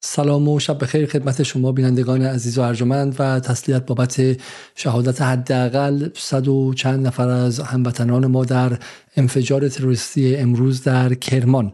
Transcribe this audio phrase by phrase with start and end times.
[0.00, 4.40] سلام و شب بخیر خدمت شما بینندگان عزیز و ارجمند و تسلیت بابت
[4.74, 8.78] شهادت حداقل صد و چند نفر از هموطنان ما در
[9.16, 11.72] انفجار تروریستی امروز در کرمان.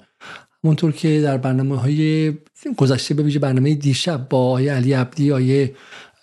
[0.65, 2.33] همونطور که در برنامه های
[2.77, 5.75] گذشته به برنامه دیشب با آیه علی عبدی آیه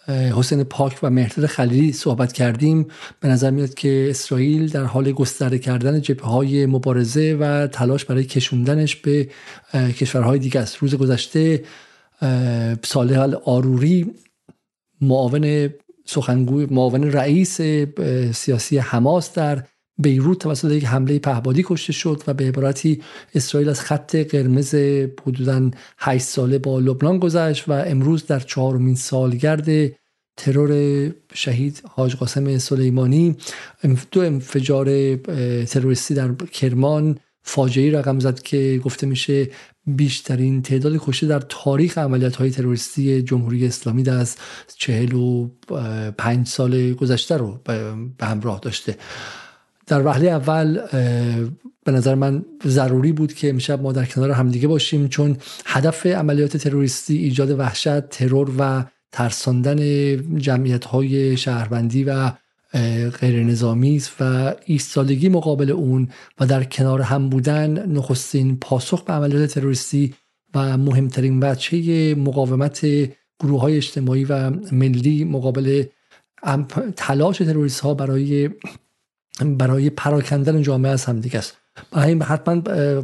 [0.07, 2.87] حسین پاک و مهرداد خلیلی صحبت کردیم
[3.19, 8.23] به نظر میاد که اسرائیل در حال گسترده کردن جبهه های مبارزه و تلاش برای
[8.23, 9.29] کشوندنش به
[9.73, 10.77] کشورهای دیگه است.
[10.77, 11.63] روز گذشته
[12.83, 14.11] صالح آروری
[15.01, 15.69] معاون
[16.05, 17.61] سخنگوی معاون رئیس
[18.31, 19.63] سیاسی حماس در
[19.97, 23.01] بیروت توسط یک حمله پهبادی کشته شد و به عبارتی
[23.35, 24.75] اسرائیل از خط قرمز
[25.25, 29.91] حدودا 8 ساله با لبنان گذشت و امروز در چهارمین سالگرد
[30.37, 33.35] ترور شهید حاج قاسم سلیمانی
[34.11, 35.15] دو انفجار
[35.65, 39.49] تروریستی در کرمان فاجعه رقم زد که گفته میشه
[39.95, 44.35] بیشترین تعداد کشته در تاریخ عملیات های تروریستی جمهوری اسلامی در از
[44.77, 45.49] چهل و
[46.17, 47.59] پنج سال گذشته رو
[48.17, 48.97] به همراه داشته.
[49.87, 50.79] در وحله اول
[51.83, 56.57] به نظر من ضروری بود که امشب ما در کنار همدیگه باشیم چون هدف عملیات
[56.57, 59.77] تروریستی ایجاد وحشت ترور و ترساندن
[60.37, 62.31] جمعیت های شهروندی و
[63.19, 66.07] غیر نظامی است و ایستادگی مقابل اون
[66.39, 70.13] و در کنار هم بودن نخستین پاسخ به عملیات تروریستی
[70.55, 72.87] و مهمترین بچه مقاومت
[73.39, 75.83] گروه های اجتماعی و ملی مقابل
[76.95, 78.49] تلاش تروریست ها برای
[79.45, 81.57] برای پراکندن جامعه از همدیگه است.
[81.91, 82.61] برای حتما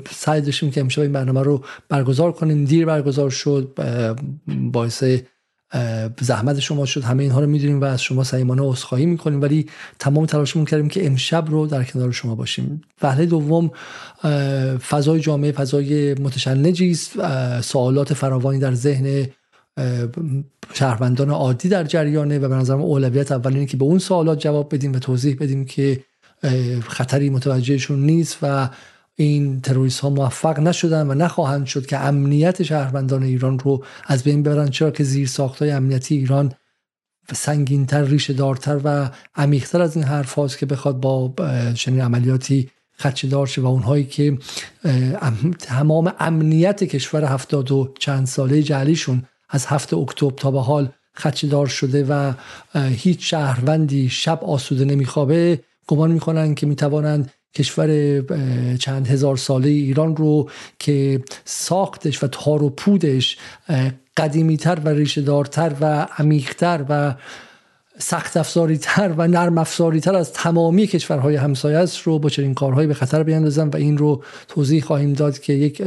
[0.10, 2.66] سعی داشتیم که امشب این برنامه رو برگزار کنیم.
[2.66, 3.74] دیر برگزار شد
[4.48, 5.04] باعث
[6.22, 7.04] زحمت شما شد.
[7.04, 9.42] همه اینها رو می‌دونیم و از شما سعیمانه عذرخواهی می‌کنیم.
[9.42, 12.82] ولی تمام تلاشمون کردیم که امشب رو در کنار شما باشیم.
[13.02, 13.72] وهله دوم
[14.90, 17.12] فضای جامعه فضای متشنجی است.
[17.62, 19.28] سوالات فراوانی در ذهن
[20.74, 24.76] شهروندان عادی در جریانه و به نظرم اولویت اول اینه که به اون سوالات جواب
[24.76, 26.04] بدیم و توضیح بدیم که
[26.88, 28.70] خطری متوجهشون نیست و
[29.20, 34.44] این تروریست ها موفق نشدن و نخواهند شد که امنیت شهروندان ایران رو از بین
[34.44, 36.54] ببرن چرا که زیر ساخت های امنیتی ایران
[37.34, 41.34] سنگینتر ریشه دارتر و عمیقتر از این حرف که بخواد با
[41.74, 42.70] چنین عملیاتی
[43.00, 44.38] خدشه دار شه و اونهایی که
[45.60, 51.48] تمام امنیت کشور هفتاد و چند ساله جعلیشون از هفته اکتبر تا به حال خدشه
[51.48, 52.34] دار شده و
[52.76, 58.22] هیچ شهروندی شب آسوده نمیخوابه گمان می‌کنن که می‌توانند کشور
[58.78, 63.38] چند هزار ساله ایران رو که ساختش و تار و پودش
[64.18, 67.16] قدیمیتر و ریشه دارتر و عمیقتر و
[68.00, 72.54] سخت افزاری تر و نرم افزاری تر از تمامی کشورهای همسایه است رو با چنین
[72.54, 75.82] کارهایی به خطر بیاندازن و این رو توضیح خواهیم داد که یک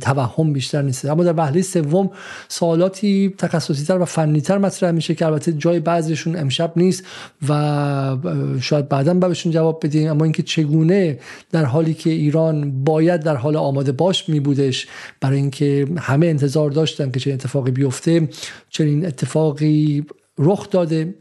[0.00, 1.04] توهم بیشتر نیست.
[1.04, 2.10] اما در وهله سوم
[2.48, 7.04] سوالاتی تخصصی تر و فنی تر مطرح میشه که البته جای بعضیشون امشب نیست
[7.48, 8.16] و
[8.60, 10.10] شاید بعدا بهشون جواب بدیم.
[10.10, 11.18] اما اینکه چگونه
[11.52, 14.86] در حالی که ایران باید در حال آماده باش می بودش
[15.20, 18.28] برای اینکه همه انتظار داشتن که چنین اتفاقی بیفته
[18.70, 20.06] چنین اتفاقی
[20.38, 21.14] رخ داده.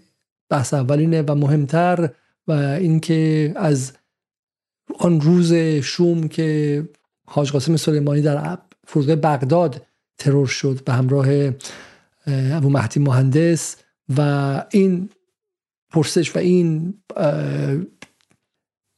[0.53, 2.09] بحث اولینه و مهمتر
[2.47, 3.93] و اینکه از
[4.99, 5.53] آن روز
[5.83, 6.83] شوم که
[7.25, 9.81] حاج قاسم سلیمانی در فرودگاه بغداد
[10.17, 11.27] ترور شد به همراه
[12.27, 13.75] ابو مهدی مهندس
[14.17, 14.21] و
[14.71, 15.09] این
[15.89, 16.93] پرسش و این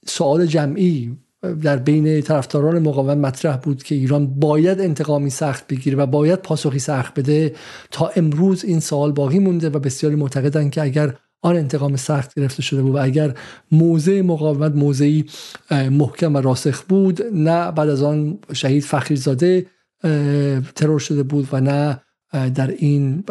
[0.07, 1.17] سوال جمعی
[1.61, 6.79] در بین طرفداران مقاومت مطرح بود که ایران باید انتقامی سخت بگیره و باید پاسخی
[6.79, 7.55] سخت بده
[7.91, 12.61] تا امروز این سوال باقی مونده و بسیاری معتقدند که اگر آن انتقام سخت گرفته
[12.61, 13.33] شده بود و اگر
[13.71, 15.25] موضع مقاومت موضعی
[15.71, 19.65] محکم و راسخ بود نه بعد از آن شهید فخریزاده
[20.75, 22.01] ترور شده بود و نه
[22.31, 23.23] در این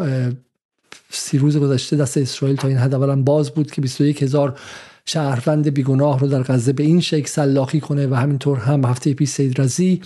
[1.10, 4.58] سی روز گذشته دست اسرائیل تا این حد باز بود که 21 هزار
[5.06, 9.28] شهروند بیگناه رو در غزه به این شکل سلاخی کنه و همینطور هم هفته پیش
[9.28, 10.00] سید رزی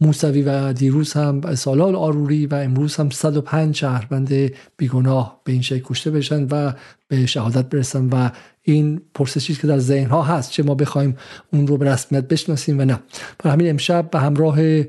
[0.00, 5.84] موسوی و دیروز هم سالال آروری و امروز هم 105 شهروند بیگناه به این شکل
[5.84, 6.72] کشته بشن و
[7.08, 8.30] به شهادت برسن و
[8.62, 11.16] این پرسشی که در ذهن ها هست چه ما بخوایم
[11.52, 12.98] اون رو به رسمیت بشناسیم و نه.
[13.38, 14.82] برای همین امشب به همراه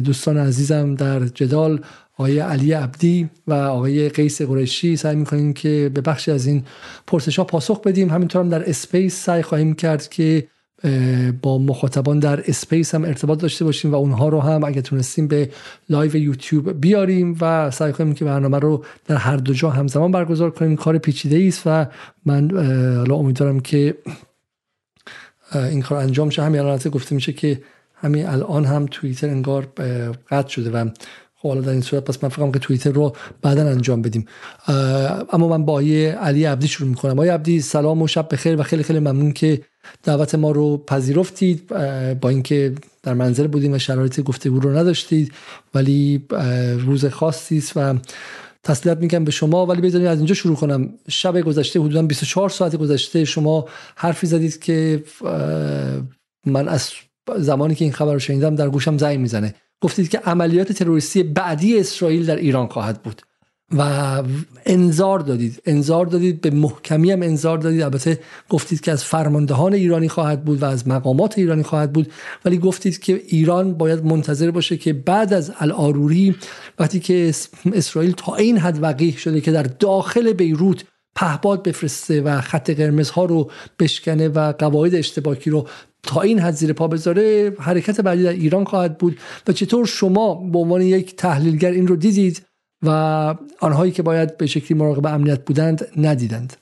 [0.00, 1.80] دوستان عزیزم در جدال
[2.18, 6.64] آقای علی عبدی و آقای قیس قریشی سعی می‌کنیم که به بخشی از این
[7.06, 8.10] پرسش ها پاسخ بدیم.
[8.10, 10.48] همینطور هم در space سعی خواهیم کرد که
[11.42, 15.50] با مخاطبان در space هم ارتباط داشته باشیم و اونها رو هم اگه تونستیم به
[15.88, 20.50] live یوتیوب بیاریم و سعی کنیم که برنامه رو در هر دو جا همزمان برگزار
[20.50, 20.76] کنیم.
[20.76, 21.86] کار پیچیده است و
[22.26, 22.50] من
[22.96, 23.94] حالا امیدوارم که
[25.54, 26.42] این کار انجام شه.
[26.42, 27.62] همین الان گفته میشه که
[27.94, 29.68] همین الان هم توییتر انگار
[30.30, 30.88] قطع شده و
[31.40, 34.26] خب حالا در این صورت پس من فکرم که توییتر رو بعدا انجام بدیم.
[35.32, 37.12] اما من با علی عبدی شروع می‌کنم.
[37.12, 39.60] آقای عبدی سلام و شب بخیر و خیلی خیلی ممنون که
[40.02, 41.66] دعوت ما رو پذیرفتید.
[42.20, 45.32] با اینکه در منزل بودیم و شرایط گفتگو رو نداشتید
[45.74, 46.26] ولی
[46.78, 47.94] روز خاصی است و
[48.62, 49.66] تسلیت میگم به شما.
[49.66, 50.88] ولی بذارید از اینجا شروع کنم.
[51.08, 55.04] شب گذشته حدودا 24 ساعت گذشته شما حرفی زدید که
[56.46, 56.90] من از
[57.36, 59.54] زمانی که این خبر رو شنیدم در گوشم زنگ می‌زنه.
[59.80, 63.22] گفتید که عملیات تروریستی بعدی اسرائیل در ایران خواهد بود
[63.76, 64.22] و
[64.66, 65.62] انذار دادید.
[65.66, 67.82] انذار دادید به محکمی هم انذار دادید.
[67.82, 72.12] البته گفتید که از فرماندهان ایرانی خواهد بود و از مقامات ایرانی خواهد بود.
[72.44, 76.36] ولی گفتید که ایران باید منتظر باشه که بعد از الاروری
[76.78, 77.32] وقتی که
[77.72, 80.84] اسرائیل تا این حد وقیح شده که در داخل بیروت
[81.14, 85.68] پهباد بفرسته و خط قرمزها رو بشکنه و قواعد اشتباکی رو
[86.08, 89.18] تا این حد زیر پا بذاره حرکت بعدی در ایران خواهد بود.
[89.48, 92.46] و چطور شما به عنوان یک تحلیلگر این رو دیدید
[92.82, 92.88] و
[93.60, 96.56] آنهایی که باید به شکلی مراقب امنیت بودند ندیدند؟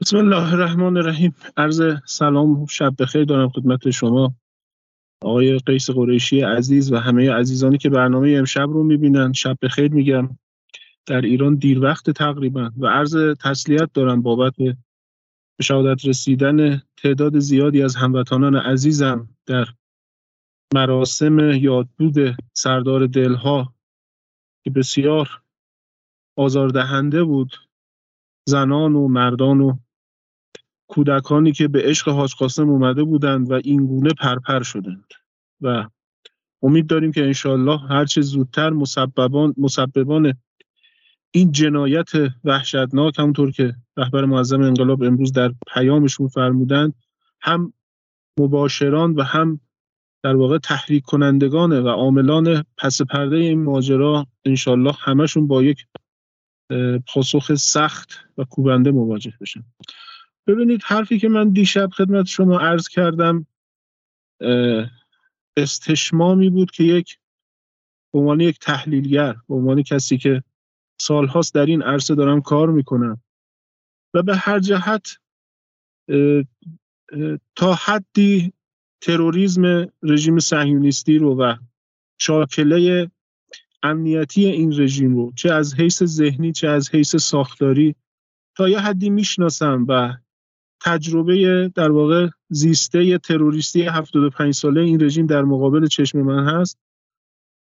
[0.00, 1.34] بسم الله الرحمن الرحیم.
[1.56, 4.34] عرض سلام شب بخیر دارم خدمت شما.
[5.22, 9.32] آقای قیس قریشی عزیز و همه عزیزانی که برنامه امشب رو می‌بینن.
[9.32, 10.28] شب بخیر میگم.
[11.06, 12.70] در ایران دیر وقت تقریبا.
[12.78, 14.54] و عرض تسلیت دارم بابت
[15.56, 19.66] به شهادت رسیدن تعداد زیادی از هموطنان عزیزم در
[20.74, 23.74] مراسم یادبود سردار دلها
[24.64, 25.42] که بسیار
[26.36, 27.56] آزاردهنده بود
[28.48, 29.76] زنان و مردان و
[30.88, 35.06] کودکانی که به عشق حاج قاسم اومده بودند و اینگونه پرپر شدند.
[35.60, 35.88] و
[36.62, 40.34] امید داریم که انشالله هرچه زودتر مسببان, مسببان
[41.36, 42.10] این جنایت
[42.44, 46.94] وحشتناک همونطور که رهبر معظم انقلاب امروز در پیامشون فرمودند
[47.40, 47.72] هم
[48.38, 49.60] مباشران و هم
[50.22, 55.86] در واقع تحریک کنندگان و عاملان پس پرده این ماجرا انشالله همشون با یک
[57.06, 59.64] پاسخ سخت و کوبنده مواجه بشن.
[60.46, 63.46] ببینید حرفی که من دیشب خدمت شما عرض کردم
[65.56, 67.18] استشمامی بود که یک
[68.12, 70.42] به عنوان یک تحلیلگر به عنوان کسی که
[71.00, 73.22] سالهاست در این عرصه دارم کار می‌کنم.
[74.14, 75.18] و به هر جهت
[77.56, 78.52] تا حدی
[79.00, 81.54] تروریسم رژیم صهیونیستی رو و
[82.18, 83.10] شاکله
[83.82, 87.94] امنیتی این رژیم رو چه از حیث ذهنی چه از حیث ساختاری
[88.56, 90.14] تا یه حدی می‌شناسم و
[90.80, 96.78] تجربه در واقع زیسته تروریستی 75 ساله این رژیم در مقابل چشم من هست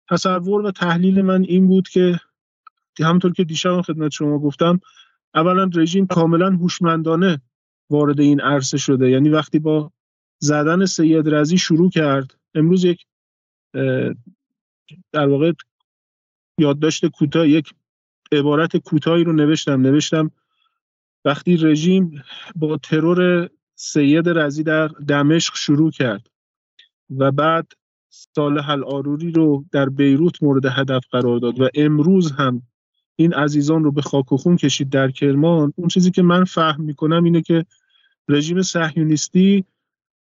[0.10, 2.20] تصور و تحلیل من این بود که
[3.00, 4.80] همونطور که دیشب خدمت شما گفتم
[5.36, 7.42] اولا رژیم کاملا هوشمندانه
[7.90, 9.10] وارد این عرصه شده.
[9.10, 9.92] یعنی وقتی با
[10.40, 13.06] زدن سید رزی شروع کرد امروز یک
[15.12, 15.52] در واقع
[16.58, 17.74] یادداشت کوتاه یک
[18.32, 19.82] عبارت کوتاهی رو نوشتم.
[19.82, 20.32] نوشتم
[21.26, 22.24] وقتی رژیم
[22.56, 26.28] با ترور سید رزی در دمشق شروع کرد
[27.18, 27.72] و بعد
[28.10, 32.62] صالح آروری رو در بیروت مورد هدف قرار داد و امروز هم
[33.22, 36.84] این عزیزان رو به خاک و خون کشید در کرمان اون چیزی که من فهم
[36.84, 37.66] می‌کنم اینه که
[38.30, 39.66] رژیم صهیونیستی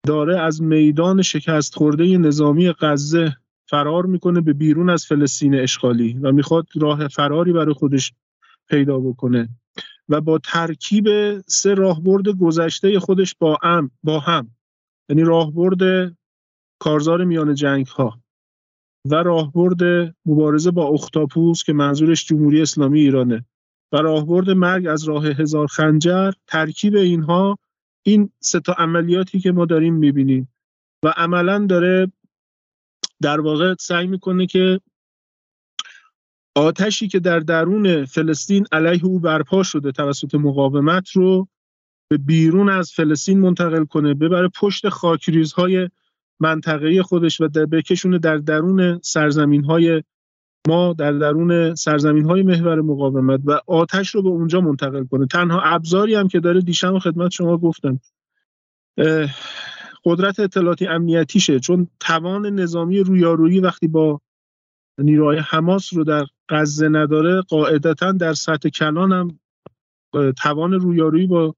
[0.03, 3.35] داره از میدان شکست خورده نظامی غزه
[3.65, 8.13] فرار می‌کنه به بیرون از فلسطین اشغالی و می‌خواد راه فراری برای خودش
[8.69, 9.49] پیدا بکنه
[10.09, 14.51] و با ترکیب سه راهبرد گذشته خودش با هم با هم
[15.09, 16.13] یعنی راهبرد
[16.79, 18.19] کارزار میان جنگ ها
[19.11, 23.45] و راهبرد مبارزه با اختاپوس که منظورش جمهوری اسلامی ایرانه.
[23.91, 27.57] و راهبرد مرگ از راه هزار خنجر ترکیب اینها
[28.03, 30.49] این سه تا عملیاتی که ما داریم می‌بینیم.
[31.03, 32.11] و عملا داره
[33.21, 34.79] در واقع سعی می‌کنه که
[36.55, 41.47] آتشی که در درون فلسطین علیه او برپا شده توسط مقاومت رو
[42.09, 45.89] به بیرون از فلسطین منتقل کنه ببره پشت خاکریزهای
[46.39, 50.03] منطقه خودش و در بکشونه در درون سرزمین های
[50.67, 55.25] ما در درون سرزمین های محور مقاومت و آتش رو به اونجا منتقل کنه.
[55.25, 57.99] تنها ابزاری هم که داره دیشب و خدمت شما گفتم.
[60.05, 61.59] قدرت اطلاعاتی امنیتیشه.
[61.59, 64.21] چون توان نظامی رویارویی وقتی با
[64.97, 69.39] نیروهای حماس رو در غزه نداره قاعدتا در سطح کلان هم
[70.37, 71.55] توان رویارویی با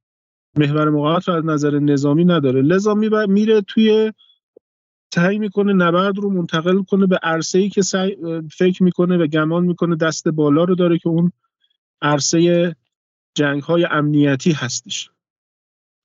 [0.58, 2.62] محور مقاومت رو از نظر نظامی نداره.
[2.62, 2.94] لذا
[3.28, 4.12] میره توی
[5.14, 7.82] سعی می‌کنه نبرد رو منتقل کنه به عرصه ای که
[8.52, 11.32] فکر می‌کنه و گمان می‌کنه دست بالا رو داره که اون
[12.02, 12.76] عرصه
[13.36, 15.10] جنگ های امنیتی هستش.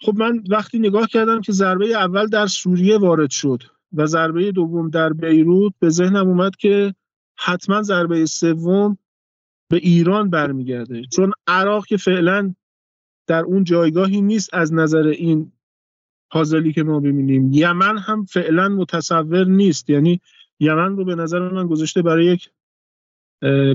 [0.01, 4.91] خب من وقتی نگاه کردم که ضربه اول در سوریه وارد شد و ضربه دوم
[4.91, 6.95] در بیروت به ذهنم اومد که
[7.39, 8.99] حتما ضربه سوم
[9.69, 11.03] به ایران برمیگرده.
[11.13, 12.55] چون عراق که فعلا
[13.27, 15.53] در اون جایگاهی نیست از نظر این
[16.35, 17.50] پازلی که ما ببینیم.
[17.53, 19.91] یمن هم فعلا متصور نیست.
[19.91, 20.21] یعنی
[20.61, 22.50] یمن رو به نظر من گذاشته برای یک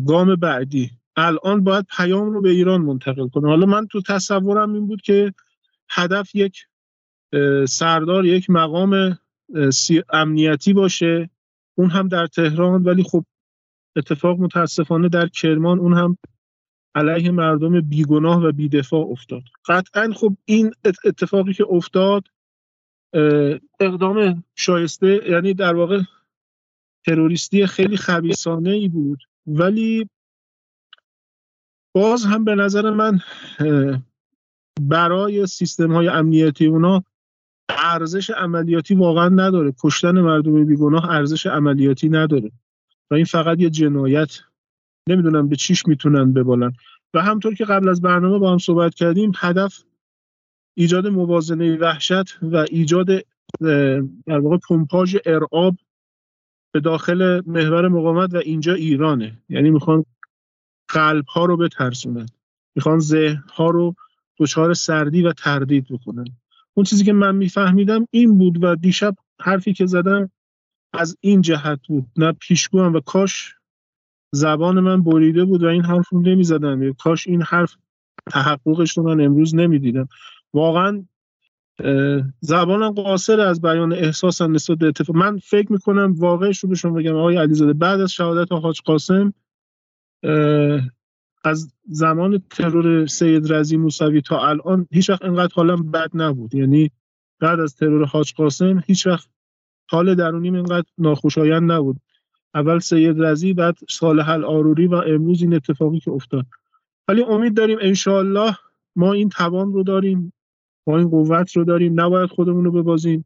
[0.08, 0.92] گام بعدی.
[1.16, 3.48] الان باید پیام رو به ایران منتقل کنه.
[3.48, 5.34] حالا من تو تصورم این بود که
[5.90, 6.58] هدف یک
[7.68, 9.20] سردار یک مقام
[10.10, 11.30] امنیتی باشه.
[11.78, 13.26] اون هم در تهران ولی خب
[13.96, 16.18] اتفاق متاسفانه در کرمان اون هم
[16.96, 19.44] علیه مردم بیگناه و بیدفاع افتاد.
[19.68, 20.72] قطعا خب این
[21.06, 22.24] اتفاقی که افتاد
[23.80, 26.02] اقدام شایسته یعنی در واقع
[27.06, 29.20] تروریستی خیلی خبیسانه ای بود.
[29.48, 30.10] ولی
[31.96, 33.20] باز هم به نظر من
[34.82, 37.04] برای سیستم های امنیتی اونا
[37.70, 39.74] ارزش عملیاتی واقعا نداره.
[39.84, 42.52] کشتن مردم بیگناه ارزش عملیاتی نداره.
[43.12, 44.40] و این فقط یه جنایت.
[45.10, 46.74] نمی‌دونم به چیش می‌تونن ببالن.
[47.14, 49.84] و همطور که قبل از برنامه با هم صحبت کردیم هدف
[50.80, 53.08] ایجاد موازنه وحشت و ایجاد
[54.26, 55.76] در واقع پمپاژ ارعاب
[56.74, 59.42] به داخل محور مقاومت و اینجا ایرانه.
[59.50, 60.06] یعنی می‌خوان
[60.90, 62.26] قلب ها رو بترسونن.
[62.76, 63.96] می‌خوان ذهن ها رو
[64.40, 66.26] دچار سردی و تردید بکنن.
[66.74, 70.32] اون چیزی که من میفهمیدم این بود و دیشب حرفی که زدم
[70.94, 72.06] از این جهت بود.
[72.18, 73.56] نه پیشگو و کاش
[74.32, 76.94] زبان من بریده بود و این حرف رو نمی‌زدم.
[76.94, 77.76] کاش این حرف
[78.32, 80.08] تحققش رو من امروز نمی‌دیدم.
[80.54, 81.06] واقعا
[82.40, 85.16] زبانم قاصر از بیان احساسم نسبت به اتفاق.
[85.16, 89.34] من فکر می‌کنم واقعش رو به شما بگم آقای علیزاده بعد از شهادت حاج قاسم
[91.44, 96.56] از زمان ترور سید رزی موسوی تا الان هیچ وقت انقدر حالم بد نبود.
[96.56, 96.92] یعنی
[97.40, 99.28] بعد از ترور حاج قاسم هیچ وقت
[99.90, 101.98] حال درونیم اینقدر ناخوشایند نبود.
[102.56, 106.46] اول سید رزی بعد صالح آروری و امروز این اتفاقی که افتاد.
[107.08, 108.58] ولی امید داریم انشاالله
[108.96, 110.34] ما این توان رو داریم.
[110.98, 112.02] این قوت رو داریم.
[112.02, 113.26] نباید خودمون رو ببازیم.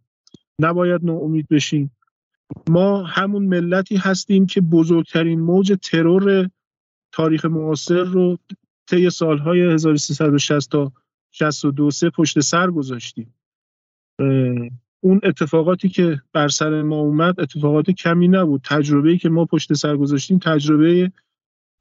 [0.60, 1.91] نباید ناامید بشیم.
[2.70, 6.50] ما همون ملتی هستیم که بزرگترین موج ترور
[7.12, 8.38] تاریخ معاصر رو
[8.88, 10.91] طی سالهای 1360 تا
[11.32, 13.34] 62 سه پشت سر گذاشتیم.
[15.01, 18.62] اون اتفاقاتی که بر سر ما اومد اتفاقات کمی نبود.
[18.63, 21.12] تجربه‌ای که ما پشت سر گذاشتیم تجربه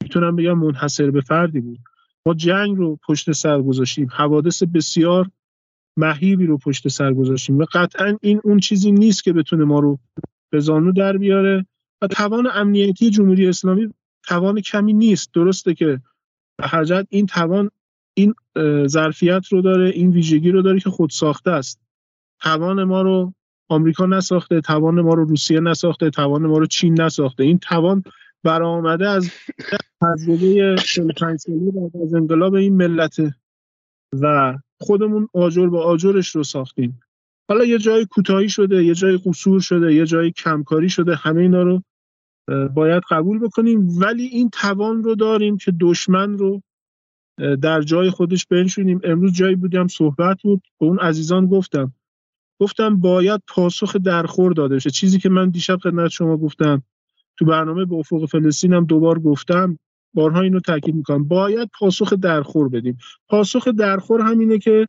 [0.02, 1.78] می‌تونم بگم منحصر به فردی بود.
[2.26, 4.08] ما جنگ رو پشت سر گذاشتیم.
[4.12, 5.30] حوادث بسیار
[5.96, 9.98] مهیبی رو پشت سر گذاشتیم و قطعا این اون چیزی نیست که بتونه ما رو
[10.50, 11.66] به زانو در بیاره.
[12.02, 15.34] و توان امنیتی جمهوری اسلامی توان کمی نیست.
[15.34, 16.00] درسته که
[16.58, 17.70] به این توان
[18.14, 18.34] این
[18.86, 21.80] ظرفیت رو داره این ویژگی رو داره که خود ساخته است.
[22.40, 23.34] توان ما رو
[23.68, 27.44] آمریکا نساخته توان ما رو روسیه نساخته توان ما رو چین نساخته.
[27.44, 28.04] این توان
[28.44, 29.30] برآمده از
[30.00, 33.16] تجربه 45 ساله بعد از انقلاب این ملت.
[34.20, 37.00] و خودمون آجر به آجرش رو ساختیم.
[37.48, 41.62] حالا یه جای کوتاهی شده یه جای قصور شده یه جای کمکاری شده همه اینا
[41.62, 41.82] رو
[42.74, 43.88] باید قبول بکنیم.
[44.00, 46.62] ولی این توان رو داریم که دشمن رو
[47.62, 49.00] در جای خودش بنشونیم.
[49.04, 51.92] امروز جایی بودیم صحبت بود به اون عزیزان گفتم.
[52.60, 54.90] گفتم باید پاسخ درخور داده بشه.
[54.90, 56.82] چیزی که من دیشب خدمت شما گفتم
[57.38, 59.78] تو برنامه به افق فلسطین هم دوبار گفتم.
[60.14, 61.24] بارها اینو تاکید می‌کنم.
[61.24, 62.98] باید پاسخ درخور بدیم.
[63.28, 64.86] پاسخ درخور همینه که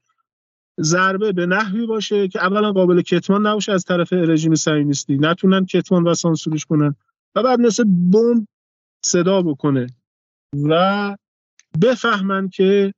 [0.82, 5.18] ضربه به نحوی باشه که اولا قابل کتمان نباشه از طرف رژیم صهیونیستی.
[5.18, 6.96] نتونن کتمان و سانسورش کنن.
[7.36, 8.48] و بعد مثل بمب
[9.06, 9.88] صدا بکنه.
[10.64, 11.18] و
[11.82, 12.94] بفهمن که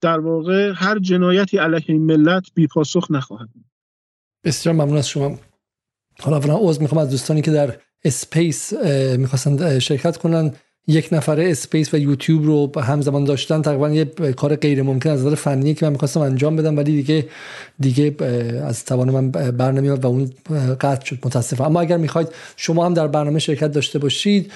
[0.00, 3.48] در واقع هر جنایتی علیه این ملت بی پاسخ نخواهد
[4.44, 5.38] بسیار ممنون از شما.
[6.20, 8.72] حالا اولا عوض می‌خوام از دوستانی که در اسپیس
[9.18, 10.54] می‌خواستن شرکت کنن
[10.86, 14.04] یک نفره space و یوتیوب رو همزمان داشتن تقریبا یه
[14.36, 17.28] کار غیر ممکن از نظر فنی که من می‌خواستم انجام بدم ولی دیگه
[17.80, 18.24] دیگه
[18.64, 20.30] از توان من بر نمیاد و اون
[20.80, 24.52] قطع شد متاسفم اما اگر می‌خواید شما هم در برنامه شرکت داشته باشید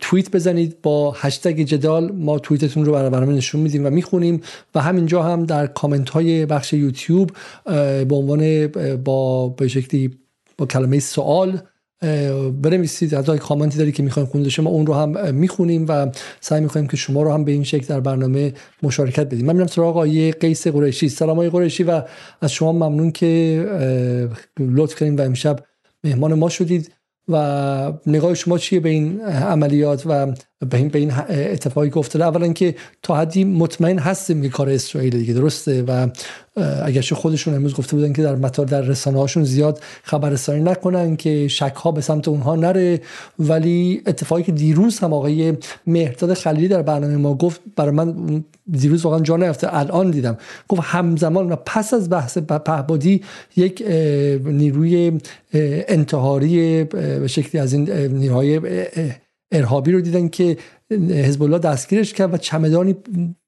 [0.00, 4.40] توییت بزنید با هشتگ جدال ما توییتتون رو برای برنامه نشون میدیم و می‌خونیم
[4.74, 7.30] و همینجا هم در کامنت های بخش یوتیوب
[8.08, 10.18] به عنوان با به شکلی
[10.58, 11.60] با کلمه سوال
[12.62, 16.06] بنویسید حتی کامنتی داری که می‌خوایم خونده ما اون رو هم می‌خونیم و
[16.40, 19.46] سعی می‌کنیم که شما رو هم به این شکل در برنامه مشارکت بدیم.
[19.46, 21.08] من میرم سراغ آقای قیس قریشی.
[21.08, 22.02] سلام آقای قریشی و
[22.40, 23.64] از شما ممنون که
[24.60, 25.58] لطف کردیم و امشب
[26.04, 26.92] مهمان ما شدید
[27.28, 30.34] و نگاه شما چیه به این عملیات و
[30.64, 32.22] به این به این اتفاقی گفته.
[32.22, 36.08] اولا که تا حدی مطمئن هستیم که کار اسرائیل دیگه درسته و
[36.84, 41.48] اگرچه خودشون امروز گفته بودن که در مطار در رسانه هاشون زیاد خبررسانی نکنن که
[41.48, 43.00] شک ها به سمت اونها نره.
[43.38, 45.52] ولی اتفاقی که دیروز هم آقای
[45.86, 50.36] مهرداد خلیلی در برنامه ما گفت برای من دیروز واقعا جا نیفته الان دیدم.
[50.68, 53.22] گفت همزمان و پس از بحث پهبادی
[53.56, 53.82] یک
[54.44, 55.18] نیروی
[55.88, 58.60] انتحاری به شکلی از این نیروهای
[59.52, 60.56] ارهابی رو دیدن که
[60.90, 62.96] حزب الله دستگیرش کرد و چمدانی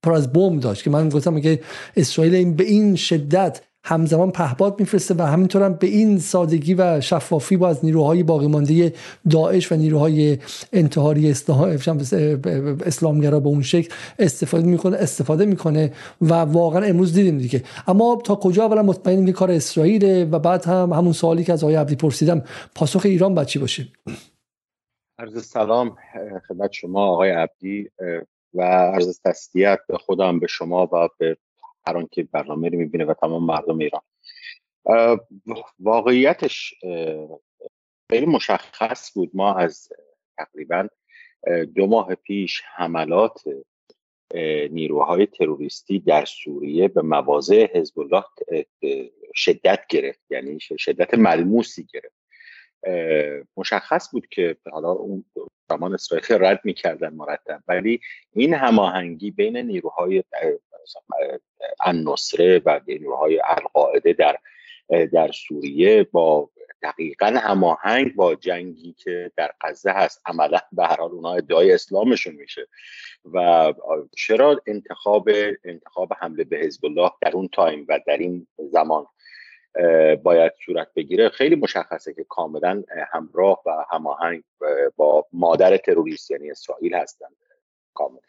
[0.02, 1.60] پر از بمب داشت که من گفتم که
[1.96, 7.00] اسرائیل این به این شدت همزمان پهباد میفرسته و همینطور هم به این سادگی و
[7.00, 8.92] شفافی با از نیروهای باقی مانده
[9.30, 10.38] داعش و نیروهای
[10.72, 11.30] انتحاری
[12.86, 17.62] اسلامگرا به اون شکل استفاده می‌کنه استفاده می‌کنه و واقعا امروز دیدیم دیگه.
[17.86, 21.64] اما تا کجا؟ اولا مطمئنیم که کار اسرائیل و بعد هم همون سوالی که از
[21.64, 22.42] آقای عبدی پرسیدم
[22.74, 23.88] پاسخ ایران بچی باشه؟
[25.18, 25.96] عرض سلام
[26.48, 27.90] خدمت شما آقای عبدی
[28.54, 31.36] و عرض تسلیت به خودم به شما و به
[31.86, 34.02] هر که برنامه رو می‌بینه و تمام مردم ایران.
[35.78, 36.74] واقعیتش
[38.10, 39.30] خیلی مشخص بود.
[39.34, 39.88] ما از
[40.38, 40.88] تقریبا
[41.74, 43.42] دو ماه پیش حملات
[44.70, 48.24] نیروهای تروریستی در سوریه به مواضع حزب الله
[49.34, 50.20] شدت گرفت.
[50.30, 52.15] یعنی شدت ملموسی گرفت.
[53.56, 55.24] مشخص بود که حالا اون
[55.70, 57.62] زمان اسرائیل رد می‌کردن مرتب.
[57.68, 58.00] ولی
[58.32, 60.24] این هماهنگی بین نیروهای
[61.80, 64.38] النصره و نیروهای القاعده در
[65.12, 66.50] در سوریه با
[66.82, 72.34] دقیقا هماهنگ با جنگی که در غزه هست عملا به هر حال اونها ادعای اسلامشون
[72.34, 72.68] میشه.
[73.32, 73.72] و
[74.16, 75.28] چرا انتخاب
[75.64, 79.06] انتخاب حمله به حزب الله در اون تایم و در این زمان؟
[80.22, 81.28] باید صورت بگیره.
[81.28, 84.42] خیلی مشخصه که کاملا همراه و هماهنگ
[84.96, 87.36] با مادر تروریست یعنی اسرائیل هستند
[87.94, 88.20] کامل.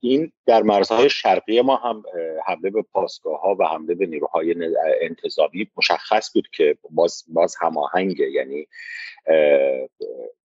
[0.00, 2.02] این در مرزهای شرقی ما هم
[2.46, 4.54] حمله به پاسگاه ها و حمله به نیروهای
[5.00, 8.30] انتظامی مشخص بود که باز, باز هماهنگه.
[8.30, 8.66] یعنی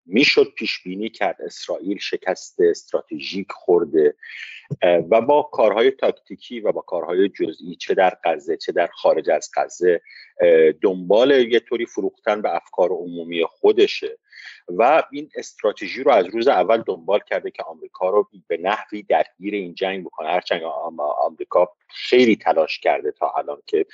[0.06, 1.42] می‌شد پیش بینی کرد.
[1.42, 4.14] اسرائیل شکست استراتژیک خورده.
[5.10, 9.50] و با کارهای تاکتیکی و با کارهای جزئی چه در غزه چه در خارج از
[9.56, 10.00] غزه
[10.82, 14.18] دنبال یه طوری فروختن به افکار عمومی خودشه.
[14.68, 19.54] و این استراتژی رو از روز اول دنبال کرده که آمریکا رو به نحوی درگیر
[19.54, 20.28] این جنگ بکنه.
[20.28, 20.62] هرچند
[20.98, 23.86] آمریکا خیلی تلاش کرده تا الان که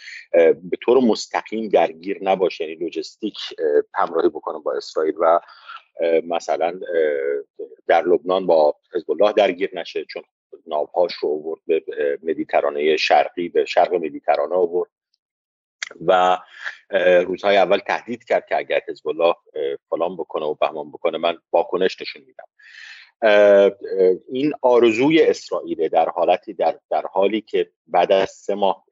[0.54, 3.36] به طور مستقیم درگیر نباشه یعنی لوجستیک
[3.94, 5.14] همراهی بکنه با اسرائیل.
[5.20, 5.40] و
[6.26, 6.80] مثلا
[7.86, 10.22] در لبنان با حزب الله درگیر نشه چون
[10.66, 11.82] ناوهاش رو آورد به
[12.22, 14.90] مدیترانه شرقی به شرق مدیترانه آورد
[16.06, 16.38] و
[17.26, 19.34] روزهای اول تهدید کرد که اگر حزب الله
[19.90, 22.44] فلان بکنه و بهمان بکنه من واکنش نشون میدم
[24.28, 28.84] این آرزوی اسرائیل در حالتی در, در حالی که بعد از سه ماه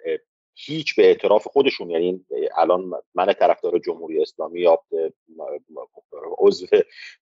[0.60, 2.24] هیچ به اعتراف خودشون یعنی
[2.56, 4.78] الان من طرفدار جمهوری اسلامی یا
[6.38, 6.66] عضو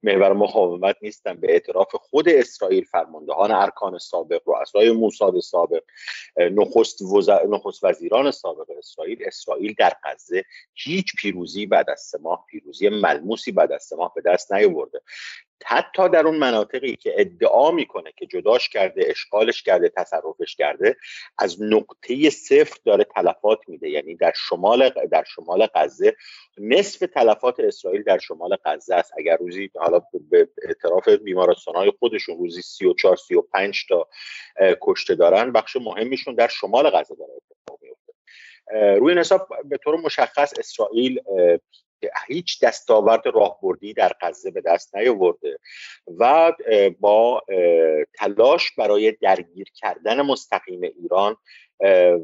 [0.03, 5.83] محور مقاومت نیستم به اعتراف خود اسرائیل فرماندهان ارکان سابق رؤسای موساد سابق
[6.37, 7.01] نخست,
[7.49, 10.43] نخست وزیران سابق اسرائیل اسرائیل در غزه
[10.73, 15.01] هیچ پیروزی بعد از سه ماه پیروزی ملموسی بعد از سه ماه به دست نیاورده.
[15.65, 20.97] حتی در اون مناطقی که ادعا می‌کنه که جداش کرده اشغالش کرده تصرفش کرده
[21.37, 23.89] از نقطه صفر داره تلفات میده.
[23.89, 26.15] یعنی در شمال در شمال غزه
[26.57, 29.13] نصف تلفات اسرائیل در شمال غزه است.
[29.17, 34.07] اگر روزی حالا به اعتراف بیمارستان خودشون روزی 34 35 تا
[34.81, 38.13] کشته دارن بخش مهمیشون در شمال غزه داره اتفاق میفته
[38.99, 41.19] روی این حساب به طور مشخص اسرائیل
[42.27, 45.59] هیچ دستاورد راهبردی در غزه به دست نیاورده
[46.17, 46.53] و
[46.99, 47.43] با
[48.13, 51.37] تلاش برای درگیر کردن مستقیم ایران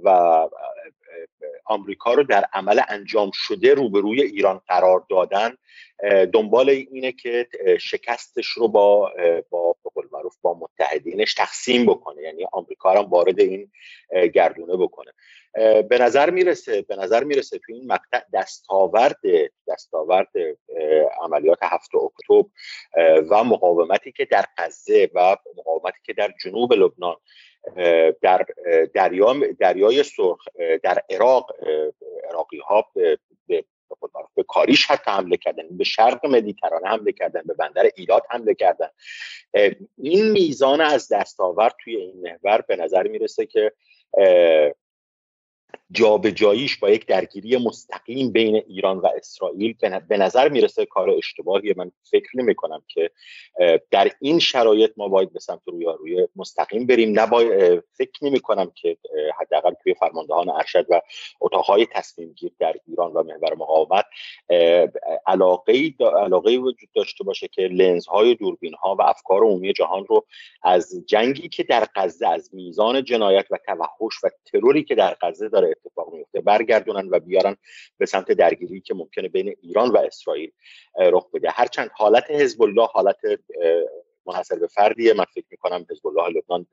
[0.03, 0.47] و
[1.65, 5.57] آمریکا رو در عمل انجام شده روبروی ایران قرار دادن.
[6.33, 7.47] دنبال اینه که
[7.79, 9.11] شکستش رو با
[9.49, 12.21] با قول معروف با متحدینش تقسیم بکنه.
[12.21, 13.71] یعنی آمریکا هم وارد این
[14.33, 15.11] گردونه بکنه.
[15.89, 19.19] به نظر می‌رسه به نظر می‌رسه تو این مقطع دستاورد
[19.67, 20.29] دستاورد
[21.21, 22.49] عملیات هفت اکتبر
[23.29, 27.15] و مقاومتی که در غزه و مقاومتی که در جنوب لبنان
[28.21, 28.45] در
[28.93, 30.47] دریا دریای سرخ
[30.83, 31.51] در عراق
[32.29, 33.65] عراقی ها به, به,
[34.35, 38.89] به کاریش حتی حمله کردن به شرق مدیترانه حمله کردن به بندر ایلات حمله کردن.
[39.97, 43.71] این میزان از دستاورد توی این محور به نظر می‌رسه که
[45.91, 49.75] جابجاییش با یک درگیری مستقیم بین ایران و اسرائیل
[50.07, 53.11] به نظر می‌رسه کار اشتباهی من فکر نمی کنم که
[53.91, 57.19] در این شرایط ما باید به سمت روی مستقیم بریم.
[57.19, 58.97] نباید فکر نمی کنم که
[59.39, 61.01] حداقل توی فرماندهان ارشد و
[61.41, 64.05] اتاقهای تصمیم گیر در ایران و محور مقاومت
[65.27, 70.25] علاقه علاقه وجود داشته باشه که لنزهای دوربین ها و افکار عمومی جهان رو
[70.63, 75.49] از جنگی که در غزه از میزان جنایت و توحش و تروری که در غزه
[75.49, 76.41] داره اتفاق میفته.
[76.41, 77.57] برگردونن و بیارن
[77.97, 80.51] به سمت درگیری که ممکنه بین ایران و اسرائیل
[80.99, 81.49] رخ بده.
[81.51, 83.17] هرچند حالت حزب الله حالت
[84.25, 85.13] منحصر به فردیه.
[85.13, 86.67] من فکر می‌کنم حزب الله لبنان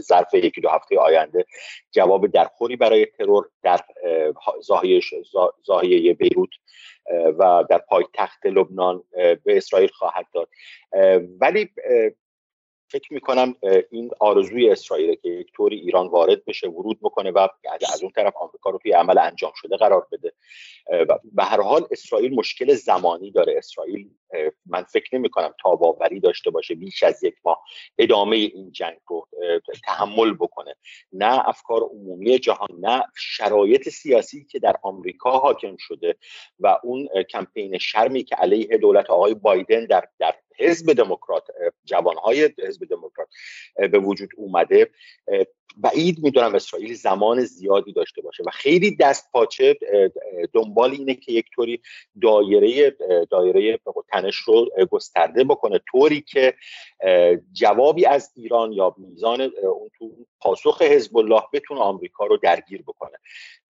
[0.00, 1.44] ظرف یکی دو هفته آینده
[1.92, 3.80] جواب درخوری برای ترور در
[5.62, 6.50] زاهیه بیروت
[7.38, 10.48] و در پایتخت لبنان به اسرائیل خواهد داد.
[11.40, 11.70] ولی
[12.88, 13.54] فکر می‌کنم
[13.90, 17.48] این آرزوی اسرائیل که یک طوری ایران وارد بشه ورود بکنه و
[17.92, 20.32] از اون طرف آمریکا رو توی عمل انجام شده قرار بده.
[21.24, 23.54] به هر حال اسرائیل مشکل زمانی داره.
[23.58, 24.10] اسرائیل
[24.66, 27.64] من فکر نمی کنم تاباوری داشته باشه بیش از یک ماه
[27.98, 29.28] ادامه این جنگ رو
[29.84, 30.74] تحمل بکنه.
[31.12, 36.16] نه افکار عمومی جهان نه شرایط سیاسی که در آمریکا حاکم شده
[36.60, 41.46] و اون کمپین شرمی که علیه دولت آقای بایدن در در حزب دموکرات
[41.84, 43.28] جوانهای حزب دموکرات
[43.74, 44.90] به وجود اومده
[45.76, 49.78] بعید می‌دونم اسرائیل زمان زیادی داشته باشه و خیلی دست پاچه
[50.52, 51.80] دنبال اینه که یک طوری
[52.22, 52.96] دایره
[53.30, 53.80] دایره
[54.12, 55.80] تنش رو گسترده بکنه.
[55.90, 56.54] طوری که
[57.52, 60.10] جوابی از ایران یا میزان اون تو
[60.40, 63.18] پاسخ حزب الله بتونه آمریکا رو درگیر بکنه.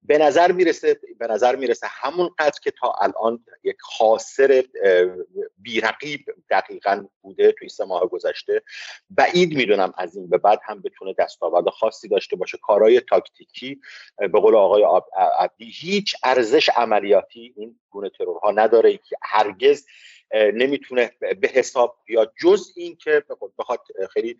[0.02, 4.64] به نظر می‌رسه به نظر می‌رسه همون قدر که تا الان یک خاسر
[5.58, 8.62] بیرقیب دقیقا بوده توی سه ماه گذشته.
[9.10, 13.80] بعید می‌دونم از این به بعد هم بتونه دستاورد خاصی داشته باشه کارهای تاکتیکی
[14.18, 14.84] به قول آقای
[15.38, 19.86] عبدی هیچ ارزش عملیاتی این گونه ترورها نداره که هرگز
[20.32, 23.24] نمی‌تونه به حساب بیاد جز این که
[23.58, 24.38] بخواد خیلی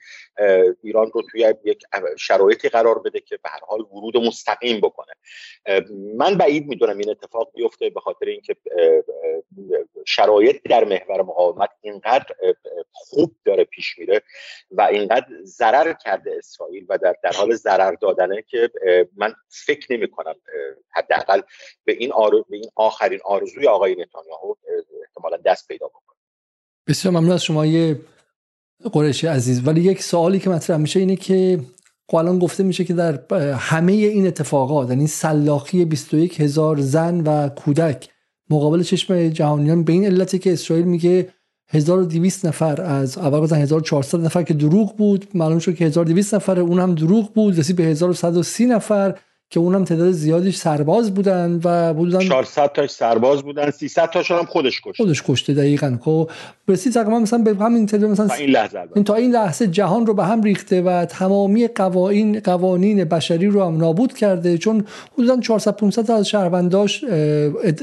[0.83, 1.85] ایران رو توی یک
[2.19, 5.13] شرایطی قرار بده که به هر حال ورود مستقیم بکنه.
[6.17, 8.57] من بعید می‌دونم این اتفاق بیفته به خاطر اینکه
[10.07, 12.27] شرایط در محور مقاومت اینقدر
[12.93, 14.23] خوب داره پیش میره
[14.71, 18.71] و اینقدر ضرر کرده اسرائیل و در, در حال ضرر دادنه که
[19.17, 20.35] من فکر نمی کنم
[20.91, 21.41] حداقل
[21.85, 22.13] به این,
[22.51, 24.55] به این آخرین آرزوی آقای نتانیاهو
[25.07, 26.17] احتمالا دست پیدا بکنه
[26.89, 28.01] بسیار ممنون از شما یه
[28.93, 29.67] قریشی عزیز.
[29.67, 31.61] ولی یک سوالی که مطرح میشه اینه که
[32.09, 37.49] خب الان گفته میشه که در همه این اتفاقات یعنی سلاخی 21 هزار زن و
[37.49, 38.09] کودک
[38.51, 41.29] مقابل چشم جهانیان به این علتی که اسرائیل میگه
[41.69, 46.61] 1200 نفر از اول گفتن 1400 نفر که دروغ بود معلوم شد که 1200 نفر
[46.61, 49.19] اون هم دروغ بود رسید به 1130 نفر.
[49.51, 54.45] که اونم تعداد زیادیش سرباز بودن و بودن 400 تاش سرباز بودن 300 تاشون هم
[54.45, 55.05] خودش کشته.
[55.05, 55.99] خودش کشته دقیقاً.
[56.03, 56.31] خب
[56.69, 60.07] رسید تقریبا مثلا به همین تعداد مثلا تا این لحظه این تا این لحظه جهان
[60.07, 65.41] رو به هم ریخته و تمامی قوانین قوانین بشری رو هم نابود کرده چون حدودا
[65.41, 67.05] 400 500 از شهرونداش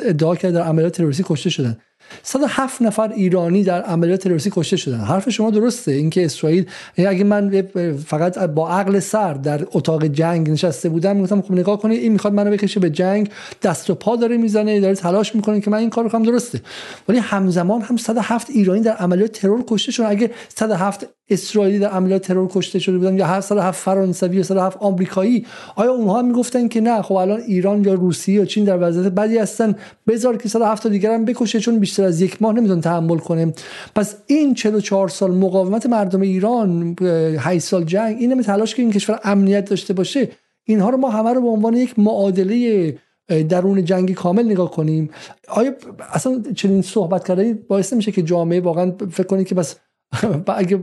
[0.05, 1.77] ادعا کرده در عملیات تروریستی کشته شدن.
[2.23, 4.97] 107 نفر ایرانی در عملیات تروریستی کشته شدن.
[4.97, 5.91] حرف شما درسته.
[5.91, 6.65] اینکه اسرائیل
[6.97, 7.63] یعنی اگه من
[8.05, 12.33] فقط با عقل سر در اتاق جنگ نشسته بودم می‌گفتم خب نگاه کنید این می‌خواد
[12.33, 13.29] منو بکشه به جنگ
[13.63, 16.61] دست و پا داره می‌زنه داره تلاش می‌کنه که من این کارو کنم درسته.
[17.07, 20.05] ولی همزمان هم 107 ایرانی در عملیات ترور کشته شدن.
[20.05, 24.43] اگه 107 اسرائیلی در عملیات ترور کشته شده بودن یا هر سال هفت فرانسوی یا
[24.43, 25.45] سال هفت آمریکایی.
[25.75, 29.37] آیا اونها می‌گفتن که نه؟ خب الان ایران یا روسیه یا چین در وضعیت بدی
[29.37, 29.75] هستن.
[30.07, 33.53] بذار که سال هفت دیگر هم بکشه چون بیشتر از یک ماه نمیتون تحمل کنه.
[33.95, 36.95] پس این 44 سال مقاومت مردم ایران
[37.39, 40.29] 8 سال جنگ این تلاش که این کشور امنیت داشته باشه
[40.63, 42.97] اینها رو ما همه رو به عنوان یک معادله
[43.49, 45.09] درون جنگی کامل نگاه کنیم.
[45.47, 45.71] آیا
[46.13, 49.75] اصلا چنین صحبت کردن باعث میشه که جامعه واقعا فکر کنید که بس
[50.47, 50.79] اگه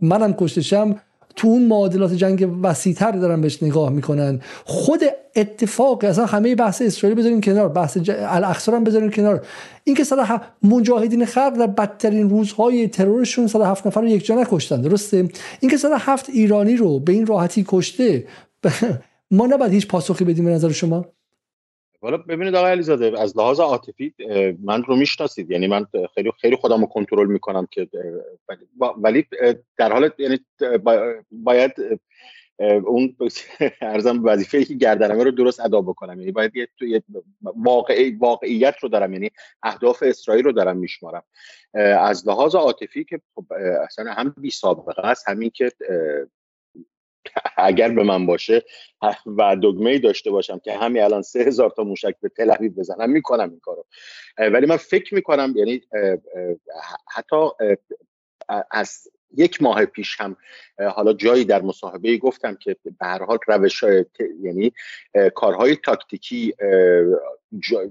[0.00, 0.96] منم کشتشم
[1.36, 4.40] تو اون معادلات جنگ وسیعتر دارن بهش نگاه می‌کنن.
[4.64, 5.00] خود
[5.36, 8.10] اتفاق اصلا همه بحث اسرائیل بذاریم کنار بحث ج...
[8.10, 9.46] الاقصا هم بذاریم کنار.
[9.84, 14.80] اینکه صدا مجاهدین خلق در بدترین روزهای ترورشون صدا هفت نفر رو یک جا نکشتن
[14.80, 15.28] درسته؟
[15.60, 18.26] اینکه صدا هفت ایرانی رو به این راحتی کشته
[19.30, 21.04] ما نباید هیچ پاسخی بدیم به نظر شما؟
[22.06, 24.14] حالا ببینید آقای علیزاده از لحاظ عاطفی
[24.62, 25.50] من رو می‌شناسید.
[25.50, 27.88] یعنی من خیلی خیلی خودم رو کنترل می‌کنم که
[28.98, 29.26] ولی
[29.78, 30.38] در حال یعنی
[31.30, 31.72] باید
[32.84, 33.16] اون
[33.80, 36.20] ارزم وظیفه که گردنمه رو درست ادا بکنم.
[36.20, 37.02] یعنی باید یه
[37.40, 39.12] واقعی واقعیت رو دارم.
[39.12, 39.30] یعنی
[39.62, 41.22] اهداف اسرائیل رو دارم میشمارم.
[42.00, 43.44] از لحاظ عاطفی که خب
[43.84, 45.72] اصلا هم بی سابقه است همین که
[47.56, 48.64] اگر به من باشه
[49.26, 53.50] و دگمه داشته باشم که همین الان سه هزار تا موشک به تل بزنم می‌کنم
[53.50, 53.86] این کارو.
[54.38, 55.82] ولی من فکر می‌کنم یعنی
[57.14, 57.36] حتی
[58.70, 60.36] از یک ماه پیش هم
[60.94, 63.84] حالا جایی در مصاحبه گفتم که به هر حال روش
[64.42, 64.72] یعنی
[65.34, 66.54] کارهای تاکتیکی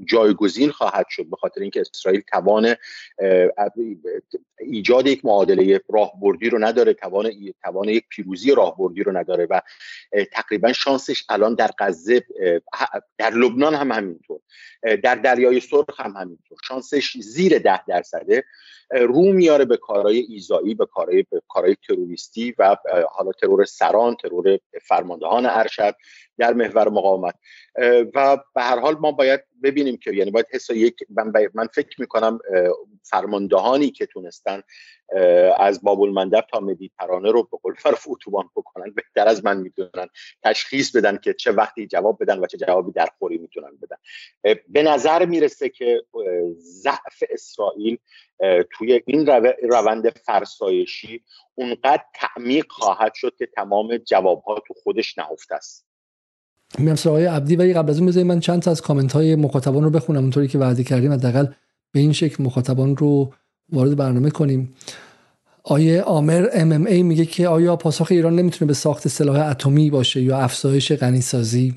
[0.05, 2.75] جایگزین خواهد شد به خاطر اینکه اسرائیل توان
[4.59, 7.31] ایجاد یک معادله راهبردی رو نداره توان
[7.63, 9.61] توان یک پیروزی راهبردی رو نداره و
[10.31, 12.23] تقریبا شانسش الان در غزه
[13.17, 14.39] در لبنان هم همینطور
[15.03, 16.57] در دریای سرخ هم همینطور.
[16.67, 18.43] شانسش زیر ده درصده.
[18.91, 22.77] رو میاره به کارهای ایزایی به کارهای کارهای تروریستی و
[23.11, 25.95] حالا ترور سران ترور فرماندهان ارشد
[26.37, 27.35] در محور مقاومت.
[28.15, 32.01] و به هر حال ما باید ببینیم که یعنی باید حسا یک من, من فکر
[32.01, 32.39] می‌کنم
[33.03, 34.61] فرماندهانی که تونستن
[35.57, 40.07] از باب المندب تا مدیترانه رو به قول فرف اتوبان بکنن بهتر از من می‌تونن
[40.43, 43.97] تشخیص بدن که چه وقتی جواب بدن و چه جوابی در خوری می‌تونن بدن.
[44.67, 46.03] به نظر می‌رسه که
[46.57, 47.97] ضعف اسرائیل
[48.71, 49.25] توی این
[49.61, 51.23] روند فرسایشی
[51.55, 55.84] اونقدر تعمیق خواهد شد که تمام جوابها تو خودش نهفته است.
[56.79, 59.83] میام سراغ عبدی ولی قبل از اون بذارید من چند تا از کامنت های مخاطبان
[59.83, 61.45] رو بخونم اونطوری که وعده کردیم حداقل
[61.91, 63.33] به این شکل مخاطبان رو
[63.71, 64.73] وارد برنامه کنیم.
[65.63, 69.89] آیه آمر ام ام ای میگه که آیا پاسخ ایران نمی‌تونه به ساخت سلاح اتمی
[69.89, 71.75] باشه یا افزایش غنیسازی؟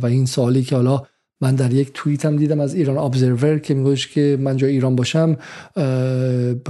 [0.00, 1.02] و این سوالی که حالا
[1.40, 4.96] من در یک توییت هم دیدم از ایران ابزرور که میگوش که من جای ایران
[4.96, 5.36] باشم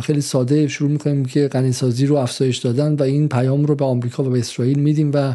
[0.02, 4.24] خیلی ساده شروع می‌کنیم که غنیسازی رو افزایش دادن و این پیام رو به آمریکا
[4.24, 5.34] و به اسرائیل میدیم و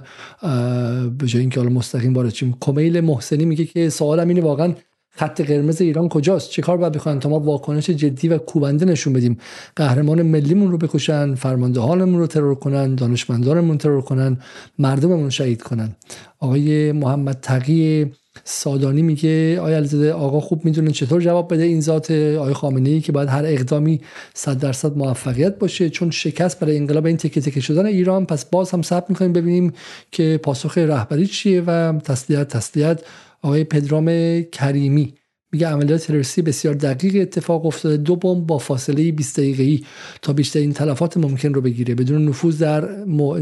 [1.10, 2.58] به جای اینکه حالا مستقیم وارد شیم.
[2.62, 4.74] کمیل محسنی میگه که سوالم اینه واقعا
[5.17, 9.13] خط قرمز ایران کجاست؟ چه کار باید بکنن تا ما واکنش جدی و کوبنده نشون
[9.13, 9.38] بدیم؟
[9.76, 14.38] قهرمان ملیمون رو بکشن فرماندهانمون رو ترور کنن دانشمندانمون ترور کنن
[14.80, 15.95] مردممون شهید کنن.
[16.39, 18.12] آقای محمد تقی
[18.43, 23.02] سادانی میگه آیا علیزاده آقا خوب می‌دونه چطور جواب بده این ذات آقای خامنه ای
[23.02, 24.02] که باید هر اقدامی
[24.34, 25.89] صد درصد موفقیت باشه.
[25.89, 29.74] چون شکست برای انقلاب این تکه تکه شدن ایران پس باز هم صبر می‌کنیم ببینیم
[30.12, 33.02] که پاسخ رهبری چیه و تسلیت تسلیت
[33.41, 35.13] آقای پدرام کریمی.
[35.52, 37.98] میگه عملیات تروریستی بسیار دقیق اتفاق افتاده.
[37.98, 39.84] دو بمب با فاصله 20 دقیقه‌ای
[40.21, 41.95] تا بیشترین تلفات ممکن رو بگیره.
[41.95, 42.82] بدون نفوذ در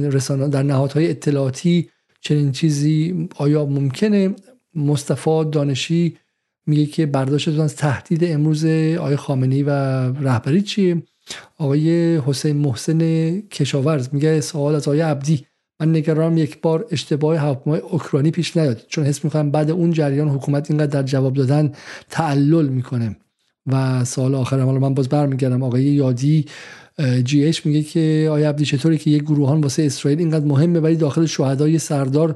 [0.09, 1.89] رسانه در نهادهای اطلاعاتی
[2.21, 4.35] چنین چیزی آیا ممکنه؟
[4.75, 6.17] مصطفی دانشی
[6.65, 8.65] میگه که برداشتتون از تهدید امروز
[8.99, 9.69] آقای خامنه‌ای و
[10.13, 11.03] رهبری چیه؟
[11.57, 12.99] آقای حسین محسن
[13.41, 15.45] کشاورز میگه سوال از آقای عبدی.
[15.79, 20.29] من نگرانم یک بار اشتباه هواپیمای اوکراینی پیش نیاد چون حس می‌کنم بعد اون جریان
[20.29, 21.71] حکومت اینقدر در جواب دادن
[22.09, 23.15] تعلل می‌کنه.
[23.67, 25.63] و سوال آخرم من باز برمیگردم.
[25.63, 26.45] آقای یادی
[27.23, 30.95] جی اچ میگه که آیا عبدی چطوری که یک گروهان واسه اسرائیل اینقدر مهمه ولی
[30.95, 32.35] داخل شهدای سردار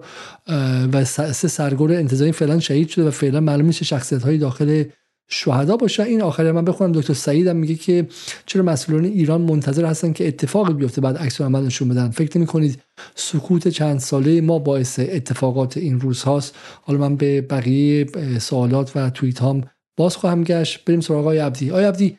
[0.93, 4.83] و سه سرگور انتظامی فعلا شهید شده و فعلا معلوم نیست شخصیت های داخل
[5.29, 6.91] شهدا باشه این آخری من بخونم.
[6.91, 8.07] دکتر سعید هم میگه که
[8.45, 12.81] چرا مسئولان ایران منتظر هستن که اتفاقی بیفته بعد عکس عمل نشون بدن؟ فکر کنید
[13.15, 18.05] سکوت چند ساله ما باعث اتفاقات این روز هاست؟ حالا من به بقیه
[18.39, 19.63] سوالات و توییت هام
[19.97, 20.85] باز خواهم گشت.
[20.85, 21.71] بریم سراغ آقای عبدی.
[21.71, 22.17] آقای عبدی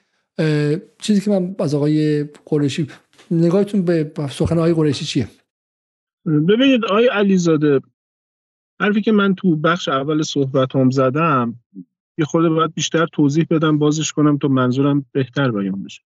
[0.99, 2.87] چیزی که من از آقای قریشی
[3.31, 5.29] نگاهتون به سخن آقای قریشی چیه؟
[6.27, 7.81] ببینید آقای علیزاده
[8.81, 11.61] حرفی که من تو بخش اول صحبت هم زدم
[12.19, 16.03] یه خود باید بیشتر توضیح بدم بازش کنم تا منظورم بهتر بیان بشه.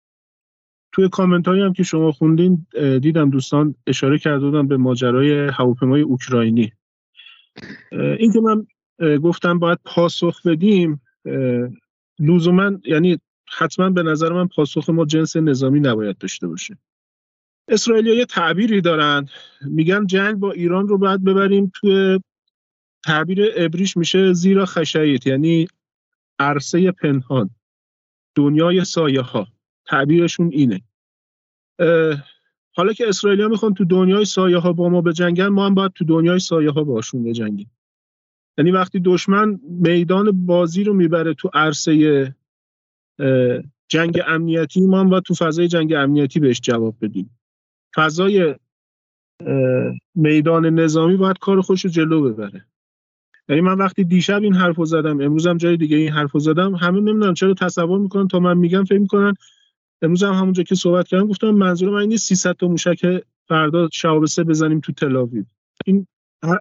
[0.91, 2.67] توی کامنت هایی هم که شما خوندین
[3.01, 6.71] دیدم دوستان اشاره کرده به ماجرای هواپیمای اوکراینی.
[7.91, 8.67] این که من
[9.17, 11.01] گفتم باید پاسخ بدیم
[12.19, 13.19] لزوما یعنی
[13.57, 16.77] حتما به نظر من پاسخ ما جنس نظامی نباید داشته باشه.
[17.67, 19.27] اسرائیلی یه تعبیری دارن.
[19.61, 22.19] میگن جنگ با ایران رو باید ببریم توی
[23.05, 25.67] تعبیر ابریش میشه زیرا خشایت یعنی
[26.39, 27.49] عرصه پنهان
[28.35, 29.47] دنیای سایه ها
[29.85, 30.81] تعبیرشون اینه.
[32.75, 35.91] حالا که اسرائیلی ها می‌خوان تو دنیای سایه ها با ما بجنگن ما هم باید
[35.91, 37.71] تو دنیای سایه ها باشون بجنگیم.
[38.57, 42.35] یعنی وقتی دشمن میدان بازی رو می‌بره تو عرصه
[43.87, 47.39] جنگ امنیتی ما هم باید تو فضای جنگ امنیتی بهش جواب بدیم.
[47.95, 48.55] فضای
[50.15, 52.65] میدان نظامی باید کار خوش رو جلو ببره.
[53.49, 57.33] یعنی من وقتی دیشب این حرفو زدم امروزم جای دیگه این حرفو زدم همه نمی‌دونم
[57.33, 59.33] چرا تصور می‌کنن تا من میگم فکر می‌کنن
[60.01, 63.89] امروز هم همونجا که صحبت کردم گفتم منظور من اینه 300 تا موشک فردا
[64.25, 65.43] سه بزنیم تو تلاویو
[65.85, 66.07] این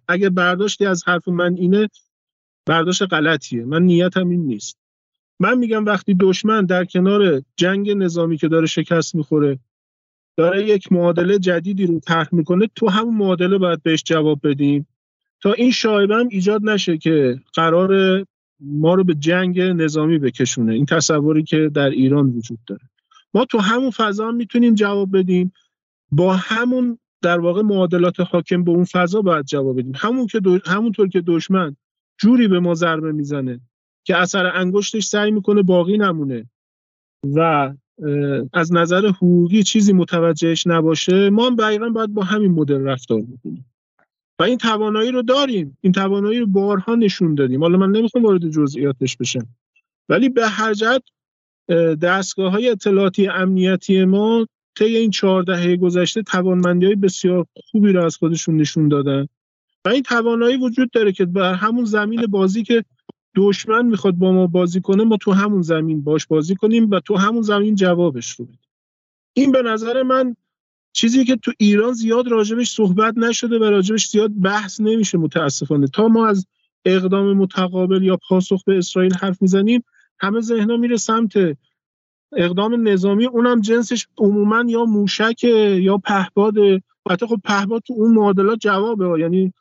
[0.08, 1.88] اگه برداشتی از حرف من اینه
[2.66, 3.64] برداشت غلطیه.
[3.64, 4.81] من نیتم این نیست.
[5.42, 9.58] من میگم وقتی دشمن در کنار جنگ نظامی که داره شکست می‌خوره
[10.36, 14.86] داره یک معادله جدیدی رو طرح می‌کنه تو همون معادله باید بهش جواب بدیم.
[15.40, 18.24] تا این شایبه هم ایجاد نشه که قرار
[18.60, 20.74] ما رو به جنگ نظامی بکشونه.
[20.74, 22.82] این تصوری که در ایران وجود داره.
[23.34, 25.52] ما تو همون فضا هم می‌تونیم جواب بدیم.
[26.12, 29.92] با همون در واقع معادلات حاکم به اون فضا باید جواب بدیم.
[29.96, 31.76] همون که همونطور که دشمن
[32.18, 33.60] جوری به ما ضربه می‌زنه
[34.04, 36.50] که اثر انگشتش سعی می‌کنه باقی نمونه
[37.34, 37.72] و
[38.52, 43.66] از نظر حقوقی چیزی متوجهش نباشه ما هم دقیقا باید با همین مدل رفتار بکنیم.
[44.38, 45.78] و این توانایی رو داریم.
[45.80, 47.60] این توانایی رو بارها نشون دادیم.
[47.60, 49.46] حالا من نمی‌خوام وارد جزئیاتش بشم.
[50.08, 51.02] ولی به هر جهت
[52.02, 54.46] دستگاه های اطلاعاتی امنیتی ما
[54.78, 59.26] طی این چهار دهه گذشته توانمندی های بسیار خوبی رو از خودشون نشون دادن.
[59.84, 62.84] و این توانایی وجود داره که بر همون زمین بازی که
[63.34, 67.16] دشمن می‌خواد با ما بازی کنه ما تو همون زمین باش بازی کنیم و تو
[67.16, 68.58] همون زمین جوابش رو بدیم
[69.34, 70.36] این به نظر من
[70.92, 75.86] چیزی که تو ایران زیاد راجبش صحبت نشده و راجبش زیاد بحث نمیشه متاسفانه.
[75.86, 76.46] تا ما از
[76.84, 79.84] اقدام متقابل یا پاسخ به اسرائیل حرف می‌زنیم
[80.20, 81.32] همه ذهنا میره سمت
[82.36, 83.26] اقدام نظامی.
[83.26, 86.54] اونم جنسش عموما یا موشک یا پهباد
[87.10, 89.52] حتی خب پهباد تو اون معادلات جوابه یعنی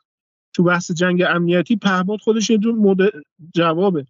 [0.54, 3.10] تو بحث جنگ امنیتی پهباد خودش یه جور
[3.54, 4.06] جوابه.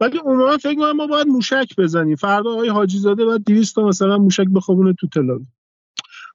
[0.00, 2.16] ولی عموما فکر ما باید موشک بزنیم.
[2.16, 5.46] فردا آقای حاجی زاده باید 200 تا مثلا موشک بخوابونه تو تلاوی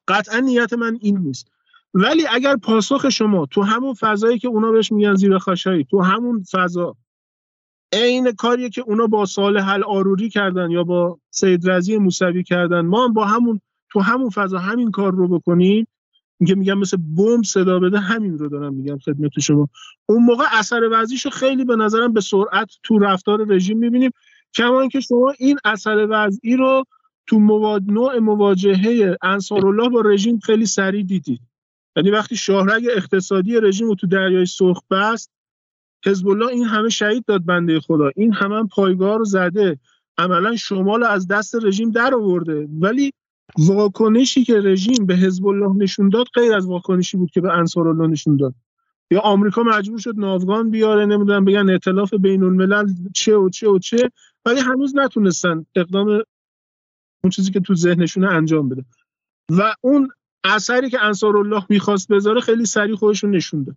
[0.07, 1.51] قطعا نیت من این نیست.
[1.93, 6.43] ولی اگر پاسخ شما تو همون فضایی که اونا بهش میگن زیر خشایی تو همون
[6.51, 6.95] فضا
[7.93, 13.05] عین کاریه که اونا با صالح آروری کردن یا با سید رزی موسوی کردن ما
[13.05, 15.87] هم با همون تو همون فضا همین کار رو بکنیم
[16.39, 19.69] اینکه میگم مثل بمب صدا بده همین رو دارم میگم خدمت شما.
[20.05, 24.11] اون موقع اثر وضعیشو خیلی به نظرم به سرعت تو رفتار رژیم می‌بینیم.
[24.55, 26.83] کما اینکه شما این اثر وضعی رو
[27.27, 27.39] تو
[27.87, 31.41] نوع مواجهه انصارالله با رژیم خیلی سریع دیدید.
[31.95, 35.31] یعنی وقتی شاهرگ اقتصادی رژیم رو تو دریای سرخ بست
[36.05, 38.11] حزب الله این همه شهید داد بنده خدا.
[38.15, 39.79] این همه هم پایگاه رو زده.
[40.17, 42.67] عملا شمال از دست رژیم در آورده.
[42.79, 43.13] ولی
[43.57, 47.87] واکنشی که رژیم به حزب الله نشون داد غیر از واکنشی بود که به انصار
[47.87, 48.53] الله نشون داد.
[49.11, 53.79] یا آمریکا مجبور شد ناوگان بیاره نمی‌دونم بگن ائتلاف بین الملل چه و چه و
[53.79, 54.11] چه
[54.45, 56.07] ولی هنوز نتونستن اقدام
[57.23, 58.85] اون چیزی که تو ذهنشون انجام بده.
[59.49, 60.09] و اون
[60.43, 63.75] اثری که انصار الله می‌خواست بذاره خیلی سریع خودشون نشون داد.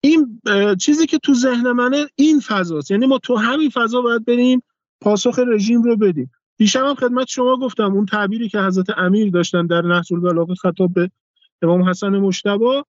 [0.00, 0.40] این
[0.80, 2.90] چیزی که تو ذهن منه این فضاست.
[2.90, 4.62] یعنی ما تو همین فضا باید بریم
[5.00, 6.30] پاسخ رژیم رو بدیم.
[6.56, 10.94] دیشب هم خدمت شما گفتم اون تعبیری که حضرت امیر داشتن در نهج البلاغه خطاب
[10.94, 11.10] به
[11.62, 12.84] امام حسن مشتبا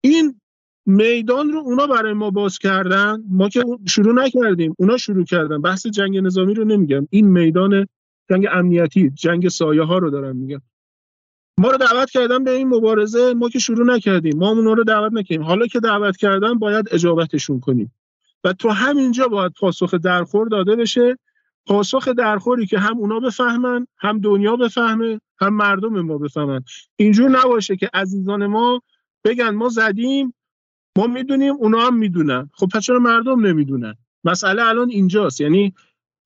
[0.00, 0.40] این
[0.86, 5.62] میدان رو اونا برای ما باز کردن ما که شروع نکردیم اونا شروع کردن.
[5.62, 7.08] بحث جنگ نظامی رو نمیگم.
[7.10, 7.86] این میدان
[8.30, 10.60] جنگ امنیتی جنگ سایه ها رو دارم میگم
[11.58, 14.38] ما رو دعوت کردن به این مبارزه ما که شروع نکردیم.
[14.38, 15.42] ما اونا رو دعوت نکردیم.
[15.42, 17.92] حالا که دعوت کردن باید اجابتشون کنیم.
[18.44, 21.18] و تو همینجا باید پاسخ درخور داده بشه.
[21.66, 26.64] پاسخ درخوری که هم اونا بفهمن هم دنیا بفهمه هم مردم ما بفهمن.
[26.96, 28.82] اینجور نباشه که عزیزان ما
[29.24, 30.34] بگن ما زدیم
[30.98, 32.50] ما می‌دونیم اونا هم می‌دونن.
[32.52, 35.40] خب پس چرا مردم نمی‌دونن؟ مسئله الان اینجاست.
[35.40, 35.74] یعنی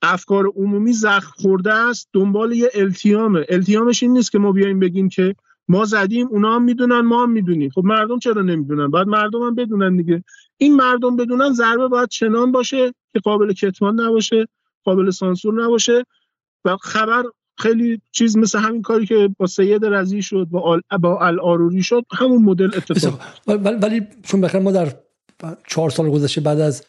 [0.03, 3.47] افکار عمومی زخم خورده است دنبال یه التیامه.
[3.49, 5.35] التیامش این نیست که ما بیایم بگیم که
[5.69, 7.71] ما زدیم اونا هم می‌دونن ما هم می‌دونیم.
[7.71, 10.25] خب مردم چرا نمی‌دونن؟ باید مردم هم بدونن دیگه.
[10.57, 14.47] این مردم بدونن ضربه باید چنان باشه که قابل کتمان نباشه.
[14.85, 16.05] قابل سانسور نباشه.
[16.65, 17.23] و خبر
[17.59, 22.05] خیلی چیز مثل همین کاری که با سید رزی شد با آل با الاروری شد
[22.13, 23.21] همون مدل اتفاق
[23.83, 24.93] ولی چون بخیر ما در
[25.67, 26.87] چهار سال گذشته بعد از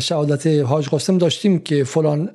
[0.00, 2.30] شهادت حاج قاسم داشتیم که فلان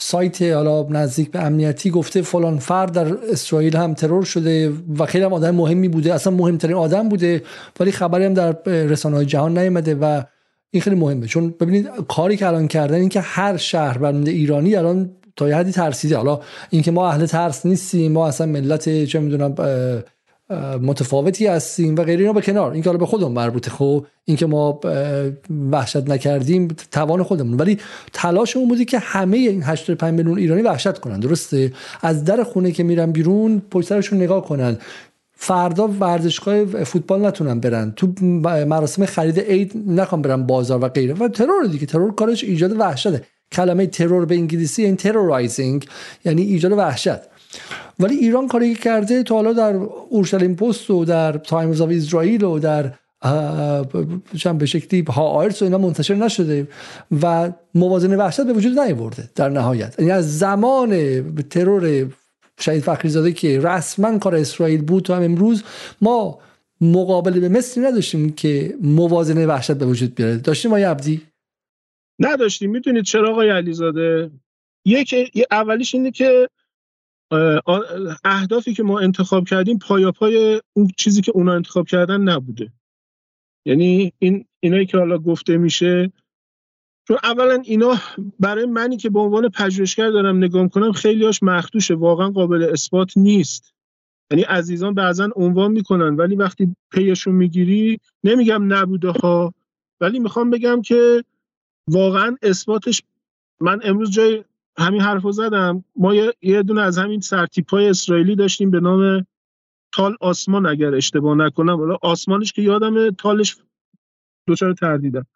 [0.00, 5.24] سایت حالا نزدیک به امنیتی گفته فلان فرد در اسرائیل هم ترور شده و خیلی
[5.24, 6.14] هم آدم مهمی بوده.
[6.14, 7.42] اصلا مهمترین آدم بوده
[7.80, 10.22] ولی خبری هم در رسانه های جهان نیامده و
[10.70, 11.26] این خیلی مهمه.
[11.26, 15.56] چون ببینید کاری که الان کردن این که هر شهر برنده ایرانی الان تا یه
[15.56, 16.16] حدی ترسیده.
[16.16, 19.54] حالا اینکه ما اهل ترس نیستیم ما اصلا ملت چه می‌دونم
[20.82, 22.72] متفاوتی هستیم و غیره اینا به کنار.
[22.72, 23.70] این که به خودمون مربوطه.
[23.70, 24.80] خب اینکه ما
[25.70, 27.58] وحشت نکردیم توان خودمون.
[27.58, 27.78] ولی
[28.12, 31.20] تلاشمون بودی که همه این 85 میلیون ایرانی وحشت کنن.
[31.20, 34.78] درسته؟ از در خونه که میرن بیرون پشت نگاه کنن.
[35.42, 37.92] فردا ورزشگاه فوتبال نتونن برن.
[37.96, 38.06] تو
[38.66, 41.14] مراسم خرید عید نخوام برن بازار و غیره.
[41.14, 41.86] و ترور دیگه.
[41.86, 43.22] ترور کارش ایجاد وحشته.
[43.52, 45.86] کلمه ترور به انگلیسی این ترورایزینگ
[46.24, 47.18] یعنی ایجاد وحشت.
[48.00, 49.74] ولی ایران کاری کرده تا حالا در
[50.10, 52.92] اورشلیم پست و در تایمز آف اسرائیل و در
[54.58, 56.68] به شکلی هاآرتص و اینا منتشر نشده
[57.22, 59.94] و موازنه وحشت به وجود نیورده در نهایت.
[59.98, 62.06] یعنی از زمان ترور
[62.60, 65.64] شهید فخری که رسما کار اسرائیل بود تو هم امروز
[66.00, 66.38] ما
[66.80, 70.36] مقابله به مثلی نداشتیم که موازنه وحشت به وجود بیاره.
[70.36, 71.22] داشتیم آقای عبدی؟
[72.18, 72.70] نداشتیم.
[72.70, 74.30] می‌دونید چرا آقای علیزاده؟
[74.84, 75.14] یک
[75.50, 76.48] اولیش اینه که
[78.24, 82.72] اهدافی که ما انتخاب کردیم پایا پای اون چیزی که اونا انتخاب کردن نبوده.
[83.66, 86.12] یعنی این اینایی که حالا گفته میشه
[87.10, 87.98] چون اولا اینا
[88.40, 91.94] برای منی که به عنوان پژوهشگر دارم نگاه کنم خیلیاش مخدوشه.
[91.94, 93.74] واقعا قابل اثبات نیست.
[94.30, 99.54] یعنی عزیزان بعضا عنوان می‌کنن ولی وقتی پیشون می‌گیری نمیگم نبوده ها
[100.00, 101.24] ولی می‌خوام بگم که
[101.88, 103.02] واقعا اثباتش
[103.60, 104.44] من امروز جای
[104.78, 105.84] همین حرف زدم.
[105.96, 109.26] ما یه دونه از همین سرتیپ های اسرائیلی داشتیم به نام
[109.92, 111.76] تال آسمان اگر اشتباه نکنم.
[111.76, 113.56] حالا آسمانش که یادم تالش
[114.46, 115.26] دوچار تردیدم.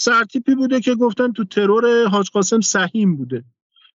[0.00, 3.44] سرتیپی بوده که گفتن تو ترور حاج قاسم سهیم بوده.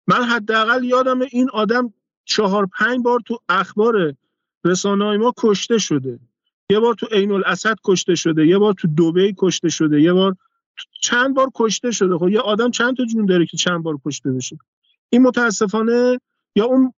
[0.08, 1.94] من حداقل یادم این آدم
[2.26, 4.14] چهار پنج بار تو اخبار
[4.66, 6.20] رسانه ما کشته شده.
[6.70, 10.36] یه بار تو عین الاسد کشته شده یه بار تو دوبی کشته شده یه بار
[11.02, 12.18] چند بار کشته شده.
[12.18, 14.58] خب یه آدم چند تا جون داره که چند بار کشته بشه؟
[15.10, 16.20] این متاسفانه
[16.56, 16.94] یا اون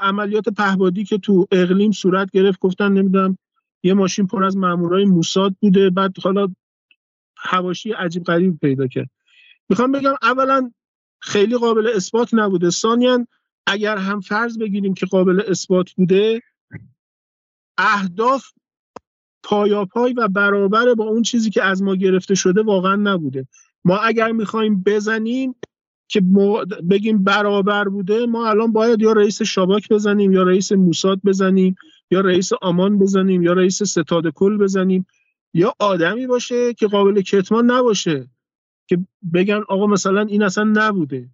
[0.00, 3.38] عملیات پهبادی که تو اقلیم صورت گرفت گفتن نمی‌دونم
[3.82, 6.48] یه ماشین پر از مامورای موساد بوده بعد حالا
[7.42, 9.10] حواشی عجیب غریب پیدا کرد.
[9.68, 10.70] می‌خوام بگم اولا
[11.20, 12.70] خیلی قابل اثبات نبوده.
[12.70, 13.26] ثانیا
[13.66, 16.42] اگر هم فرض بگیریم که قابل اثبات بوده
[17.78, 18.44] اهداف
[19.42, 23.46] پایاپای و برابر با اون چیزی که از ما گرفته شده واقعا نبوده.
[23.84, 25.54] ما اگر می‌خوایم بزنیم
[26.08, 26.22] که
[26.90, 31.76] بگیم برابر بوده ما الان باید یا رئیس شاباک بزنیم یا رئیس موساد بزنیم
[32.10, 35.06] یا رئیس آمان بزنیم یا رئیس ستاد کل بزنیم.
[35.54, 38.28] یا آدمی باشه که قابل کتمان نباشه
[38.86, 38.98] که
[39.34, 41.28] بگن آقا مثلا این اصلا نبوده.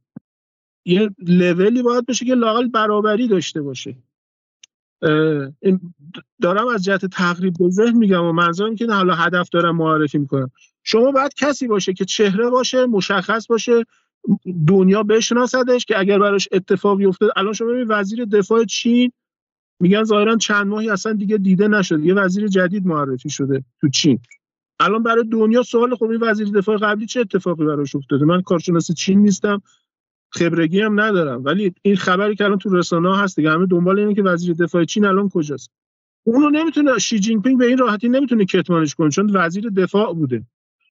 [0.84, 3.96] یه لولی باید بشه که لاقل برابری داشته باشه.
[6.42, 10.50] دارم از جهت تقریب به ذهن میگم و منظورم که حالا هدف دارم معرفی می‌کنم.
[10.82, 13.84] شما باید کسی باشه که چهره باشه مشخص باشه
[14.68, 19.12] دنیا بشناسدش که اگر براش اتفاقی افتاد الان شما ببینید وزیر دفاع چین
[19.81, 22.07] میگن ظاهرا چند ماهی اصلا دیگه دیده نشده.
[22.07, 24.18] یه وزیر جدید معرفی شده تو چین.
[24.81, 28.93] الان برای دنیا سوال خب این وزیر دفاع قبلی چه اتفاقی براش افتاده؟ من کارشناس
[28.93, 29.62] چین نیستم
[30.31, 31.45] خبرگی هم ندارم.
[31.45, 34.55] ولی این خبری که الان تو رسانه ها هست دیگه همه دنبال اینه که وزیر
[34.55, 35.70] دفاع چین الان کجاست.
[36.24, 40.43] اونو نمی‌تونه شی جین پینگ به این راحتی نمی‌تونه کتمانش کنه چون وزیر دفاع بوده.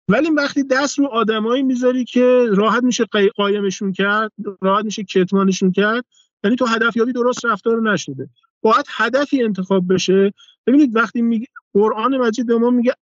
[0.09, 3.05] ولی وقتی دست رو آدمایی می‌ذاری که راحت میشه
[3.37, 6.05] قایمشون کرد راحت میشه کتمانشون کرد
[6.45, 8.29] یعنی تو هدفیابی درست رفتار نشده.
[8.63, 10.33] باید هدفی انتخاب بشه.
[10.67, 12.95] ببینید وقتی میگه قرآن مجید به ما میگه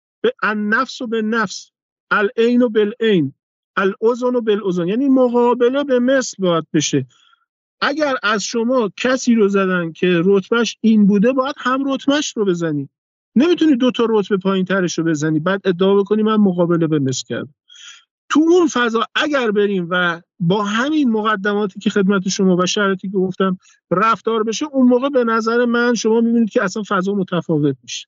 [0.43, 1.71] النفس و به نفس
[2.11, 3.33] العین و بالعین
[3.77, 7.05] الاذن و بالاذن یعنی مقابله به مثل باید بشه.
[7.81, 12.89] اگر از شما کسی رو زدن که رتبهش این بوده باید هم رتبهش رو بزنی.
[13.35, 15.39] نمی‌تونی دو تا رتبه پایین ترش رو بزنی.
[15.39, 17.53] بعد ادعا بکنی من مقابله به مثل کردم.
[18.29, 23.17] تو اون فضا اگر بریم و با همین مقدماتی که خدمت شما و شرطی که
[23.17, 23.57] گفتم
[23.91, 28.07] رفتار بشه اون موقع به نظر من شما می‌بینید که اصلا فضا متفاوت میشه.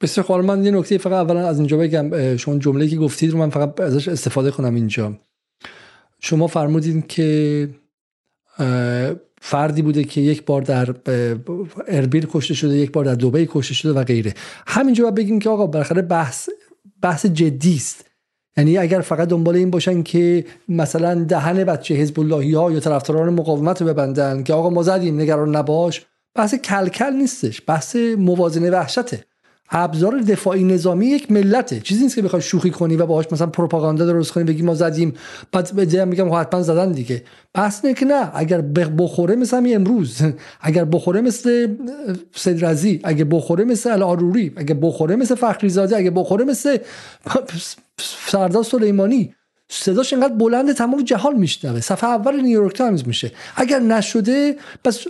[0.00, 0.36] بسیار خوب.
[0.36, 2.36] من یه نکته فقط اولا از اینجا بگم.
[2.36, 5.18] شما جمله که گفتید رو من فقط ازش استفاده کنم اینجا.
[6.20, 7.68] شما فرمودید که
[9.40, 10.94] فردی بوده که یک بار در
[11.88, 14.34] اربیل کشته شده یک بار در دبی کشته شده و غیره.
[14.66, 16.48] همینجا باید بگیم که آقا بالاخره بحث
[17.02, 18.10] بحث جدی است.
[18.56, 23.34] یعنی اگر فقط دنبال این باشن که مثلا دهن بچه حزب اللهی ها یا طرفداران
[23.34, 26.06] مقاومت رو ببندن که آقا ما زدیم نگران نباش.
[26.34, 29.24] بحث کلکل نیستش بحث موازنه وحشته.
[29.70, 31.80] ابزار دفاعی نظامی یک ملته.
[31.80, 35.14] چیزی نیست که بخوای شوخی کنی و باهاش مثلا پروپاگاندا درست کنی بگی ما زدیم.
[35.52, 37.22] بعد به میگم خب حتما زدن دیگه.
[37.54, 38.60] بحث نه که نه اگر
[38.98, 40.22] بخوره مثل همین امروز
[40.60, 41.76] اگر بخوره مثل
[42.34, 46.78] سید رضی اگر بخوره مثل الاروری اگر بخوره مثل فخری زاده اگر بخوره مثل
[48.00, 49.34] سردار سلیمانی
[49.68, 51.80] صداش انقدر بلند تمام جهان میشنوه.
[51.80, 53.32] صفحه اول نیویورک تایمز میشه.
[53.56, 55.06] اگر نشده پس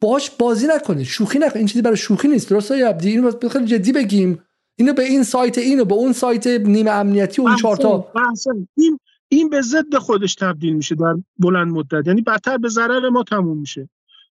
[0.00, 2.50] باش بازی نکنید شوخی نکنید این چیزی برای شوخی نیست.
[2.50, 4.42] درسته یا عبدی؟ اینو خیلی جدی بگیم.
[4.76, 8.12] اینو به این سایت اینو به اون سایت نیمه امنیتی اون چهار تا
[8.76, 12.06] این این به ضد خودش تبدیل میشه در بلند مدت.
[12.06, 13.88] یعنی بدتر به ضرر ما تموم میشه.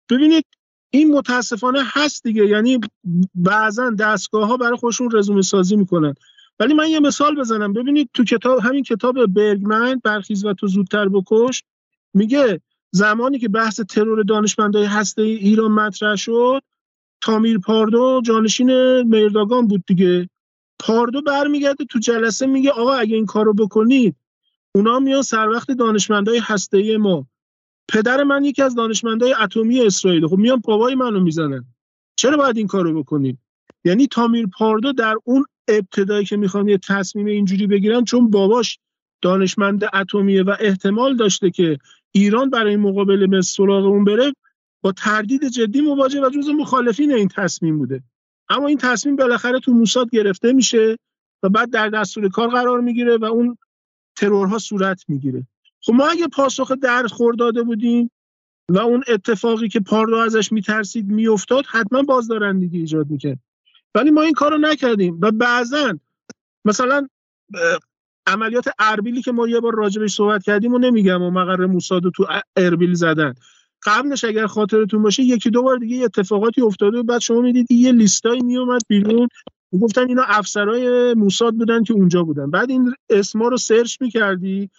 [0.10, 0.46] ببینید
[0.90, 2.46] این متاسفانه هست دیگه.
[2.46, 2.80] یعنی
[3.36, 6.14] بعضا دستگاه ها برای خودشون رزومه سازی می‌کنن.
[6.60, 7.74] ولی من یه مثال بزنم.
[7.74, 11.64] ببینید تو کتاب همین کتاب برگمن برخیز و تو زودتر بکش
[12.14, 16.62] میگه زمانی که بحث ترور دانشمندای هسته ایران مطرح شد
[17.22, 20.30] تامیر پاردو جانشین میرداگان بود دیگه.
[20.80, 24.16] پاردو برمیگرده تو جلسه میگه آقا اگه این کارو بکنید
[24.76, 27.28] اونا میان سر وقت دانشمندای هسته ما.
[27.88, 30.28] پدر من یکی از دانشمندای اتمی اسرائیل.
[30.28, 31.66] خب میان پاوای منو می‌زنن.
[32.16, 33.42] چرا باید این کارو بکنیم
[33.84, 38.80] یعنی تامیر پاردو در اون ابتدایی که می‌خوان یه تصمیم اینجوری بگیرن چون باباش
[39.22, 41.78] دانشمند اتمیه و احتمال داشته که
[42.12, 44.34] ایران برای مقابله به سراغ اون بره
[44.82, 48.04] با تردید جدی مواجه و جز مخالفین این تصمیم بوده.
[48.50, 50.98] اما این تصمیم بالاخره تو موساد گرفته میشه
[51.44, 53.58] و بعد در دستور کار قرار می‌گیره و اون
[54.16, 55.48] ترورها صورت می‌گیره.
[55.82, 57.08] خب ما اگه پاسخ در
[57.40, 58.12] داده بودیم
[58.70, 63.40] و اون اتفاقی که پاردو ازش میترسید میافتاد حتما بازدارندگی ایجاد می‌کرد.
[63.96, 65.20] ولی ما این کارو نکردیم.
[65.22, 65.94] و بعضا
[66.66, 67.08] مثلا
[68.28, 72.26] عملیات اربیلی که ما یه بار راجبش صحبت کردیم و نمیگم و مقر موساد تو
[72.58, 73.34] اربیل زدن.
[73.86, 78.42] قبلش اگر خاطرتون باشه یکی دو بار دیگه اتفاقاتی افتاده بعد شما می‌دید یه لیستایی
[78.42, 79.28] میومد بیرون.
[79.82, 82.52] گفتن اینا افسرای موساد بودن که اونجا بودن.
[82.52, 84.70] بعد این اسما رو سرچ می‌کردی.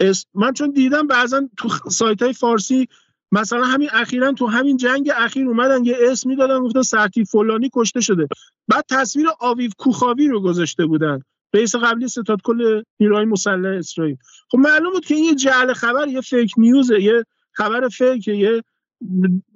[0.00, 2.88] اسم من چون دیدم بعضا تو سایت های فارسی
[3.32, 8.00] مثلا همین اخیرا تو همین جنگ اخیر اومدن یه اسم می‌دادن گفتن سرتی فلانی کشته
[8.00, 8.28] شده.
[8.68, 11.20] بعد تصویر آویو کوخاوی رو گذاشته بودن.
[11.54, 14.16] رئیس قبلی ستاد کل نیروهای مسلح اسرائیل.
[14.50, 18.62] خب معلوم بود که این یه جعل خبر یه فیک نیوزه یه خبر فیک یه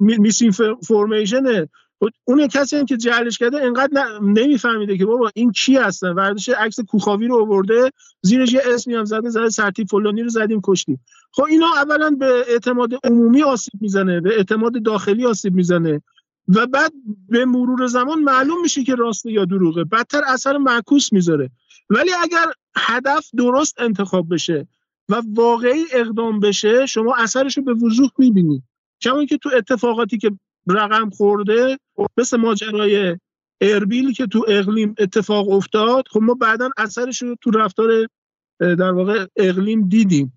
[0.00, 1.68] میس اینفورمیشنه
[2.24, 6.80] اون کسی هم که جعلش کرده انقدر نمیفهمیده که بابا این کی هستن؟ وردش عکس
[6.80, 7.90] کوخاوی رو آورده
[8.22, 11.00] زیرش یه اسمی هم زده زده سرتی فلانی رو زدیم کشتیم.
[11.36, 16.02] خب اینا اولا به اعتماد عمومی آسیب می‌زنه به اعتماد داخلی آسیب می‌زنه
[16.48, 16.92] و بعد
[17.28, 19.84] به مرور زمان معلوم میشه که راسته یا دروغه.
[19.84, 21.50] بدتر اثر معکوس می‌ذاره.
[21.90, 24.66] ولی اگر هدف درست انتخاب بشه
[25.08, 28.62] و واقعی اقدام بشه شما اثرش رو به وضوح می‌بینید
[29.00, 30.30] کما که تو اتفاقاتی که
[30.68, 31.78] رقم خورده
[32.16, 33.18] مثل ماجرای
[33.60, 38.08] اربیل که تو اقلیم اتفاق افتاد خب ما بعدا اثرش رو تو رفتار
[38.60, 40.32] در واقع اقلیم دیدیم.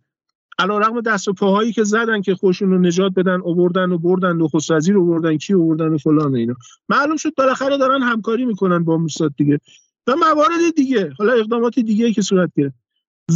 [0.60, 4.42] علا رقم دست و پاهایی که زدن که خوشون رو نجات بدن اووردن و بردن
[4.42, 6.56] و خسرزی رو بردن کی اووردن و فلان اینا.
[6.90, 9.60] معلوم شد بالاخره دارن همکاری می‌کنن با موساد دیگه.
[10.08, 12.76] و موارد دیگه حالا اقدامات دیگه که صورت گرفت.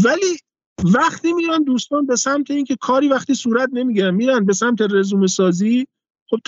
[0.05, 0.37] ولی
[0.93, 5.87] وقتی میرن دوستان به سمت اینکه کاری وقتی صورت نمی‌گیرن میرن به سمت رزومه سازی
[6.29, 6.39] خب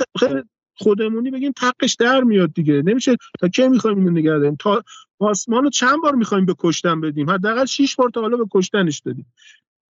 [0.76, 2.82] خودمونی بگیم تقش در میاد دیگه.
[2.86, 4.84] نمیشه تا کی می‌خوایم اینو نگه داریم؟ تا
[5.20, 9.26] آسمانو چند بار می‌خوایم به کشتن بدیم؟ حداقل 6 بار تا حالا به کشتنش دادیم.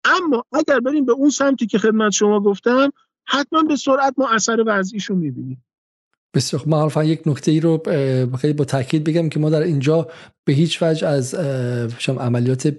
[0.05, 2.93] اما اگر بریم به اون سمتی که خدمت شما گفتم
[3.25, 5.65] حتما به سرعت ما اثر وضعیشو می‌بینیم.
[6.35, 7.83] بسیار من یک نکته ای رو
[8.39, 10.09] خیلی با تاکید بگم که ما در اینجا
[10.45, 11.35] به هیچ وجه از
[12.09, 12.75] عملیات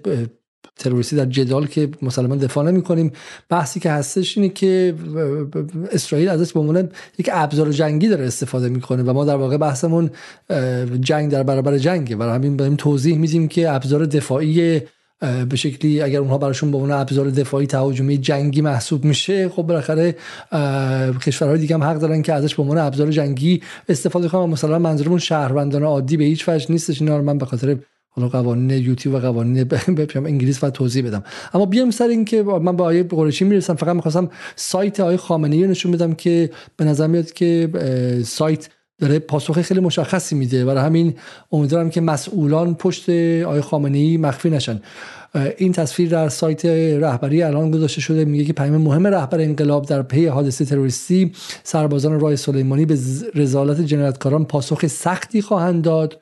[0.76, 3.12] تروریستی در جدال که مسلمان دفاع نمی کنیم
[3.48, 4.94] بحثی که هستش اینه که
[5.92, 10.10] اسرائیل ازش به عنوان یک ابزار جنگی داره استفاده می‌کنه و ما در واقع بحثمون
[11.00, 12.16] جنگ در برابر جنگه.
[12.16, 14.80] برای همین بریم توضیح میدیم که ابزار دفاعی
[15.20, 20.16] به شکلی اگر اونها براشون به عنوان ابزار دفاعی تهاجمی جنگی محسوب میشه خب بالاخره
[21.26, 25.18] کشورهای دیگه هم حق دارن که ازش به عنوان ابزار جنگی استفاده کنن مثلا منظورمون
[25.18, 27.02] شهروندان عادی به هیچ وجه نیستش.
[27.02, 27.76] اینا من به خاطر
[28.08, 29.64] حالا قوانین یوتیوب و قوانین
[29.98, 31.24] بپیام انگلیس و توضیح بدم.
[31.54, 33.74] اما بیام سر این که من به آیه قریشی می‌رسم.
[33.74, 37.70] فقط می‌خواستم سایت آیه خامنه نشون بدم که به نظر میاد که
[38.26, 38.68] سایت
[39.04, 40.64] داره پاسخ خیلی مشخصی میده.
[40.64, 41.14] برای همین
[41.52, 44.80] امیدوارم که مسئولان پشت آیه خامنه ای مخفی نشن.
[45.56, 48.24] این تصویر در سایت رهبری الان گذاشته شده.
[48.24, 51.32] میگه که پیام مهم رهبر انقلاب در پی حادثه تروریستی
[51.62, 52.98] سربازان رای سلیمانی به
[53.34, 56.20] رزالت جنایتکاران پاسخ سختی خواهند داد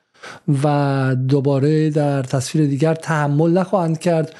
[0.63, 4.35] و دوباره در تصویر دیگر تحمل نخواهند کرد.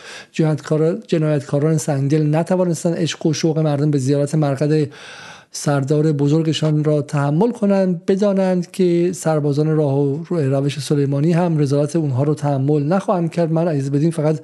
[1.08, 4.89] جنایتکاران سنگدل نتوانستند عشق و شوق مردم به زیارت مرقد
[5.56, 12.24] سردار بزرگشان را تحمل کنند بدانند که سربازان راه و روش سلیمانی هم رضایت اونها
[12.24, 13.51] رو تحمل نخواهند کرد.
[13.51, 14.39] من عزیز بدین فقط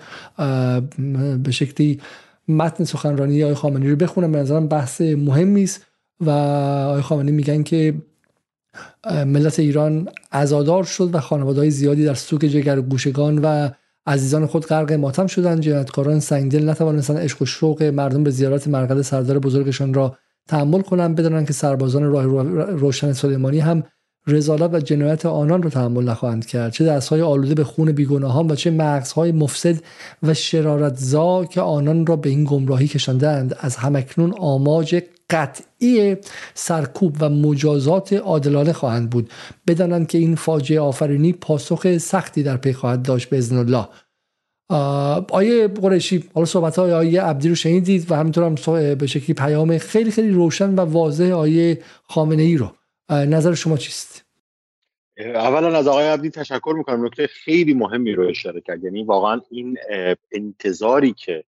[1.43, 1.99] به شکلی
[2.47, 4.31] متن سخنرانی آقای خامنی رو بخونم.
[4.31, 5.85] به نظرم بحث مهمی است
[6.19, 6.29] و
[6.89, 7.93] آقای خامنی میگن که
[9.25, 13.69] ملت ایران ازادار شد و خانواده های زیادی در سوک جگر گوشگان و
[14.07, 15.59] عزیزان خود غرق ماتم شدند.
[15.59, 20.17] جنایتکاران سنگدل نتوانستند عشق و شوق مردم به زیارت مرقد سردار بزرگشان را
[20.49, 22.23] تحمل کنند بدانند که سربازان راه
[22.63, 23.83] روشن سلیمانی هم
[24.27, 26.71] رزالت و جنایت آنان را تحمل نخواهند کرد.
[26.71, 29.75] چه دستهای آلوده به خون بیگناهان و چه مغزهای مفسد
[30.23, 36.17] و شرارتزا که آنان را به این گمراهی کشاندند از همکنون آماج قطعی
[36.53, 39.29] سرکوب و مجازات عادلانه خواهند بود.
[39.67, 43.87] بدانند که این فاجعه آفرینی پاسخ سختی در پی خواهد داشت به الله.
[44.69, 48.55] آیه قریشی حالا صحبت های آیه عبدی رو شنیدید و همینطور هم
[48.95, 52.71] به شکلی پیام خیلی خیلی روشن و واضح آیه خامنه ای رو
[53.09, 54.25] نظر شما چیست؟
[55.17, 57.05] اولا از آقای عبدی تشکر می‌کنم.
[57.05, 58.83] نکته خیلی مهمی رو اشاره کرد.
[58.83, 59.77] یعنی واقعا این
[60.31, 61.43] انتظاری که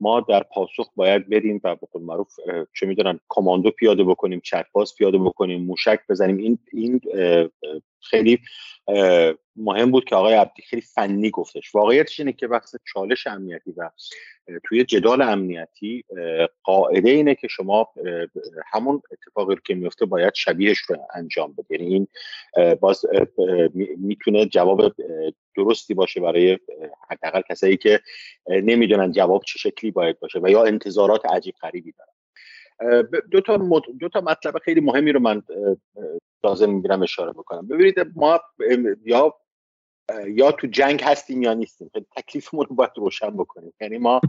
[0.00, 2.28] ما در پاسخ باید بریم و به معروف
[2.80, 7.00] چه می‌دونم کماندو پیاده بکنیم چکباز پیاده بکنیم موشک بزنیم این این
[8.00, 8.38] خیلی
[9.56, 11.74] مهم بود که آقای عبدی خیلی فنی گفتش.
[11.74, 13.90] واقعیتش اینه که بحث چالش امنیتی و
[14.64, 16.04] توی جدال امنیتی
[16.62, 17.92] قاعده اینه که شما
[18.72, 21.66] همون اتفاقی رو که میفته باید شبیهش رو انجام بده.
[21.70, 22.08] یعنی این
[22.80, 23.04] باز
[23.96, 24.94] می‌تونه جواب
[25.56, 26.58] درستی باشه برای
[27.10, 28.00] حداقل کسایی که
[28.48, 32.13] نمی‌دونن جواب چه شکلی باید باشه و یا انتظارات عجیب غریبی دارن.
[33.30, 33.56] دو تا,
[34.00, 35.42] دو تا مطلب خیلی مهمی رو من
[36.44, 37.68] لازم می‌بینم اشاره بکنم.
[37.68, 38.40] ببینید ما
[39.04, 39.34] یا
[40.26, 41.90] یا تو جنگ هستیم یا نیستیم.
[41.92, 43.72] خیلی تکلیفمون رو باید روشن بکنیم.
[43.80, 44.20] یعنی ما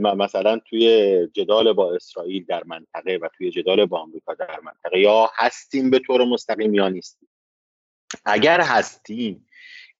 [0.00, 5.30] مثلا توی جدال با اسرائیل در منطقه و توی جدال با آمریکا در منطقه یا
[5.34, 7.28] هستیم به طور مستقیم یا نیستیم.
[8.24, 9.46] اگر هستیم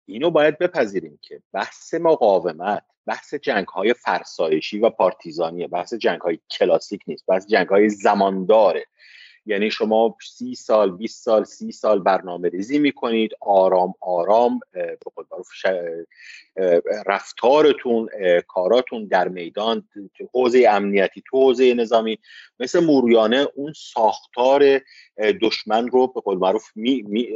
[0.07, 5.69] اینو باید بپذیریم که بحث مقاومت بحث جنگ های فرسایشی و پارتیزانیه.
[5.69, 7.27] بحث جنگ های کلاسیک نیست.
[7.27, 8.87] بحث جنگ های زمانداره.
[9.49, 14.61] یعنی شما سی سال 20 سال سی سال برنامه ریزی می‌کنید آرام آرام
[17.07, 18.09] رفتارتون
[18.47, 19.89] کاراتون در میدان
[20.35, 22.19] حوزه امنیتی تو حوزه نظامی
[22.61, 24.81] مثل موریانه اون ساختار
[25.43, 27.29] دشمن رو به قول معروف می، می،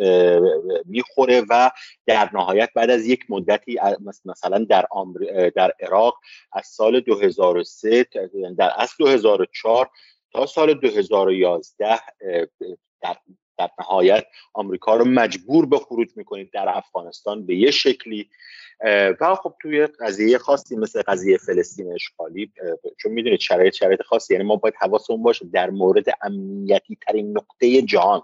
[0.85, 1.71] می‌خوره و
[2.07, 3.79] در نهایت بعد از یک مدتی
[4.27, 4.87] مثلا در,
[5.57, 6.19] در عراق
[6.53, 8.07] از سال 2003
[8.59, 9.91] در اصل 2004
[10.33, 12.01] تا سال 2011
[13.03, 13.17] در,
[13.59, 14.25] در نهایت
[14.55, 18.29] آمریکا رو مجبور به خروج می‌کنید در افغانستان به یه شکلی.
[19.21, 22.53] و خب توی قضیه خاصی مثل قضیه فلسطین اشغالی
[23.01, 27.83] چون می‌دونید شرایط شرایط خاصی یعنی ما باید حواسمون باشه در مورد امنیتی ترین نقطه
[27.83, 28.23] جهان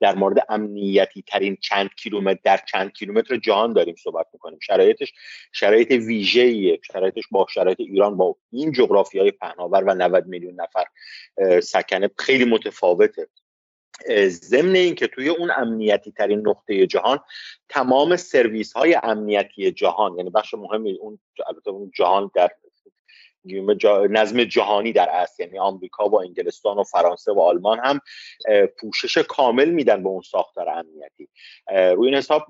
[0.00, 4.58] در مورد امنیتی ترین چند کیلومتر در چند کیلومتر جهان داریم صحبت می‌کنیم.
[4.62, 5.12] شرایطش
[5.52, 6.80] شرایط ویژه‌ایه.
[6.92, 10.84] شرایطش با شرایط ایران با این جغرافی های پهناور و 90 میلیون نفر
[11.60, 13.28] سکنه خیلی متفاوته.
[14.28, 17.18] ضمن اینکه توی اون امنیتی ترین نقطه جهان
[17.68, 22.50] تمام سرویس های امنیتی جهان یعنی بخش مهمی اون البته اون جهان در
[24.10, 28.00] نظم جهانی در اصل یعنی آمریکا و انگلستان و فرانسه و آلمان هم
[28.80, 31.28] پوشش کامل میدن به اون ساختار امنیتی.
[31.96, 32.42] روی این حساب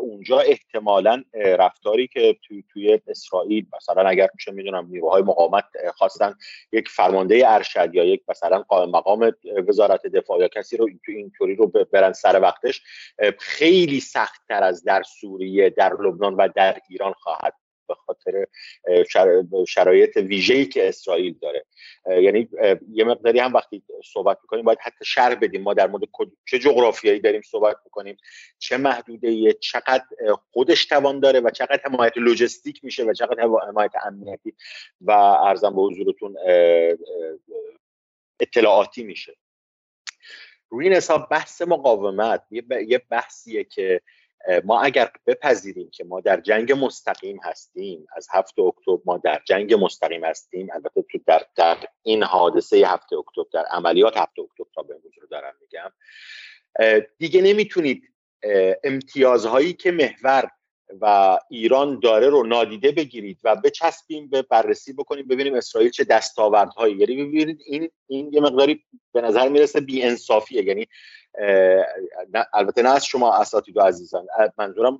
[0.00, 5.64] اونجا احتمالا رفتاری که توی, توی اسرائیل مثلا اگر چه می‌دونم نیروهای مقاومت
[5.94, 6.34] خواستن
[6.72, 9.32] یک فرمانده ارشد یا یک مثلا قائم مقام
[9.68, 12.82] وزارت دفاع یا کسی رو تو اینطوری رو برن سر وقتش
[13.38, 17.54] خیلی سختتر از در سوریه در لبنان و در ایران خواهد
[17.88, 18.46] به خاطر
[19.68, 21.64] شرایط ویژه‌ای که اسرائیل داره.
[22.06, 22.48] یعنی
[22.92, 25.62] یه مقداری هم وقتی صحبت می‌کنیم باید حتی شرح بدیم.
[25.62, 26.04] ما در مورد
[26.44, 28.16] چه جغرافیایی داریم صحبت می‌کنیم
[28.58, 30.04] چه محدوده چقدر
[30.52, 34.54] خودش توان داره و چقدر حمایت لوجستیک میشه و چقدر حمایت امنیتی
[35.00, 36.36] و ارزم به حضورتون
[38.40, 39.36] اطلاعاتی میشه.
[40.68, 42.42] روی این حساب بحث مقاومت
[42.86, 44.00] یه بحثیه که
[44.64, 49.74] ما اگر بپذیریم که ما در جنگ مستقیم هستیم از هفته اکتبر ما در جنگ
[49.74, 54.82] مستقیم هستیم البته تو در, در این حادثه هفته اکتبر در عملیات هفته اکتبر تا
[54.82, 55.92] به امروز رو دارم میگم
[57.18, 58.02] دیگه نمی‌تونید
[58.84, 60.50] امتیازهایی که محور
[61.00, 66.96] و ایران داره رو نادیده بگیرید و بچسبیم به بررسی بکنیم ببینیم اسرائیل چه دستاوردهایی.
[66.96, 70.86] یعنی ببینید این این یه مقداری به نظر می‌رسه بی انصافیه یعنی
[72.52, 74.26] البته نه از شما اساتید و عزیزان
[74.58, 74.98] منظورم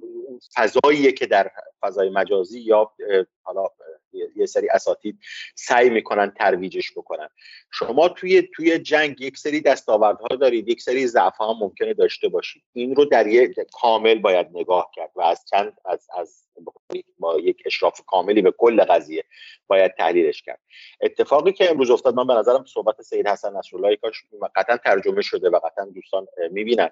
[0.56, 1.50] فضاییه که در
[1.82, 2.92] فضای مجازی یا
[3.42, 3.64] حالا
[4.36, 5.18] یه سری اساتید
[5.54, 7.28] سعی می‌کنن ترویجش بکنن.
[7.72, 12.62] شما توی توی جنگ یک سری دستاوردها دارید یک سری ضعف ها ممکنه داشته باشید.
[12.72, 16.45] این رو در یک کامل باید نگاه کرد و از چند از از
[17.18, 19.24] با یک اشراف کاملی به کل قضیه
[19.66, 20.60] باید تحلیلش کرد.
[21.00, 25.50] اتفاقی که امروز افتاد من به نظرم صحبت سید حسن نصرالله کاش قطعا ترجمه شده
[25.50, 26.90] و قطعا دوستان می‌بینن.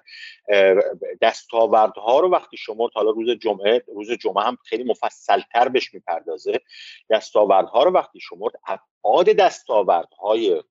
[1.21, 6.61] دستاوردها رو وقتی شما حالا روز جمعه روز جمعه هم خیلی مفصلتر بهش می‌پردازه
[7.09, 10.63] دستاوردها رو وقتی شما ابعاد دستاوردهای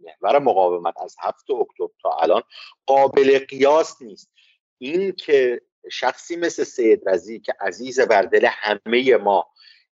[0.00, 2.42] محور مقاومت از هفت اکتبر تا الان
[2.86, 4.30] قابل قیاس نیست.
[4.78, 5.60] این که
[5.92, 9.50] شخصی مثل سید رزی که عزیز بر دل همه ما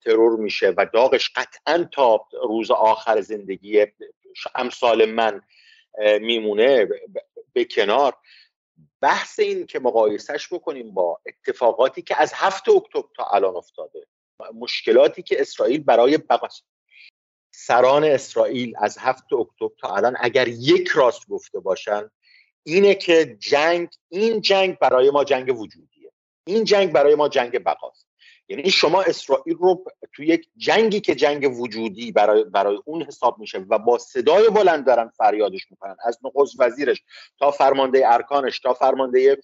[0.05, 3.87] ترور میشه و داغش قطعا تا روز آخر زندگی
[4.55, 5.43] امثال من
[6.21, 6.89] میمونه
[7.53, 8.17] به کنار.
[9.01, 14.07] بحث این که مقایسهش بکنیم با اتفاقاتی که از هفت اکتبر تا الان افتاده
[14.55, 16.19] مشکلاتی که اسرائیل برای
[17.55, 22.11] سران اسرائیل از هفت اکتبر تا الان اگر یک راست گفته باشن
[22.65, 26.13] اینه که جنگ این جنگ برای ما جنگ وجودیه.
[26.47, 28.04] این جنگ برای ما جنگ بقاست.
[28.49, 33.59] یعنی شما اسرائیل رو تو یک جنگی که جنگ وجودی برای, برای اون حساب میشه
[33.59, 35.97] و با صدای بلند دارن فریادش می‌کنن.
[36.05, 37.03] از نخست وزیرش
[37.39, 39.39] تا فرمانده ارکانش تا فرمانده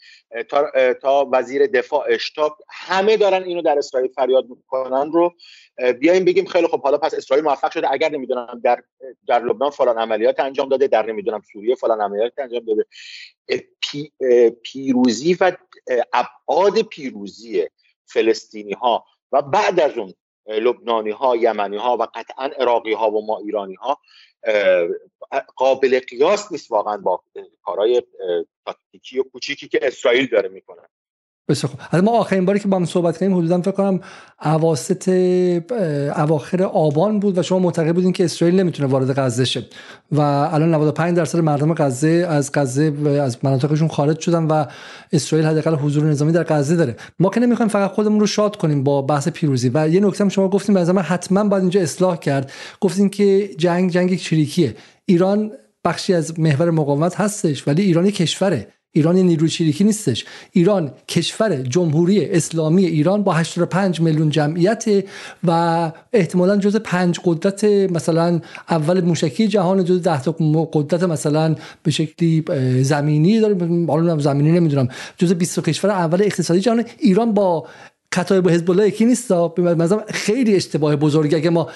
[0.49, 0.71] تا,
[1.03, 5.35] تا وزیر دفاعش تا همه دارن اینو در اسرائیل فریاد می‌کنن رو.
[6.01, 7.93] بیایم بگیم خیلی خب حالا پس اسرائیل موفق شده.
[7.93, 8.83] اگر نمی‌دونم در
[9.27, 12.87] در لبنان فلان عملیات انجام داده در نمی‌دونم سوریه فلان عملیات انجام داده.
[13.81, 14.13] پی،
[14.63, 15.53] پیروزی و
[16.13, 17.67] ابعاد پیروزی
[18.13, 20.15] فلسطینی ها و بعد از اون
[20.47, 24.01] لبنانی ها یمنی ها و قطعا عراقی ها و ما ایرانی ها
[25.57, 27.25] قابل قیاس نیست واقعا با
[27.63, 28.03] کارهای
[28.65, 30.83] تاکتیکی و کوچیکی که اسرائیل داره می‌کنه.
[31.51, 32.01] بسیار خوب.
[32.05, 34.01] ما آخرین باری که با هم صحبت کردیم حدودا فکر کنم
[34.45, 35.09] اواسط
[36.17, 39.65] اواخر آبان بود و شما معتقد بودین که اسرائیل نمی‌تونه وارد غزه شه.
[40.13, 42.93] و الان 95 درصد مردم غزه از غزه
[43.23, 44.65] از مناطقشون خارج شدن و
[45.13, 46.97] اسرائیل حداقل حضور نظامی در غزه داره.
[47.19, 49.71] ما که نمی‌خوایم فقط خودمون رو شاد کنیم با بحث پیروزی.
[49.75, 52.53] و یه نکته هم شما گفتیم به من حتما باید اینجا اصلاح کرد.
[52.81, 54.77] گفتین که جنگ جنگ چریکیه.
[55.07, 55.51] ایران
[55.85, 58.69] بخشی از محور مقاومت هستش ولی ایرانی کشوره.
[58.93, 60.25] ایران نیروی چریکی نیستش.
[60.53, 64.85] ایران کشور جمهوری اسلامی ایران با 85 میلیون جمعیت
[65.45, 70.33] و احتمالا جز پنج قدرت مثلا اول موشکی جهان جز ده تا
[70.73, 72.45] قدرت مثلا به شکلی
[72.83, 74.89] زمینی داره حالا زمینی نمی‌دونم.
[75.19, 76.85] جز 20 کشور اول اقتصادی جهان.
[76.99, 77.67] ایران با
[78.15, 81.69] کتایب حزب الله یکی نیست به خیلی اشتباه بزرگه اگه ما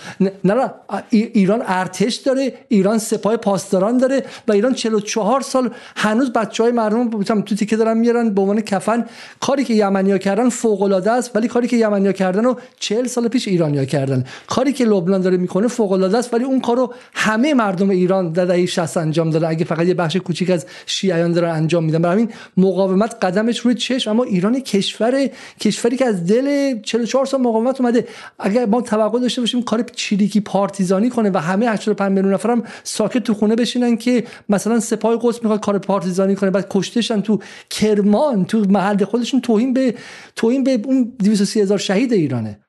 [0.44, 0.70] نه
[1.10, 7.10] ایران ارتش داره ایران سپاه پاسداران داره و ایران 44 سال هنوز بچه های مردم
[7.42, 9.04] تو تیکه دارن میارن به عنوان کفن.
[9.40, 13.28] کاری که یمنیا کردن فوق العاده است ولی کاری که یمنیا کردن و 40 سال
[13.28, 14.24] پیش ایرانیا کردن.
[14.46, 18.44] کاری که لبنان داره می‌کنه فوق العاده است ولی اون کارو همه مردم ایران در
[18.44, 19.48] دهه 60 انجام دادن.
[19.48, 22.02] اگه فقط یه بخش کوچیک از شیعیان دارن انجام میدن.
[22.02, 25.30] برای همین مقاومت قدمش روی چشم اما ایران کشور
[25.60, 28.08] کشوری که از دل 44 سال مقاومت اومده.
[28.38, 33.18] اگر ما توقع داشته باشیم کار چریکی پارتیزانی کنه و همه 85 میلیون نفرم ساکت
[33.18, 37.38] تو خونه بشینن که مثلا سپاه قدس می‌خواد کار پارتیزانی کنه بعد کشتشن تو
[37.70, 39.94] کرمان تو محل خودشون توهین به
[40.36, 42.60] توهین به اون 230 هزار شهید ایرانه.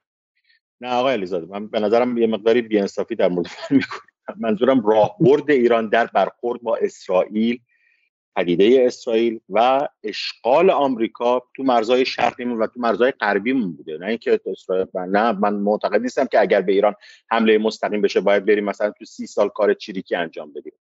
[0.82, 4.06] نه آقای علیزاده من به نظرم یه مقداری بی‌انصافی در مورد می‌کنم
[4.39, 7.60] منظورم راهبرد ایران در برخورد با اسرائیل
[8.36, 13.97] پدیده اسرائیل و اشغال آمریکا تو مرزهای شرقیمون و تو مرزهای غربیمون بوده.
[13.97, 16.95] نه اینکه اسرائیل نه من معتقد نیستم که اگر به ایران
[17.31, 20.73] حمله مستقیم بشه باید بریم مثلا تو سی سال کار چریکی انجام بدیم.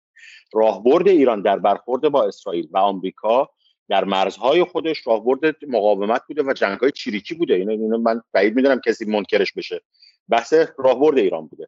[0.54, 3.49] راهبرد ایران در برخورد با اسرائیل و آمریکا
[3.89, 7.54] در مرزهای خودش راهبرد مقاومت بوده و جنگهای چریکی بوده.
[7.54, 9.82] اینو من بعید می‌دونم کسی منکرش بشه.
[10.30, 11.68] بحث راهبرد ایران بوده.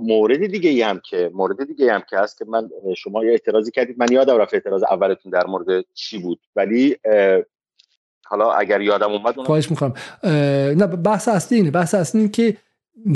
[0.00, 3.30] مورد دیگه ای هم که مورد دیگه ای هم که هست که من شما یه
[3.30, 3.98] اعتراضی کردید.
[3.98, 6.40] من یادم رفت اعتراض اولتون در مورد چی بود.
[6.56, 6.96] ولی
[8.24, 9.94] حالا اگر یادم اومد خواهش می‌کنم.
[10.78, 11.70] نه بحث اصلی اینه.
[11.70, 12.56] بحث اصلی اینه که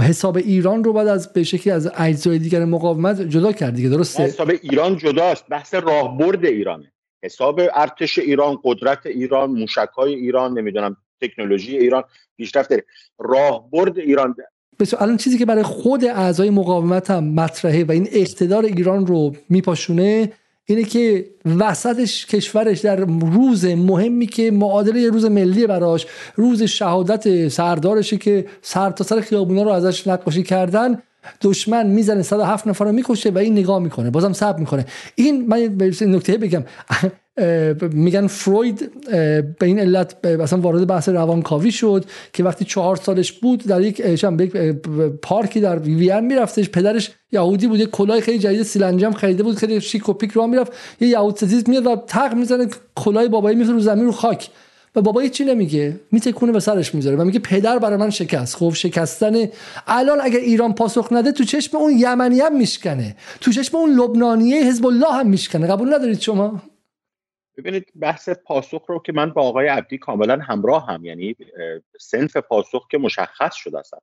[0.01, 4.23] حساب ایران رو بعد از به شکلی از اجزای دیگر مقاومت جدا کرد دیگه درسته؟
[4.23, 5.49] حساب ایران جداست.
[5.49, 6.93] بحث راهبرد ایرانه.
[7.23, 12.05] حساب ارتش ایران قدرت ایران موشکای ایران نمی‌دونم تکنولوژی ایران
[12.37, 12.85] پیشرفت داره
[13.19, 14.37] راهبرد ایران
[14.99, 20.33] الان چیزی که برای خود اعضای مقاومت هم مطرحه و این اقتدار ایران رو میپاشونه
[20.65, 21.27] اینه که
[21.59, 28.91] وسطش کشورش در روز مهمی که معادله روز ملی براش روز شهادت سردارشه که سر
[28.91, 31.03] تا سر خیابونا رو ازش نقاشی کردن
[31.43, 34.87] دشمن می‌زنه 107 نفر رو می‌کشه و این نگاه می‌کنه بازم صبر می‌کنه.
[35.15, 35.59] این من
[36.01, 36.65] نکته بگم.
[37.93, 38.91] میگن فروید
[39.59, 44.03] به این علت مثلا وارد بحث روانکاوی شد که وقتی چهار سالش بود در یک
[45.23, 46.71] پارکی در وین میرفتش.
[46.71, 50.47] پدرش یهودی بود یک کلاه خیلی جدید سیلنجم خریده بود خیلی شیک و پیک رو
[50.47, 50.73] می‌رفت.
[51.01, 54.49] یه یهود ستیز میاد و تق می‌زنه کلاه بابایی میفته رو زمین رو خاک.
[54.97, 58.57] و بابا چی نمیگه میتکونه به سرش می‌ذاره و میگه پدر برای من شکست.
[58.57, 59.35] خب شکستن
[59.87, 63.17] الان اگر ایران پاسخ نده تو چشم اون یمنی هم میشکنه.
[63.41, 65.67] تو چشم اون لبنانیه حزب الله هم میشکنه.
[65.67, 66.63] قبول ندارید شما؟
[67.57, 71.37] ببینید بحث پاسخ رو که من با آقای عبدی کاملا همراه هم یعنی
[72.01, 73.95] سنف پاسخ که مشخص شده است.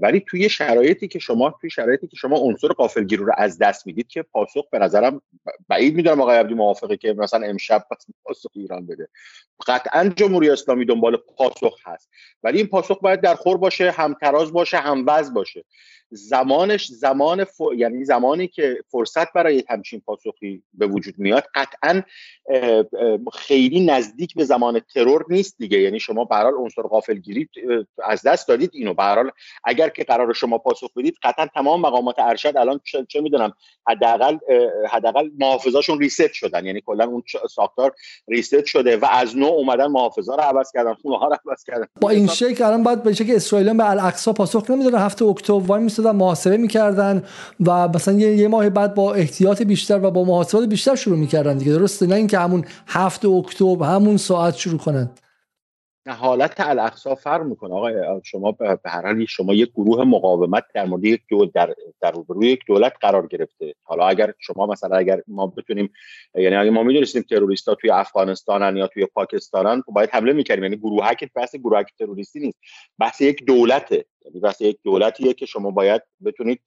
[0.00, 4.08] ولی توی شرایطی که شما توی شرایطی که شما عنصر قافلگیری رو از دست می‌دید
[4.08, 5.22] که پاسخ به نظرم
[5.68, 7.86] بعید می‌دونم آقای عبدی موافقه که مثلا امشب
[8.24, 9.08] پاسخ ایران بده.
[9.66, 12.10] قطعا جمهوری اسلامی دنبال پاسخ هست.
[12.42, 15.64] ولی این پاسخ باید در خور باشه همتراز باشه هموز باشه.
[16.14, 17.46] زمانش زمان
[17.76, 22.02] یعنی زمانی که فرصت برای همچین پاسخی به وجود میاد قطعا
[23.32, 25.78] خیلی نزدیک به زمان ترور نیست دیگه.
[25.78, 27.48] یعنی شما به هر عنصر غافلگیری
[28.04, 28.94] از دست دادید اینو.
[28.94, 29.32] به
[29.64, 33.52] اگر که قرار شما پاسخ بدید قطعا تمام مقامات ارشد الان چه, می‌دونم
[33.88, 34.38] حداقل
[34.90, 36.66] حداقل محافظاشون ریست شدن.
[36.66, 37.94] یعنی کلا اون ساختار
[38.28, 41.86] ریست شده و از نو اومدن محافظا رو عوض کردن خونه ها رو عوض کردن.
[42.00, 44.98] با این شکل الان باید بشه که اسرائیل به الاقصا پاسخ نمی‌دادن.
[44.98, 47.22] هفته اکتبر وای میستادن محاسبه می‌کردن
[47.66, 51.72] و مثلا یه, ماه بعد با احتیاط بیشتر و با محاسبات بیشتر شروع می‌کردن دیگه
[51.72, 55.10] درسته؟ نه اینکه همون هفته اکتبر همون ساعت شروع کنن.
[56.12, 57.74] حالت الاقصا فرق می‌کنه.
[57.74, 57.94] آقای
[58.24, 62.48] شما به هر حال شما یک گروه مقاومت در مورد یک دول در در روی
[62.48, 63.74] یک دولت قرار گرفته.
[63.82, 65.92] حالا اگر شما مثلا اگر ما بتونیم
[66.34, 70.64] یعنی اگر ما می‌دونستیم تروریستا توی افغانستانن یا توی پاکستانن خب باید حمله می‌کردیم.
[70.64, 72.58] یعنی گروه که بحث گروه تروریستی نیست.
[72.98, 74.04] بحث یک دولته.
[74.24, 76.60] یعنی بحث یک دولتیه که شما باید بتونید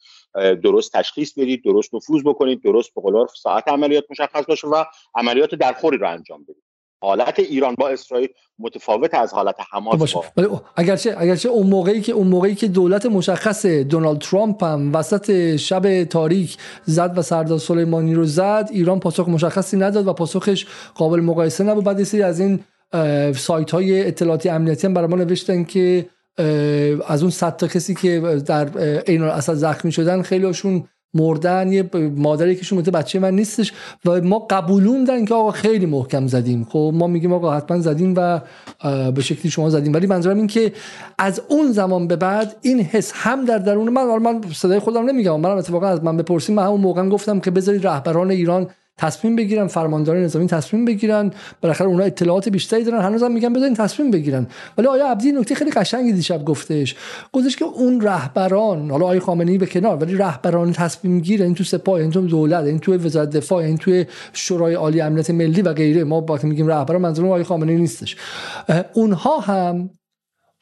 [0.64, 4.84] درست تشخیص بدید درست نفوذ بکنید درست به ساعت عملیات مشخص باشه و
[5.16, 6.67] عملیات درخوری رو انجام بدید.
[7.02, 8.30] حالت ایران با اسرائیل
[8.60, 13.66] متفاوت از حالت حماس ولی اگرچه اگرچه اون موقعی که اون موقعی که دولت مشخص
[13.66, 19.78] دونالد ترامپ هم وسط شب تاریک زد و سردار سلیمانی رو زد ایران پاسخ مشخصی
[19.78, 21.84] نداد و پاسخش قابل مقایسه نبود.
[21.84, 22.60] بعد سری از این
[23.34, 26.10] سایت های اطلاعاتی امنیتی هم برای ما نوشتن که
[27.08, 28.70] از اون صد تا کسی که در
[29.08, 30.88] عین اصل زخمی شدن خیلی هاشون
[31.18, 33.74] مردن یه مادری که شما بچه من نیستش
[34.06, 36.68] و ما قبولوندن که آقا خیلی محکم زدیم.
[36.70, 38.42] خب ما میگیم آقا حتما زدیم و
[39.12, 39.94] به شکلی شما زدیم.
[39.94, 40.74] ولی منظورم این که
[41.18, 45.40] از اون زمان به بعد این حس هم در درون من من صدای خودم نمیگم
[45.40, 48.68] منم اتفاقا از من بپرسیم من همون موقع گفتم که بذارید رهبران ایران
[48.98, 51.32] تصمیم بگیرن فرماندار نظامی تصمیم بگیرن.
[51.62, 53.02] بالاخره اونها اطلاعات بیشتری دارن.
[53.02, 54.48] هنوزم میگن بذارین تصمیم بگیرن.
[54.78, 56.96] ولی آیا عبدی نکته خیلی قشنگی دیشب گفتش.
[57.34, 61.64] گفتش که اون رهبران حالا آقای خامنه‌ای به کنار ولی رهبران تصمیم گیر این تو
[61.64, 65.74] سپاه این تو دولت این تو وزارت دفاع این تو شورای عالی امنیت ملی و
[65.74, 66.04] غیره.
[66.04, 68.16] ما وقتی میگیم رهبران منظور آقای خامنه‌ای نیستش.
[68.94, 69.90] اونها هم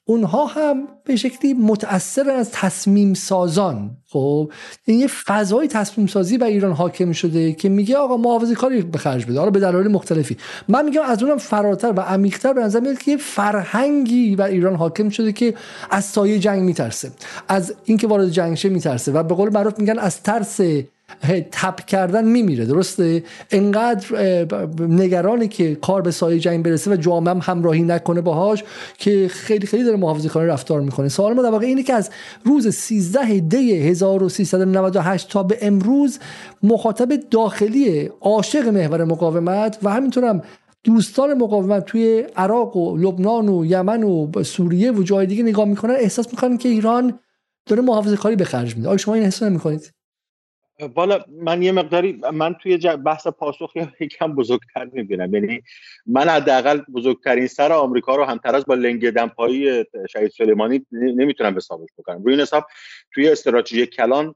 [0.07, 4.51] اونها هم به شکلی متأثر از تصمیم سازان خب
[4.85, 8.97] این یه فضای تصمیم سازی بر ایران حاکم شده که میگه آقا محافظه کاری به
[8.97, 10.37] خرج بده حالا به دلایل مختلفی.
[10.67, 14.75] من میگم از اونم فراتر و عمیقتر به نظر میاد که یه فرهنگی بر ایران
[14.75, 15.53] حاکم شده که
[15.89, 17.11] از سایه جنگ میترسه
[17.47, 20.59] از اینکه وارد جنگ شه میترسه و به قول معروف میگن از ترس
[21.51, 24.05] تپ کردن میمیره درسته؟ انقدر
[24.79, 28.63] نگرانی که کار به سایه جنگ برسه و جامعه هم همراهی نکنه باهاش
[28.97, 31.09] که خیلی خیلی داره محافظه کاری رفتار می‌کنه.
[31.09, 32.09] سوال ما در واقع اینه که از
[32.43, 36.19] روز 13 دی 1398 تا به امروز
[36.63, 40.41] مخاطب داخلی عاشق محور مقاومت و همینطور هم
[40.83, 45.95] دوستان مقاومت توی عراق و لبنان و یمن و سوریه و جای دیگه نگاه می‌کنن
[45.99, 47.19] احساس می‌کنن که ایران
[47.65, 48.87] داره محافظه کاری به خرج میده.
[48.87, 49.91] آیا شما این احساس نمی‌کنید؟
[50.79, 55.33] والا من یه مقداری من توی بحث پاسخ یکم بزرگتر می‌بینم.
[55.33, 55.61] یعنی
[56.05, 62.23] من حداقل بزرگترین سر آمریکا رو همتراز با لنگ دمپایی شهید سلیمانی نمی‌تونم حسابش بکنم.
[62.23, 62.65] روی این حساب
[63.13, 64.35] توی استراتژی کلان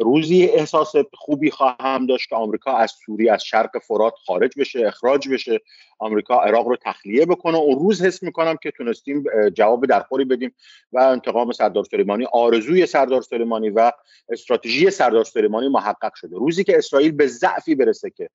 [0.00, 5.28] روزی احساس خوبی خواهم داشت که آمریکا از سوریه از شرق فرات خارج بشه اخراج
[5.28, 5.60] بشه
[5.98, 7.56] آمریکا عراق رو تخلیه بکنه.
[7.56, 9.24] اون روز حس می‌کنم که تونستیم
[9.54, 10.54] جواب درخوری بدیم
[10.92, 13.92] و انتقام سردار سلیمانی آرزوی سردار سلیمانی و
[14.28, 16.36] استراتژی سردار سلیمانی محقق شده.
[16.36, 18.30] روزی که اسرائیل به ضعفی برسه که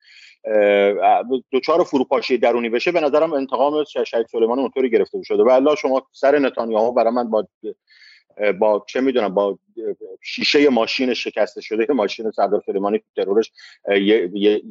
[1.51, 5.43] دچار فروپاشی درونی بشه به نظرم انتقام شهید سلیمانی اونطوری گرفته شده.
[5.43, 7.47] و شما سر نتانیاهو برای من با
[8.59, 9.59] با چه می‌دونم با
[10.21, 13.51] شیشه ماشین شکسته شده ماشین سردار سلیمانی تو ترورش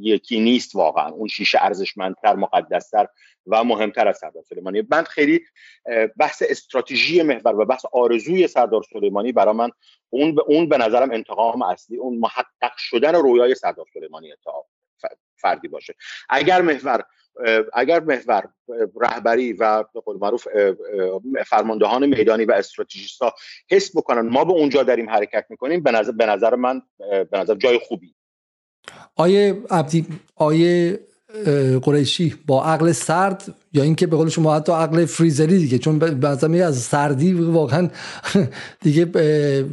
[0.03, 1.09] یکی نیست واقعا.
[1.09, 3.09] اون شیشه ارزشمندتر مقدستر
[3.47, 4.83] و مهمتر از سردار سلیمانی.
[4.91, 5.41] من خیلی
[6.17, 9.71] بحث استراتژی محور و بحث آرزوی سردار سلیمانی برای من
[10.11, 14.33] اون اون به نظرم انتقام اصلی اون محقق شدن رویای سردار سلیمانی
[15.41, 15.95] فردی باشه.
[16.29, 17.03] اگر محور
[17.75, 18.43] اگر محور
[19.01, 20.49] رهبری و به قول معروف
[21.47, 23.35] فرماندهان میدانی و استراتژیست ها
[23.71, 27.55] حس بکنن ما به اونجا داریم حرکت می‌کنیم به نظر, به نظر من به نظر
[27.55, 28.15] جای خوبی.
[29.17, 31.01] آیه عبدی آیه
[31.83, 36.67] قریشی با عقل سرد یا اینکه به قول شما حتی عقل فریزری دیگه چون بعضا
[36.67, 37.89] از سردی واقعا
[38.85, 39.05] دیگه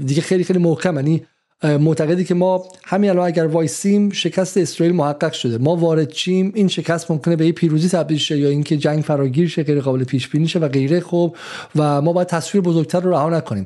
[0.06, 0.96] دیگه خیلی خیلی محکم.
[0.96, 1.28] یعنی
[1.66, 5.58] معتقدی که ما همین الان اگر وایسیم شکست اسرائیل محقق شده.
[5.58, 9.48] ما وارد چیم این شکست ممکنه به یه پیروزی تبدیل شه یا اینکه جنگ فراگیر
[9.48, 11.36] شه غیر قابل پیش بینی شه و غیره خب
[11.76, 13.66] و ما باید تصویر بزرگتر رو رها نکنیم.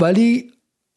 [0.00, 0.50] ولی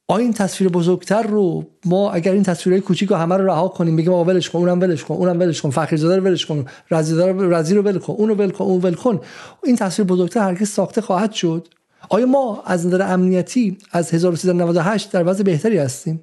[0.07, 3.95] آیا این تصویر بزرگتر رو ما اگر این تصویرهای کوچیک رو همه رو رها کنیم
[3.95, 7.75] بگیم آقا ولش کن اونم ولش کن اونم ولش کن فخری رو ولش کن رضی
[7.75, 9.21] رو ول کن اونو ول کن اون ول کن.
[9.63, 11.67] این تصویر بزرگتر هرگز ساخته خواهد شد.
[12.09, 16.21] آیا ما از نظر امنیتی از 1398 در وضع بهتری هستیم؟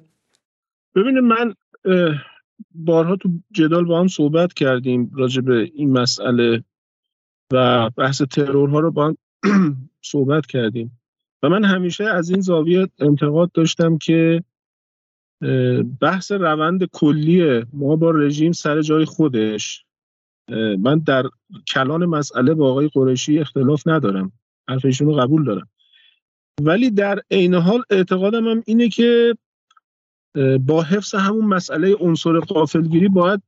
[0.95, 1.53] ببینید من
[2.75, 6.63] بارها تو جدال با هم صحبت کردیم راجع به این مسئله
[7.53, 9.17] و بحث ترورها رو با هم
[10.01, 10.99] صحبت کردیم.
[11.43, 14.43] و من همیشه از این زاویه انتقاد داشتم که
[16.01, 19.85] بحث روند کلی ما با رژیم سر جای خودش.
[20.79, 21.23] من در
[21.67, 24.31] کلان مسئله با آقای قریشی اختلاف ندارم.
[24.71, 25.69] حرفشون رو قبول دارم.
[26.61, 29.37] ولی در عین حال اعتقادم هم اینه که
[30.65, 33.41] با حفظ همون مسئله عنصر قافلگیری باید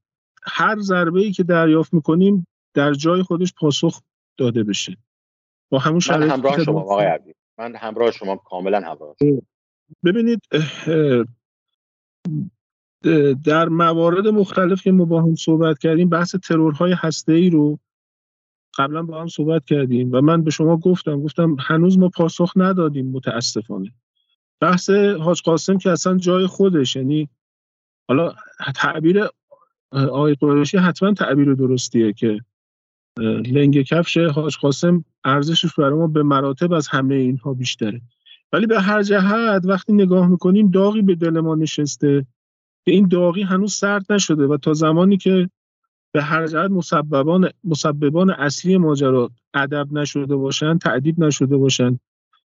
[0.44, 4.02] هر ضربه ای که دریافت می‌کنیم در جای خودش پاسخ
[4.38, 4.98] داده بشه.
[5.70, 7.34] با همون من همراه شما آقای عبدی.
[7.58, 9.42] من همراه شما کاملا همراه شما.
[10.04, 10.42] ببینید
[13.46, 17.80] در موارد مختلف که ما با هم صحبت کردیم بحث ترورهای هسته ای رو
[18.78, 23.08] قبلا با هم صحبت کردیم و من به شما گفتم گفتم هنوز ما پاسخ ندادیم
[23.08, 23.92] متاسفانه.
[24.62, 27.30] بحث حاج قاسم که اصلا جای خودش یعنی
[28.08, 28.34] حالا
[28.76, 29.28] تعبیر
[29.92, 32.40] آقای قریشی حتما تعبیر درستیه که
[33.46, 38.02] لنگ کفش حاج قاسم ارزشش برای ما به مراتب از همه اینها بیشتره.
[38.54, 42.26] ولی به هر جهت وقتی نگاه می‌کنیم داغی به دل ما نشسته
[42.86, 45.50] که این داغی هنوز سرد نشده و تا زمانی که
[46.14, 52.00] به هر جهت مسببان مسببان اصلی ماجرا ادب نشده باشن تعدیب نشده باشن.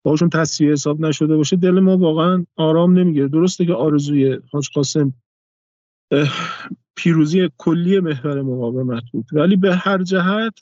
[0.04, 3.28] باشون تصفیه حساب نشده باشه دل ما واقعا آرام نمی‌گیره.
[3.28, 5.14] درسته که آرزوی حاج قاسم
[6.96, 9.26] پیروزی کلی محور مقاومت بود.
[9.32, 10.54] ولی به هر جهت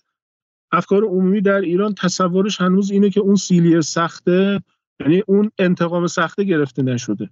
[0.72, 4.62] افکار عمومی در ایران تصورش هنوز اینه که اون سیلی سخته
[5.00, 7.30] یعنی اون انتقام سخته گرفته نشده.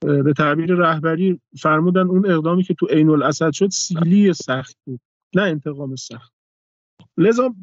[0.00, 5.00] به تعبیر رهبری فرمودن اون اقدامی که تو عین الاسد شد سیلی سخت بود
[5.34, 6.32] نه انتقام سخت.
[7.16, 7.54] لذا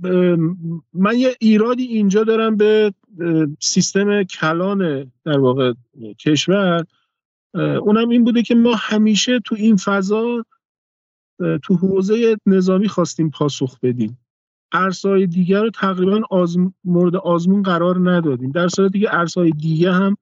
[0.93, 2.93] من یه ایرادی اینجا دارم به
[3.59, 5.73] سیستم کلان در واقع
[6.19, 6.85] کشور.
[7.53, 10.45] اونم این بوده که ما همیشه تو این فضا
[11.63, 14.17] تو حوزه نظامی خواستیم پاسخ بدیم.
[14.71, 16.21] ارسای دیگر رو تقریبا
[16.83, 18.51] مورد آزمون قرار ندادیم.
[18.51, 20.17] در صورتی که ارسای دیگه هم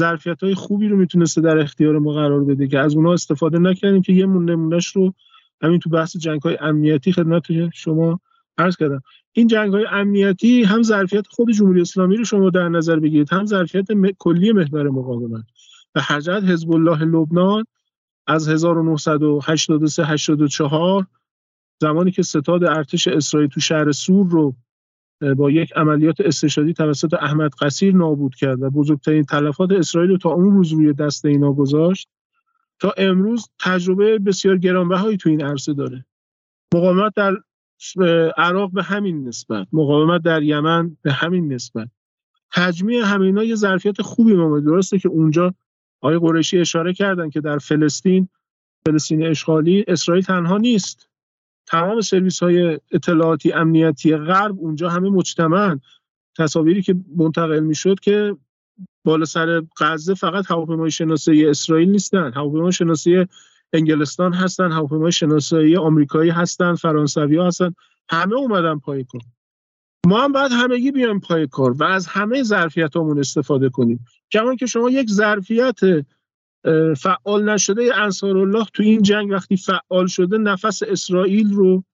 [0.00, 4.02] ظرفیت های خوبی رو می‌تونسته در اختیار ما قرار بده که از اونها استفاده نکردیم
[4.02, 5.14] که یه نمونهش رو
[5.62, 7.44] همین تو بحث جنگ های امنیتی خدمت
[7.74, 8.20] شما
[8.58, 9.02] عرض کردم.
[9.32, 13.46] این جنگ های امنیتی هم ظرفیت خود جمهوری اسلامی رو شما در نظر بگیرید هم
[13.46, 13.86] ظرفیت
[14.18, 15.44] کلی محور مقاومت.
[15.94, 17.64] و حجت حزب الله لبنان
[18.26, 21.06] از 1983 84
[21.80, 24.54] زمانی که ستاد ارتش اسرائیل تو شهر سور رو
[25.36, 30.30] با یک عملیات استشادی توسط احمد قصیر نابود کرد و بزرگترین تلفات اسرائیل رو تا
[30.30, 32.08] اون روز روی دست اینا گذاشت.
[32.78, 36.04] تا امروز تجربه بسیار گرانبهایی تو این عرصه داره.
[36.74, 37.36] مقاومت در
[38.36, 39.66] عراق به همین نسبت.
[39.72, 41.88] مقاومت در یمن به همین نسبت.
[42.52, 45.54] تجمیع همینا یه ظرفیت خوبی ما درسته که اونجا
[46.00, 48.28] آقای قریشی اشاره کردن که در فلسطین
[48.86, 51.09] فلسطین اشغالی اسرائیل تنها نیست.
[51.70, 55.80] تمام سرویس های اطلاعاتی امنیتی غرب اونجا همه مجتمعن.
[56.38, 58.36] تصاویری که منتقل می‌شد که
[59.04, 62.32] بالا سر غزه فقط هواپیمای شناسایی اسرائیل نیستن.
[62.32, 63.26] هواپیمای شناسایی
[63.72, 67.74] انگلستان هستن هواپیمای شناسایی آمریکایی هستن فرانسوی هستن.
[68.10, 69.22] همه اومدن پای کار.
[70.06, 74.04] ما هم باید همگی بیایم پای کار و از همه ظرفیت همون استفاده کنیم.
[74.32, 75.80] کمان که شما یک ظرفیت
[76.96, 81.84] فعال نشده انصار الله تو این جنگ وقتی فعال شده نفس اسرائیل رو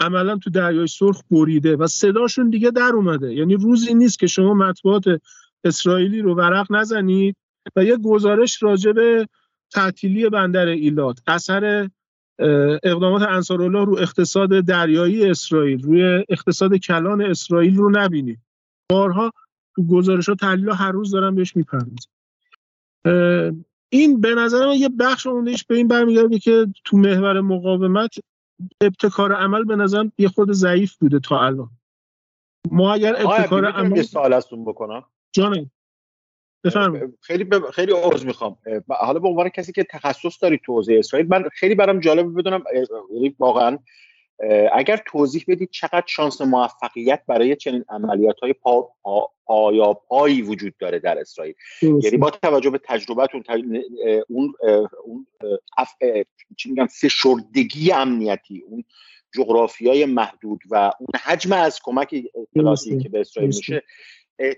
[0.00, 3.34] عملا تو دریای سرخ بریده و صداشون دیگه در اومده.
[3.34, 5.04] یعنی روزی نیست که شما مطبوعات
[5.64, 7.36] اسرائیلی رو ورق نزنید
[7.76, 9.26] و یه گزارش راجع به
[9.70, 11.88] تعطیلی بندر ایلات اثر
[12.82, 18.38] اقدامات انصارالله رو اقتصاد دریایی اسرائیل روی اقتصاد کلان اسرائیل رو نبینید
[18.90, 19.32] بارها
[19.76, 20.36] تو گزارش ها
[20.74, 22.10] هر روز دارم بهش می‌پردازم.
[23.92, 28.14] این به نظر من یه بخش اوندهش به این برمیگرده که تو محور مقاومت
[28.80, 31.70] ابتکار عمل به نظر یه خود ضعیف بوده تا الان.
[32.70, 35.70] ما اگر ابتکار عمل یه سوال ازتون بکنم؟ جانم.
[36.64, 37.18] بفرمایید.
[37.20, 37.70] خیلی ب...
[37.70, 38.56] خیلی عرض می‌خوام.
[38.88, 42.64] حالا به عنوان کسی که تخصص داری تو حوزه اسرائیل من خیلی برام جالب بدونم
[43.14, 43.78] یعنی واقعا
[44.72, 50.98] اگر توضیح بدید چقدر شانس موفقیت برای چنین عملیات های پا, پا، پایی وجود داره
[50.98, 53.44] در اسرائیل؟ یعنی با توجه به تجربتون
[54.28, 54.54] اون
[55.04, 55.26] اون
[56.56, 58.84] چی میگم فشردگی امنیتی اون
[59.34, 63.82] جغرافیای محدود و اون حجم از کمک اطلاعاتی که به اسرائیل میشه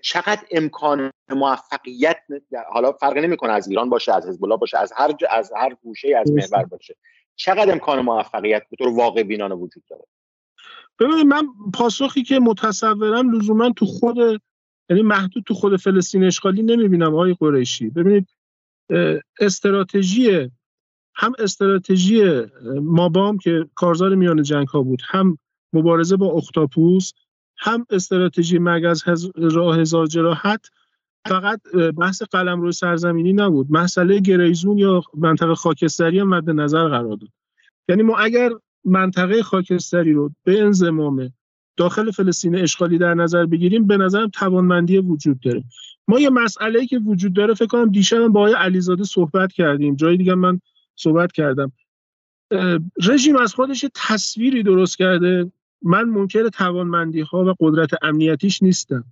[0.03, 2.19] چقدر امکان موفقیت
[2.73, 6.17] حالا فرق نمی‌کنه از ایران باشه از حزب الله باشه از هر از هر گوشه
[6.17, 6.97] از محور باشه.
[7.37, 10.05] چقدر امکان موفقیت به طور واقع بینانه وجود داره.
[10.99, 14.17] ببینید من پاسخی که متصورم لزوما تو خود
[14.91, 17.91] یعنی محدود تو خود فلسطین اشغالی نمی‌بینم آقای قریشی.
[17.91, 18.29] ببینید
[19.41, 20.51] استراتژی
[21.15, 22.43] هم استراتژی
[22.83, 25.39] مابام که کارزار میان جنگ ها بود هم
[25.73, 27.13] مبارزه با اختاپوس
[27.59, 29.03] هم استراتژی مگز
[29.35, 30.67] راه هزار جراحت
[31.29, 31.61] فقط
[31.97, 33.67] بحث قلم روی سرزمینی نبود.
[33.71, 37.29] مسئله گریزون یا منطقه خاکستری هم مد نظر قرار داد.
[37.89, 38.51] یعنی ما اگر
[38.85, 41.33] منطقه خاکستری رو به انضمام
[41.77, 45.65] داخل فلسطین اشغالی در نظر بگیریم به نظرم توانمندی وجود داره.
[46.09, 49.97] ما یه مسئله که وجود داره فکر کنم دیشب با آقای علیزاده صحبت کردیم.
[49.97, 50.61] جای دیگه من
[50.97, 51.73] صحبت کردم.
[53.09, 55.53] رژیم از خودش تصویری درست کرده.
[55.83, 59.05] من منکر توانمندی ها و قدرت امنیتیش نیستم.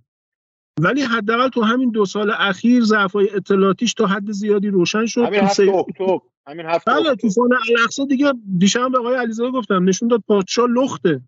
[0.79, 5.21] ولی حداقل تو همین دو سال اخیر ضعفای اطلاعاتیش تا حد زیادی روشن شد.
[5.21, 6.17] همین هفته اکتبر.
[6.47, 11.21] همین هفته بله طوفان الاقصا دیگه دیشب به آقای علیزاده گفتم نشون داد پادشاه لخته.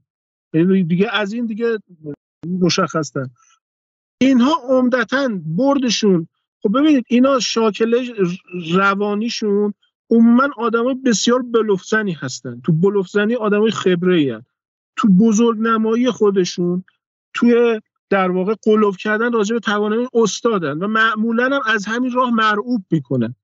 [0.53, 1.79] یعنی دیگه از این دیگه
[2.61, 3.25] مشخصتر
[4.21, 6.27] اینها عمدتا بردشون.
[6.63, 8.13] خب ببینید اینا شاکله
[8.71, 9.73] روانیشون
[10.09, 12.61] عموما آدمای بسیار بلوفزنی هستن.
[12.61, 14.45] تو بلوفزنی آدمای خبره
[14.95, 16.83] تو بزرگ نمایی خودشون
[17.33, 17.81] توی
[18.13, 22.81] در واقع قلوف کردن راجع به توانایی استادن و معمولا هم از همین راه مرعوب
[22.91, 23.35] می‌کنن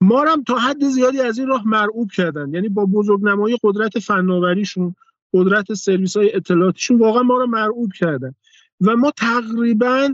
[0.00, 2.54] ما هم تا حد زیادی از این راه مرعوب کردن.
[2.54, 4.94] یعنی با بزرگ نمایی قدرت فناوریشون
[5.32, 8.34] قدرت سرویس های اطلاعاتیشون واقعا ما رو مرعوب کردن.
[8.80, 10.08] و ما تقریبا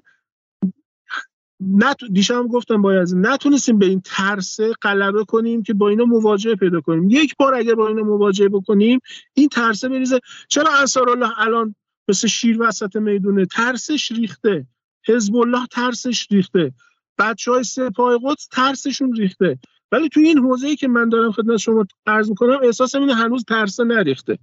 [1.61, 1.97] نت...
[2.13, 7.11] دیشب گفتم باید نتونستیم به این ترسه غلبه کنیم که با اینا مواجهه پیدا کنیم.
[7.11, 9.01] یک بار اگر با اینا مواجهه بکنیم
[9.35, 10.21] این ترسه بریزه.
[10.49, 11.75] چرا انصار الله الان
[12.11, 14.67] مثل شیر وسط می‌دونه ترسش ریخته.
[15.07, 16.73] حزب الله ترسش ریخته.
[17.19, 19.59] بچه های سپاه قدس ترسشون ریخته.
[19.93, 23.45] ولی توی این حوزه ای که من دارم خدمت شما عرض می‌کنم احساس اینه هنوز
[23.45, 24.39] ترسه نریخته.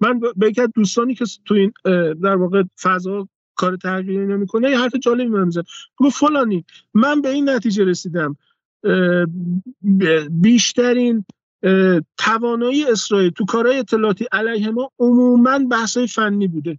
[0.00, 1.72] من به یک دوستانی که تو این
[2.22, 5.64] در واقع فضا کار تغییری نمی‌کنه یه حرف جالبی من می‌زنم
[5.96, 6.64] گفت فلانی
[6.94, 8.36] من به این نتیجه رسیدم.
[10.30, 11.24] بیشترین
[12.18, 16.78] توانایی اسرائیل تو کارهای اطلاعاتی علیه ما عموما بحثای فنی بوده.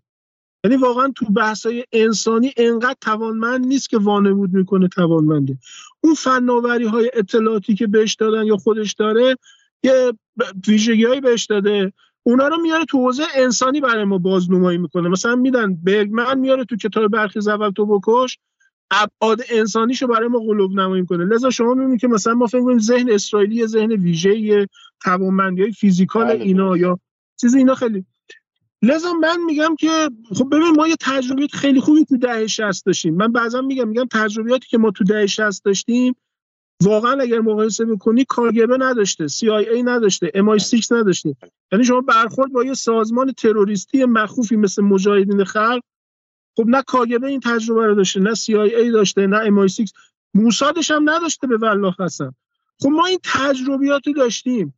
[0.64, 5.58] یعنی واقعا تو بحثای انسانی انقدر توانمند نیست که وانمود می‌کنه توانمنده
[6.02, 9.38] اون فناوری های اطلاعاتی که بهش دادن یا خودش داره
[9.84, 10.14] یه
[10.68, 11.94] ویژگی بهش داده.
[12.24, 15.10] اونا رو میاره تو حوزه انسانی برای ما بازنمایی می‌کنه.
[15.10, 18.40] مثلا میدن برگمن میاره تو کتاب برخی اول تو بکش
[18.92, 21.26] ابعاد انسانیشو برای ما قلوب نمایی می‌کنه.
[21.26, 24.68] لذا شما می‌بینید که مثلا ما فکر کنیم ذهن اسرائیلی ذهن ویژه‌ای
[25.04, 27.00] توانمندی های فیزیکال بله، اینا یا
[27.42, 28.06] چیز اینا خیلی
[28.82, 33.16] لذا من میگم که خب ببین ما یه تجربیات خیلی خوبی تو دهه 60 داشتیم.
[33.16, 36.16] من بعضا میگم میگم تجربیاتی که ما تو دهه 60 داشتیم
[36.84, 41.36] واقعا اگر مقایسه بکنی کاگبه نداشته CIA نداشته MI6 نداشته.
[41.72, 45.82] یعنی شما برخورد با یه سازمان تروریستی مخوفی مثل مجاهدین خلق
[46.56, 49.92] خب نه کاگبه این تجربه رو داشته نه CIA داشته نه MI6
[50.34, 52.32] موسادش هم نداشته به والله هستن
[52.82, 54.74] خب ما این تجربیات داشتیم.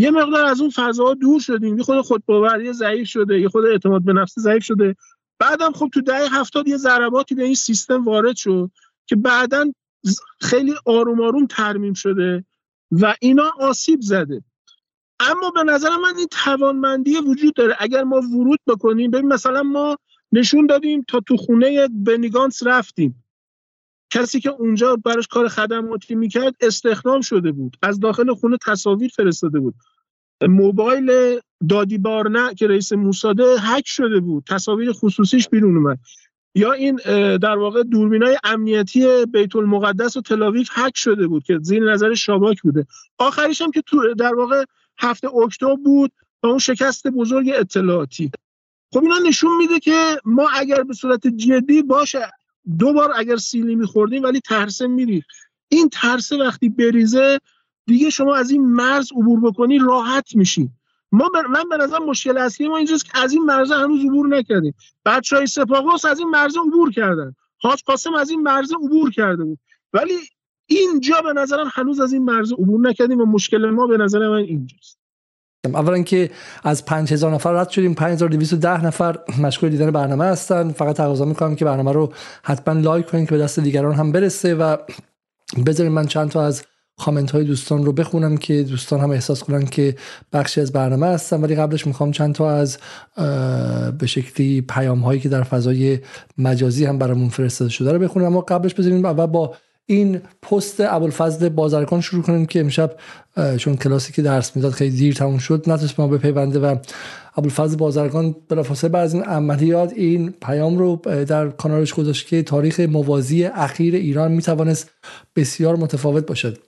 [0.00, 1.78] یه مقدار از اون فضاها دور شدیم.
[1.78, 4.96] یه خود خودباوری ضعیف شده یه خود اعتماد به نفس ضعیف شده.
[5.38, 8.70] بعدم خب تو دهه هفتاد یه ضرباتی به این سیستم وارد شد
[9.06, 9.72] که بعدا
[10.40, 12.44] خیلی آروم آروم ترمیم شده
[12.90, 14.44] و اینا آسیب زده.
[15.20, 17.76] اما به نظر من این توانمندی وجود داره.
[17.78, 19.96] اگر ما ورود بکنیم ببین مثلا ما
[20.32, 23.24] نشون دادیم تا تو خونه بنیگانس رفتیم.
[24.10, 27.76] کسی که اونجا براش کار خدماتی می‌کرد استخدام شده بود.
[27.82, 29.74] از داخل خونه تصاویر فرستاده بود.
[30.42, 34.44] موبایل دادی بارنه که رئیس موساده هک شده بود.
[34.48, 35.98] تصاویر خصوصیش بیرون اومد.
[36.54, 36.96] یا این
[37.36, 37.82] در واقع
[38.22, 42.86] های امنیتی بیت المقدس و تلاویف هک شده بود که زیر نظر شاباک بوده.
[43.18, 43.82] آخریش هم که
[44.18, 44.64] در واقع
[44.98, 48.30] هفته اکتبر بود و اون شکست بزرگ اطلاعاتی.
[48.92, 52.30] خب اینا نشون میده که ما اگر به صورت جدی باشه
[52.78, 55.22] دو بار اگر سیلی میخوردیم ولی ترسه میری.
[55.68, 57.38] این ترسه وقتی بریزه
[57.86, 60.70] دیگه شما از این مرز عبور بکنی راحت میشی.
[61.12, 64.74] ما من به نظر مشکل اصلی ما اینجاست که از این مرز هنوز عبور نکردیم.
[65.04, 67.34] بچه های سپاهوس از این مرز عبور کردن.
[67.58, 69.58] حاج قاسم از این مرز عبور کرده بود.
[69.92, 70.18] ولی
[70.66, 74.36] اینجا به نظرم هنوز از این مرز عبور نکردیم و مشکل ما به نظر من
[74.36, 74.99] اینجاست.
[75.64, 76.30] اولا که
[76.64, 77.94] از 5000 نفر رد شدیم.
[77.94, 80.70] 5210 نفر مشغول دیدن برنامه هستن.
[80.70, 84.54] فقط تقاضا می‌کنم که برنامه رو حتما لایک کنید که به دست دیگران هم برسه
[84.54, 84.76] و
[85.66, 86.62] بذارید من چند تا از
[86.98, 89.96] کامنت های دوستان رو بخونم که دوستان هم احساس کنن که
[90.32, 91.40] بخشی از برنامه هستن.
[91.40, 92.78] ولی قبلش می‌خوام چند تا از
[93.98, 95.98] به شکلی پیام هایی که در فضای
[96.38, 98.26] مجازی هم برامون فرستاده شده رو بخونم.
[98.26, 99.54] اما قبلش بذاریم اول با
[99.90, 102.96] این پست ابوالفضل بازرگان شروع کنیم که امشب
[103.56, 106.76] چون کلاسی که درس می‌داد خیلی دیر تموم شد نتونست ما بپیونده و
[107.36, 110.96] ابوالفضل بازرگان بلافاصله بعد از این عملیات این پیام رو
[111.28, 114.90] در کانالش گذاشت که تاریخ موازی اخیر ایران می‌توانست
[115.36, 116.58] بسیار متفاوت باشد.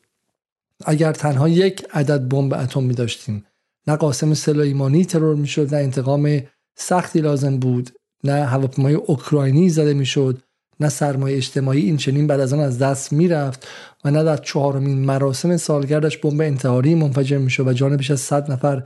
[0.85, 3.45] اگر تنها یک عدد بمب اتم می داشتیم
[3.87, 6.41] نه قاسم سلیمانی ترور می‌شد نه انتقام
[6.75, 7.91] سختی لازم بود
[8.25, 10.39] نه هواپیمای اوکراینی زده می‌شد
[10.81, 13.69] نه سرمایه اجتماعی این چنین بعد از آن از دست می‌رفت
[14.05, 18.53] و نه در چهارمین مراسم سالگردش بمب انتحاری منفجر می‌شد و جان بیش از صد
[18.53, 18.83] نفر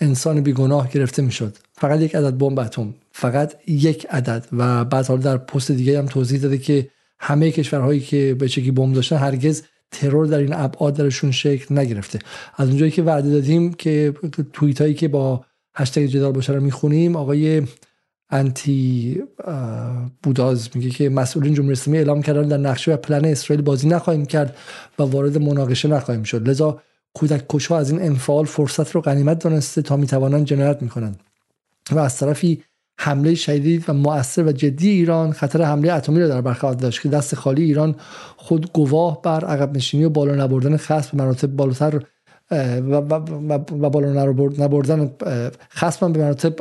[0.00, 1.56] انسان بیگناه گرفته می‌شد.
[1.72, 6.06] فقط یک عدد بمب اتم فقط یک عدد و بعد حالا در پست دیگه هم
[6.06, 6.88] توضیح داده که
[7.18, 12.18] همه کشورهایی که به چکی بمب داشتن هرگز ترور در این ابعاد درشون شکل نگرفته.
[12.56, 14.14] از اونجایی که وعده دادیم که
[14.52, 15.44] توییت هایی که با
[15.74, 17.62] هشتگ جدال باشه رو می‌خونیم آقای
[18.30, 19.22] انتی
[20.22, 24.26] بوداز میگه که مسئولین جمهوری اسلامی اعلام کردن در نقشه و پلن اسرائیل بازی نخواهیم
[24.26, 24.56] کرد
[24.98, 26.48] و وارد مناقشه نخواهیم شد.
[26.48, 26.80] لذا
[27.14, 31.20] کودک کشها از این انفعال فرصت رو غنیمت دانسته تا می‌توانند جنایت می‌کنند.
[31.92, 32.62] و از طرفی
[32.98, 37.08] حمله شدید و مؤثر و جدی ایران خطر حمله اتمی را در برخورد داشت که
[37.08, 37.94] دست خالی ایران
[38.36, 42.02] خود گواه بر عقب نشینی و بالا نبردن خصم به مراتب بالاتر
[42.50, 44.24] و, و, بالا
[44.58, 45.10] نبردن
[45.70, 46.54] خصم به مراتب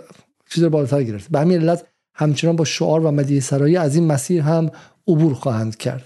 [0.50, 1.32] چیز بالاتر گرفت.
[1.32, 1.86] به همین علت
[2.16, 4.70] همچنان با شعار و مدیه سرایی از این مسیر هم
[5.08, 6.04] عبور خواهند کرد.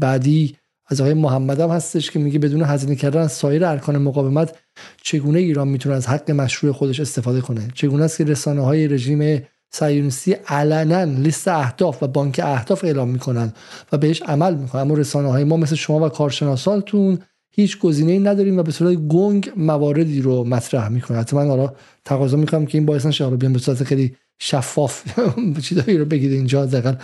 [0.00, 0.56] بعدی
[0.86, 4.54] از آقای محمد هم هستش که میگه بدون هزینه کردن سایر ارکان مقاومت
[5.02, 9.42] چگونه ایران می‌تونه از حق مشروع خودش استفاده کنه؟ چگونه است که رسانه های رژیم
[9.70, 13.52] صهیونیستی علنا لیست اهداف و بانک اهداف اعلام می‌کنن
[13.92, 17.18] و بهش عمل می‌کنن؟ اما رسانه های ما مثل شما و کارشناسانتون
[17.56, 21.18] هیچ گزینه‌ای نداریم و به صورت گنگ مواردی رو مطرح می‌کنه.
[21.18, 21.72] حتی من حالا
[22.04, 25.20] تقاضا می‌کنم که این باعث نشه حالا بیان به صورت خیلی شفاف
[25.68, 26.96] چیزایی رو بگید اینجا دقیقا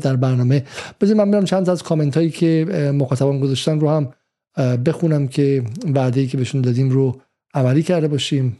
[0.00, 0.64] در برنامه
[1.00, 4.14] بذارید من برم چند از کامنت هایی که مخاطبان گذاشتن رو هم
[4.76, 7.20] بخونم که وعده که بهشون دادیم رو
[7.54, 8.58] عملی کرده باشیم.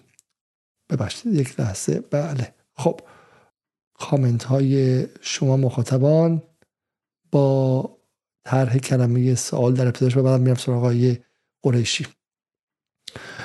[0.91, 2.01] ببخشید یک لحظه.
[2.11, 2.55] بله.
[2.77, 3.01] خب.
[3.99, 6.43] کامنت های شما مخاطبان
[7.33, 7.91] با
[8.45, 11.17] طرح کلمه سوال در ابتداش و بعدم میرم سراغ آقای
[11.63, 12.07] قریشی.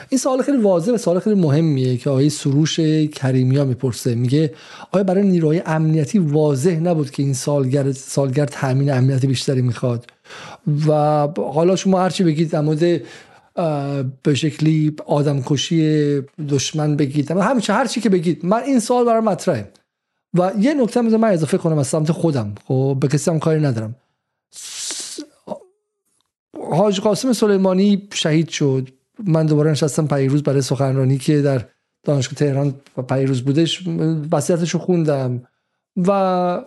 [0.09, 2.79] این سوال خیلی واضح و سوال خیلی مهمیه که آقای سروش
[3.13, 4.15] کریمیا می‌پرسه.
[4.15, 4.53] میگه
[4.91, 10.07] آیا برای نیروهای امنیتی واضح نبود که این سالگرد سالگرد تامین امنیتی بیشتری می‌خواد؟
[10.87, 10.91] و
[11.37, 13.01] حالا شما هرچی بگید در مورد
[14.23, 19.71] به شکلی آدمکشی دشمن بگید همیشه هر چی که بگید من این سوال برای مطرحه.
[20.33, 22.55] و یه نکته من اضافه کنم از سمت خودم.
[22.65, 23.95] خب به کسی هم کاری ندارم.
[26.69, 28.89] حاج قاسم سلیمانی شهید شد.
[29.27, 31.61] من دوباره نشستم پیروز برای سخنرانی که در
[32.03, 32.73] دانشگاه تهران
[33.09, 33.83] پیروز بودش.
[34.31, 35.41] وصیتش رو خوندم.
[36.07, 36.61] و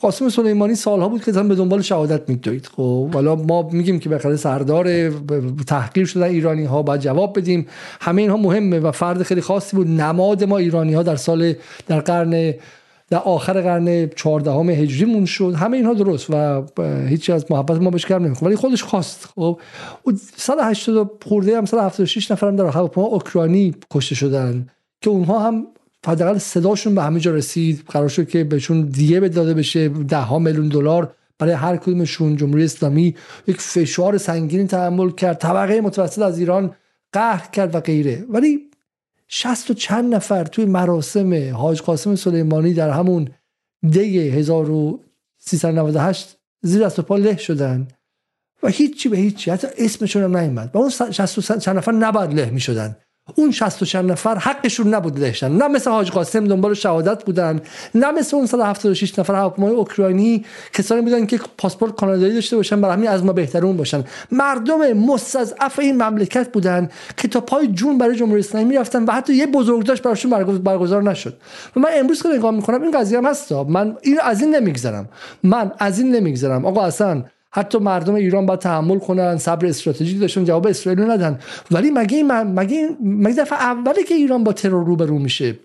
[0.00, 2.66] قاسم سلیمانی سالها بود که به دنبال شهادت میدوید.
[2.66, 5.10] خب حالا ما میگیم که بخاطر سردار
[5.66, 7.66] تحقیر شدن ایرانی ها باید جواب بدیم.
[8.00, 9.88] همه اینها مهمه و فرد خیلی خاصی بود.
[9.88, 11.54] نماد ما ایرانی ها در سال
[11.86, 12.54] در قرن
[13.10, 15.54] در آخر قرن 14 هجری مون شد.
[15.54, 16.62] همه اینها درست و
[17.08, 18.48] هیچی از محبت ما بهش کم نمی‌کنه.
[18.48, 19.28] ولی خودش خواست.
[19.34, 19.60] خب
[20.36, 24.66] 180 خورده هم 176 نفر هم در هواپیما اوکراینی کشته شدن
[25.00, 25.66] که اونها هم
[26.06, 27.84] حداقل صداشون به همه جا رسید.
[27.88, 32.36] قرار شد که بهشون دیگه داده بشه ده ها میلیون دلار برای هر کدومشون.
[32.36, 33.14] جمهوری اسلامی
[33.46, 35.38] یک فشار سنگینی تحمل کرد.
[35.38, 36.74] طبقه متوسط از ایران
[37.12, 38.24] قهر کرد و غیره.
[38.30, 38.60] ولی
[39.28, 43.28] شست و چند نفر توی مراسم حاج قاسم سلیمانی در همون
[43.90, 47.88] دی 1398 زیر دست و پا له شدن
[48.62, 49.50] و هیچی به هیچی.
[49.50, 50.70] حتی اسمشون هم نیومد.
[50.74, 52.96] و اون شست و چند نفر نباید له می شدن
[53.34, 57.60] اون 60 چند نفر حقشون نبود لهشن نه مثل حاج قاسم دنبال شهادت بودن
[57.94, 62.94] نه مثل اون 176 نفر هواپیمای اوکراینی کسانی بودن که پاسپورت کانادایی داشته باشن برای
[62.94, 64.04] همین از ما بهترون باشن.
[64.32, 69.34] مردم مستضعف این مملکت بودن که تا پای جون برای جمهوری اسلامی می‌رفتن و حتی
[69.34, 71.36] یه بزرگداشت براشون برگزار نشد.
[71.76, 73.52] و من امروز که نگاه می‌کنم این قضیه هم هست.
[73.52, 75.08] من این از این نمیگذرم.
[75.42, 76.66] من از این نمیگذرم.
[76.66, 81.38] آقا اصلا حتی مردم ایران باید تحمل کنن صبر استراتژیک داشتن جواب اسرائیل ندن.
[81.70, 85.58] ولی مگه مگه مگه دفعه اولی که ایران با ترور روبرو میشه؟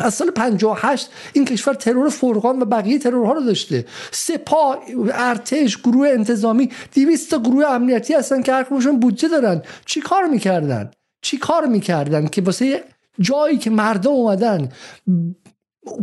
[0.00, 3.84] از سال 58 این کشور ترور فرقان و بقیه ترورها رو داشته.
[4.10, 4.78] سپاه
[5.14, 8.62] ارتش گروه انتظامی 200 تا گروه امنیتی هستن که هر
[9.00, 9.62] بودجه دارن.
[9.86, 10.90] چی کار می‌کردن؟
[11.22, 12.84] چی کار می‌کردن که واسه
[13.20, 14.68] جایی که مردم اومدن؟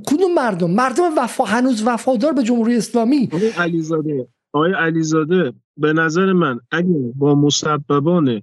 [0.07, 3.29] کدوم مردم؟ مردم وفا هنوز وفادار به جمهوری اسلامی.
[3.57, 8.41] علیزاده آقای علیزاده به نظر من اگه با مسببان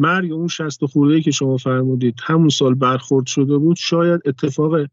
[0.00, 4.86] مرگ اون شست خورده که شما فرمودید همون سال برخورد شده بود شاید اتفاق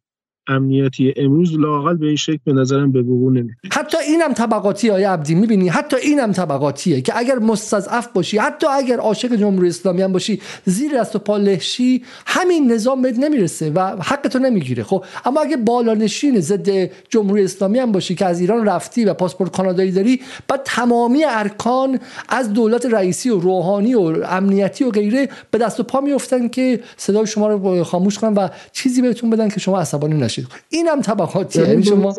[0.51, 5.03] امنیتی امروز لاقل به این شکل به نظرم به وقوع نمیاد حتی اینم طبقاتی های
[5.03, 10.11] عبدی می‌بینی؟ حتی اینم طبقاتیه که اگر مستضعف باشی حتی اگر عاشق جمهوری اسلامی هم
[10.11, 14.83] باشی زیر دست و پا لهشی همین نظام بهت نمی‌رسه و حق تو نمی‌گیره.
[14.83, 16.69] خب اما اگه بالانشین ضد
[17.09, 21.99] جمهوری اسلامی هم باشی که از ایران رفتی و پاسپورت کانادایی داری بعد تمامی ارکان
[22.29, 23.99] از دولت رئیسی و روحانی و
[24.29, 28.47] امنیتی و غیره به دست و پا میفتن که صدای شما رو خاموش کنن و
[28.71, 30.40] چیزی بهتون بدن که شما عصبانی نشید.
[30.69, 32.15] اینم طبقاتی یعنی شما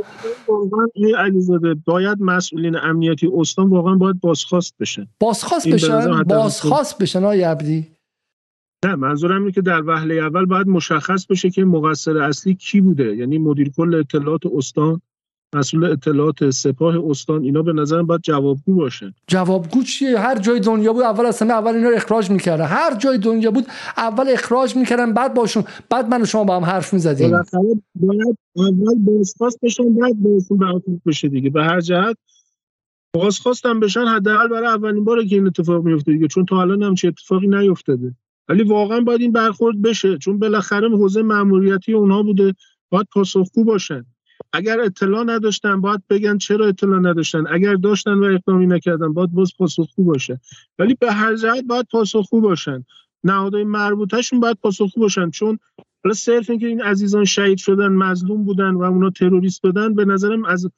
[1.18, 5.06] علیزاده باید مسئولین امنیتی استان واقعا باید بازخواست بشن.
[5.20, 7.86] بازخواست بشن؟ بازخواست بشن آقای عبدی؟
[8.84, 13.16] نه منظورم اینه که در وهله اول باید مشخص بشه که مقصر اصلی کی بوده.
[13.16, 15.00] یعنی مدیر کل اطلاعات استان
[15.54, 19.14] مسئول اطلاعات سپاه استان اینا به نظرم باید جوابگو باشه.
[19.26, 22.64] جوابگو چیه؟ هر جای دنیا بود اول اصلا اول اینا رو اخراج می‌کردن.
[22.64, 23.66] هر جای دنیا بود
[23.96, 27.30] اول اخراج می‌کردن بعد باشون بعد من و شما با هم حرف می‌زدیم.
[27.94, 31.50] باید اول بازخواست بشن بعد بهشون برخورد بشه دیگه.
[31.50, 32.16] به هر جهت
[33.14, 36.94] بازخواستم بشن حداقل برای اولین باره که این اتفاق میفته دیگه چون تا الان هم
[36.94, 38.14] چه اتفاقی نیفتاده.
[38.48, 42.54] ولی واقعا باید این برخورد بشه چون بالاخره حوزه ماموریتی اونها بوده
[42.90, 44.04] باید پاسخگو باشن.
[44.52, 47.44] اگر اطلاع نداشتن باید بگن چرا اطلاع نداشتن.
[47.50, 50.40] اگر داشتن و اقدامی نکردن باید باز پاسخگو باشه.
[50.78, 52.84] ولی به هر جهت باید پاسخگو باشن.
[53.24, 55.30] نهادهای مربوطهشون باید پاسخگو باشن.
[55.30, 55.58] چون
[56.04, 60.44] حالا صرف اینکه این عزیزان شهید شدن مظلوم بودن و اونا تروریست بدن به نظرم
[60.44, 60.70] از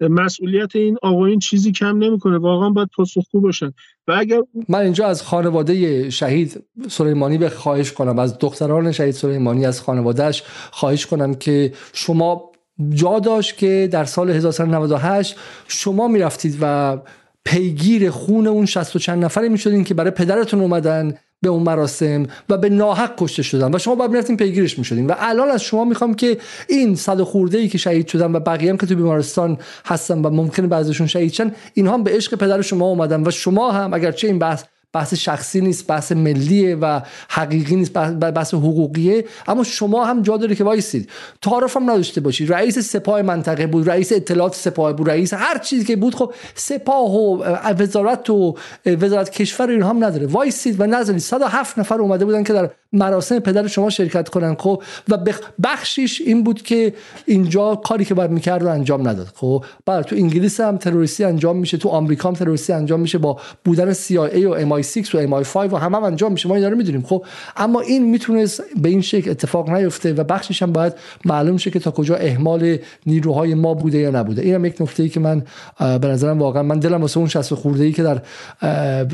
[0.00, 2.38] مسئولیت این آقایون چیزی کم نمی‌کنه.
[2.38, 3.72] واقعا باید پاسخگو باشن.
[4.08, 8.18] و اگر من اینجا از خانواده شهید سلیمانی به خواهش کنم.
[8.18, 12.51] از دختران شهید سلیمانی از خانوادهش خواهش کنم که شما
[12.94, 15.36] جا داشت که در سال 1398
[15.68, 16.98] شما می‌رفتید و
[17.44, 22.26] پیگیر خون اون شست و چند نفره می‌شدین که برای پدرتون اومدن به اون مراسم
[22.48, 25.06] و به ناحق کشته شدن و شما باید می‌رفتین پیگیرش می‌شدین.
[25.06, 26.38] و الان از شما می‌خوام که
[26.68, 30.30] این صد خورده ای که شهید شدن و بقیه هم که تو بیمارستان هستن و
[30.30, 34.38] ممکنه بعضیشون شهید شن اینها به عشق پدر شما اومدن و شما هم اگرچه این
[34.38, 39.24] بحث بحث شخصی نیست بحث ملیه و حقیقی نیست بحث حقوقیه.
[39.48, 41.10] اما شما هم جا داره که وایسید.
[41.42, 42.52] تعارف هم نداشته باشید.
[42.52, 47.14] رئیس سپاه منطقه بود رئیس اطلاعات سپاه بود رئیس هر چیزی که بود خب سپاه
[47.14, 47.42] و
[47.78, 48.56] وزارت و
[48.86, 50.26] وزارت کشور اینها هم نداره.
[50.26, 54.82] وایسید و نذارید 107 نفر اومده بودن که در مراسم پدر شما شرکت کنن خب؟
[55.08, 55.18] و
[55.64, 56.94] بخشیش این بود که
[57.26, 61.76] اینجا کاری که باید می‌کرد انجام نداد خب؟ بعد تو انگلیس هم تروریستی انجام میشه
[61.76, 64.50] تو آمریکا هم تروریستی انجام میشه با بودن CIA و
[64.82, 66.48] MI6 و MI5 و همه هم انجام میشه.
[66.48, 67.02] ما اینا رو می‌دونیم.
[67.02, 67.24] خب
[67.56, 70.92] اما این می‌تونست به این شکل اتفاق نیفته و بخشش هم باید
[71.24, 72.76] معلوم شه که تا کجا اهمال
[73.06, 74.42] نیروهای ما بوده یا نبوده.
[74.42, 75.42] اینم یک نکته ای که من
[75.78, 78.22] به نظرم واقعا من دلم واسه اون 60 خورده ای که در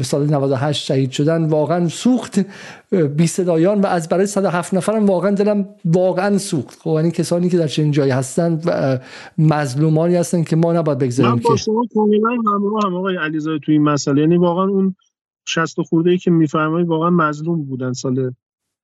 [0.02, 2.40] سال 98 شهید شدن واقعا سوخت
[3.16, 6.80] بی صدایان و از برای 107 نفرم واقعا دلم واقعا سوخت.
[6.82, 8.60] خب این کسانی که در چنین جایی هستن
[9.38, 13.82] مظلومانی هستن که ما نباید بگذاریم با شما کاملا همراه هم آقای علیزاده توی این
[13.82, 14.20] مسئله.
[14.20, 14.94] یعنی واقعا اون
[15.48, 18.34] 60 خورده ای که میفرمایید واقعا مظلوم بودن سال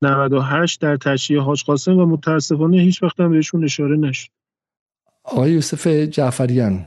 [0.02, 4.28] 98 در تشییع حاج قاسم و متاسفانه هیچ وقت هم بهشون اشاره نشد.
[5.24, 6.86] آقای یوسف جعفریان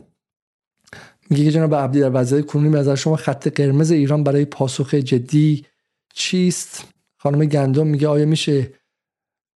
[1.30, 5.66] میگه که جناب عبدی در وضعیت کنونی از شما خط قرمز ایران برای پاسخ جدی
[6.14, 8.74] چیست؟ خانم گندم میگه آیا میشه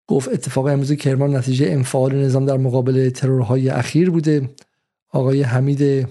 [0.07, 4.49] گفت اتفاق امروز کرمان نتیجه انفعال نظام در مقابل ترورهای اخیر بوده؟
[5.10, 6.07] آقای حمید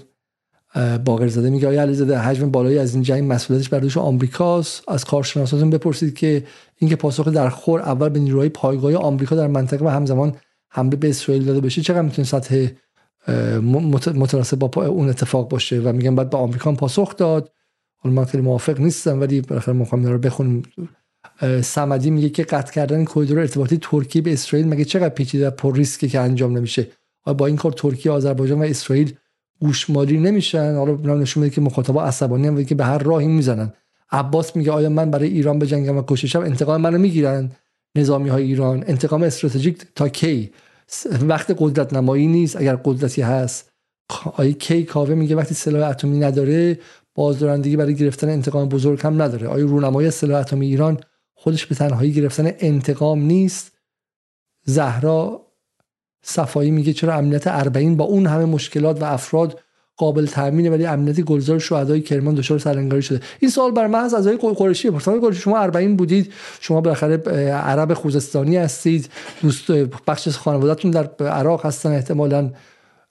[1.04, 5.70] باقرزاده میگه آیا علیزاده حجم بالایی از این جنگ مسئولیتش بر دوش آمریکاست؟ از کارشناساتون
[5.70, 6.44] بپرسید که
[6.76, 10.36] اینکه پاسخ در خور اول به نیروهای پایگاه آمریکا در منطقه و همزمان
[10.68, 12.66] حمله به اسرائیل داده بشه چقدر می‌تونه سطح
[14.14, 17.52] متناسب با اون اتفاق باشه؟ و میگن بعد به آمریکا پاسخ داد.
[17.96, 20.62] حالا من خیلی موافق نیستم ولی بالاخره می‌خوام رو بخونیم.
[21.62, 26.08] سمدی میگه که قطع کردن کریدور ارتباطی ترکیه به اسرائیل مگه چقدر پیچیده پر ریسکه
[26.08, 26.86] که انجام نمیشه؟
[27.38, 29.14] با این کار ترکیه آذربایجان و اسرائیل
[29.60, 30.74] گوشمالی نمیشن.
[30.74, 33.72] حالا نشون میده که مخاطبا عصبانی هم که به هر راهی می‌زنن.
[34.12, 37.52] عباس میگه آیا من برای ایران به جنگم و کششم انتقام منو می‌گیرن
[37.94, 38.84] نظامی های ایران.
[38.86, 40.50] انتقام استراتژیک تا کی؟
[41.22, 42.56] وقت قدرت نمایی نیست.
[42.56, 43.70] اگر قدرتی هست
[44.36, 46.78] آیا کی کاوه میگه وقتی سلاح اتمی نداره
[47.14, 49.48] بازدارندگی برای گرفتن انتقام بزرگ هم نداره.
[49.48, 51.00] آیا رونمایی سلاح اتمی ایران
[51.34, 53.72] خودش به تنهایی گرفتن انتقام نیست؟
[54.64, 55.46] زهرا
[56.22, 59.60] صفایی میگه چرا امنیت اربعین با اون همه مشکلات و افراد
[59.96, 64.26] قابل تامینه ولی امنیت گلزار شهدای کرمان دچار سرانگاری شده؟ این سوال بر محض از
[64.26, 64.90] آقای قریشی.
[64.90, 67.16] پرسان شما اربعین بودید شما بالاخره
[67.50, 69.08] عرب خوزستانی هستید
[69.42, 69.70] دوست
[70.06, 72.50] بخش خانوادهتون در عراق هستن احتمالاً.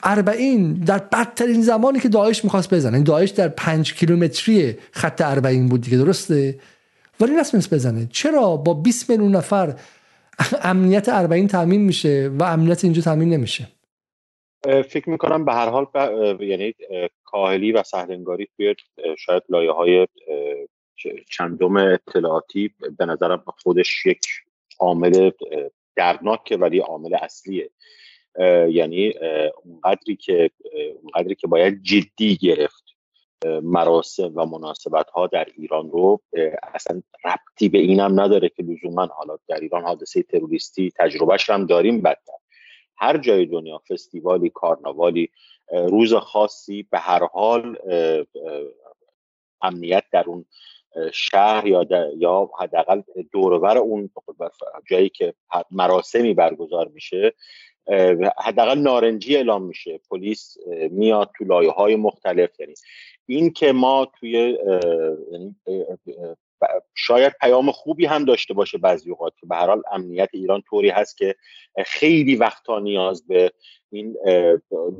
[0.04, 2.94] اربعین در بدترین زمانی که داعش می‌خواست بزنه.
[2.94, 6.60] این داعش در پنج کیلومتری خط اربعین بود دیگه درسته؟
[7.20, 8.08] ولی نتونست بزنه.
[8.12, 9.76] چرا با 20 میلیون نفر
[10.64, 13.68] امنیت اربعین تامین میشه و امنیت اینجا تامین نمیشه.
[14.64, 15.86] فکر می‌کنم به هر حال
[16.40, 16.74] یعنی
[17.24, 18.76] کاهلی و سهلنگاری توی
[19.18, 20.08] شاید لایه های
[21.30, 24.22] چندم اطلاعاتی به نظرم خودش یک
[24.80, 25.32] عامل
[25.96, 27.70] دردناکه ولی عامل اصلیه.
[28.70, 29.14] یعنی
[29.64, 30.52] اونقدری که
[31.02, 32.79] اونقدری که باید جدی گرفت
[33.46, 36.22] مراسم و مناسبت ها در ایران رو
[36.74, 42.02] اصلا ربطی به اینم نداره که لزوما حالا در ایران حادثه تروریستی تجربهش هم داریم
[42.02, 42.34] بدتر.
[42.98, 45.30] هر جای دنیا فستیوالی کارناوالی
[45.72, 47.78] روز خاصی به هر حال
[49.62, 50.46] امنیت در اون
[51.14, 51.86] شهر یا
[52.18, 53.02] یا حداقل
[53.32, 54.10] دورور اون
[54.90, 55.34] جایی که
[55.72, 57.34] مراسمی برگزار میشه
[58.38, 60.00] حداقل نارنجی اعلام میشه.
[60.10, 60.58] پلیس
[60.92, 62.74] میاد تو لایه های مختلف یعنی
[63.30, 64.58] این که ما توی
[65.32, 65.56] یعنی،
[66.96, 70.90] شاید پیام خوبی هم داشته باشه بعضی اوقات که به هر حال امنیت ایران طوری
[70.90, 71.36] هست که
[71.86, 73.52] خیلی وقتا نیاز به
[73.92, 74.18] این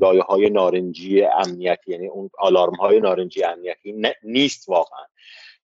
[0.00, 5.04] لایه های نارنجی امنیتی یعنی اون آلارم های نارنجی امنیتی نیست واقعا.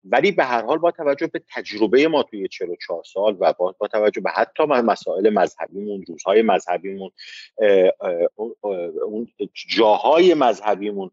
[0.04, 3.88] ولی به هر حال با توجه به تجربه ما توی 44 سال و با, با
[3.88, 7.10] توجه به حتی مسائل مذهبیمون روزهای مذهبیمون
[9.06, 9.28] اون
[9.68, 11.10] جاهای مذهبیمون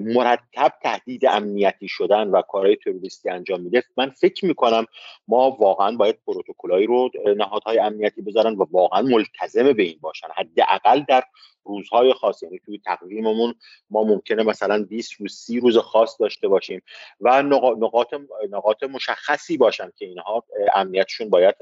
[0.00, 4.86] مرتب تهدید امنیتی شدن و کارهای تروریستی انجام میده من فکر می‌کنم
[5.28, 10.26] ما واقعا باید پروتکلایی رو نهادهای امنیتی بذارن و واقعا ملتزم به این باشن.
[10.36, 11.24] حداقل در
[11.64, 13.54] روزهای خاص یعنی توی تقویممون
[13.90, 16.82] ما ممکنه مثلا 20 روز 30 روز خاص داشته باشیم
[17.20, 18.14] و نقاط
[18.50, 20.44] نقاط مشخصی باشن که اینها
[20.74, 21.54] امنیتشون باید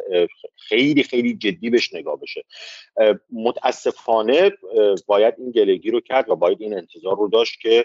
[0.56, 2.44] خیلی خیلی جدی بهش نگاه بشه.
[3.32, 4.52] متاسفانه
[5.06, 7.85] باید این گلگی رو کرد و باید این انتظار رو داشت که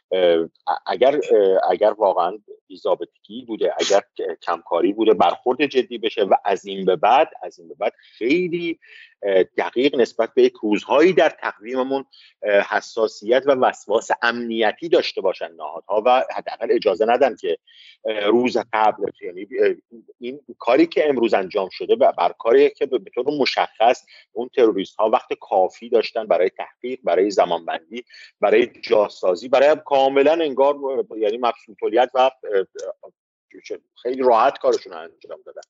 [0.85, 1.19] اگر
[1.69, 4.01] اگر واقعا بیزابطگی بوده اگر
[4.41, 8.79] کمکاری بوده برخورد جدی بشه و از این به بعد از این به بعد خیلی
[9.57, 12.05] دقیق نسبت به یک روزهایی در تقویممون
[12.69, 17.57] حساسیت و وسواس امنیتی داشته باشن نهادها و حداقل اجازه ندن که
[18.25, 19.47] روز قبل یعنی
[20.19, 25.09] این کاری که امروز انجام شده بر کاری که به طور مشخص اون تروریست ها
[25.09, 28.05] وقت کافی داشتن برای تحقیق برای زمانبندی
[28.41, 30.75] برای جاسازی برای کاملا انگار
[31.17, 32.31] یعنی مبسوطیت و
[34.01, 35.61] خیلی راحت کارشون انجام دادن.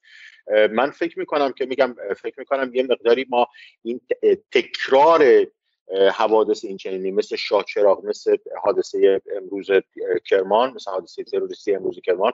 [0.67, 3.47] من فکر می‌کنم که میگم فکر می‌کنم یه مقداری ما
[3.83, 4.01] این
[4.51, 5.47] تکرار
[6.13, 9.67] حوادث این چنینی مثل شاچراغ مثل حادثه امروز
[10.25, 12.31] کرمان مثل حادثه تروریستی امروز کرمان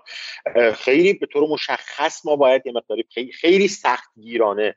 [0.75, 4.75] خیلی به طور مشخص ما باید یه مقداری خیلی, خیلی سخت گیرانه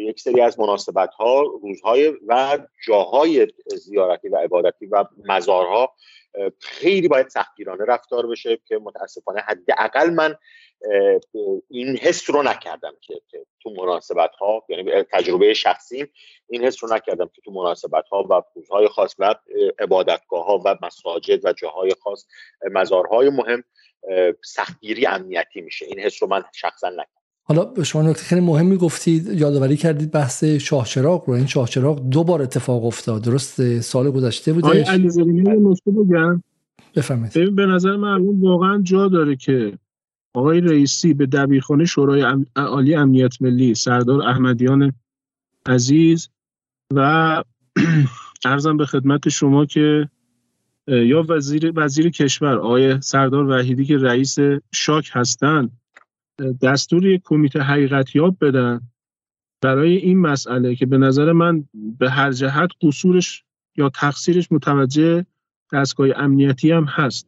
[0.00, 5.94] یک سری از مناسبت ها روزهای و جاهای زیارتی و عبادتی و مزارها
[6.58, 10.34] خیلی باید سختگیرانه رفتار بشه که متاسفانه حداقل من
[11.68, 13.20] این حس رو نکردم که
[13.62, 16.12] تو مناسبت ها یعنی تجربه شخصیم
[16.48, 19.34] این حس رو نکردم که تو مناسبت ها و روزهای خاص و
[19.78, 22.26] عبادتگاه ها و مساجد و جاهای خاص
[22.70, 23.64] مزارهای مهم
[24.44, 25.86] سختگیری امنیتی میشه.
[25.86, 27.19] این حس رو من شخصا نکردم.
[27.50, 31.34] حالا شما نکته خیلی مهمی گفتید یادآوری کردید بحث شاهچراغ رو.
[31.34, 33.22] این شاهچراغ دو بار اتفاق افتاد.
[33.22, 34.84] درست سال گذشته بوده
[35.86, 36.42] بگم؟
[36.96, 37.54] بفرمایید.
[37.54, 39.78] به نظر من واقعا جا داره که
[40.34, 44.92] آقای رئیسی به دبیرخانه شورای عالی امنیت ملی سردار احمدیان
[45.66, 46.28] عزیز
[46.94, 47.42] و
[48.44, 50.08] ارزم به خدمت شما که
[50.88, 54.38] یا وزیر وزیر کشور آقای سردار وحیدی که رئیس
[54.74, 55.79] شاک هستند
[56.62, 58.80] دستور یک کمیته حقیقتیاب بدن
[59.62, 61.64] برای این مسئله که به نظر من
[61.98, 63.44] به هر جهت قصورش
[63.76, 65.26] یا تقصیرش متوجه
[65.72, 67.26] دستگاه امنیتی هم هست.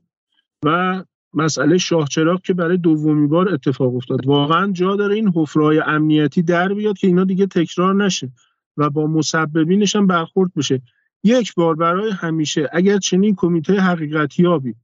[0.65, 4.27] و مسئله شاهچراغ که برای دومی بار اتفاق افتاد.
[4.27, 8.33] واقعا جا داره این حفرهای امنیتی در بیاد که اینا دیگه تکرار نشه
[8.77, 10.83] و با مسببینش هم برخورد بشه.
[11.25, 14.75] یک بار برای همیشه اگر چنین کمیته حقیقتیابی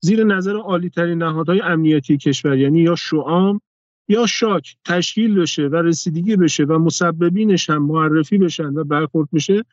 [0.00, 3.60] زیر نظر عالیترین نهادهای امنیتی کشور یعنی یا شعام
[4.08, 9.64] یا شاک تشکیل بشه و رسیدگی بشه و مسببینش هم معرفی بشن و برخورد بشه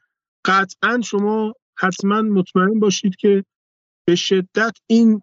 [0.45, 3.43] قطعا شما حتما مطمئن باشید که
[4.07, 5.21] به شدت این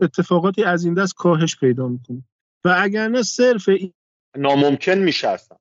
[0.00, 2.22] اتفاقاتی از این دست کاهش پیدا می‌کنه.
[2.64, 3.68] و اگر نه صرف
[4.36, 5.58] ناممکن میشه اصلا.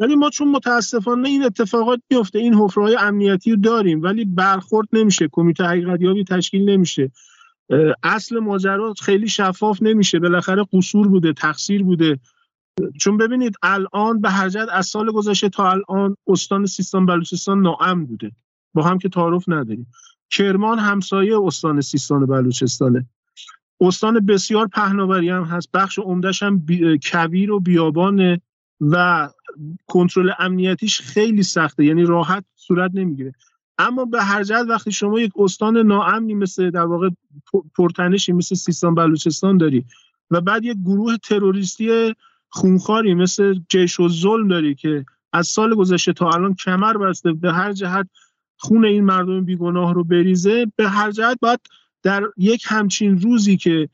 [0.00, 5.28] ولی ما چون متاسفانه این اتفاقات میفته این حفرهای امنیتی رو داریم ولی برخورد نمیشه
[5.32, 7.10] کمیته حقیقتیابی تشکیل نمیشه.
[8.02, 10.18] اصل ماجرا خیلی شفاف نمیشه.
[10.18, 12.20] بالاخره قصور بوده تقصیر بوده.
[13.00, 18.32] چون ببینید الان به هر از سال گذشته تا الان استان سیستان بلوچستان ناامن بوده.
[18.74, 19.86] با هم که تعارف نداریم.
[20.30, 23.06] کرمان همسایه استان سیستان بلوچستانه.
[23.80, 25.68] استان بسیار پهناوری هم هست.
[25.74, 26.66] بخش عمدهش هم
[27.02, 28.40] کویر و بیابانه
[28.80, 29.28] و
[29.86, 31.84] کنترل امنیتیش خیلی سخته.
[31.84, 33.32] یعنی راحت صورت نمی‌گیره.
[33.78, 37.08] اما به هر جهت وقتی شما یک استان ناامنی مثل در واقع
[37.76, 39.84] پرتنشی مثل سیستان بلوچستان داری
[40.30, 42.14] و بعد یک گروه تروریستی
[42.48, 47.52] خونخاری مثل جیش و ظلم داری که از سال گذشته تا الان کمر بسته به
[47.52, 48.08] هر جهت
[48.56, 51.60] خون این مردم بیگناه رو بریزه به هر جهت باید
[52.02, 53.88] در یک همچین روزی که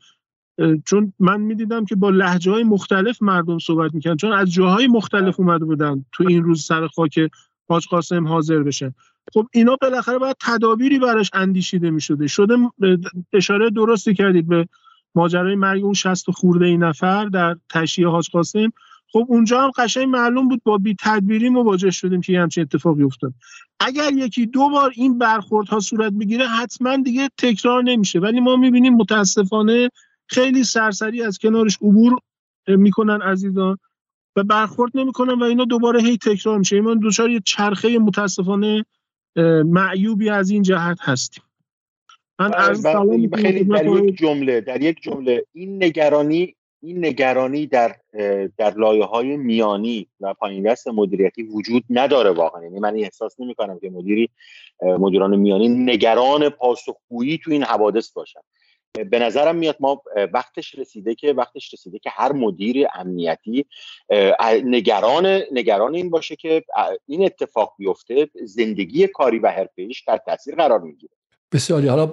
[0.85, 5.41] چون من می‌دیدم که با لحجه های مختلف مردم صحبت می‌کنن چون از جاهای مختلف
[5.41, 7.31] اومده بودن تو این روز سر خاک
[7.69, 8.95] حاج قاسم حاضر بشن
[9.33, 12.27] خب اینا بالاخره باید تدابیری براش اندیشیده می‌شده.
[12.27, 12.57] شده
[13.33, 14.69] اشاره درستی کردید به
[15.15, 18.73] ماجرای مرگ اون 60 خورده این نفر در تشییع حاج قاسم.
[19.13, 23.35] خب اونجا هم قشنگ معلوم بود با بی تدبیری مواجه شدیم که همچین اتفاقی افتاد.
[23.81, 28.19] اگر یکی دو بار این برخوردها صورت بگیره حتما دیگه تکرار نمیشه.
[28.19, 29.91] ولی ما می‌بینیم متاسفانه
[30.27, 32.19] خیلی سرسری از کنارش عبور
[32.69, 33.79] می‌کنن عزیزان.
[34.37, 36.77] و برخورد نمی‌کنن و اینا دوباره هی تکرار میشه.
[36.77, 38.85] ایمان دوچار یه چرخه متاسفانه
[39.65, 41.45] معیوبی از این جهت هستیم.
[42.39, 47.97] من بله، خیلی در یک جمله در یک جمله این نگرانی این نگرانی در
[48.57, 52.63] در لایه های میانی و پایین دست مدیریتی وجود نداره واقعا.
[52.63, 54.29] یعنی من احساس نمی کنم که مدیری
[54.83, 58.41] مدیران میانی نگران پاسخگویی تو این حوادث باشن.
[59.11, 60.03] به نظرم میاد ما
[60.33, 63.67] وقتش رسیده که وقتش رسیده که هر مدیر امنیتی
[64.65, 66.65] نگران نگران این باشه که
[67.07, 71.13] این اتفاق بیفته زندگی کاری و حرفه‌ایش در تاثیر قرار می‌گیره.
[71.53, 71.89] بسیاری.
[71.89, 72.07] حالا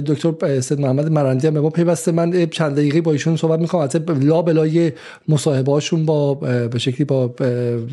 [0.00, 2.12] دکتر سید محمد مرندی هم به ما پیوسته.
[2.12, 3.80] من چند دقیقه با ایشون صحبت می‌کنم.
[3.80, 4.92] البته لا بلای
[5.28, 6.34] مصاحبه هاشون با
[6.72, 7.34] به شکلی با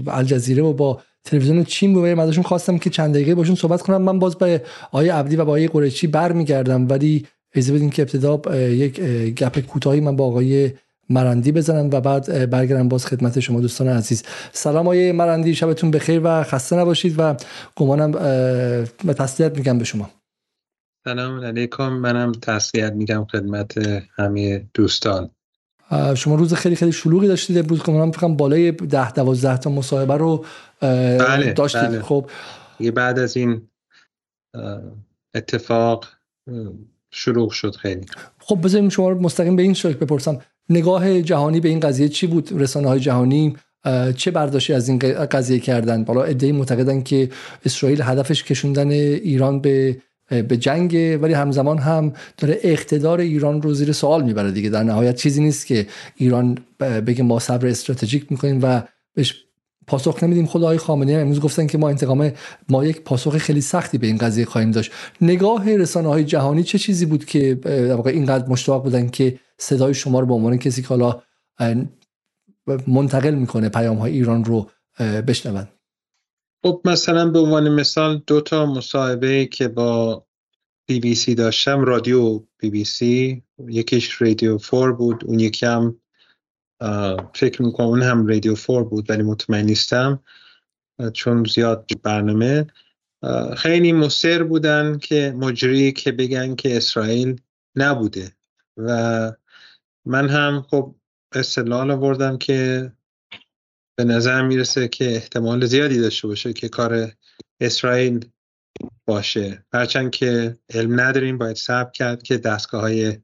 [0.07, 2.19] الجزیره و با تلویزیون چین بود.
[2.19, 4.01] ازشون خواستم که چند دقیقه باشون صحبت کنم.
[4.01, 4.61] من باز به
[4.91, 6.87] آقای عبدی و با آقای قریشی برمیگردم.
[6.89, 8.99] ولی اجازه بدین که ابتدا یک
[9.35, 10.71] گپ کوتاهی من با آقای
[11.09, 14.23] مرندی بزنم و بعد برگردم باز خدمت شما دوستان عزیز.
[14.51, 17.35] سلام آقای مرندی شبتون بخیر و خسته نباشید و
[17.75, 18.11] گمانم
[19.05, 20.09] به تسلیت میگم به شما.
[21.03, 23.77] سلام علیکم منم تسلیت میگم خدمت
[24.15, 25.29] همه دوستان.
[26.15, 30.45] شما روز خیلی خیلی شلوغی داشتید امروز گمانم فکر بالای ده دوازده تا مصاحبه رو
[30.81, 31.81] بله، داشتید.
[31.81, 32.01] بله.
[32.01, 32.29] خب.
[32.95, 33.69] بعد از این
[35.35, 36.05] اتفاق
[37.15, 38.05] شروع شد خیلی.
[38.39, 40.39] خب بذاریم شما رو مستقیم به این شکل بپرسم.
[40.69, 43.55] نگاه جهانی به این قضیه چی بود؟ رسانه های جهانی
[44.17, 44.99] چه برداشتی از این
[45.31, 47.29] قضیه کردن؟ بالا ادعی معتقدن که
[47.65, 49.97] اسرائیل هدفش کشوندن ایران به
[50.29, 54.69] به جنگ ولی همزمان هم داره اقتدار ایران رو زیر سوال می‌بره دیگه.
[54.69, 58.81] در نهایت چیزی نیست که ایران بگه ما صبر استراتژیک می‌کنیم و
[59.13, 59.44] بهش
[59.87, 60.45] پاسخ نمیدیم.
[60.45, 62.31] خدای خامنه هم امروز گفتن که ما انتقام
[62.69, 64.91] ما یک پاسخ خیلی سختی به این قضیه خواهیم داشت.
[65.21, 69.93] نگاه رسانه های جهانی چه چیزی بود که در واقع اینقدر مشتاق بودن که صدای
[69.93, 71.21] شما رو به عنوان کسی که حالا
[72.87, 74.69] منتقل می‌کنه پیام های ایران رو
[75.27, 75.69] بشنوند؟
[76.63, 80.25] خب مثلا به عنوان مثال دو تا مصاحبه که با
[80.87, 85.99] بی بی سی داشتم رادیو بی بی سی یکیش رادیو فور بود اون یکی هم
[87.35, 90.23] فکر می‌کنم اون هم رادیو فور بود ولی مطمئن نیستم.
[91.13, 92.67] چون زیاد برنامه.
[93.57, 97.41] خیلی مصر بودن که مجری که بگن که اسرائیل
[97.75, 98.31] نبوده.
[98.77, 99.31] و
[100.05, 100.95] من هم خب
[101.31, 102.91] استدلال آوردم که
[103.97, 107.11] به نظر می‌رسه که احتمال زیادی داشته باشه که کار
[107.59, 108.25] اسرائیل
[109.05, 109.65] باشه.
[109.73, 113.17] هرچند که علم نداریم باید صبر کرد که دستگاه های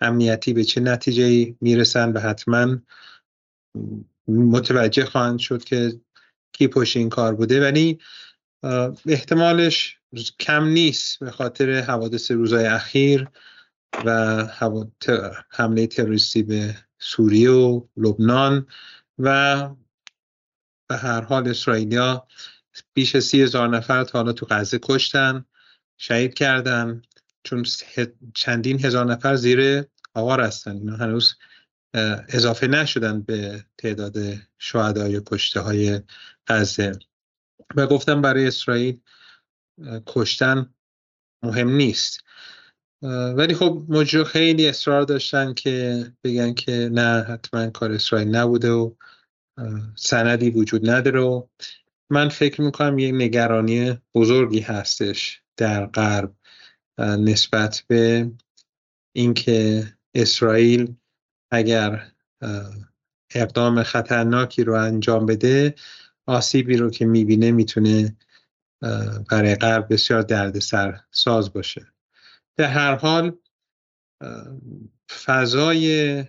[0.00, 2.76] امنیتی به چه نتیجه می‌رسن و حتما
[4.28, 6.00] متوجه خواهند شد که
[6.52, 7.60] کی پشت این کار بوده.
[7.60, 7.98] ولی
[9.06, 9.98] احتمالش
[10.40, 13.28] کم نیست به خاطر حوادث روزهای اخیر
[14.04, 14.42] و
[15.50, 18.66] حمله تروریستی به سوریه و لبنان
[19.18, 19.68] و
[20.88, 22.26] به هر حال اسرائیلیا
[22.94, 25.44] بیش از سی هزار نفر تا حالا تو غزه کشتن
[25.96, 27.02] شهید کردن.
[27.46, 27.64] چون
[28.34, 30.76] چندین هزار نفر زیر آوار هستن.
[30.76, 31.34] اینا هنوز
[32.28, 34.16] اضافه نشدن به تعداد
[34.58, 36.00] شهدای کشته های
[36.46, 36.92] غزه.
[37.76, 39.00] و گفتم برای اسرائیل
[40.06, 40.74] کشتن
[41.42, 42.20] مهم نیست.
[43.36, 48.94] ولی خب مجرو خیلی اصرار داشتن که بگن که نه حتما کار اسرائیل نبوده و
[49.94, 51.42] سندی وجود نداره
[52.10, 56.34] من فکر می‌کنم یک نگرانی بزرگی هستش در غرب.
[56.98, 58.30] نسبت به
[59.12, 60.94] اینکه اسرائیل
[61.50, 62.12] اگر
[63.34, 65.74] اقدام خطرناکی رو انجام بده
[66.26, 68.16] آسیبی رو که می‌بینه می‌تونه
[69.30, 71.92] برای غرب بسیار دردسر ساز باشه.
[72.54, 73.38] به هر حال
[75.24, 76.24] فضای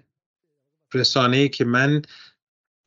[0.93, 2.01] رسانه‌ای که من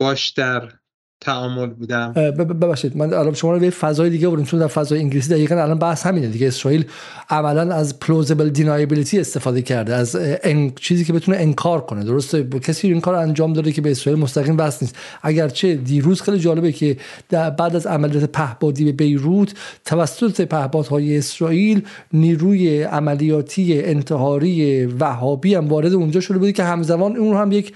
[0.01, 0.80] باش در
[1.21, 2.13] تعامل بودم.
[2.39, 5.79] ببخشید من الان شما رو به فضای دیگه بردیم چون در فضای انگلیسی دقیقا الان
[5.79, 6.47] بحث همینه دیگه.
[6.47, 6.85] اسرائیل
[7.31, 10.73] عملا از پلوزبل دینایبیلیتی استفاده کرده از ان...
[10.77, 12.05] چیزی که بتونه انکار کنه.
[12.05, 14.97] درسته کسی این کار انجام داده که به اسرائیل مستقیم وصل نیست.
[15.23, 16.97] اگرچه دیروز خیلی جالبه که
[17.31, 21.83] بعد از عملیات پهبادی به بیروت توسط پهپادهای اسرائیل
[22.13, 27.73] نیروی عملیاتی انتحاری وهابی هم وارد اونجا شده بودی که همزمان اون هم یک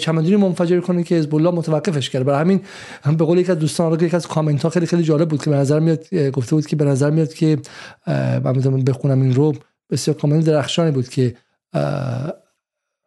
[0.00, 2.60] چمدونی منفجر کنه که حزب الله متوقفش کرد برای همین
[3.02, 5.42] هم به قول یک از دوستان رو یک از کامنت ها خیلی خیلی جالب بود
[5.42, 7.58] که به نظر میاد گفته بود که به نظر میاد که
[8.06, 9.54] من بخونم این رو.
[9.90, 11.34] بسیار کامنت درخشانی بود که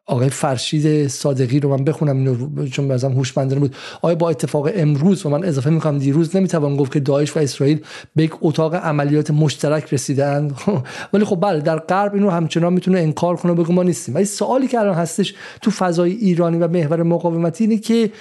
[0.10, 3.76] آقای فرشید صادقی رو من بخونم اینو چون بازم هوشمندانه بود.
[4.02, 7.82] آیا با اتفاق امروز و من اضافه می‌کنم دیروز نمی‌توان گفت که داعش و اسرائیل
[8.16, 10.52] به یک اتاق عملیات مشترک رسیدن
[11.14, 14.16] ولی خب بله در غرب اینو همچنان می‌تونه انکار کنه بگه ما نیستیم.
[14.16, 18.12] ولی سوالی که الان هستش تو فضای ایرانی و محور مقاومتی اینه که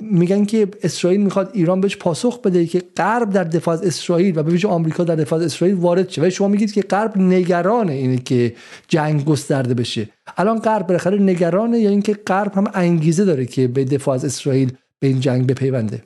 [0.00, 4.42] میگن که اسرائیل می‌خواد ایران بهش پاسخ بده که غرب در دفاع از اسرائیل و
[4.42, 6.22] به آمریکا در دفاع از اسرائیل وارد شه.
[6.26, 8.54] و شما میگید که غرب نگران اینه که
[8.88, 10.08] جنگ گسترده بشه.
[10.36, 14.72] الان غرب بالاخره نگرانه یا اینکه غرب هم انگیزه داره که به دفاع از اسرائیل
[14.98, 16.04] به این جنگ بپیونده؟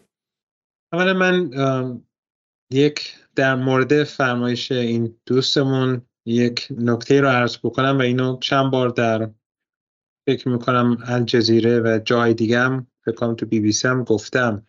[0.93, 1.51] اولا من
[2.73, 8.89] یک در مورد فرمایش این دوستمون یک نکته رو عرض بکنم و اینو چند بار
[8.89, 9.31] در
[10.29, 14.67] فکر می‌کنم الجزیره و جای دیگه فکرم تو بی بی سی هم گفتم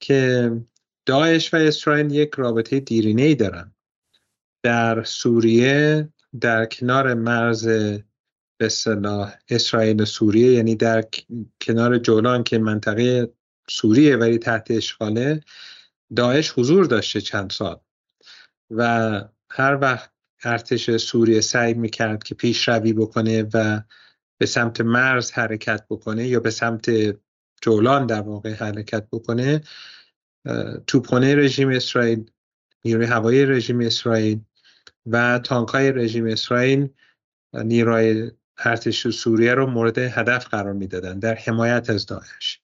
[0.00, 0.50] که
[1.06, 3.74] داعش و اسرائیل یک رابطه دیرینه ای دارن.
[4.62, 6.08] در سوریه
[6.40, 7.68] در کنار مرز
[8.56, 11.04] به صلاح اسرائیل و سوریه یعنی در
[11.60, 13.32] کنار جولان که منطقه
[13.68, 15.40] سوریه ولی تحت اشغاله
[16.16, 17.80] داعش حضور داشته چند سال.
[18.70, 18.84] و
[19.50, 20.12] هر وقت
[20.44, 23.80] ارتش سوریه سعی می‌کرد که پیشروی بکنه و
[24.38, 26.90] به سمت مرز حرکت بکنه یا به سمت
[27.60, 29.60] جولان در واقع حرکت بکنه
[30.86, 32.30] توپخانه رژیم اسرائیل
[32.84, 34.40] نیروی هوایی رژیم اسرائیل
[35.06, 36.88] و تانک های رژیم اسرائیل
[37.54, 42.60] نیروی ارتش سوریه رو مورد هدف قرار می‌دادن در حمایت از داعش.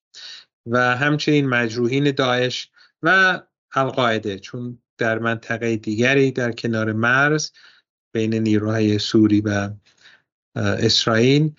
[0.67, 2.71] و همچنین مجروحین داعش
[3.03, 3.41] و
[3.75, 7.51] القاعده چون در منطقه دیگری در کنار مرز
[8.15, 9.71] بین نیروهای سوری و
[10.57, 11.53] اسرائیل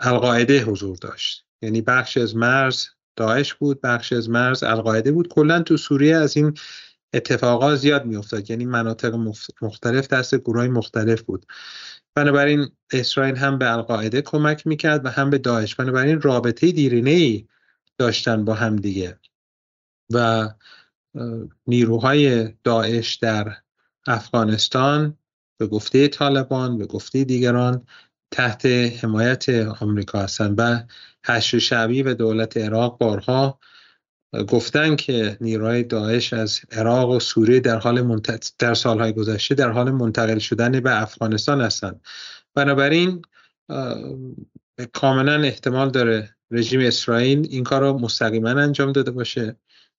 [0.00, 1.46] القاعده حضور داشت.
[1.64, 2.86] یعنی بخش از مرز
[3.16, 5.28] داعش بود بخش از مرز القاعده بود.
[5.28, 6.54] کلا تو سوریه از این
[7.14, 8.50] اتفاقات زیاد میافتاد.
[8.50, 9.14] یعنی مناطق
[9.62, 11.46] مختلف دست گروه مختلف بود.
[12.14, 15.74] بنابراین اسرائیل هم به القاعده کمک می‌کرد و هم به داعش.
[15.74, 17.46] بنابراین رابطه دیرینه ای
[17.98, 19.18] داشتن با هم دیگه.
[20.12, 20.48] و
[21.66, 23.56] نیروهای داعش در
[24.06, 25.18] افغانستان
[25.58, 27.86] به گفته طالبان به گفته دیگران
[28.30, 29.48] تحت حمایت
[29.80, 30.80] آمریکا هستند و
[31.24, 33.58] حشر شعبی و دولت عراق بارها
[34.48, 38.20] گفتن که نیروهای داعش از عراق و سوریه در حال
[38.58, 42.00] در سالهای گذشته در حال منتقل شدن به افغانستان هستند.
[42.54, 43.22] بنابراین
[44.92, 49.56] کاملا احتمال داره رژیم اسرائیل این کار رو مستقیما انجام داده باشه.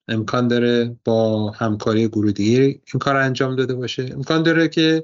[0.07, 4.09] امکان داره با همکاری گروه دیگه این کار انجام داده باشه.
[4.13, 5.03] امکان داره که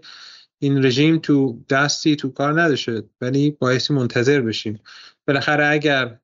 [0.59, 4.79] این رژیم تو دستی تو کار نداشته ولی بایستی منتظر بشیم.
[5.27, 6.17] بالاخره اگر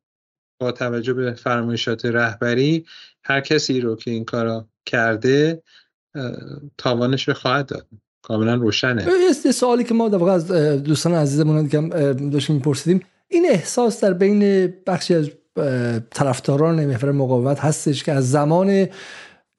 [0.61, 2.85] با توجه به فرمایشات رهبری
[3.23, 5.63] هر کسی رو که این کارا کرده
[6.77, 7.87] تاوانش رو خواهد داد.
[8.21, 9.33] کاملا روشنه.
[9.33, 10.47] سوالی که ما در واقع از
[10.83, 11.81] دوستان عزیزمون که
[12.31, 13.05] داشتیم میپرسیدیم.
[13.27, 15.29] این احساس در بین بخشی از
[16.09, 18.87] طرفداران محور مقاومت هستش که از زمان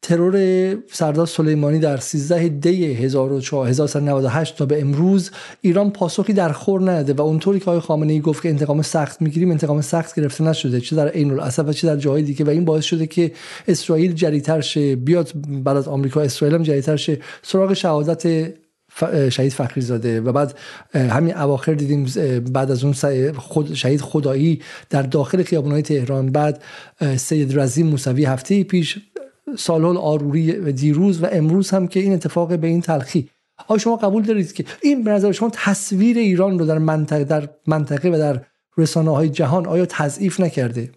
[0.02, 5.30] ترور سردار سلیمانی در 13 دی 1498 تا به امروز
[5.60, 9.22] ایران پاسخی در خور نده و اونطوری که آقای خامنه ای گفت که انتقام سخت
[9.22, 10.80] می‌گیریم انتقام سخت گرفته نشده.
[10.80, 12.44] چه در عین الاسف و چه در جاهای دیگه.
[12.44, 13.32] و این باعث شده که
[13.68, 14.96] اسرائیل جریتر شه.
[14.96, 15.32] بیاد
[15.64, 17.18] بعد از آمریکا اسرائیل هم جریتر شه.
[17.42, 18.52] سراغ شهادت
[19.28, 20.58] شهید فخری زاده و بعد
[20.94, 22.06] همین اواخر دیدیم
[22.52, 22.94] بعد از اون
[23.32, 24.60] خود شهید خدایی
[24.90, 26.32] در داخل خیابان‌های تهران.
[26.32, 26.62] بعد
[27.16, 28.98] سید رزی موسوی هفته پیش
[29.56, 33.30] سالال آروری دیروز و امروز هم که این اتفاق به این تلخی.
[33.66, 37.48] آیا شما قبول دارید که این به نظر شما تصویر ایران رو در منطقه در
[37.66, 38.44] منطقه و در
[38.76, 40.90] رسانه های جهان آیا تضعیف نکرده؟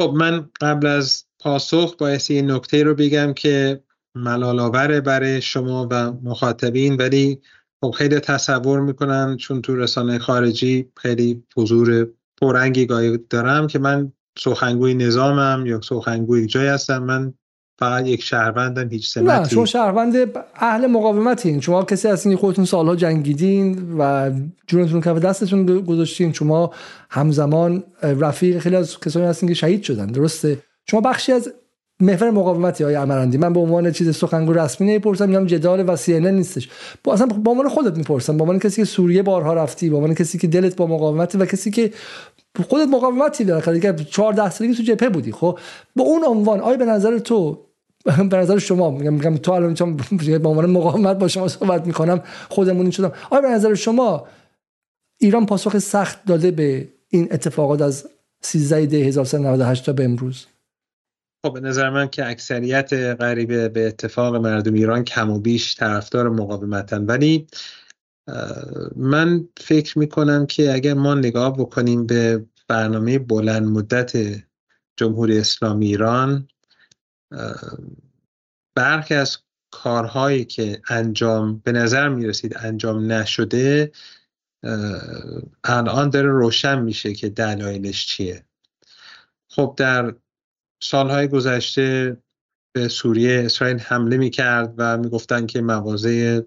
[0.00, 3.82] خب من قبل از پاسخ باید این نکته رو بگم که
[4.14, 7.40] ملالآوره برای شما و مخاطبین ولی
[7.82, 12.08] خب خیلی تصور می‌کنن چون تو رسانه خارجی خیلی حضور
[12.40, 17.02] پررنگی گاهی دارم که من سخنگوی نظامم یا سخنگوی جای هستم.
[17.02, 17.34] من
[17.80, 20.16] فقط یک شهروندن هیچ سمتی نه شما شهروند
[20.54, 21.60] اهل مقاومتین.
[21.60, 24.30] شما کسی هستین که خودتون سالها جنگیدین و
[24.66, 26.32] جونتون کف دستتون گذاشتین.
[26.32, 26.70] شما
[27.10, 30.06] همزمان رفیق خیلی از کسانی هستین که شهید شدن.
[30.06, 31.52] درسته؟ شما بخشی از
[32.00, 36.20] محور مقاومتی های امرندی من به عنوان چیز سخنگو رسمی نمی‌پرسم میگم جدال و سی
[36.20, 36.68] نیستش.
[37.04, 38.36] با اصلا به عنوان خودت می‌پرسم.
[38.36, 41.46] به عنوان کسی که سوریه بارها رفتی به عنوان کسی که دلت با مقاومت و
[41.46, 41.92] کسی که
[42.68, 45.58] خودت مقاومتی داره که 14 سالگی تو جبهه بودی خب؟
[45.96, 47.58] با اون عنوان آیا به نظر تو
[48.04, 49.96] به نظر شما میگم میگم تو الان چون
[50.42, 54.26] به عنوان مقاومت با شما صحبت می‌کنم خودمون شدم آیا به نظر شما
[55.18, 58.08] ایران پاسخ سخت داده به این اتفاقات از
[58.40, 60.46] 13 دی 1398 تا به امروز؟
[61.46, 66.28] خب به نظر من که اکثریت غریبه به اتفاق مردم ایران کم و بیش طرفدار
[66.28, 67.04] مقاومتن.
[67.04, 67.46] ولی
[68.96, 74.12] من فکر می‌کنم که اگر ما نگاه بکنیم به برنامه بلند مدت
[74.96, 76.48] جمهوری اسلامی ایران
[78.74, 79.38] برخی از
[79.70, 83.92] کارهایی که انجام به نظر می‌رسید انجام نشده
[85.64, 88.44] الان داره روشن میشه که دلایلش چیه.
[89.50, 90.14] خب در
[90.82, 92.16] سالهای گذشته
[92.72, 96.40] به سوریه اسرائیل حمله می‌کرد و می‌گفتن که مواضع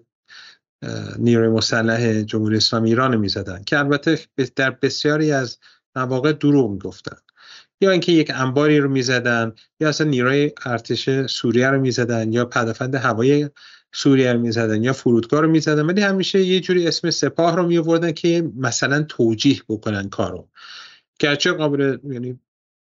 [1.18, 4.18] نیروی مسلح جمهوری اسلامی ایران می‌زدن که البته
[4.56, 5.58] در بسیاری از
[5.96, 7.16] مواقع دروغ می‌گفتن.
[7.84, 12.94] یا اینکه یک انباری رو می‌زدن یا اصلا نیروی ارتش سوریه رو می‌زدن یا پدافند
[12.94, 13.48] هوایی
[13.92, 15.86] سوریه رو می‌زدن یا فرودگاه رو می‌زدن.
[15.86, 20.48] ولی همیشه یه جوری اسم سپاه رو میوردن که مثلا توجیه بکنن کارو.
[21.18, 22.40] گرچه قابل یعنی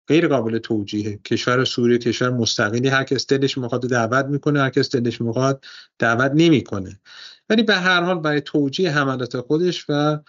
[0.08, 4.96] غیر قابل توجیه کشور سوریه کشور مستقلی هر کس دلش می‌خواد دعوت می‌کنه هر کس
[4.96, 5.66] دلش می‌خواد
[6.00, 7.00] دعوت نمی‌کنه.
[7.50, 10.20] ولی به هر حال برای توجیه حملات خودش و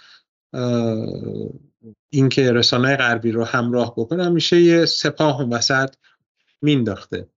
[2.10, 5.94] اینکه رسانه غربی رو همراه بکنه میشه یه سپاه هم وسط
[6.62, 7.28] مینداخته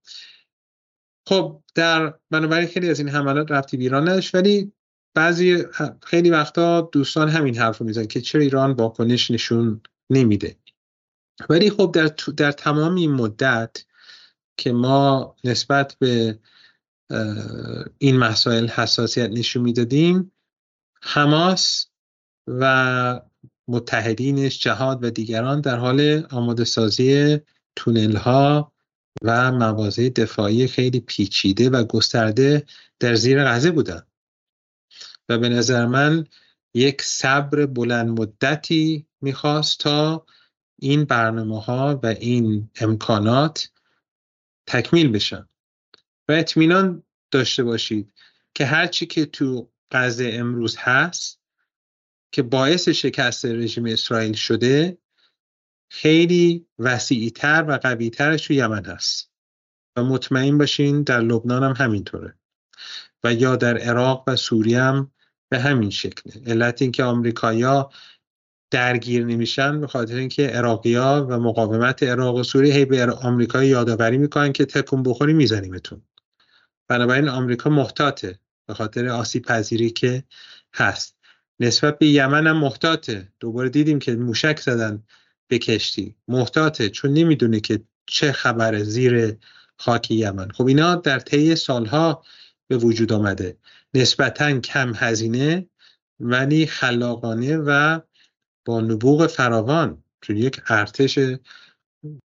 [1.28, 4.72] خب در بنابراین خیلی از این حملات رفتی ایران نداشت ولی
[5.14, 5.64] بعضی
[6.02, 10.56] خیلی وقتا دوستان همین حرف رو میزن که چرا ایران واکنش نشون نمیده.
[11.48, 12.06] ولی خب در,
[12.36, 13.84] در تمام این مدت
[14.56, 16.38] که ما نسبت به
[17.98, 20.32] این مسائل حساسیت نشون می‌دادیم
[21.02, 21.86] حماس
[22.46, 23.20] و
[23.68, 27.38] متحدینش جهاد و دیگران در حال آماده سازی
[27.76, 28.72] تونل ها
[29.22, 32.66] و مواضع دفاعی خیلی پیچیده و گسترده
[32.98, 34.02] در زیر غزه بودن.
[35.28, 36.26] و به نظر من
[36.74, 40.26] یک صبر بلند مدتی می‌خواست تا
[40.78, 43.70] این برنامه ها و این امکانات
[44.66, 45.48] تکمیل بشن.
[46.28, 48.12] و اطمینان داشته باشید
[48.54, 51.41] که هرچی که تو غزه امروز هست
[52.32, 54.98] که باعث شکست رژیم اسرائیل شده
[55.90, 59.30] خیلی وسیعتر و قویترش تو یمن هست
[59.96, 62.34] و مطمئن باشین در لبنان هم همینطوره.
[63.24, 65.12] و یا در عراق و سوریه هم
[65.48, 67.90] به همین شکله علت اینکه آمریکایا
[68.70, 74.18] درگیر نمیشن به خاطر اینکه عراقیا و مقاومت عراق و سوریه هی به آمریکا یادآوری
[74.18, 76.02] می‌کنن که تکون بخوری میزنیمتون.
[76.88, 80.24] بنابراین آمریکا محتاطه به خاطر آسیب پذیری که
[80.74, 81.21] هست.
[81.62, 83.32] نسبت به یمن هم محتاطه.
[83.40, 85.02] دوباره دیدیم که موشک زدن
[85.48, 86.16] به کشتی.
[86.28, 89.36] محتاطه چون نمی‌دونه که چه خبره زیر
[89.76, 90.50] خاک یمن.
[90.50, 92.24] خب اینا در طی سالها
[92.68, 93.56] به وجود آمده.
[93.94, 95.66] نسبتا کم هزینه
[96.20, 98.00] ولی خلاقانه و
[98.64, 100.04] با نبوغ فراوان.
[100.20, 101.18] چون یک ارتش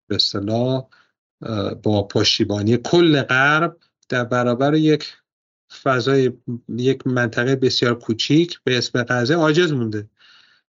[0.08, 0.18] به
[1.84, 3.78] با پشتیبانی کل غرب
[4.10, 5.18] در برابر یک
[5.84, 6.32] فضای
[6.70, 10.10] یک منطقه بسیار کوچیک به اسم غزه عاجز مونده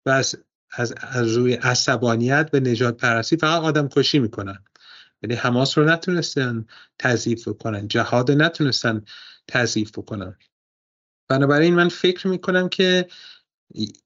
[0.06, 0.36] و از,
[0.70, 4.58] از, از روی عصبانیت به نجات پرستی فقط آدم کشی می‌کنن.
[5.22, 6.66] یعنی حماس رو نتونستن
[6.98, 9.04] تضعیف کنن جهاد نتونستن
[9.48, 10.36] تضعیف بکنن.
[11.28, 13.08] بنابراین من فکر می‌کنم که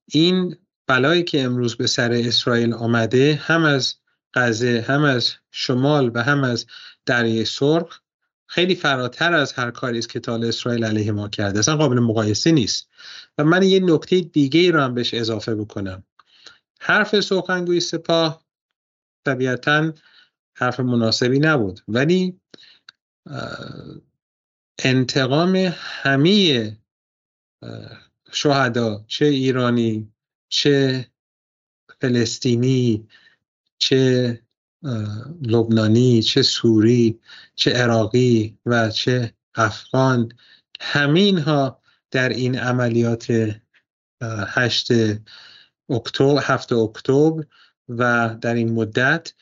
[0.07, 0.57] این
[0.87, 3.95] بلایی که امروز به سر اسرائیل آمده هم از
[4.35, 6.67] غزه هم از شمال و هم از
[7.07, 8.01] دریای سرخ
[8.51, 11.59] خیلی فراتر از هر کاری است که تال اسرائیل علیه ما کرده.
[11.59, 12.89] اصلا قابل مقایسه نیست.
[13.39, 16.05] و من یه نکته دیگه ای رو هم بهش اضافه بکنم.
[16.81, 18.45] حرف سخنگوی سپاه
[19.27, 19.93] طبیعتا
[20.55, 21.81] حرف مناسبی نبود.
[21.89, 22.41] ولی
[24.85, 26.77] انتقام همه
[28.33, 30.13] شهدا چه ایرانی
[30.49, 31.07] چه
[32.01, 33.09] فلسطینی
[33.79, 34.43] چه
[35.43, 37.21] لبنانی چه سوری
[37.55, 40.33] چه عراقی و چه افغان.
[40.81, 43.57] همین ها در این عملیات
[44.49, 44.89] هشت
[45.91, 47.45] اکتبر هفت اکتبر
[47.89, 49.35] و در این مدت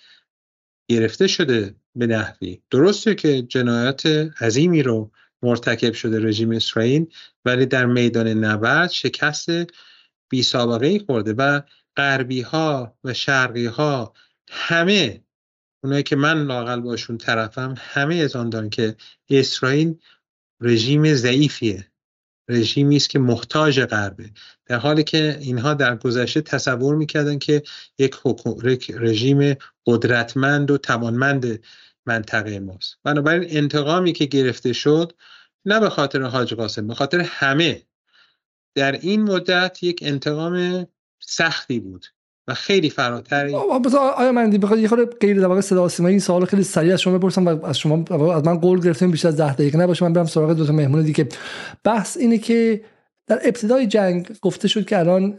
[0.89, 2.63] گرفته شده به نحوی.
[2.71, 4.07] درسته که جنایات
[4.41, 5.11] عظیمی رو
[5.43, 7.07] مرتکب شده رژیم اسرائیل
[7.45, 9.49] ولی در میدان نبرد شکست
[10.29, 11.61] بی سابقه ای خورده و
[11.97, 14.15] غربی ها و شرقی ها
[14.51, 15.26] همه
[15.87, 18.37] اونایی که من لاقل باشون طرفم همه از
[18.71, 18.97] که
[19.31, 19.95] اسرائیل
[20.61, 21.87] رژیم ضعیفیه.
[22.49, 24.31] رژیمی است که محتاج غربه.
[24.67, 27.63] در حالی که اینها در گذشته تصور می‌کردن که
[27.99, 28.15] یک,
[28.91, 29.57] رژیم
[29.87, 31.63] قدرتمند و توانمند
[32.07, 32.99] منطقه ماست.
[33.05, 35.13] بنابراین انتقامی که گرفته شد
[35.65, 37.83] نه به خاطر حاج قاسم به خاطر همه.
[38.75, 40.87] در این مدت یک انتقام
[41.21, 42.07] سختی بود.
[42.49, 43.51] و خیلی فراتر
[44.17, 47.19] آیا من بخواد یه خورده غیر در واقع صدا سیمایی سوال خیلی سریع از شما
[47.19, 48.05] بپرسم و از شما
[48.35, 49.79] از من قول گرفتم بیشتر از 10 دقیقه.
[49.79, 51.29] نباشه من برم سراغ دو تا مهمون دیگه.
[51.85, 52.81] بحث اینه که
[53.27, 55.39] در ابتدای جنگ گفته شد که الان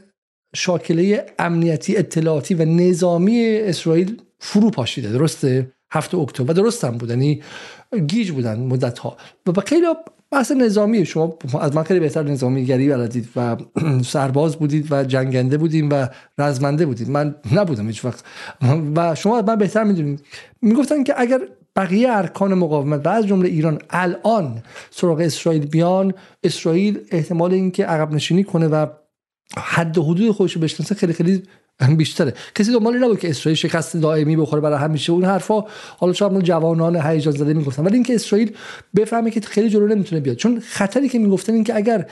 [0.56, 5.10] شاکله امنیتی اطلاعاتی و نظامی اسرائیل فرو پاشیده.
[5.10, 6.52] درسته؟ هفته اکتبر.
[6.52, 7.42] و درست هم یعنی
[8.08, 9.18] گیج بودن مدت ها
[9.48, 9.86] و خیلی
[10.32, 11.06] بحث نظامی.
[11.06, 13.58] شما از من خیلی بهتر نظامیگری بلدید و
[14.14, 17.10] سرباز بودید و جنگنده بودیم و رزمنده بودید.
[17.10, 18.24] من نبودم هیچ وقت.
[18.96, 20.22] و شما از من بهتر می‌دونید.
[20.62, 21.40] می‌گفتن که اگر
[21.76, 26.14] بقیه ارکان مقاومت و از جمله ایران الان سراغ اسرائیل بیان
[26.44, 28.86] اسرائیل احتمال اینکه عقب نشینی کنه و
[29.58, 31.44] حد و حدود خودش رو بشناسه خیلی خیلی
[31.98, 32.34] بیشتره.
[32.56, 35.12] کسی دنبال نبود که اسرائیل شکست دائمی بخوره برای همیشه.
[35.12, 35.64] اون حرفا
[35.98, 37.86] حالا شاید جوانان هیجان زده می‌گفتن.
[37.86, 38.52] ولی اینکه اسرائیل
[38.96, 40.36] بفهمه که خیلی جلو نمی‌تونه بیاد.
[40.38, 42.06] چون خطری که می‌گفتن این که اگر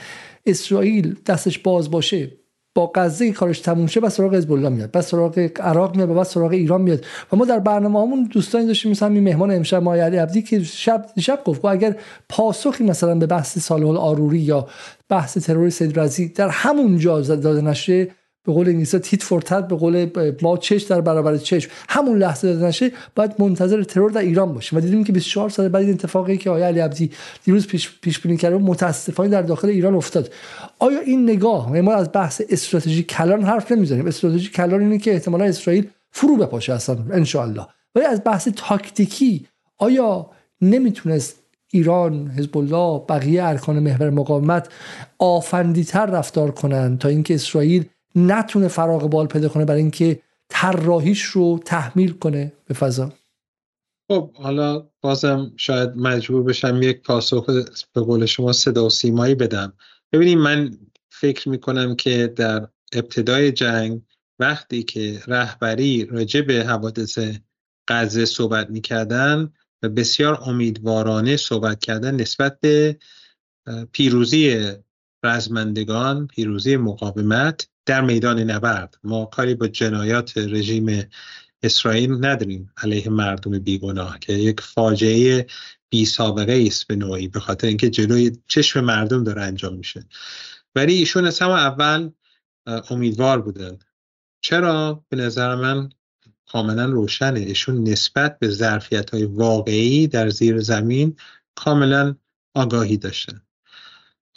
[0.46, 2.30] اسرائیل دستش باز باشه
[2.74, 6.26] با غزه کارش تموم شه و سراغ حزب الله میاد بعد سراغ عراق میاد بعد
[6.26, 7.04] سراغ ایران میاد.
[7.32, 11.06] و ما در برنامه‌مون دوستانی داشتیم مثلا این مهمان امشب مای علی عبدی که شب
[11.20, 11.96] شب گفت اگر
[12.28, 14.68] پاسخی مثلا به بحث صالح آروری یا
[15.08, 18.08] بحث ترور سید رزی در همون جا داده نشه
[18.46, 20.10] به قول انگلیسی تیت فورتت به قول
[20.42, 21.68] ما چش در برابر چش.
[21.88, 24.76] همون لحظه داده نشه باید منتظر ترور در ایران باشه.
[24.76, 27.10] و دیدیم که 24 سال بعد این اتفاقی که آیا علی عبدی
[27.44, 30.32] دیروز پیش پیش بینی کرده متاسفانه در داخل ایران افتاد.
[30.78, 34.06] آیا این نگاه یعنی ما از بحث استراتژی کلان حرف نمی‌زنیم.
[34.06, 37.26] استراتژی کلان اینه که احتمالا اسرائیل فرو بپاشه اصلا ان
[37.94, 39.46] ولی از بحث تاکتیکی
[39.78, 41.36] آیا نمی‌تونست
[41.72, 44.68] ایران حزب الله بقیه ارکان محور مقاومت
[45.18, 47.84] آفندیتر رفتار کنند تا اینکه اسرائیل
[48.16, 53.12] نتونه فراغ بال پیدا کنه برای اینکه طراحیش رو تحمیل کنه به فضا.
[54.10, 57.46] خب حالا بازم شاید مجبور بشم یک پاسخ
[57.92, 59.72] به قول شما صدا و سیمایی بدم.
[60.12, 60.78] ببینید من
[61.08, 64.02] فکر می‌کنم که در ابتدای جنگ
[64.38, 67.18] وقتی که رهبری راجع به حوادث
[67.88, 69.52] غزه صحبت می‌کردن
[69.82, 72.98] و بسیار امیدوارانه صحبت کردن نسبت به
[73.92, 74.72] پیروزی
[75.26, 78.98] رزمندگان پیروزی مقاومت در میدان نبرد.
[79.04, 81.08] ما کاری با جنایات رژیم
[81.62, 85.46] اسرائیل نداریم علیه مردم بیگناه که یک فاجعه
[85.90, 90.04] بی سابقه است به نوعی به خاطر اینکه جلوی چشم مردم داره انجام میشه.
[90.74, 92.10] ولی ایشون از همه اول
[92.90, 93.78] امیدوار بودن
[94.40, 95.88] چرا؟ به نظر من
[96.48, 97.40] کاملا روشنه.
[97.40, 101.16] ایشون نسبت به ظرفیت های واقعی در زیر زمین
[101.54, 102.16] کاملا
[102.54, 103.45] آگاهی داشتن.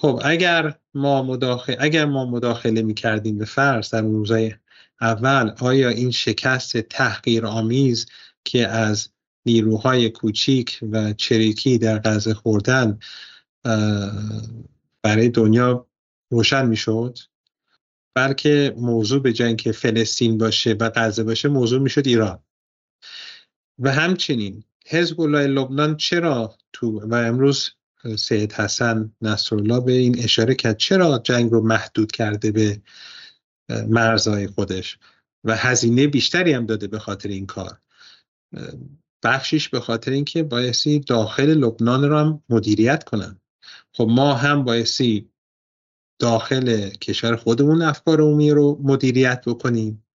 [0.01, 4.55] خب اگر ما مداخله اگر ما مداخله می کردیم به فرض در روزهای
[5.01, 8.05] اول آیا این شکست تحقیر آمیز
[8.43, 9.09] که از
[9.45, 12.99] نیروهای کوچیک و چریکی در غزه خوردن
[15.01, 15.87] برای دنیا
[16.29, 17.17] روشن می‌شد؟
[18.15, 22.39] بلکه موضوع به جنگ فلسطین باشه و غزه باشه موضوع می‌شد ایران.
[23.79, 27.71] و همچنین حزب الله لبنان چرا تو و امروز
[28.17, 30.77] سید حسن نصرالله به این اشاره کرد.
[30.77, 32.81] چرا جنگ رو محدود کرده به
[33.87, 34.97] مرزهای خودش؟
[35.43, 37.79] و هزینه بیشتری هم داده به خاطر این کار.
[39.23, 43.41] بخشیش به خاطر اینکه بایستی داخل لبنان رو هم مدیریت کنن.
[43.93, 45.29] خب ما هم بایستی
[46.19, 50.05] داخل کشور خودمون افکار عمومی رو مدیریت بکنیم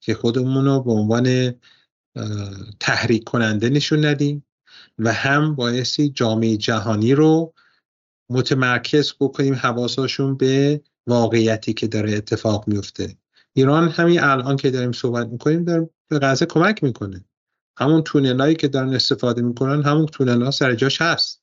[0.00, 1.54] که خودمون رو به عنوان
[2.80, 4.44] تحریک کننده نشون ندیم.
[4.98, 7.54] و هم بایستی جامعه جهانی رو
[8.30, 13.16] متمرکز بکنیم حواساشون به واقعیتی که داره اتفاق میفته.
[13.52, 17.24] ایران همین الان که داریم صحبت می‌کنیم در به غزه کمک می‌کنه.
[17.78, 21.42] همون تونلایی که دارن استفاده می‌کنن همون تونل ها سر جاش هست.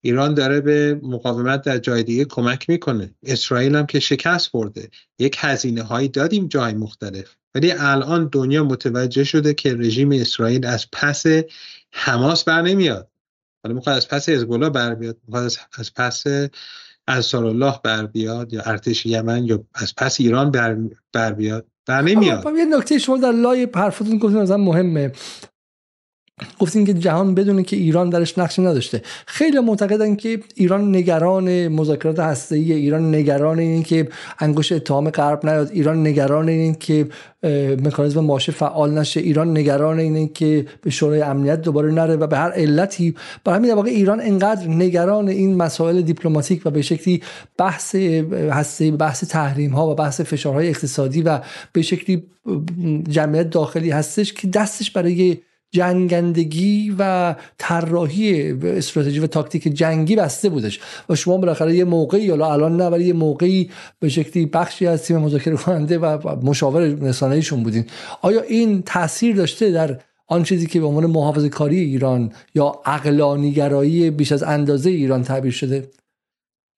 [0.00, 3.14] ایران داره به مقاومت در جای دیگه کمک می‌کنه.
[3.22, 7.36] اسرائیل هم که شکست برده یک هزینه هایی دادیم جای مختلف.
[7.54, 11.24] ولی الان دنیا متوجه شده که رژیم اسرائیل از پس
[11.92, 13.08] حماس بر نمیاد.
[13.64, 15.44] حالا می‌خواد از پس حزب الله بر بیاد می‌خواد
[15.78, 16.24] از پس
[17.08, 20.76] انصار الله بر بیاد یا ارتش یمن یا از پس ایران بر,
[21.12, 21.66] بر بیاد.
[21.86, 22.46] بر نمیاد.
[22.56, 25.12] یه نکته شما در لای حرفتون گفتین مثلا مهمه.
[26.58, 29.02] گفتیم که جهان بدونه که ایران درش نقشی نداشته.
[29.26, 34.08] خیلی معتقدن که ایران نگران مذاکرات هسته‌ای ایران نگران این که
[34.38, 37.08] انگشت اتهام غرب نیاد ایران نگران این که
[37.84, 42.36] مکانیزم ماشه فعال نشه ایران نگران اینه که به شورای امنیت دوباره نره و به
[42.36, 43.14] هر علتی.
[43.44, 47.22] برای همین واقع ایران انقدر نگران این مسائل دیپلماتیک و به شکلی
[47.58, 51.40] بحث هسته بحث تحریم ها و بحث فشارهای اقتصادی و
[51.72, 52.26] به شکلی
[53.08, 55.38] جمعیت داخلی هستش که دستش برای
[55.74, 60.80] جنگندگی و طراحی استراتژی و تاکتیک جنگی بسته بودش.
[61.08, 63.70] و شما بالاخره یه موقعی حالا الان نه ولی یه موقعی
[64.00, 67.86] به شکلی بخشی از تیم مذاکره کننده و مشاور رسانه‌ایشون بودین.
[68.22, 74.10] آیا این تاثیر داشته در آن چیزی که به عنوان محافظه کاری ایران یا عقلانیگرایی
[74.10, 75.90] بیش از اندازه ایران تعبیر شده؟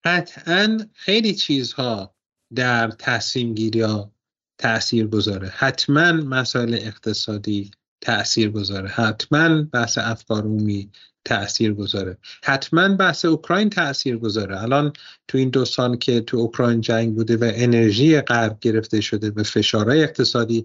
[0.05, 2.14] قطعا خیلی چیزها
[2.55, 4.10] در تصمیم گیری ها
[4.59, 7.70] تاثیر گذاره حتما مسائل اقتصادی
[8.01, 8.89] تأثیر گذاره.
[8.89, 10.90] حتما بحث افکار عمومی
[11.24, 12.18] تأثیر گذاره.
[12.43, 14.62] حتما بحث اوکراین تأثیر گذاره.
[14.62, 14.93] الان
[15.28, 19.43] تو این دو سال که تو اوکراین جنگ بوده و انرژی غرب گرفته شده به
[19.43, 20.64] فشارهای اقتصادی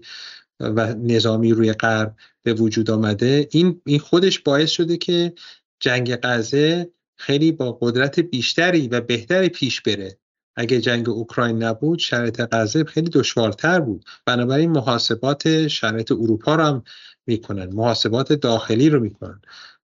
[0.60, 5.32] و نظامی روی غرب به وجود آمده این این خودش باعث شده که
[5.80, 10.18] جنگ غزه خیلی با قدرت بیشتری و بهتری پیش بره.
[10.56, 14.04] اگه جنگ اوکراین نبود شرایط غزه خیلی دشوارتر بود.
[14.26, 16.84] بنابراین محاسبات شرایط اروپا رو هم
[17.26, 19.40] می‌کنن محاسبات داخلی رو می‌کنن.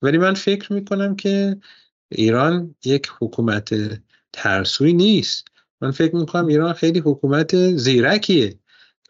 [0.03, 1.57] ولی من فکر می‌کنم که
[2.09, 3.75] ایران یک حکومت
[4.33, 5.45] ترسوی نیست.
[5.81, 8.59] من فکر می‌کنم ایران خیلی حکومت زیرکیه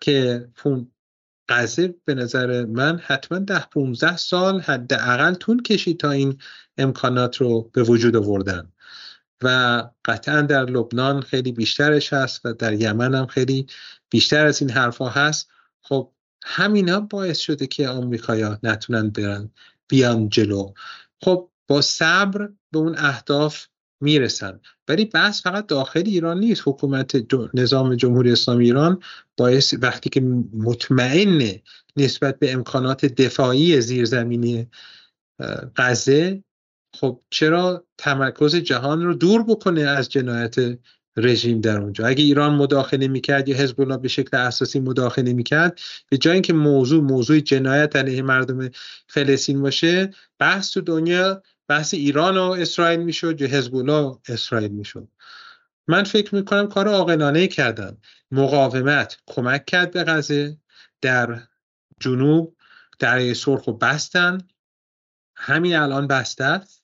[0.00, 0.48] که
[1.48, 6.38] قضیه به نظر من حتما ده 15 سال حداقل طول کشید تا این
[6.78, 8.72] امکانات رو به وجود آوردن.
[9.42, 13.66] و قطعا در لبنان خیلی بیشترش هست و در یمن هم خیلی
[14.10, 15.50] بیشتر از این حرفها هست.
[15.82, 16.12] خب
[16.46, 19.50] همینا باعث شده که آمریکایا نتونن برن
[19.88, 20.72] بیان جلو.
[21.22, 23.66] خب با صبر به اون اهداف
[24.00, 24.60] می‌رسن.
[24.88, 26.62] ولی بحث فقط داخل ایران نیست.
[26.66, 29.02] حکومت نظام جمهوری اسلامی ایران
[29.36, 30.20] باعث وقتی که
[30.52, 31.60] مطمئن
[31.96, 34.66] نسبت به امکانات دفاعی زیرزمینی
[35.76, 36.44] غزه
[36.94, 40.56] خب چرا تمرکز جهان رو دور بکنه از جنایت
[41.16, 42.06] رژیم در اونجا.
[42.06, 46.52] اگه ایران مداخله می‌کرد یا حزب الله به شکل اساسی مداخله می‌کرد به جای اینکه
[46.52, 48.70] موضوع موضوع جنایت علیه مردم
[49.08, 55.08] فلسطین باشه بحث تو دنیا بحث ایران و اسرائیل می‌شد یا حزب الله اسرائیل می‌شد.
[55.88, 57.96] من فکر می‌کنم کار عاقلانه کردن.
[58.30, 60.58] مقاومت کمک کرد به غزه.
[61.00, 61.40] در
[62.00, 62.56] جنوب
[62.98, 64.38] در سرخ و بستن.
[65.36, 66.82] همین الان بسته است.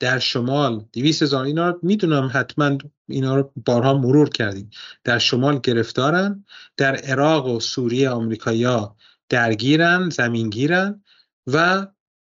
[0.00, 2.78] در شمال دیویس هزار اینا می‌دونم حتما
[3.08, 4.70] اینا رو بارها مرور کردیم.
[5.04, 6.44] در شمال گرفتارن
[6.76, 8.96] در عراق و سوریه آمریکایا
[9.28, 11.02] درگیرن زمینگیرن
[11.46, 11.86] و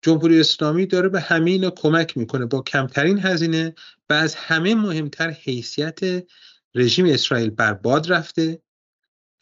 [0.03, 2.47] جمهوری اسلامی داره به همین کمک می‌کنه.
[2.47, 3.74] با کمترین هزینه
[4.11, 6.01] و از همه مهمتر حیثیت
[6.74, 8.62] رژیم اسرائیل بر باد رفته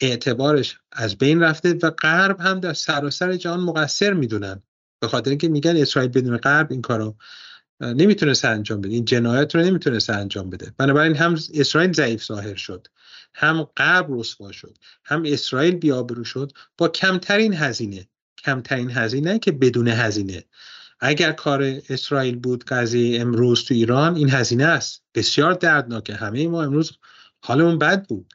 [0.01, 4.63] اعتبارش از بین رفته و غرب هم در سراسر جهان مقصر می‌دونن.
[4.99, 7.15] به خاطر اینکه میگن اسرائیل بدون غرب این کارو
[7.81, 8.93] نمی‌تونست انجام بده.
[8.93, 10.73] این جنایت رو نمی‌تونست انجام بده.
[10.77, 12.87] بنابراین هم اسرائیل ضعیف ظاهر شد
[13.33, 18.07] هم غرب رسوا شد هم اسرائیل بیابرو شد با کمترین هزینه.
[18.37, 20.43] کمترین هزینه که بدون هزینه.
[20.99, 25.03] اگر کار اسرائیل بود قضیه امروز تو ایران این هزینه است.
[25.15, 26.15] بسیار دردناکه.
[26.15, 26.91] همه ما امروز
[27.39, 28.33] حالمون بد بود.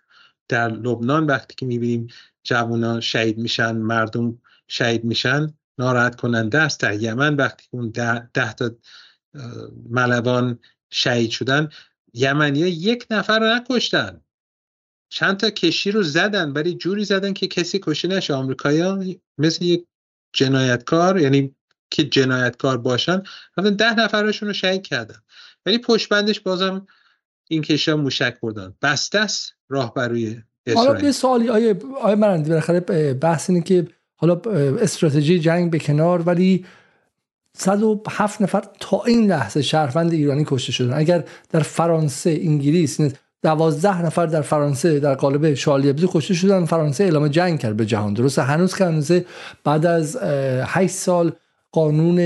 [0.49, 2.07] در لبنان وقتی که می‌بینیم
[2.45, 6.81] جوونا شهید میشن مردم شهید میشن ناراحت کننده است.
[6.81, 8.71] در یمن وقتی اون ده, ده تا
[9.91, 10.59] ملوان
[10.91, 11.69] شهید شدن
[12.15, 14.21] یمنی یک نفر رو نکشتن.
[15.09, 18.35] چند تا کشی رو زدن ولی جوری زدن که کسی کشته نشه.
[18.35, 19.05] آمریکایا
[19.39, 19.87] مثل یک
[20.33, 21.55] جنایتکار یعنی
[21.91, 23.23] که جنایتکار باشن
[23.57, 25.23] رفتن ده نفرشون رو شهید کردن.
[25.67, 26.87] ولی پشت بندش بازم
[27.49, 28.75] این کشی موشک بردن.
[28.83, 30.43] بسته است راه بروی
[30.75, 32.81] حالا یه سوالی آیه آیه مرندی بالاخره
[33.15, 34.41] بحث اینه که حالا
[34.81, 36.67] استراتژی جنگ به کنار ولی
[37.59, 40.93] 107 نفر تا این لحظه شهروند ایرانی کشته شدن.
[40.99, 43.01] اگر در فرانسه انگلیس
[43.43, 47.87] دوازده نفر در فرانسه در قالب شارلی ابزو کشته شدن فرانسه اعلام جنگ کرد به
[47.87, 48.15] جهان.
[48.15, 49.13] درسته هنوز که هنوز
[49.65, 51.33] بعد از 8 سال
[51.73, 52.21] قانون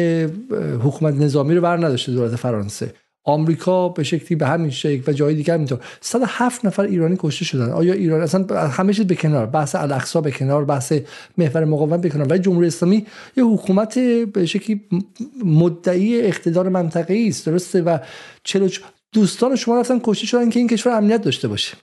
[0.83, 2.95] حکومت نظامی رو بر نداشته دولت فرانسه.
[3.25, 5.81] آمریکا به شکلی به همین شکل و جای دیگر اینطور.
[6.01, 7.71] 107 نفر ایرانی کشته شدن.
[7.71, 10.93] آیا ایران اصلا همه چیز به کنار بحث الاقصا به کنار بحث
[11.39, 12.29] محور مقاومت به کنار.
[12.29, 13.07] ولی جمهوری اسلامی
[13.37, 13.99] یه حکومت
[14.33, 14.81] به شکلی
[15.45, 17.99] مدعی اقتدار منطقه‌ای است درسته؟ و
[18.45, 18.69] چلو
[19.13, 21.77] دوستان شما رفتن کشته شدن که این کشور امنیت داشته باشه.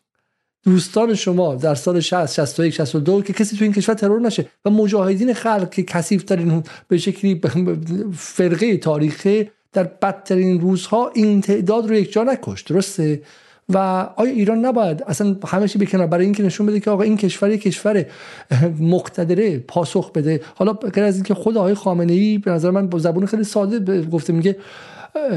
[0.64, 4.70] دوستان شما در سال 60 61 62 که کسی تو این کشور ترور نشه و
[4.70, 7.42] مجاهدین خلق که کثیف ترین به شکلی
[8.36, 13.22] فرقه تاریخی در بدترین روزها این تعداد رو یک جا نکشت درسته؟
[13.70, 13.78] و
[14.16, 17.50] آیا ایران نباید اصلا همه چی بکنه برای اینکه نشون بده که آقا این کشور
[17.50, 18.06] یک کشور
[18.80, 23.00] مقتدره پاسخ بده؟ حالا غیر از اینکه خود آقای خامنه ای به نظر من با
[23.00, 24.56] زبون خیلی ساده گفته میگه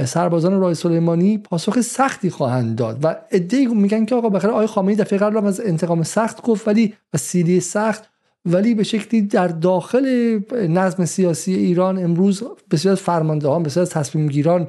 [0.05, 4.97] سربازان رای سلیمانی پاسخ سختی خواهند داد و ادعی میگن که آقا بخیر آقای خامنه‌ای
[4.97, 8.11] دفعه قبل از انتقام سخت گفت ولی و سیلی سخت
[8.45, 10.39] ولی به شکلی در داخل
[10.69, 14.69] نظم سیاسی ایران امروز بسیار فرماندهان بسیار تصمیم گیران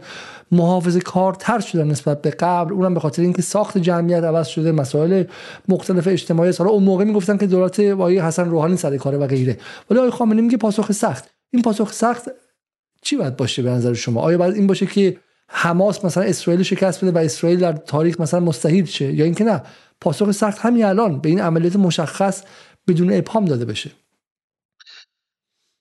[0.52, 2.74] محافظ کارتر شدن نسبت به قبل.
[2.74, 5.24] اونم به خاطر اینکه ساخت جمعیت عوض شده مسائل
[5.68, 6.54] مختلف اجتماعی.
[6.60, 9.58] حالا اون موقع می‌گفتن که دولت آقای حسن روحانی سر کاره و غیره.
[9.90, 11.30] ولی آقای خامنه‌ای میگه پاسخ سخت.
[11.54, 12.30] این پاسخ سخت
[13.02, 15.18] چی باید باشه به نظر شما؟ آیا باید این باشه که
[15.48, 19.64] حماس مثلا اسرائیل شکست بده و اسرائیل در تاریخ مثلا مستحیل شه؟ یا اینکه نه
[20.02, 21.20] پاسخ سخت همین الان.
[21.20, 22.44] به این عملیات مشخص
[22.88, 23.92] بدون ابهام داده بشه.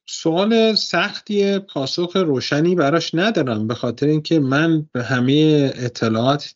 [0.08, 6.54] سوال سختی پاسخ روشنی براش ندارم به خاطر اینکه من به همه اطلاعات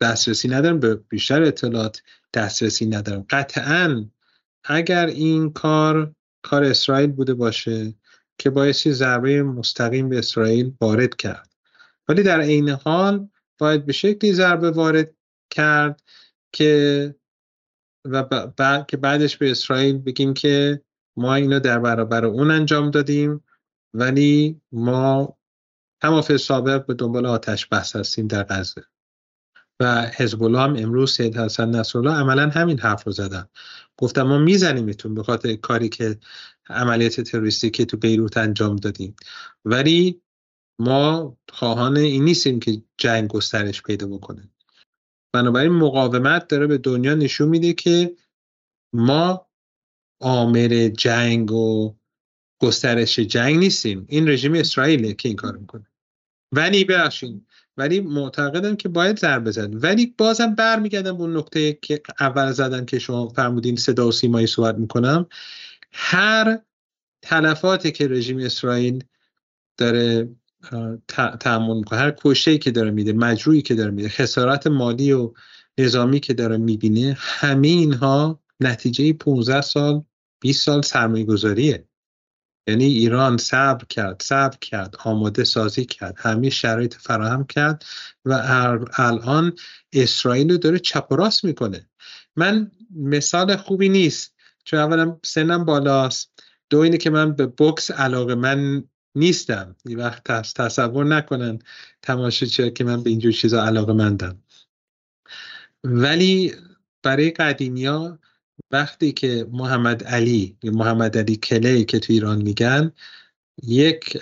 [0.00, 2.02] دسترسی ندارم به بیشتر اطلاعات
[2.34, 3.26] دسترسی ندارم.
[3.30, 4.04] قطعا
[4.64, 7.94] اگر این کار کار اسرائیل بوده باشه
[8.38, 11.54] که باعثی ضربه مستقیم به اسرائیل وارد کرد.
[12.08, 13.28] ولی در عین حال
[13.58, 15.14] باید به شکلی ضربه وارد
[15.50, 16.02] کرد
[16.52, 17.14] که
[18.04, 18.22] و
[18.56, 20.82] بعد که بعدش به اسرائیل بگیم که
[21.16, 23.44] ما اینو در برابر اون انجام دادیم
[23.94, 25.36] ولی ما
[26.02, 28.84] هم سابق به دنبال آتش بحث هستیم در غزه.
[29.80, 33.48] و حزب الله هم امروز سید حسن نصرالله عملا همین حرف رو زدن.
[33.96, 36.18] گفتم ما میزنیمتون به خاطر کاری که
[36.68, 39.16] عملیات تروریستی که تو بیروت انجام دادیم.
[39.64, 40.22] ولی
[40.78, 44.50] ما خواهان این نیستیم که جنگ گسترش پیدا بکنه.
[45.34, 48.16] بنابراین مقاومت داره به دنیا نشون میده که
[48.92, 49.46] ما
[50.20, 51.94] آمر جنگ و
[52.58, 54.06] گسترش جنگ نیستیم.
[54.08, 55.86] این رژیم اسرائیله که این کار می‌کنه.
[56.52, 57.46] ولی ببخشید
[57.76, 62.84] ولی معتقدم که باید ضربه زد ولی بازم برمیگردم به اون نکته که اول زدن
[62.84, 65.26] که شما فرمودین صدا و سیمایی صحبت می‌کنم.
[65.92, 66.58] هر
[67.22, 69.04] تلفاتی که رژیم اسرائیل
[69.76, 70.28] داره
[71.40, 71.98] تحمل می‌کنه.
[71.98, 75.32] هر کشته که داره میده مجروعی که داره میده خسارت مالی و
[75.78, 80.02] نظامی که داره می‌بینه همه اینها نتیجه 15 سال
[80.40, 81.88] 20 سال سرمایه گذاریه
[82.68, 87.84] یعنی ایران صبر کرد صبر کرد آماده سازی کرد همه شرایط فراهم کرد
[88.24, 88.32] و
[88.96, 89.52] الان
[89.92, 91.88] اسرائیل رو داره چپ و راست می‌کنه.
[92.36, 94.34] من مثال خوبی نیست.
[94.64, 96.30] چون اولا سنم بالاست.
[96.70, 98.84] دو اینه که من به بکس علاقه من
[99.14, 99.76] نیستم.
[99.84, 100.24] یه وقت
[100.54, 101.58] تصور نکنن
[102.02, 104.42] تماشاچی که من به اینجور چیزا علاقه مندم.
[105.84, 106.54] ولی
[107.02, 108.18] برای قدیمیا
[108.70, 112.92] وقتی که محمد علی محمد علی کلی که تو ایران میگن
[113.62, 114.18] یک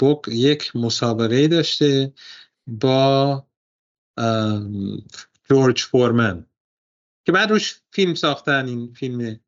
[0.00, 2.12] بک یک مسابقه داشته
[2.66, 3.46] با
[5.50, 6.46] جورج فورمن
[7.24, 9.40] که بعد روش فیلم ساختن این فیلم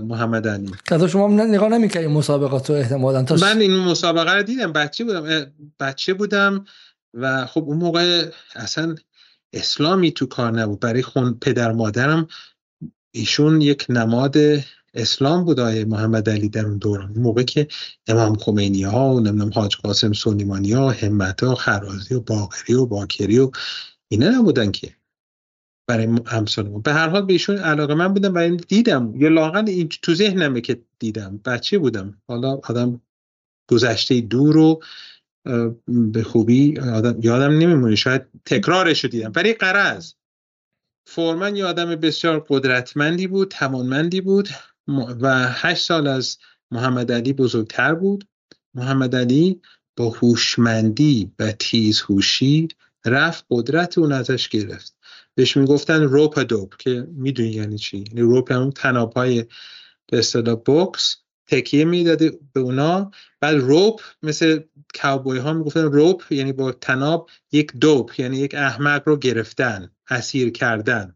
[0.00, 0.70] محمد علی.
[0.88, 5.46] که شما نگاه نمی‌کنید مسابقات رو احتمالاً؟ تا من این مسابقه رو دیدم بچه بودم
[5.80, 6.64] بچه بودم
[7.14, 8.94] و خب اون موقع اصلا
[9.52, 10.80] اسلامی تو کار نبود.
[10.80, 12.28] برای خون پدر مادرم
[13.10, 14.36] ایشون یک نماد
[14.94, 17.12] اسلام بود آیه محمد علی در اون دوران.
[17.16, 17.68] موقع که
[18.06, 22.86] امام خمینی ها و نمی‌دونم حاج قاسم سلیمانی ها همت ها خرازی و باقری و
[22.86, 23.50] باکری و
[24.08, 24.94] اینا نبودن که.
[25.92, 29.14] برای امثال به هر حال به ایشون علاقه من بودم و دیدم.
[29.16, 31.40] یا لاغن این تو ذهنمه که دیدم.
[31.44, 32.22] بچه بودم.
[32.28, 33.00] حالا آدم
[33.70, 34.82] گذشته دور رو
[35.86, 37.94] به خوبی آدم یادم نمیمونه.
[37.94, 39.32] شاید تکرارش رو دیدم.
[39.32, 40.12] برای قرض.
[41.06, 44.48] فورمن یه آدم بسیار قدرتمندی بود توانمندی بود.
[45.20, 46.38] و هشت سال از
[46.70, 48.28] محمد علی بزرگتر بود.
[48.74, 49.60] محمد علی
[49.96, 52.68] با هوشمندی و تیزهوشی
[53.04, 54.96] رفت قدرت اون ازش گرفت.
[55.34, 59.14] بهش می‌گفتن روپ دوپ که می‌دونی یعنی چی؟ یعنی روپ همون تناب
[60.06, 61.16] به اصطلاح بوکس.
[61.46, 63.10] تکیه می‌داده به اونا.
[63.40, 64.60] بعد روپ مثل
[65.02, 70.50] کاوبوی ها می‌گفتن روپ یعنی با تناب یک دوپ یعنی یک احمق رو گرفتن اسیر
[70.50, 71.14] کردن.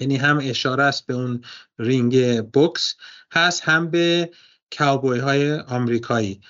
[0.00, 1.44] یعنی هم اشاره است به اون
[1.78, 2.96] رینگ بوکس
[3.32, 4.30] هست هم به
[4.78, 6.40] کاوبوی های آمریکایی.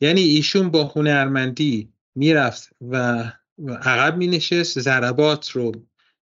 [0.00, 3.24] یعنی ایشون با هنرمندی می‌رفت و
[3.68, 5.72] عقب می نشست ضربات رو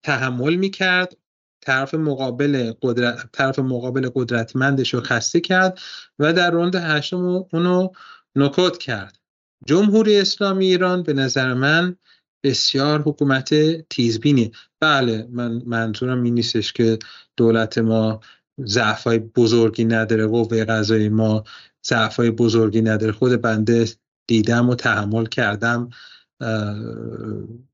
[0.03, 1.17] تحمل می‌کرد
[1.61, 5.80] طرف مقابل قدرت طرف مقابل قدرتمندش رو خسته کرد
[6.19, 7.89] و در روند هشتم اونو
[8.35, 9.19] نکوت کرد.
[9.65, 11.95] جمهوری اسلامی ایران به نظر من
[12.43, 13.53] بسیار حکومت
[13.89, 14.51] تیزبینی.
[14.80, 16.99] بله من منظورم این نیستش که
[17.38, 18.19] دولت ما
[18.65, 21.43] ضعف بزرگی نداره قوه قضایی ما
[21.88, 23.11] ضعف بزرگی نداره.
[23.11, 23.89] خود بنده
[24.27, 25.89] دیدم و تحمل کردم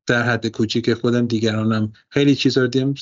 [0.10, 2.94] در حد کوچیک خودم دیگرانم خیلی چیزا رو دیدم.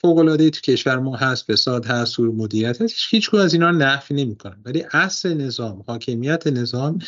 [0.00, 2.94] فوق العاده تو کشور ما هست فساد هست سور مدیریت هست.
[3.10, 6.98] هیچ از اینا نفی نمی‌کنم ولی اصل نظام حاکمیت نظام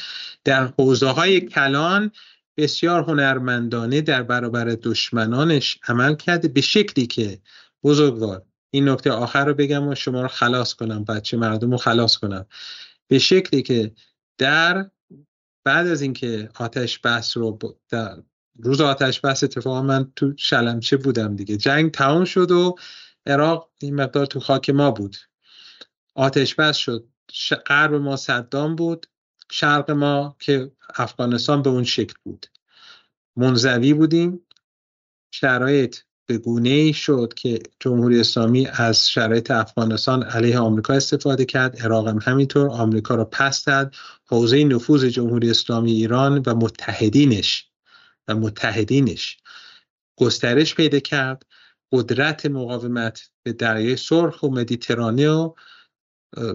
[0.45, 2.11] در حوزه های کلان
[2.57, 7.39] بسیار هنرمندانه در برابر دشمنانش عمل کرده به شکلی که
[7.85, 12.17] بزرگوار این نکته آخر رو بگم و شما رو خلاص کنم بچه مردم رو خلاص
[12.17, 12.47] کنم.
[13.09, 13.93] به شکلی که
[14.39, 14.91] در
[15.65, 17.59] بعد از اینکه آتش بس رو
[18.59, 21.57] روز آتش بس اتفاقا من تو شلمچه بودم دیگه.
[21.57, 22.75] جنگ تمام شد و
[23.27, 25.17] عراق این مقدار تو خاک ما بود.
[26.15, 27.09] آتش بس شد.
[27.67, 29.07] غرب ما صدام بود.
[29.51, 32.47] شرق ما که افغانستان به اون شکل بود.
[33.37, 34.41] منزوی بودیم.
[35.31, 41.83] شرایط به گونه ای شد که جمهوری اسلامی از شرایط افغانستان علیه آمریکا استفاده کرد.
[41.83, 42.69] عراق هم همینطور.
[42.69, 43.95] آمریکا را پس داد.
[44.27, 47.68] حوزه نفوذ جمهوری اسلامی ایران و متحدینش
[48.29, 49.39] و متحدینش
[50.17, 51.43] گسترش پیدا کرد.
[51.93, 55.51] قدرت مقاومت به دریای سرخ و مدیترانه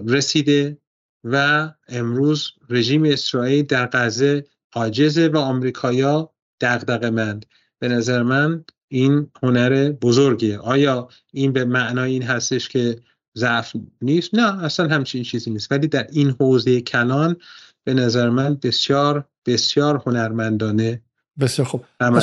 [0.06, 0.78] رسیده
[1.24, 6.30] و امروز رژیم اسرائیل در غزه عاجزه و آمریکایا
[6.60, 7.46] دغدغه مند
[7.78, 10.58] به نظر من این هنر بزرگیه.
[10.58, 13.00] آیا این به معنای این هستش که
[13.36, 15.72] ضعف نیست؟ نه اصلا همچین چیزی نیست.
[15.72, 17.36] ولی در این حوزه کلان
[17.84, 21.02] به نظر من بسیار بسیار هنرمندانه
[21.40, 21.80] بسیار خوب.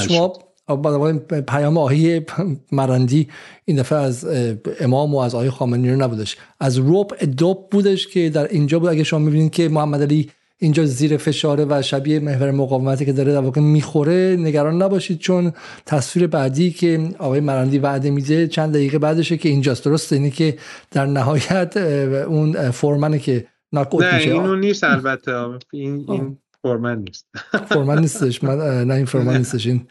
[0.07, 0.33] شما
[1.47, 2.21] پیام آهی
[2.71, 3.27] مرندی
[3.65, 4.27] این دفعه از
[4.79, 6.37] امام و از آقای خامنه‌ای رو نبودش.
[6.59, 8.89] از روب ادوب بودش که در اینجا بود.
[8.89, 10.29] اگه شما می‌بینید که محمد علی
[10.63, 15.53] اینجا زیر فشاره و شبیه محور مقاومتی که داره در واقع می‌خوره نگران نباشید چون
[15.85, 19.85] تصویر بعدی که آقای مرندی وعده میده چند دقیقه بعدشه که اینجاست.
[19.85, 20.57] درسته؟ اینه که
[20.91, 21.77] در نهایت
[22.27, 24.31] اون فورمنه که ناکوت نه میشه.
[24.31, 25.31] اینو نیست البته.
[25.73, 27.27] این این فورمن نیست.
[27.69, 28.43] فورمن نیستش.
[28.43, 29.67] من نه این فورمن نیستش.
[29.67, 29.87] این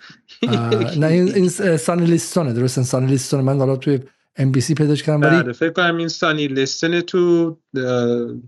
[0.97, 3.98] نه این, این سانی لیستونه درست سانی لیستونه من حالا توی
[4.36, 7.56] ام بی سی پیداش کردم ولی بله، فکر کنم این سانی لیستن تو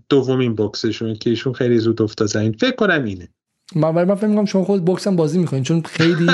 [0.09, 3.29] دومین بوکسشون که ایشون خیلی زود افتاد این فکر کنم اینه.
[3.75, 6.31] من من فکر می‌کنم شما خود بوکس هم بازی می‌کنین چون خیلی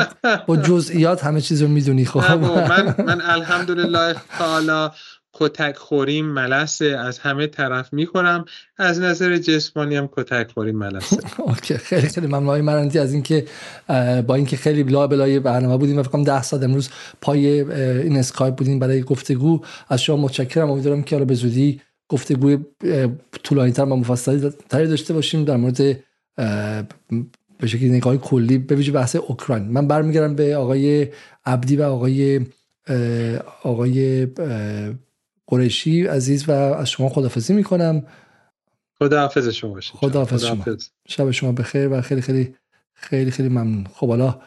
[0.47, 2.19] با جزئیات همه چیز رو می‌دونی خب.
[2.19, 4.89] من من الحمدلله تعالی
[5.33, 6.85] کتک خوریم ملسه.
[6.85, 8.45] از همه طرف می‌خورم.
[8.77, 11.17] از نظر جسمانی هم کتک خوریم ملسه.
[11.47, 13.45] okay خیلی خیلی ممنون مرندی از اینکه
[14.27, 16.89] با اینکه خیلی بلا بلای برنامه بودیم و فکر کنم 10 ساعت امروز
[17.21, 20.71] پای این اسکایپ بودیم برای گفتگو از شما متشکرم.
[20.71, 22.57] امیدوارم که حالا به زودی گفتگوی
[23.43, 25.77] طولانی تر و مفصلی تری داشته باشیم در مورد
[27.59, 29.63] به شکلی نگاه کلی به ویژه بحث اوکراین.
[29.63, 31.07] من برمیگردم به آقای
[31.45, 32.41] عبدی و آقای
[33.63, 34.27] آقای
[35.49, 38.03] قریشی عزیز و از شما خدافزی می‌کنم.
[38.99, 39.95] خداحافظ شما باشید.
[39.95, 40.65] خداحافظ شما.
[41.07, 42.55] شب شما بخیر و خیلی خیلی
[42.93, 43.87] خیلی خیلی ممنون.
[43.93, 44.39] خب حالا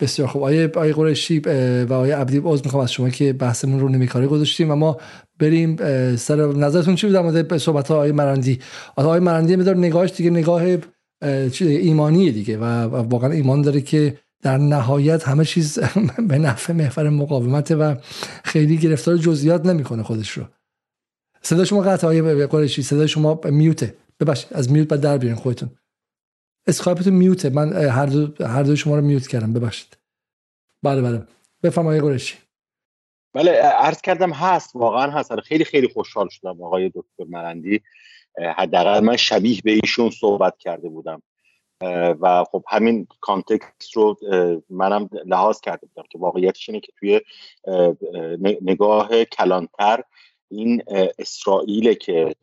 [0.00, 0.42] بسیار خوب.
[0.42, 4.70] آیه آیه قریشی و آیه عبدی عذر می‌خوام از شما که بحثمون رو نمیکاری گذاشتیم.
[4.70, 4.96] و ما
[5.38, 5.76] بریم
[6.16, 8.58] سر نظرتون چی بود در مورد صحبت های آیه مرندی؟
[8.96, 10.62] آیه مرندی میدار نگاهش دیگه نگاه
[11.60, 15.78] ایمانیه دیگه و واقعا ایمان داره که در نهایت همه چیز
[16.28, 17.96] به نفع محور مقاومت و
[18.44, 20.44] خیلی گرفتار جزئیات نمی‌کنه خودش رو.
[21.42, 23.96] صدا شما قطع های قرشی صدا شما میوته.
[24.20, 25.70] ببخشید از میوت بعد در بیارین خودتون.
[26.66, 27.50] اسکایپتون میوته.
[27.50, 29.52] من هر دو هر دو شما رو میوت کردم.
[29.52, 29.96] ببخشید.
[30.82, 31.26] بله بله.
[31.62, 32.34] بفرمایید قرشی
[33.34, 34.76] بله عرض کردم هست.
[34.76, 35.32] واقعا هست.
[35.32, 36.62] آره، خیلی خیلی خوشحال شدم.
[36.62, 37.80] آقای دکتر مرندی
[38.56, 41.22] حداقل من شبیه به ایشون صحبت کرده بودم.
[42.20, 44.16] و خب همین کانتکست رو
[44.70, 47.20] منم لحاظ کرده بودم که واقعیتش اینه که توی
[48.62, 50.02] نگاه کلانتر
[50.50, 50.82] این
[51.18, 52.34] اسرائیل که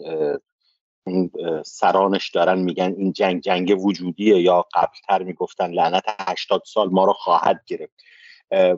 [1.66, 7.14] سرانش دارن میگن این جنگ جنگ وجودیه یا قبلتر می‌گفتن لعنت 80 سال ما رو
[7.14, 7.94] خواهد گرفت.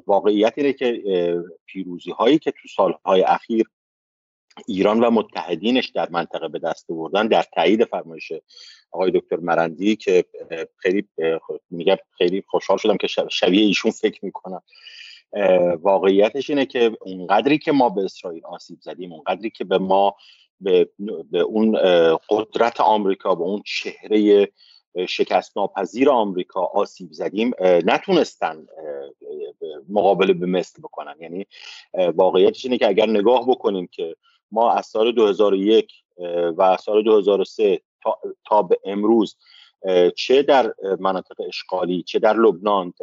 [0.07, 1.03] واقعیت اینه که
[1.65, 3.69] پیروزی هایی که تو سالهای اخیر
[4.67, 8.31] ایران و متحدینش در منطقه به دست بردن در تایید فرمایش
[8.91, 10.25] آقای دکتر مرندی که
[10.77, 11.07] خیلی
[11.69, 14.61] میگم خیلی خوشحال شدم که شبیه ایشون فکر می‌کنم.
[15.81, 20.15] واقعیتش اینه که اونقدری که ما به اسرائیل آسیب زدیم اونقدری که به ما
[20.61, 20.89] به,
[21.31, 21.77] به اون
[22.29, 24.47] قدرت آمریکا به اون چهره
[25.07, 28.67] شکست ناپذیر آمریکا آسیب زدیم نتونستن
[29.89, 31.15] مقابله به مثل بکنن.
[31.19, 31.45] یعنی
[31.93, 34.15] واقعیتش اینه که اگر نگاه بکنیم که
[34.51, 35.91] ما از سال 2001
[36.57, 37.81] و سال 2003
[38.45, 39.37] تا, به امروز
[40.15, 42.93] چه در مناطق اشغالی چه در لبنان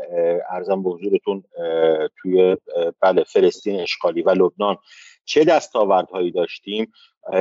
[0.50, 1.44] ارزم به حضورتون
[2.16, 2.56] توی
[3.00, 4.76] بله فلسطین اشغالی و لبنان
[5.24, 6.92] چه دستاوردهایی داشتیم؟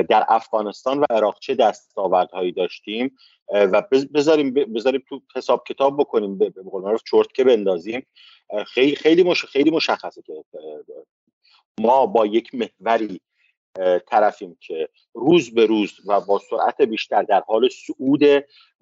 [0.08, 3.16] در افغانستان و عراق چه دستاوردهایی داشتیم؟
[3.48, 3.82] و
[4.14, 8.06] بذاریم بذاریم تو حساب کتاب بکنیم به قول معروف چرتکه بندازیم.
[8.66, 9.44] خیلی خیلی مش...
[9.44, 10.44] خیلی مشخصه که
[11.80, 13.20] ما با یک محوری
[14.06, 18.22] طرفیم که روز به روز و با سرعت بیشتر در حال صعود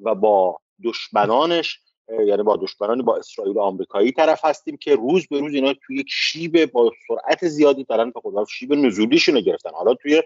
[0.00, 5.40] و با دشمنانش یعنی با دشمنان با اسرائیل و آمریکایی طرف هستیم که روز به
[5.40, 9.70] روز اینا توی یک شیب با سرعت زیادی دارن به خدا شیب نزولیشون گرفتن.
[9.74, 10.22] حالا توی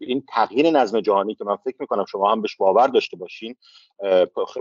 [0.00, 3.56] این تغییر نظم جهانی که من فکر می‌کنم شما هم بهش باور داشته باشین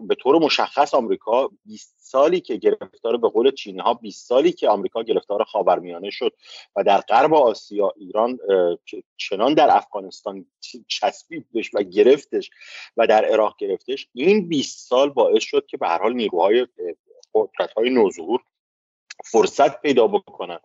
[0.07, 4.69] به طور مشخص آمریکا 20 سالی که گرفتار به قول چینی ها 20 سالی که
[4.69, 6.33] آمریکا گرفتار خاورمیانه شد
[6.75, 8.39] و در غرب آسیا ایران
[9.17, 10.45] چنان در افغانستان
[10.87, 12.49] چسبیدش و گرفتش
[12.97, 16.67] و در عراق گرفتش این 20 سال باعث شد که به هر حال نیروهای
[17.33, 18.39] قدرت های نوظهور
[19.25, 20.59] فرصت پیدا بکنن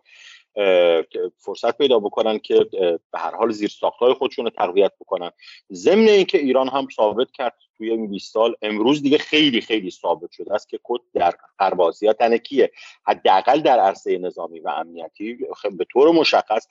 [1.37, 2.67] فرصت پیدا بکنن که
[3.11, 5.31] به هر حال زیر ساختای خودشون رو تقویت بکنن.
[5.71, 10.31] ضمن اینکه ایران هم ثابت کرد توی این 20 سال امروز دیگه خیلی خیلی ثابت
[10.31, 12.71] شده است که کد در آسیا تنکیه.
[13.07, 15.37] حداقل در عرصه نظامی و امنیتی
[15.77, 16.67] به طور مشخص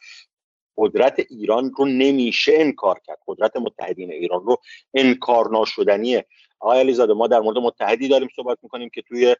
[0.76, 3.18] قدرت ایران رو نمیشه انکار کرد.
[3.26, 4.56] قدرت متحدین ایران رو
[4.94, 6.26] انکار ناشدنیه.
[6.62, 9.36] آقای علیزاده ما در مورد متحدی داریم صحبت می‌کنیم که توی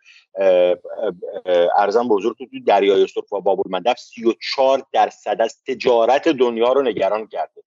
[1.79, 7.27] ارزم بزرگ توی دریای سرخ و باب المندب 34 درصد از تجارت دنیا رو نگران
[7.27, 7.63] کرده.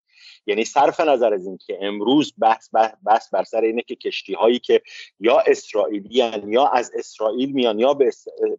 [0.47, 2.69] یعنی صرف نظر از اینکه امروز بحث,
[3.05, 4.81] بحث بر سر اینه که کشتی هایی که
[5.19, 8.11] یا اسرائیلی یا از اسرائیل میان یا به,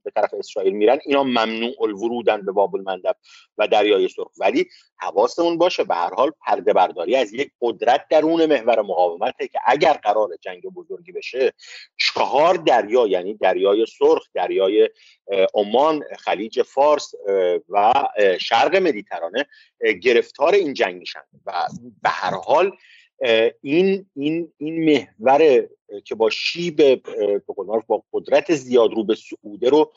[0.05, 3.16] به طرف اسرائیل میرن اینا ممنوع الورودن به باب المندب
[3.59, 4.31] و دریای سرخ.
[4.40, 4.66] ولی
[4.98, 5.85] حواسمون باشه.
[5.85, 10.62] به هر حال پرده برداری از یک قدرت درون محور مقاومته که اگر قرار جنگ
[10.62, 11.52] بزرگی بشه
[11.97, 14.90] چهار دریا یعنی دریای سرخ دریای
[15.55, 17.14] عمان خلیج فارس
[17.68, 17.93] و
[18.40, 19.47] شرق مدیترانه
[20.02, 21.52] گرفتار این جنگ میشن و
[22.02, 22.73] به هر حال
[23.61, 25.69] این این این محور
[26.05, 27.43] که با شیب به
[27.87, 29.93] با قدرت زیاد رو به سعوده رو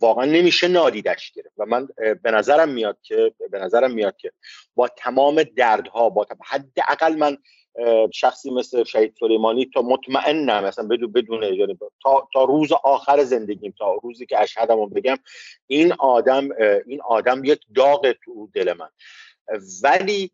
[0.00, 1.54] واقعا نمیشه نادیدش گرفت.
[1.58, 1.88] و من
[2.22, 4.32] به نظرم میاد که به نظرم میاد که
[4.74, 7.38] با تمام دردها با حداقل من
[8.12, 13.74] شخصی مثل شهید سلیمانی تا مطمئنم مثلا بدون بدون یعنی تا, تا روز آخر زندگیم
[13.78, 15.16] تا روزی که اشهدمو بگم
[15.66, 16.48] این آدم
[16.86, 18.88] این آدم یک داغ تو دل من.
[19.82, 20.30] ولی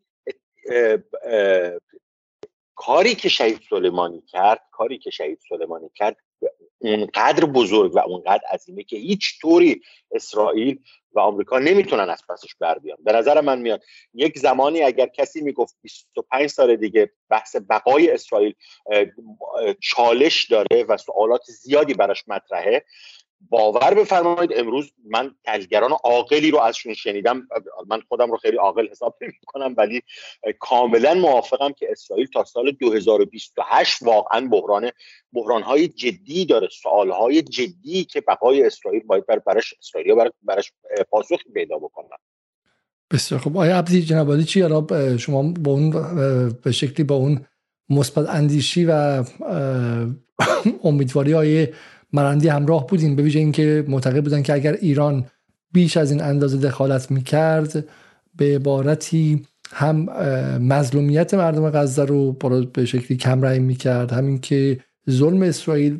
[2.75, 6.17] کاری که شهید سلیمانی کرد کاری که شهید سلیمانی کرد
[6.79, 9.81] اونقدر بزرگ و اونقدر عظیمه که هیچ طوری
[10.11, 10.79] اسرائیل
[11.11, 12.97] و آمریکا نمی‌تونن از پسش بر بیان.
[13.03, 13.83] به نظر من میاد
[14.13, 18.53] یک زمانی اگر کسی می‌گفت 25 سال دیگه بحث بقای اسرائیل
[19.81, 22.85] چالش داره و سوالات زیادی براش مطرحه
[23.41, 27.47] باور بفرمایید امروز من تجگران عاقلی رو ازشون شنیدم.
[27.87, 30.01] من خودم رو خیلی عاقل حساب نمی کنم ولی
[30.59, 34.91] کاملا موافقم که اسرائیل تا سال 2028 واقعا بحران
[35.33, 36.67] بحران های جدی داره.
[36.81, 40.71] سوال های جدی که بقای اسرائیل باید بر برش اسرائیل براش
[41.09, 42.17] پاسخ پیدا بکنن.
[43.11, 44.69] بسیار خب آیا عبدی جناب چی؟
[45.17, 45.91] شما با اون
[46.63, 47.45] به شکلی با اون
[47.89, 49.23] مثبت اندیشی و
[50.83, 51.67] امیدواری های
[52.13, 55.25] مرندی همراه بودیم به ویژه اینکه معتقد بودن که اگر ایران
[55.71, 57.85] بیش از این اندازه دخالت می‌کرد
[58.37, 59.95] به عبارتی هم
[60.57, 62.31] مظلومیت مردم غزه رو
[62.73, 64.79] به شکلی کم رای می‌کرد همین که
[65.09, 65.97] ظلم اسرائیل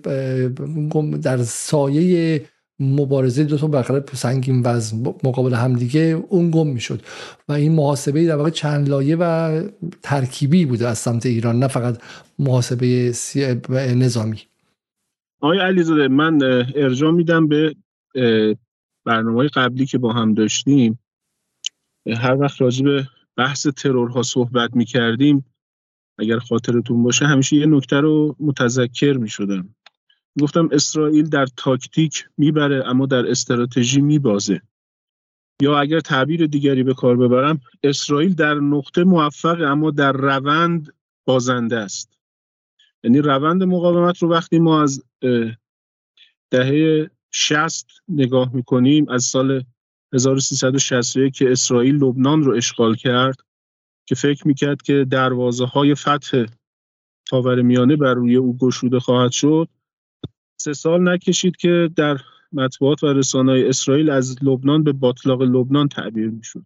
[1.22, 2.42] در سایه
[2.80, 7.02] مبارزه دو تا بخره سنگین وزن مقابل همدیگه اون گم می‌شد.
[7.50, 9.62] و این محاسبه در واقع چند لایه و
[10.04, 11.98] ترکیبی بوده از سمت ایران نه فقط
[12.40, 13.14] محاسبه
[13.96, 14.40] نظامی.
[15.42, 16.40] آقای علیزاده من
[16.76, 17.76] ارجاع میدم به
[19.06, 21.00] برنامه قبلی که با هم داشتیم.
[22.18, 25.46] هر وقت راجع به بحث ترورها صحبت می‌کردیم
[26.20, 29.76] اگر خاطرتون باشه همیشه یه نکته رو متذکر می‌شدم.
[30.42, 34.62] گفتم اسرائیل در تاکتیک می‌بره اما در استراتژی میبازه.
[35.62, 40.94] یا اگر تعبیر دیگری به کار ببرم اسرائیل در نقطه موفق اما در روند
[41.26, 42.18] بازنده است.
[43.04, 45.04] یعنی روند مقاومت رو وقتی ما از
[46.52, 49.64] دهه 60 نگاه می‌کنیم از سال
[50.14, 53.36] 1361 که اسرائیل لبنان رو اشغال کرد
[54.06, 56.46] که فکر می‌کرد که دروازه های فتح
[57.30, 59.70] خاور میانه بر روی او گشوده خواهد شد.
[60.60, 62.18] سه سال نکشید که در
[62.52, 66.66] مطبوعات و رسانه اسرائیل از لبنان به باطلاق لبنان تعبیر می‌شد.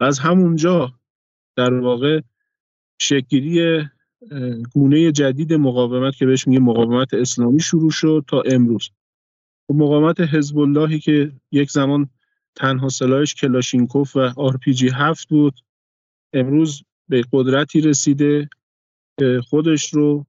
[0.00, 0.92] از همونجا
[1.56, 2.20] در واقع
[2.98, 3.84] شکلی
[4.74, 8.90] گونه جدید مقاومت که بهش میگه مقاومت اسلامی شروع شد تا امروز.
[9.66, 12.08] خب مقاومت حزب اللهی که یک زمان
[12.56, 15.60] تنها سلاحش کلاشینکوف و آرپیجی هفت بود
[16.32, 18.48] امروز به قدرتی رسیده
[19.18, 20.26] که خودش رو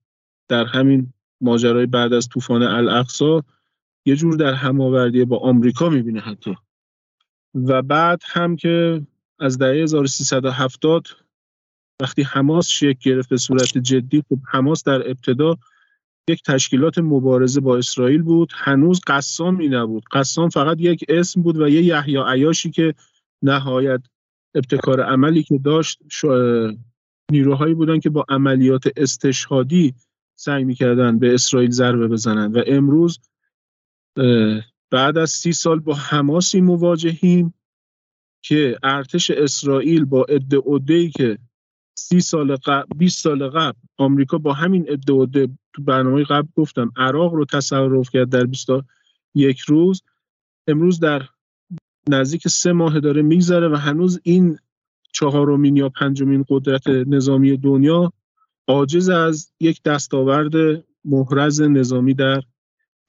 [0.47, 3.43] در همین ماجرای بعد از طوفان الاقصا
[4.05, 6.55] یه جور در هماوردی با آمریکا می‌بینه حتی.
[7.55, 9.01] و بعد هم که
[9.39, 11.07] از دهه 1370
[12.01, 15.55] وقتی حماس شکل گرفت به صورت جدی خب حماس در ابتدا
[16.29, 18.51] یک تشکیلات مبارزه با اسرائیل بود.
[18.53, 20.03] هنوز قسامی نبود.
[20.11, 22.93] قسام فقط یک اسم بود و یه یحیی عیاشی که
[23.41, 24.01] نهایت
[24.55, 25.99] ابتکار عملی که داشت
[27.31, 29.93] نیروهایی بودن که با عملیات استشهادی
[30.35, 32.51] سعی می‌کردن به اسرائیل ضربه بزنن.
[32.51, 33.19] و امروز
[34.91, 37.53] بعد از سی سال با حماسی مواجهیم
[38.41, 40.79] که ارتش اسرائیل با ادعا
[41.17, 41.37] که
[41.95, 45.25] سی سال قبل 20 سال قبل آمریکا با همین ادعا
[45.73, 50.03] تو برنامه قبل گفتم عراق رو تصرف کرد در 21 روز.
[50.67, 51.21] امروز در
[52.09, 54.57] نزدیک سه ماه داره میگذره و هنوز این
[55.11, 58.13] چهارمین یا پنجمین قدرت نظامی دنیا
[58.67, 62.41] عاجز از یک دستاورد محرز نظامی در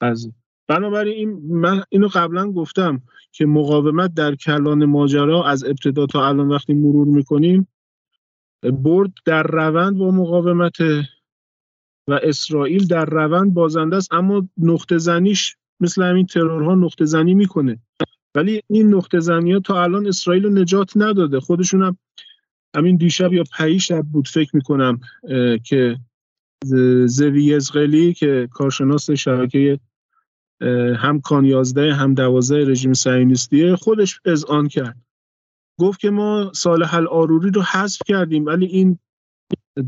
[0.01, 0.33] غزه.
[0.67, 3.01] بنابراین این من اینو قبلا گفتم
[3.31, 7.67] که مقاومت در کلان ماجرا از ابتدا تا الان وقتی مرور می‌کنیم
[8.63, 10.81] برد در روند با مقاومت
[12.07, 17.79] و اسرائیل در روند بازنده است اما نقطه زنیش مثل همین ترورها نقطه زنی می‌کنه.
[18.35, 21.39] ولی این نقطه زنی ها تا الان اسرائیل رو نجات نداده.
[21.39, 21.97] خودشون هم
[22.75, 24.99] همین دیشب یا پی شب بود فکر می‌کنم
[25.63, 25.97] که
[27.05, 29.79] زوی ازغلی که کارشناس شبکه
[30.97, 35.06] هم کان 11 هم 12 رژیم صهیونیستیه خودش اذعان کرد.
[35.79, 36.51] گفت که ما
[36.87, 38.99] حل آروری رو حذف کردیم ولی این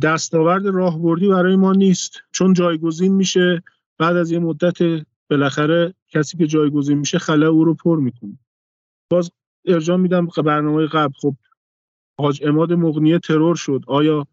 [0.02, 2.22] دستاورد راهبردی برای ما نیست.
[2.32, 3.64] چون جایگزین میشه
[3.98, 8.40] بعد از یه مدت بالاخره کسی که جایگزین میشه خلا او رو پر می‌کنه.
[9.12, 9.32] باز
[9.66, 11.14] ارجاع میدم برنامه قبل.
[11.14, 11.36] خب
[12.20, 13.84] حاج اماد مغنیه ترور شد.
[13.88, 14.28] آیا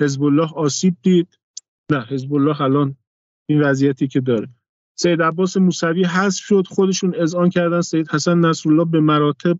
[0.00, 1.38] حزب الله آسیب دید؟
[1.90, 2.96] نه حزب الله الان
[3.48, 4.48] این وضعیتی که داره.
[4.94, 6.66] سید عباس موسوی حذف شد.
[6.66, 7.80] خودشون اذعان کردن.
[7.80, 9.58] سید حسن نصرالله به مراتب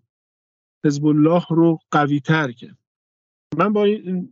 [0.85, 2.77] حزب الله رو قوی تر کرد.
[3.57, 3.83] من با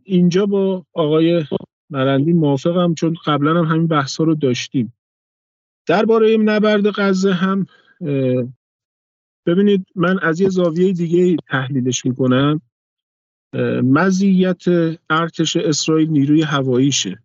[0.04, 1.44] اینجا با آقای
[1.90, 4.94] مرندی موافقم چون قبلا هم همین بحث رو داشتیم.
[5.86, 7.66] درباره نبرد غزه هم
[9.46, 12.60] ببینید من از یه زاویه دیگه تحلیلش می‌کنم.
[13.82, 14.62] مزیت
[15.10, 17.22] ارتش اسرائیل نیروی هواییشه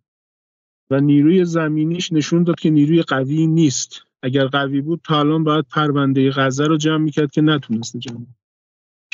[0.90, 4.02] و نیروی زمینیش نشون داد که نیروی قوی نیست.
[4.24, 8.26] اگر قوی بود تا الان باید پرونده غزه رو جمع می‌کرد که نتونسته جمع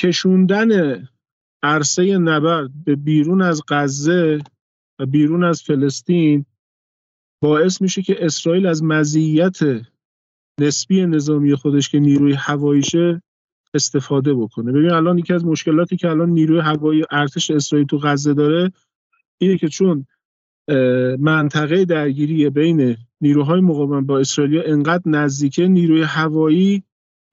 [0.00, 1.02] کشوندن
[1.62, 4.38] عرصه نبرد به بیرون از غزه
[4.98, 6.44] و بیرون از فلسطین
[7.42, 9.58] باعث میشه که اسرائیل از مزیت
[10.60, 13.22] نسبی نظامی خودش که نیروی هواییشه
[13.74, 14.72] استفاده بکنه.
[14.72, 18.72] ببین الان یکی از مشکلاتی که الان نیروی هوایی ارتش اسرائیل تو غزه داره
[19.38, 20.06] اینه که چون
[21.18, 26.82] منطقه درگیری بین نیروهای مقاومت با اسرائیل انقدر نزدیکه نیروی هوایی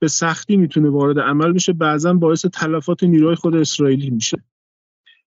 [0.03, 4.43] به سختی می‌تونه وارد عمل بشه بعضا باعث تلفات نیروهای خود اسرائیلی میشه.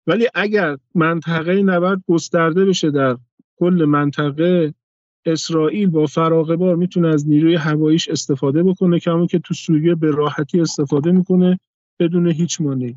[0.07, 3.17] ولی اگر منطقه نبرد گسترده بشه در
[3.59, 4.75] کل منطقه
[5.27, 10.11] اسرائیل با فراغ بار می‌تونه از نیروی هواییش استفاده بکنه که که تو سوریه به
[10.11, 11.59] راحتی استفاده می‌کنه
[12.01, 12.95] بدون هیچ مانعی.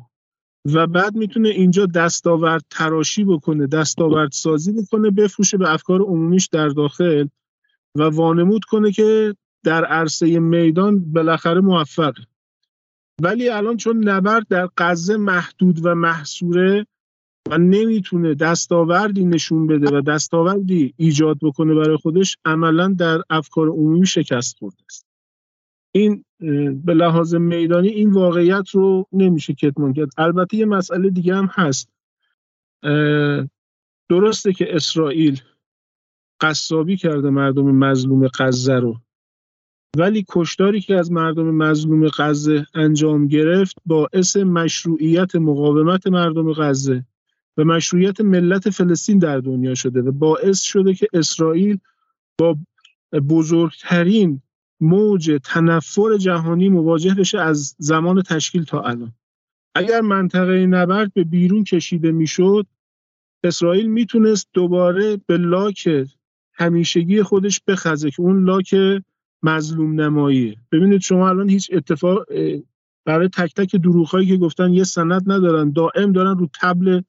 [0.64, 6.68] و بعد می‌تونه اینجا دستاورد تراشی بکنه دستاورد سازی بکنه بفروشه به افکار عمومیش در
[6.68, 7.26] داخل
[7.94, 9.34] و وانمود کنه که
[9.64, 12.22] در عرصه میدان بالاخره موفقه
[13.22, 16.86] ولی الان چون نبرد در غزه محدود و محصوره
[17.50, 24.06] و نمی‌تونه دستاوردی نشون بده و دستاوردی ایجاد بکنه برای خودش عملا در افکار عمومی
[24.06, 25.06] شکست خورده است.
[25.92, 26.24] این
[26.84, 31.88] به لحاظ میدانی این واقعیت رو نمیشه کتمان کرد البته یه مسئله دیگه هم هست.
[34.08, 35.40] درسته که اسرائیل
[36.40, 38.96] قصابی کرده مردم مظلوم غزه رو.
[39.96, 47.04] ولی کشتاری که از مردم مظلوم غزه انجام گرفت باعث مشروعیت مقاومت مردم غزه
[47.56, 51.78] و مشروعیت ملت فلسطین در دنیا شده و باعث شده که اسرائیل
[52.38, 52.56] با
[53.28, 54.42] بزرگترین
[54.80, 59.12] موج تنفر جهانی مواجه بشه از زمان تشکیل تا الان.
[59.74, 62.66] اگر منطقه نبرد به بیرون کشیده می‌شد
[63.44, 66.06] اسرائیل می‌تونست دوباره به لاک
[66.52, 68.74] همیشگی خودش بخزه که اون لاک
[69.42, 72.24] مظلوم نماییه ببینید شما الان هیچ اتفاق
[73.06, 77.00] برای تک تک دروغ که گفتن یه سند ندارن دائم دارن رو تبل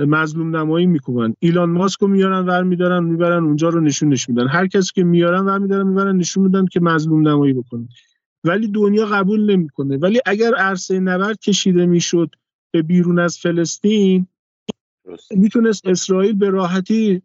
[0.00, 4.48] مظلوم نمایی می‌کنن ایلان ماسک رو میارن ور میدارن می‌برن اونجا رو نشونش میدن.
[4.48, 7.88] هر کسی که میارن ور میدارن می‌برن نشون میدن که مظلوم نمایی بکنه.
[8.44, 9.96] ولی دنیا قبول نمی‌کنه.
[9.96, 12.30] ولی اگر عرصه نبرد کشیده می‌شد
[12.72, 14.26] به بیرون از فلسطین
[15.30, 17.22] می‌تونست اسرائیل به راحتی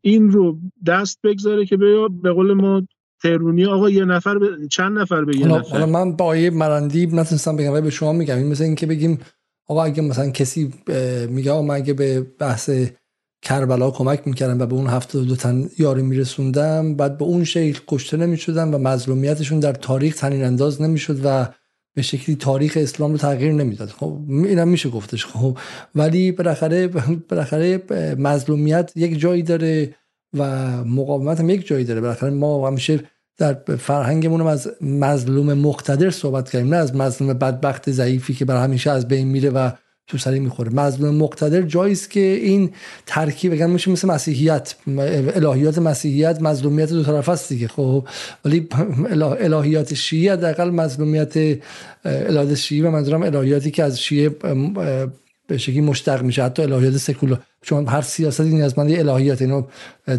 [0.00, 1.76] این رو دست بگذاره که
[2.22, 2.82] به قول ما
[3.22, 7.14] ترونی آقا یه نفر به چند نفر به یه نفر؟ حالا من با یه مرندیب
[7.14, 8.36] نتونستم بگم به شما میگم.
[8.36, 9.18] این مثل اینکه بگیم
[9.68, 10.74] آقا اگه مثلا کسی
[11.28, 12.70] میگه آقا من اگه به بحث
[13.42, 17.80] کربلا کمک می‌کردم و به اون هفته دو تن یاری میرسوندم بعد به اون شکل
[17.88, 21.46] کشته نمی‌شدن و مظلومیتشون در تاریخ تنین انداز نمی‌شد و
[21.94, 23.88] به شکلی تاریخ اسلام رو تغییر نمی‌داد.
[23.88, 25.26] خب اینم میشه گفتش.
[25.26, 25.58] خب
[25.94, 26.88] ولی بالاخره
[27.28, 27.82] بالاخره
[28.18, 29.94] مظلومیت یک جایی داره.
[30.34, 30.44] و
[30.84, 32.00] مقاومت هم یک جایی داره.
[32.00, 33.00] بالاخره ما همیشه
[33.38, 38.90] در فرهنگمون از مظلوم مقتدر صحبت کردیم نه از مظلوم بدبخت ضعیفی که برای همیشه
[38.90, 39.70] از بین میره و
[40.06, 40.72] تو سری می‌خوره.
[40.74, 42.70] مظلوم مقتدر جایی است که این
[43.06, 44.74] ترکیب بگن میشه مثل مسیحیت
[45.34, 48.08] الهیات مسیحیت مظلومیت دو طرف است دیگه خب.
[48.44, 48.68] ولی
[49.40, 51.58] الهیات شیعه حداقل مظلومیت
[52.04, 54.36] الهیات شیعه و منظورم الهیاتی که از شیعه
[55.50, 56.44] به شکلی مشتق میشه.
[56.44, 57.40] حتی الهیات سکولار.
[57.62, 59.62] چون هر سیاستی نیازمند الهیات اینو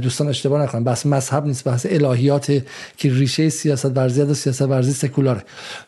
[0.02, 0.84] دوستان اشتباه نکنن.
[0.84, 2.46] بس مذهب نیست بحث الهیات
[2.98, 5.44] که ریشه سیاست ورزی و سیاست ورزی سکولاره.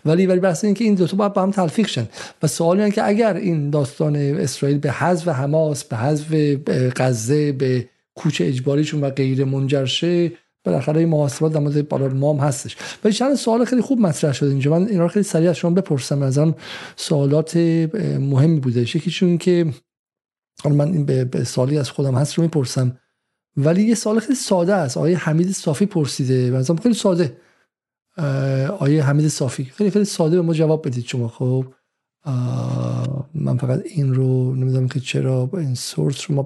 [0.06, 2.08] ولی ولی بحث این که این دو تا باید با هم تلفیق شن.
[2.44, 6.36] و سوال اینه که اگر این داستان اسرائیل به حذف حماس به حذف
[6.96, 10.32] غزه به کوچ اجباریشون و غیر منجر شه
[10.64, 12.78] بالاخره این محاسبات در مورد بالا مام هستش.
[13.04, 14.80] ولی چند سوال خیلی خوب مطرح شده اینجا.
[14.80, 16.22] من اینا رو خیلی سریع از شما بپرسم.
[16.22, 16.56] ازم
[16.96, 17.58] سوالات
[18.20, 18.82] مهمی بوده.
[18.82, 19.74] یکیشون که
[20.66, 22.98] من این به سالی از خودم هست رو می‌پرسم.
[23.58, 24.98] ولی یه سوال خیلی ساده است.
[24.98, 26.52] آیه حمید صافی پرسیده.
[26.52, 27.38] مثلا خیلی ساده.
[28.80, 29.64] آیه حمید صافی.
[29.64, 31.28] خیلی خیلی ساده به ما جواب بدید شما.
[31.28, 31.66] خب
[33.34, 36.44] من فقط این رو نمی‌دونم که چرا این سورس رو ما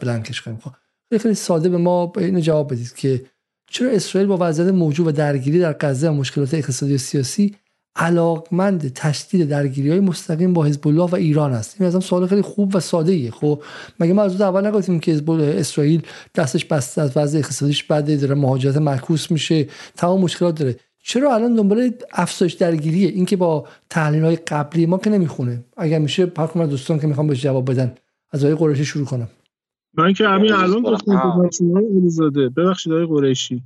[0.00, 0.58] بلنکش کنیم.
[0.58, 0.70] خب
[1.08, 3.24] خیلی خیلی ساده به ما اینو جواب بدید که
[3.70, 7.54] چرا اسرائیل با وضعیت موجود و درگیری در غزه و مشکلات اقتصادی و سیاسی
[7.96, 12.42] علاقمند تشدید درگیری های مستقیم با حزب الله و ایران است؟ این مثلا سوال خیلی
[12.42, 13.62] خوب و ساده ایه خب
[14.00, 16.02] مگه ما از اول نگفتیم که حزب اسرائیل
[16.34, 19.66] دستش بسته از وضع اقتصادیش بده داره مهاجرت معکوس میشه
[19.96, 24.98] تمام مشکلات داره؟ چرا الان دنبال افزایش درگیریه؟ این که با تحلیل های قبلی ما
[24.98, 25.64] که نمی‌خونه.
[25.76, 27.94] اگر میشه پاک دوستان که می‌خوام بهش جواب بدن.
[28.32, 29.28] از آقای قریشی شروع کنم.
[29.94, 31.48] من که همین الان گفتم
[32.56, 33.62] ببخشید آقای قریشی.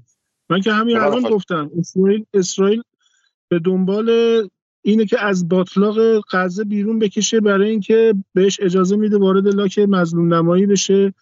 [0.50, 2.82] من که همین الان گفتم اسرائیل اسرائیل
[3.48, 4.10] به دنبال
[4.82, 10.34] اینه که از باطلاق غزه بیرون بکشه برای اینکه بهش اجازه میده وارد لاک مظلوم
[10.34, 11.14] نمایی بشه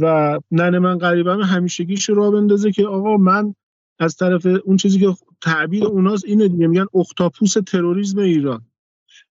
[0.00, 3.54] و ننه من قریبم همیشگیش رو بندازه که آقا من
[3.98, 6.66] از طرف اون چیزی که تعبیر اوناست اینه دیگه.
[6.66, 8.62] میگن اختاپوس تروریسم ایران.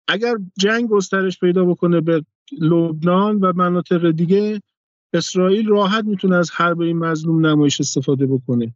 [0.07, 2.25] اگر جنگ گسترش پیدا بکنه به
[2.59, 4.61] لبنان و مناطق دیگه
[5.13, 8.73] اسرائیل راحت می‌تونه از حرب این مظلوم نمایش استفاده بکنه.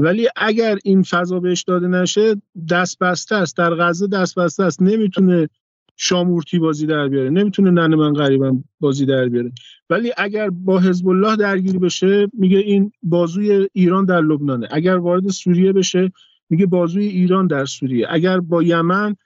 [0.00, 3.56] ولی اگر این فضا بهش داده نشه دست بسته است.
[3.56, 4.82] در غزه دست بسته است.
[4.82, 5.48] نمی‌تونه
[5.96, 7.30] شامورتی بازی در بیاره.
[7.30, 9.52] نمی‌تونه ننه من غریبم بازی در بیاره.
[9.90, 14.68] ولی اگر با حزب الله درگیر بشه میگه این بازوی ایران در لبنانه.
[14.70, 16.12] اگر وارد سوریه بشه
[16.50, 18.06] میگه بازوی ایران در سوریه.
[18.10, 19.16] اگر با یمن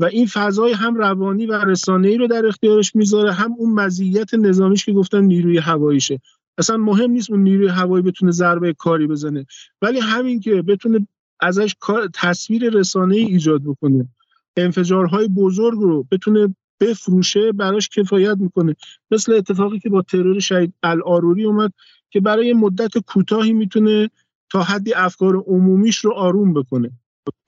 [0.00, 4.84] و این فضای هم روانی و رسانه‌ای رو در اختیارش می‌ذاره هم اون مزیت نظامیش
[4.84, 6.20] که گفتن نیروی هواییشه.
[6.58, 9.46] اصلا مهم نیست اون نیروی هوایی بتونه ضربه کاری بزنه
[9.82, 11.06] ولی همین که بتونه
[11.40, 11.74] ازش
[12.14, 14.08] تصویر رسانه ای ایجاد بکنه
[14.56, 18.76] انفجارهای بزرگ رو بتونه بفروشه براش کفایت می‌کنه.
[19.10, 21.72] مثل اتفاقی که با ترور شهید الآروری اومد
[22.10, 24.10] که برای مدت کوتاهی می‌تونه
[24.50, 26.90] تا حدی افکار عمومیش رو آروم بکنه.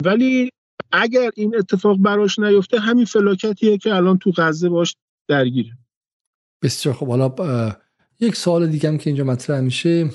[0.05, 0.51] ولی
[0.93, 4.97] اگر این اتفاق براش نیفته همین فلاکتیه که الان تو غزه باش
[5.29, 5.71] درگیره.
[6.63, 7.35] بسیار خب حالا
[8.21, 10.11] یک سوال دیگه هم که اینجا مطرح میشه.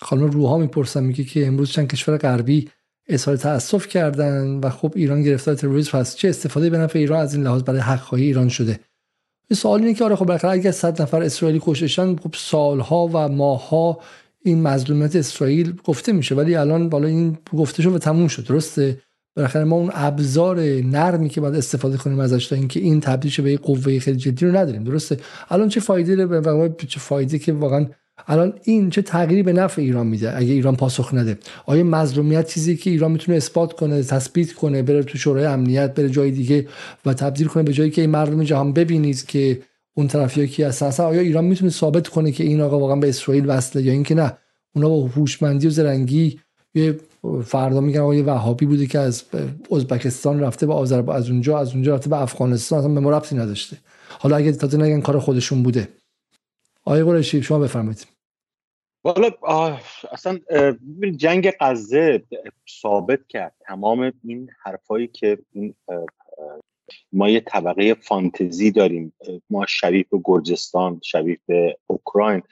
[0.00, 2.70] خانم روها می‌پرسن میگه که امروز چند کشور غربی
[3.06, 6.16] اظهار تاسف کردن و خب ایران گرفتار تروریسم هست.
[6.16, 8.80] چه استفاده به نفع ایران از این لحاظ برای حق ایران شده؟
[9.52, 14.00] سوال اینه که آره خب بالاخره اگر 100 نفر اسرائیلی کشتشن خب سالها و ماهها
[14.44, 18.98] این مظلومیت اسرائیل گفته میشه ولی الان بالا این گفته شد و تموم شد درسته؟
[19.36, 23.42] بالاخره ما اون ابزار نرمی که باید استفاده کنیم ازش تا اینکه این تبدیل شه
[23.42, 25.16] به قوه خیلی جدی رو نداریم درسته؟
[25.50, 27.86] الان چه فایده به چه فایده که واقعا
[28.26, 32.76] الان این چه تغییری به نفع ایران میده اگه ایران پاسخ نده؟ آیا مظلومیت چیزی
[32.76, 36.68] که ایران می‌تونه اثبات کنه تثبیت کنه بره تو شورای امنیت بره جای دیگه
[37.06, 39.60] و تبدیل کنه به جایی که مردم جهان ببینید که
[39.98, 43.50] اون طرفی کی هستن؟ آیا ایران می‌تونه ثابت کنه که این آقا واقعا به اسرائیل
[43.50, 44.38] وصله یا اینکه نه؟
[44.74, 46.40] اونا با هوشمندی و زرنگی
[46.74, 47.00] یه
[47.44, 49.24] فردا میگن آقای وهابی بوده که از
[49.70, 53.76] ازبکستان رفته به آذربایجان از اونجا از اونجا رفته به افغانستان اصلا به ما نداشته.
[54.08, 55.88] حالا اگه تازه نگن کار خودشون بوده.
[56.84, 58.06] آقای قریشی شما بفرمایید.
[59.04, 59.30] والا
[60.12, 60.38] اصلا
[61.16, 62.22] جنگ غزه
[62.82, 63.54] ثابت کرد.
[63.60, 65.74] تمام این حرفایی که این
[67.12, 69.12] ما یه طبقه فانتزی داریم.
[69.50, 72.42] ما شبیه به گرجستان شبیه به اوکراین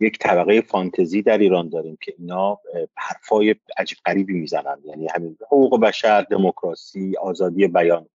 [0.00, 2.58] یک طبقه فانتزی در ایران داریم که اینا
[2.96, 4.78] حرفای عجیب غریبی می‌زنن.
[4.84, 8.08] یعنی همین حقوق بشر دموکراسی آزادی بیان.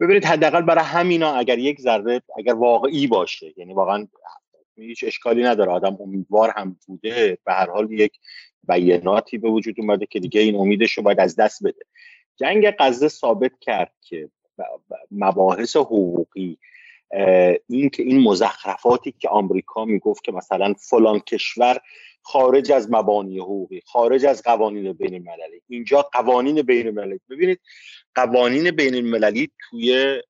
[0.00, 4.08] ببینید حداقل برای همینا اگر یک ذره اگر واقعی باشه یعنی واقعا
[4.76, 5.72] هیچ اشکالی نداره.
[5.72, 8.12] آدم امیدوار هم بوده به هر حال یک
[8.68, 11.82] بیاناتی به وجود اومده که دیگه این امیدش رو باید از دست بده.
[12.36, 14.28] جنگ غزه ثابت کرد که
[15.10, 16.58] مباحث حقوقی.
[17.68, 21.78] این که این مزخرفاتی که آمریکا می‌گفت که مثلا فلان کشور
[22.22, 27.60] خارج از مبانی حقوقی خارج از قوانین بین المللی اینجا قوانین بین المللی ببینید
[28.14, 30.22] قوانین بین المللی توی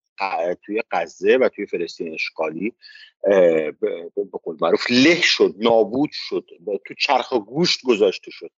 [0.63, 2.75] توی غزه و توی فلسطین اشغالی
[3.23, 6.47] به قول معروف له شد نابود شد
[6.87, 8.51] تو چرخ گوشت گذاشته شد.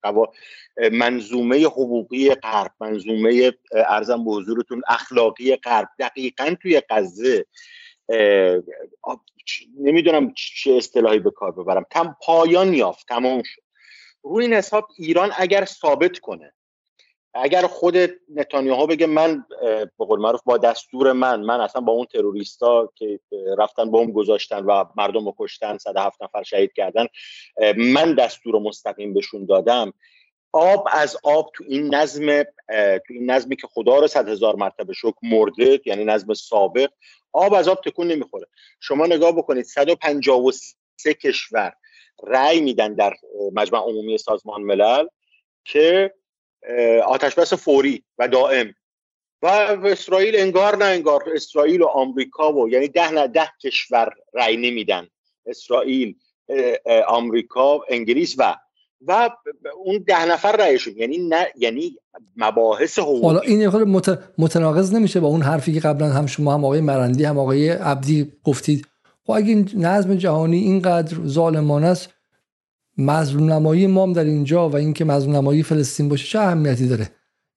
[0.92, 5.88] منظومه حقوقی غرب منظومه ارزم به حضورتون اخلاقی غرب.
[5.98, 7.46] دقیقا توی غزه
[9.80, 11.86] نمی‌دونم چه اصطلاحی به کار ببرم.
[11.90, 13.62] تم پایان یافت تمام شد.
[14.22, 16.52] روی این حساب ایران اگر ثابت کنه
[17.34, 17.96] اگر خود
[18.34, 19.44] نتانیاهو بگه من
[19.98, 23.20] به قول معروف با دستور من من اصلا با اون تروریستا که
[23.58, 27.06] رفتن بمب گذاشتن و مردم رو کشتن 107 نفر شهید کردن
[27.76, 29.92] من دستور مستقیم بهشون دادم.
[30.52, 32.42] آب از آب تو این نظم
[33.06, 36.90] تو این نظمی که خدا رو صد هزار مرتبه شک مرده یعنی نظم سابق
[37.32, 38.46] آب از آب تکون نمی‌خوره.
[38.80, 41.72] شما نگاه بکنید 153 کشور
[42.22, 43.14] رأی میدن در
[43.52, 45.06] مجمع عمومی سازمان ملل
[45.64, 46.14] که
[47.06, 48.74] آتش بس فوری و دائم.
[49.42, 49.46] و
[49.84, 55.06] اسرائیل انگار نه انگار اسرائیل و آمریکا و یعنی ده نه ده کشور رأی نمیدن.
[55.46, 56.14] اسرائیل
[57.06, 58.56] آمریکا انگلیس و
[59.06, 59.30] و
[59.84, 60.94] اون ده نفر رأیشون.
[60.96, 61.96] یعنی نه یعنی
[62.36, 63.26] مباحث حقوقی.
[63.26, 64.18] حالا این خود مت...
[64.38, 68.32] متناقض نمیشه با اون حرفی که قبلا هم شما هم آقای مرندی هم آقای عبدی
[68.44, 68.86] گفتید.
[69.26, 72.10] خب اگه نظم جهانی اینقدر ظالمانه است
[72.98, 77.08] مظلوم نمایی مام در اینجا و اینکه مظلوم نمایی فلسطین باشه چه اهمیتی داره؟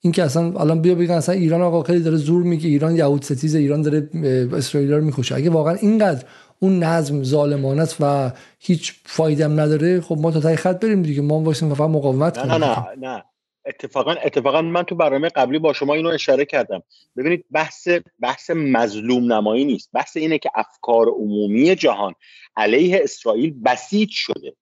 [0.01, 3.55] اینکه اصلا الان بیا بگن اصلا ایران آقا خیلی داره زور میگه ایران یهود ستیز
[3.55, 4.09] ایران داره
[4.53, 5.35] اسرائیل رو می‌کشه.
[5.35, 6.25] اگه واقعا اینقدر
[6.59, 11.01] اون نظم ظالمانه است و هیچ فایده هم نداره خب ما تا تای خط بریم
[11.01, 11.21] دیگه.
[11.21, 12.51] ما واسه فقط مقاومت کنیم.
[12.51, 13.23] نه نه نه.
[13.65, 16.83] اتفاقا اتفاقا من تو برنامه قبلی با شما اینو اشاره کردم.
[17.17, 17.87] ببینید بحث
[18.19, 19.89] بحث مظلوم نمایی نیست.
[19.93, 22.13] بحث اینه که افکار عمومی جهان
[22.55, 24.53] علیه اسرائیل بسیج شده.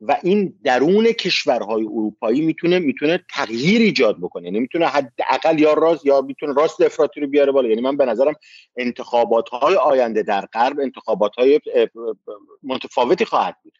[0.00, 4.44] و این درون کشورهای اروپایی می‌تونه می‌تونه تغییر ایجاد بکنه.
[4.44, 7.68] یعنی می‌تونه حداقل یا راست یا می‌تونه راست افراطی رو بیاره بالا.
[7.68, 8.34] یعنی من به نظرم
[8.76, 11.60] انتخابات های آینده در غرب انتخابات های
[12.62, 13.72] متفاوتی خواهد بود.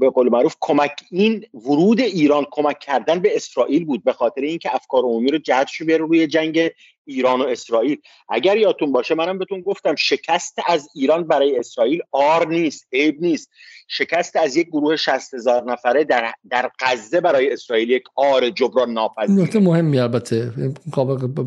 [0.00, 4.74] به قول معروف کمک این ورود ایران کمک کردن به اسرائیل بود به خاطر اینکه
[4.74, 6.70] افکار عمومی رو جهتش بیاره روی جنگ
[7.04, 7.98] ایران و اسرائیل.
[8.28, 13.50] اگر یادتون باشه منم بهتون گفتم شکست از ایران برای اسرائیل آر نیست عیب نیست.
[13.88, 18.92] شکست از یک گروه 60 هزار نفره در در غزه برای اسرائیل یک آر جبران
[18.92, 20.52] ناپذیر نکته مهمی البته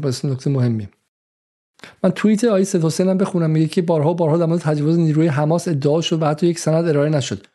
[0.03, 0.87] بس نکته مهمی.
[2.03, 5.67] من توییت آقای حسین هم بخونم میگه که بارها بارها در مورد تجاوز نیروی حماس
[5.67, 7.45] ادعا شد و حتی یک سند ارائه نشد.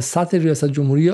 [0.00, 1.12] سطح ریاست جمهوری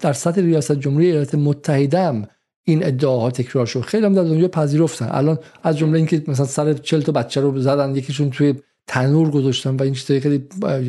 [0.00, 2.26] در سطح ریاست جمهوری ایالات متحده هم
[2.64, 3.80] این ادعاها تکرار شد.
[3.80, 5.08] خیلی هم در دنیا پذیرفتن.
[5.10, 8.54] الان از جمله اینکه مثلا سر 40 تا بچه رو زدن یکیشون توی
[8.86, 10.46] تنور گذاشتن و این چیزای خیلی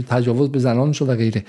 [0.10, 1.46] تجاوز به زنان شد و غیره.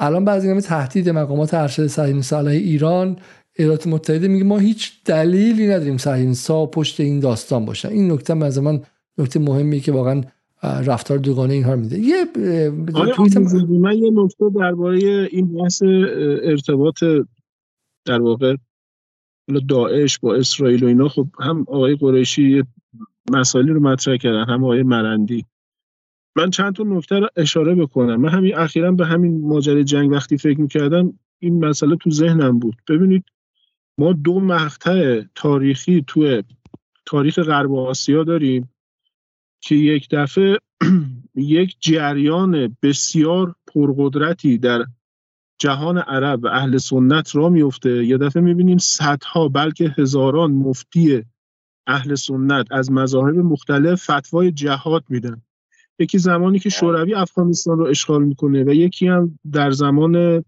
[0.00, 3.16] الان بعضی همه تهدید مقامات ارشد صهیونی صالح ایران
[3.60, 7.88] ایالات متحده میگه ما هیچ دلیلی نداریم سا پشت این داستان باشن.
[7.88, 8.80] این نکته از من
[9.18, 10.22] نکته مهمی که واقعا
[10.62, 11.98] رفتار دوگانه اینها میده.
[11.98, 12.24] یه
[13.68, 15.82] من یه نکته درباره این بحث
[16.42, 17.04] ارتباط
[18.04, 18.56] در واقع
[19.68, 21.08] داعش با اسرائیل و اینا.
[21.08, 22.62] خب هم آقای قریشی
[23.30, 25.46] مسائلی رو مطرح کردن هم آقای مرندی.
[26.36, 28.20] من چند تا نکته رو اشاره بکنم.
[28.20, 32.74] من همین اخیرا به همین ماجرای جنگ وقتی فکر می‌کردم این مسئله تو ذهنم بود.
[32.88, 33.24] ببینید
[34.00, 36.42] ما دو مقطع تاریخی تو
[37.06, 38.70] تاریخ غرب آسیا داریم
[39.60, 40.58] که یک دفعه
[41.34, 44.84] یک جریان بسیار پرقدرتی در
[45.58, 51.24] جهان عرب و اهل سنت را میفته یه دفعه می‌بینیم صدها بلکه هزاران مفتی
[51.86, 55.42] اهل سنت از مذاهب مختلف فتوای جهاد میدن.
[55.98, 60.44] یکی زمانی که شوروی افغانستان رو اشغال می‌کنه و یکی هم در زمان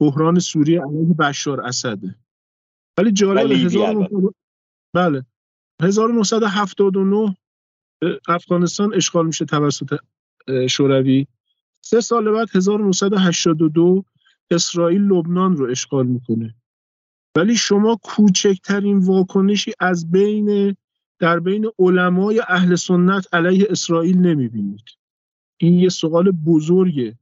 [0.00, 2.14] بحران سوریه علیه بشار اسده.
[2.98, 4.08] ولی جالب هزار
[4.94, 5.24] بله.
[5.82, 7.36] 1979
[8.28, 9.98] افغانستان اشغال میشه توسط
[10.70, 11.26] شوروی.
[11.80, 14.04] سه سال بعد 1982
[14.50, 16.54] اسرائیل لبنان رو اشغال می‌کنه.
[17.36, 20.76] ولی شما کوچکترین واکنشی از بین
[21.18, 24.84] در بین علمای اهل سنت علیه اسرائیل نمی‌بینید.
[25.60, 27.18] این یه سوال بزرگه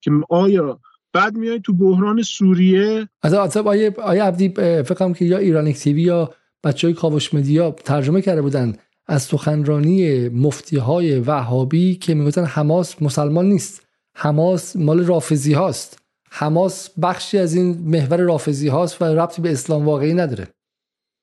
[0.00, 0.80] که آیا
[1.12, 3.08] بعد میای تو بحران سوریه.
[3.22, 4.48] از آیا, آیا عبدی
[4.82, 6.34] فکرم که یا ایران تیوی یا
[6.64, 8.76] بچه های کاوش مدیا ترجمه کرده بودن
[9.06, 13.86] از سخنرانی مفتی های وهابی که می‌گفتن حماس مسلمان نیست.
[14.16, 15.98] حماس مال رافزی هاست.
[16.30, 20.48] حماس بخشی از این محور رافزی هاست و ربطی به اسلام واقعی نداره.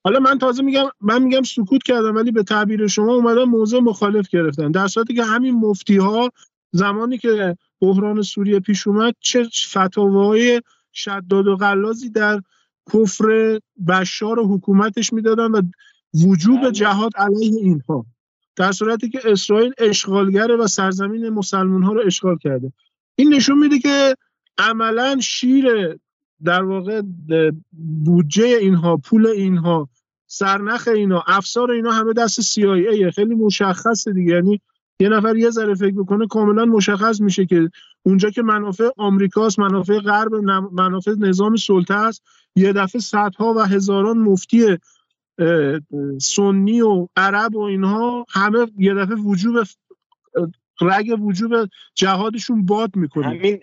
[0.04, 4.28] حالا من تازه میگم من میگم سکوت کردم ولی به تعبیر شما اومدن موضع مخالف
[4.28, 6.30] گرفتن در صورتی که همین مفتی ها
[6.72, 12.40] زمانی که بحران سوریه پیش اومد چه فتاوای شداد و غلازی در
[12.92, 15.62] کفر بشار و حکومتش می‌دادن و
[16.14, 16.72] وجوب بله.
[16.72, 18.06] جهاد علیه اینها.
[18.56, 22.72] در صورتی که اسرائیل اشغالگره و سرزمین مسلمان ها رو اشغال کرده.
[23.16, 24.16] این نشون میده که
[24.58, 25.98] عملا شیر
[26.44, 27.02] در واقع
[28.04, 29.88] بودجه اینها پول اینها
[30.26, 34.32] سرنخ اینا افسار اینا همه دست CIA خیلی مشخصه دیگه.
[34.32, 34.60] یعنی
[35.00, 37.70] یه نفر یه ذره فکر بکنه کاملا مشخص میشه که
[38.02, 40.34] اونجا که منافع آمریکاست منافع غرب
[40.72, 42.22] منافع نظام سلطه است
[42.56, 44.78] یه دفعه صدها و هزاران مفتی
[46.20, 49.56] سنی و عرب و اینها همه یه دفعه وجوب
[50.80, 53.26] رگ وجوب جهادشون باد می‌کنه.
[53.26, 53.60] همین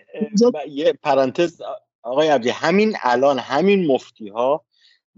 [0.68, 1.62] یه پرانتز
[2.02, 4.64] آقای عبدی همین الان همین مفتی ها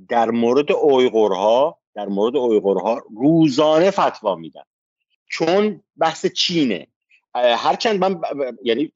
[0.08, 4.62] در مورد اویغورها در مورد اویغورها روزانه فتوا میدن.
[5.30, 6.86] چون بحث چینه.
[7.34, 8.20] هرچند من
[8.62, 8.92] یعنی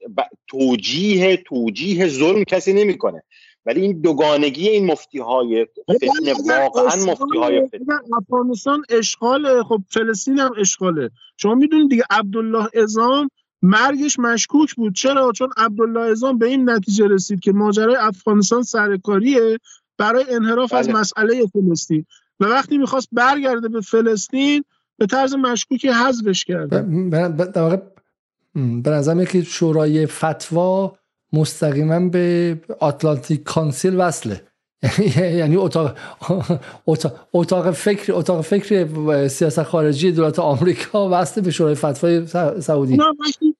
[0.46, 3.22] توجیه توجیه ظلم کسی نمی‌کنه.
[3.66, 7.68] ولی این دوگانگی این مفتی های فتنه واقعا مفتی های
[8.12, 11.10] افغانستان اشغال خب فلسطین هم اشغاله.
[11.36, 13.30] شما می‌دونید دیگه عبدالله ازام
[13.62, 14.94] مرگش مشکوک بود.
[14.94, 19.58] چرا؟ چون عبدالله ازام به این نتیجه رسید که ماجرای افغانستان سرکاریه
[19.98, 20.98] برای انحراف از بله.
[20.98, 22.06] مسئله فلسطین.
[22.40, 24.64] و وقتی می‌خواست برگرده به فلسطین
[24.98, 26.82] به طرز مشکوکی حذفش کرده.
[27.44, 27.76] در واقع
[28.54, 30.98] به نظرم که شورای فتوا
[31.32, 34.40] مستقیما به آتلانتیک کانسیل وصله.
[35.16, 35.96] یعنی اتاق
[37.32, 42.26] اتاق فکر اتاق فکر سیاست خارجی دولت آمریکا وصل به شورای فتوای
[42.60, 42.98] سعودی.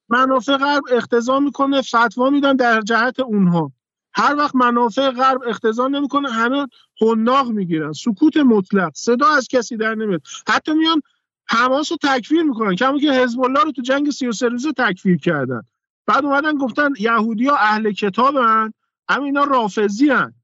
[0.09, 3.73] منافع غرب اختزا می‌کنه فتوا میدن در جهت اونها.
[4.13, 6.67] هر وقت منافع غرب اختزا نمی‌کنه همه
[7.01, 7.93] حناق می‌گیرن.
[7.93, 10.23] سکوت مطلق صدا از کسی در نمیاد.
[10.49, 11.03] حتی میان
[11.47, 12.75] حماس رو تکفیر می‌کنن.
[12.75, 15.63] کما که حزب الله رو تو جنگ 33 روزه تکفیر کردن.
[16.07, 18.73] بعد اومدن گفتن یهودی ها اهل کتابن.
[19.09, 20.35] اما اینا رافضی هن.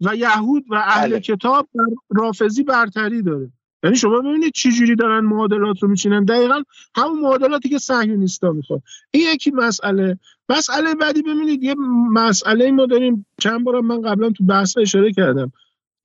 [0.00, 1.20] و یهود و اهل بله.
[1.20, 1.68] کتاب
[2.10, 3.52] رافضی برتری داره.
[3.82, 6.24] یعنی شما ببینید چی جوری دارن معادلات رو میچینن.
[6.24, 6.62] دقیقا
[6.96, 10.18] همون معادلاتی که صهیونیستا می‌خواد این یکی مسئله.
[10.48, 11.62] مسئله بعدی ببینید.
[11.62, 11.74] یه
[12.12, 13.26] مسئله ما داریم.
[13.38, 15.52] چند بار من قبلا تو بحث اشاره کردم.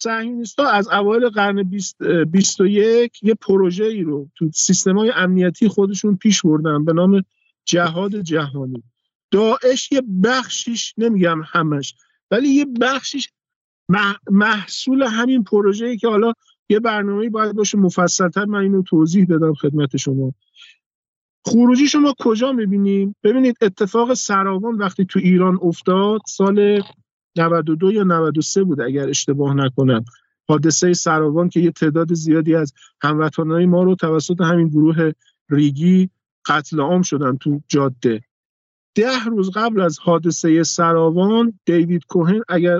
[0.05, 1.71] صهیونیستا از اوایل قرن
[2.31, 7.23] 21 یه پروژه ای رو تو سیستم های امنیتی خودشون پیش بردن به نام
[7.65, 8.83] جهاد جهانی.
[9.31, 11.95] داعش یه بخشیش نمیگم همش
[12.31, 13.29] ولی یه بخشیش
[14.31, 16.33] محصول همین پروژه‌ای که حالا
[16.69, 17.77] یه برنامه باید باشه.
[17.77, 20.33] مفصلتر من اینو توضیح بدم خدمت شما.
[21.45, 26.81] خروجی شما کجا می‌بینیم؟ ببینید اتفاق سراوان وقتی تو ایران افتاد سال
[27.37, 30.05] 92 یا 93 بود اگر اشتباه نکنم.
[30.47, 35.11] حادثه سراوان که یه تعداد زیادی از هموطنهای ما رو توسط همین گروه
[35.49, 36.09] ریگی
[36.47, 38.21] قتل عام شدن تو جاده.
[38.95, 42.79] ده روز قبل از حادثه سراوان دیوید کوهن اگر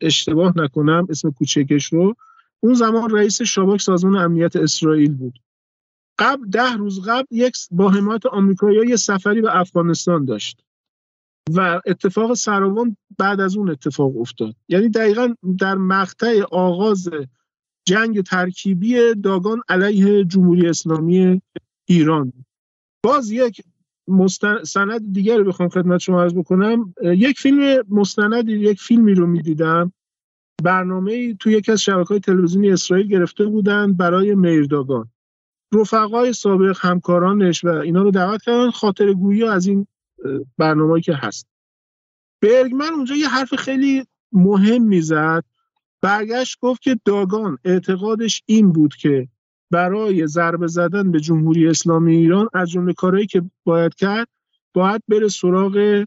[0.00, 2.14] اشتباه نکنم اسم کوچکش رو
[2.60, 5.38] اون زمان رئیس شاباک سازمان امنیت اسرائیل بود.
[6.18, 10.64] قبل ده روز قبل یک با حمایت آمریکایی یه سفری به افغانستان داشت.
[11.54, 14.54] و اتفاق سراوان بعد از اون اتفاق افتاد.
[14.68, 17.10] یعنی دقیقا در مقطع آغاز
[17.84, 21.42] جنگ ترکیبی داگان علیه جمهوری اسلامی
[21.88, 22.32] ایران.
[23.04, 23.60] باز یک
[24.08, 26.94] مستند دیگر رو بخوام خدمت شما عرض بکنم.
[27.02, 29.92] یک فیلم مستند یک فیلمی رو می‌دیدم.
[30.62, 35.10] برنامه تو یکی از شبکه های تلویزیونی اسرائیل گرفته بودن برای میرداگان
[35.74, 38.70] رفقای سابق همکارانش و اینا رو دعوت کردن.
[38.70, 39.86] خاطر گویی از این
[40.58, 41.46] برنامه که هست.
[42.42, 45.44] برگمن اونجا یه حرف خیلی مهم می‌زد.
[46.02, 49.28] برگشت گفت که داگان اعتقادش این بود که
[49.70, 54.28] برای ضربه زدن به جمهوری اسلامی ایران از جمله کارهایی که باید کرد
[54.74, 56.04] باید بره سراغ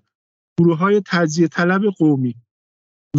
[0.60, 2.36] گروه های تجزیه طلب قومی.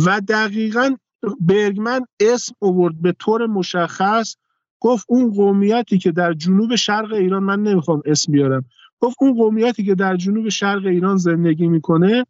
[0.06, 0.96] و دقیقا
[1.40, 4.36] برگمن اسم اوورد به طور مشخص
[4.80, 8.64] گفت اون قومیتی که در جنوب شرق ایران من نمی‌خوام اسم بیارم
[9.00, 12.26] گفت اون قومیتی که در جنوب شرق ایران زندگی می‌کنه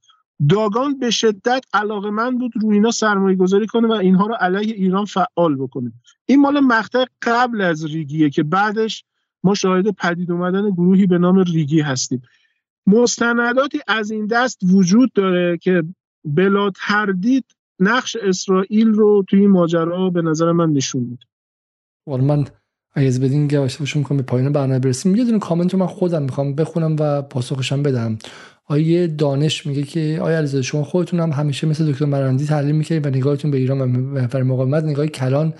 [0.49, 4.75] داگان به شدت علاقه من بود رو اینا سرمایه گذاری کنه و اینها رو علیه
[4.75, 5.93] ایران فعال بکنه.
[6.27, 9.05] این مال مقطع قبل از ریگیه که بعدش
[9.45, 12.23] ما شاهد پدید اومدن گروهی به نام ریگی هستیم.
[12.87, 15.83] مستنداتی از این دست وجود داره که
[16.25, 17.45] بلا تردید
[17.81, 21.25] نقش اسرائیل رو توی این ماجرا به نظر من نشون میده.
[22.07, 22.45] من
[22.97, 25.17] اگه از بدین باشم می‌کنم به پایین برنامه برسیم.
[25.17, 28.19] یه دونه کامنت رو من خودم می‌خوام بخونم و پاسخشم بدم.
[28.67, 33.07] آیه دانش میگه که آیا علیزاده شما خودتون هم همیشه مثل دکتر مرندی تحلیل می‌کنید
[33.07, 35.55] و نگاهتون به ایران و محور مقاومت نگاه کلان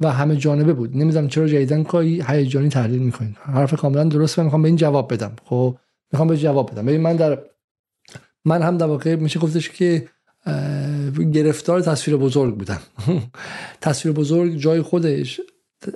[0.00, 0.96] و همه جانبه بود.
[0.96, 5.12] نمی‌دونم چرا جدیدن کاری هیجانی تحلیل می‌کنید حرف کاملا درست و می‌خوام به این جواب
[5.12, 5.32] بدم.
[5.44, 5.76] خب
[6.12, 6.86] می‌خوام به جواب بدم.
[6.86, 7.38] ببین من در
[8.44, 10.08] من هم در واقع میشه گفتش که
[11.32, 12.80] گرفتار تصویر بزرگ بودم.
[13.80, 15.40] تصویر بزرگ جای خودش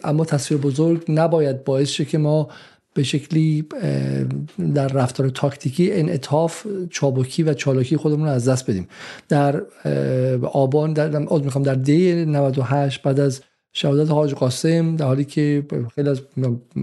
[0.04, 2.48] اما تصویر بزرگ نباید باعث شه که ما
[2.94, 3.64] به شکلی
[4.74, 8.88] در رفتار تاکتیکی انعطاف چابکی و چالاکی خودمون رو از دست بدیم.
[9.28, 9.62] در
[10.42, 13.40] آبان در می‌خوام در دی 98 بعد از
[13.72, 16.20] شهادت حاج قاسم در حالی که خیلی از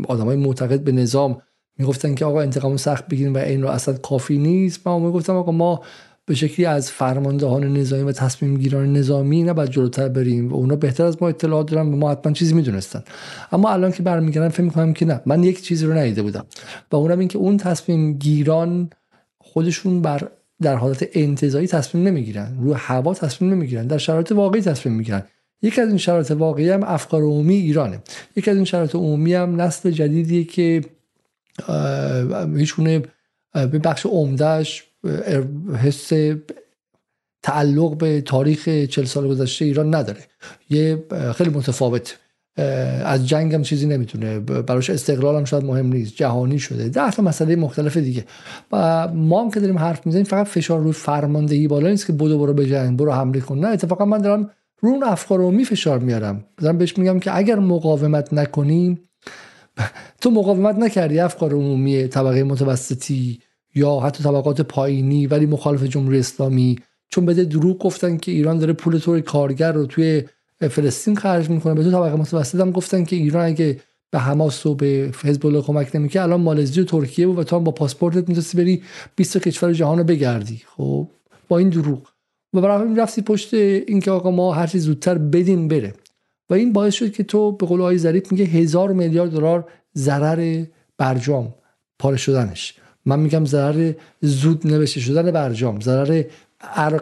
[0.08, 1.42] آدمای معتقد به نظام
[1.78, 4.88] می‌گفتن که آقا انتقام سخت بگیریم و این رو اصلا کافی نیست.
[4.88, 5.82] من می‌گفتم آقا ما
[6.26, 11.06] به شکلی از فرماندهان نظامی و تصمیم گیران نظامی نباید جلوتر بریم و اونا بهتر
[11.06, 13.04] از ما اطلاعات دارن و ما حتما چیزی می‌دونستن.
[13.52, 15.22] اما الان که برمیگردم فکر می‌کنم که نه.
[15.26, 16.46] من یک چیزی رو ندیده بودم
[16.92, 18.90] و اونم این که اون تصمیم گیران
[19.38, 20.28] خودشون بر
[20.62, 22.58] در حالت انتظایی تصمیم نمی‌گیرن.
[22.62, 23.88] رو هوا تصمیم نمی‌گیرن.
[23.88, 25.24] در شرایط واقعی تصمیم می‌گیرن.
[25.62, 28.00] یکی از این شرایط واقعی هم افکار عمومی ایرانه.
[28.36, 30.82] یکی از این شرایط عمومی هم نسل جدیدیه که
[32.58, 33.02] هیچونه
[33.54, 34.84] به بخش عمدهش
[35.84, 36.12] حس
[37.44, 40.20] تعلق به تاریخ چل سال گذشته ایران نداره.
[40.70, 41.04] یه
[41.36, 42.18] خیلی متفاوت.
[43.06, 44.40] از جنگ هم چیزی نمی‌تونه.
[44.40, 46.16] براش استقلال هم شاید مهم نیست.
[46.16, 46.90] جهانی شده.
[46.90, 48.26] ده تا مسئله مختلف دیگه.
[48.72, 52.40] و ما هم که داریم حرف می‌زنیم فقط فشار روی فرماندهی بالا نیست که بدو
[52.40, 53.60] برو بجنگ برو حمله کن.
[53.60, 54.50] نه اتفاقا من دارم
[54.80, 56.46] رو اون افکار عمومی فشار میارم.
[56.58, 59.10] دارم بهش میگم که اگر مقاومت نکنیم
[60.22, 63.40] تو مقاومت نکردی افکار عمومی طبقه متوسطی.
[63.76, 66.80] یا حتی طبقات پایینی ولی مخالف جمهوری اسلامی.
[67.10, 70.24] چون بده دروغ گفتن که ایران داره پول طور کارگر رو توی
[70.70, 71.74] فلسطین خرج می‌کنه.
[71.74, 73.80] به تو طبقه متوسط هم گفتن که ایران اگه
[74.12, 77.56] به حماس و به حزب الله کمک نمی‌کنه الان مالزی و ترکیه بود و تو
[77.56, 78.84] هم با پاسپورتت می‌تونستی بری
[79.16, 80.62] 20 کشور جهان رو بگردی.
[80.66, 81.08] خب
[81.48, 82.02] با این دروغ.
[82.54, 85.94] و برای همین رفتی پشت اینکه آقا ما هر چیز زودتر بدیم بره.
[86.50, 90.64] و این باعث شد که تو به قول آقای ظریف میگه هزار میلیارد دلار ضرر
[90.98, 91.54] برجام
[92.00, 92.74] پاره شدنش.
[93.06, 96.24] من میگم ضرر زود نوشته شدن برجام ضرر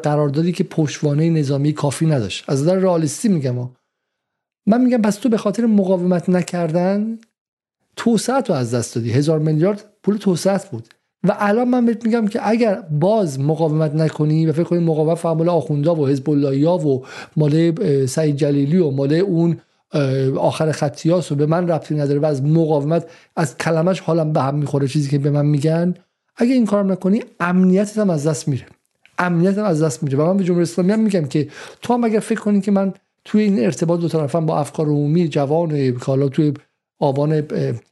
[0.04, 2.44] قراردادی که پشتوانه نظامی کافی نداشت.
[2.48, 3.72] از نظر رئالیستی میگم ها.
[4.66, 7.18] من میگم پس تو به خاطر مقاومت نکردن
[7.96, 9.12] توسعه تو از دست دادی.
[9.12, 10.88] هزار میلیارد پول توسعه بود.
[11.24, 15.38] و الان من بهت میگم که اگر باز مقاومت نکنی و فکر کنی مقاومت فقط
[15.38, 17.04] مال آخوندا و حزب و
[17.38, 19.58] مال سعید جلیلی و مال اون
[20.38, 23.06] آخر خطیاس و به من ربطی نداره و از مقاومت
[23.36, 25.96] از کلمش حالم به هم می‌خوره چیزی که به من میگن.
[26.36, 28.66] اگه این کارم نکنی امنیتت هم از دست میره.
[29.18, 30.18] امنیت هم از دست میره.
[30.18, 31.48] و من به جمهوری اسلامی هم میگم که
[31.82, 32.94] تو هم اگر فکر کنی که من
[33.26, 36.54] توی این ارتباط دو طرفم با افکار عمومی جوان حالا توی
[37.00, 37.42] آبان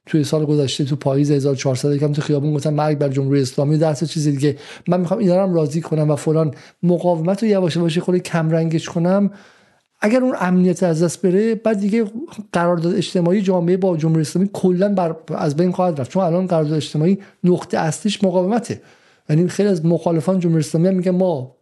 [0.05, 4.03] توی سال گذشته تو پاییز 1400 یکم تو خیابون گفتم مرگ بر جمهوری اسلامی درس
[4.03, 4.57] چیزی دیگه.
[4.87, 6.53] من می‌خوام اینا رو راضی کنم و فلان.
[6.83, 9.31] مقاومت رو یواش یواش خود کم رنگش کنم.
[10.01, 12.05] اگر اون امنیت از دست بره بعد دیگه
[12.51, 16.11] قرارداد اجتماعی جامعه با جمهوری اسلامی کلا بر از بین خواهد رفت.
[16.11, 18.81] چون الان قرارداد اجتماعی نقطه اصلیش مقاومته.
[19.29, 21.55] یعنی خیلی از مخالفان جمهوری اسلامی میگن ما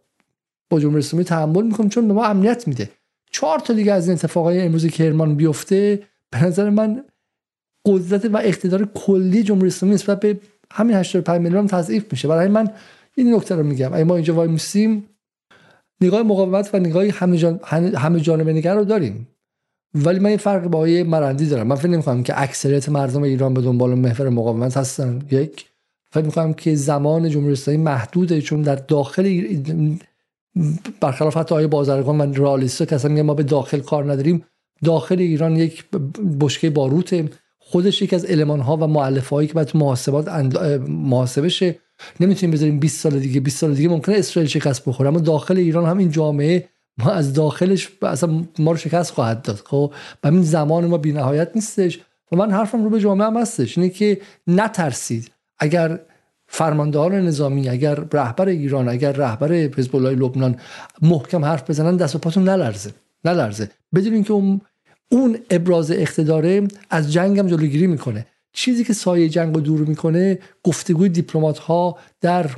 [0.70, 2.90] با جمهوری اسلامی تحمل می‌کنیم چون به ما امنیت میده.
[3.30, 6.02] چهار تا دیگه از این اتفاقای امروز کرمان بیفته.
[6.30, 7.04] به نظر من
[7.86, 12.28] قدرت و اقتدار کلی جمهوری اسلامی نسبت به همین 85 میلیون تضعیف میشه.
[12.28, 12.70] برای من
[13.14, 13.94] این نکته رو میگم.
[13.94, 15.07] اگه ما اینجا وای میسیم
[16.00, 17.60] نگاه مقاومت و نگاه همه, جان...
[17.96, 19.28] همه جانبه نگر رو داریم.
[19.94, 21.66] ولی من این فرق با آیه مرندی دارم.
[21.66, 25.22] من فکر نمی‌کنم که اکثریت مردم ایران به دنبال محور مقاومت هستن.
[25.30, 25.66] یک
[26.10, 29.46] فکر می‌کنم که زمان جمهوری اسلامی محدوده چون در داخل
[31.00, 34.44] برخلاف حتی آیه بازرگان و رالیستا که اصلا ما به داخل کار نداریم.
[34.84, 35.84] داخل ایران یک
[36.40, 37.24] بشکه باروت
[37.58, 41.48] خودش یک از علمان ها و معلف هایی که باید محاسبات اند...
[41.48, 41.78] شه.
[42.20, 45.08] نمی‌تونیم بذاریم 20 سال دیگه 20 سال دیگه ممکنه اسرائیل شکست بخوره.
[45.08, 46.68] اما داخل ایران هم این جامعه
[46.98, 49.62] ما از داخلش اصلا ما رو شکست خواهد داد.
[49.64, 49.92] خب
[50.24, 51.98] و این زمان ما بی نهایت نیستش.
[52.32, 53.78] و من حرفم رو به جامعه هم هستش.
[53.78, 55.30] اینه که نترسید.
[55.58, 56.00] اگر
[56.46, 60.56] فرماندهان نظامی اگر رهبر ایران اگر رهبر حزب الله لبنان
[61.02, 62.90] محکم حرف بزنن دست و پاتون نلرزه.
[63.24, 63.70] نلرزه.
[63.94, 64.60] بدونین که اون
[65.10, 68.26] اون ابراز اقتداره از جنگ هم جلوگیری می‌کنه.
[68.60, 72.50] چیزی که سایه جنگ رو دور می‌کنه گفتگوی دیپلمات ها در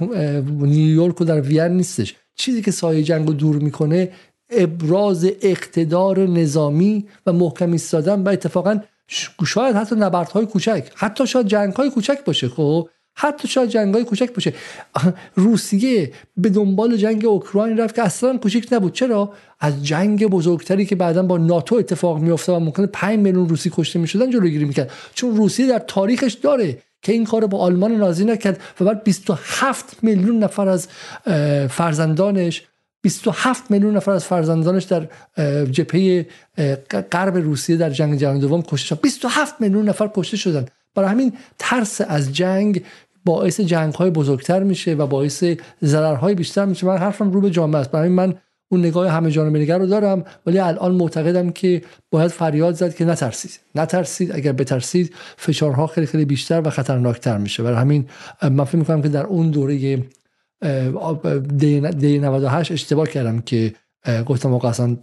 [0.46, 2.14] نیویورک و در وین نیستش.
[2.34, 4.12] چیزی که سایه جنگ رو دور می‌کنه
[4.50, 8.80] ابراز اقتدار نظامی و محکم ایستادن و اتفاقا
[9.46, 14.34] شاید حتی نبردهای کوچک حتی شاید جنگ های کوچک باشه خب؟ حتی شاید جنگ کوچک
[14.34, 14.52] باشه.
[15.34, 18.92] روسیه به دنبال جنگ اوکراین رفت که اصلا کوچک نبود.
[18.92, 23.70] چرا؟ از جنگ بزرگتری که بعدا با ناتو اتفاق میافته و ممکنه 5 میلیون روسی
[23.74, 24.90] کشته می‌شدن جلوگیری می‌کرد.
[25.14, 29.96] چون روسیه در تاریخش داره که این کار با آلمان نازی نکرد و بعد 27
[30.02, 30.88] میلیون نفر از
[31.68, 32.62] فرزندانش
[33.02, 35.08] 27 میلیون نفر از فرزندانش در
[35.64, 36.26] جبهه
[37.12, 39.00] غرب روسیه در جنگ جهانی دوم کشته شدن.
[39.02, 40.66] 27 میلیون نفر کشته شدن.
[40.94, 42.82] برای همین ترس از جنگ
[43.24, 45.44] باعث جنگ های بزرگتر میشه و باعث
[45.84, 46.86] ضررهای بیشتر میشه.
[46.86, 47.90] من حرفم رو به جامعه است.
[47.90, 48.34] برای من
[48.72, 53.04] اون نگاه همه جانبه نگر رو دارم ولی الان معتقدم که باید فریاد زد که
[53.04, 53.60] نترسید.
[53.74, 54.32] نترسید.
[54.32, 57.62] اگر بترسید فشارها خیلی خیلی بیشتر و خطرناکتر میشه.
[57.62, 58.08] برای همین
[58.42, 59.96] من فکر می‌کنم که در اون دوره
[61.58, 63.74] دی 98 اشتباه کردم که
[64.26, 64.98] گفتم آقا اصلا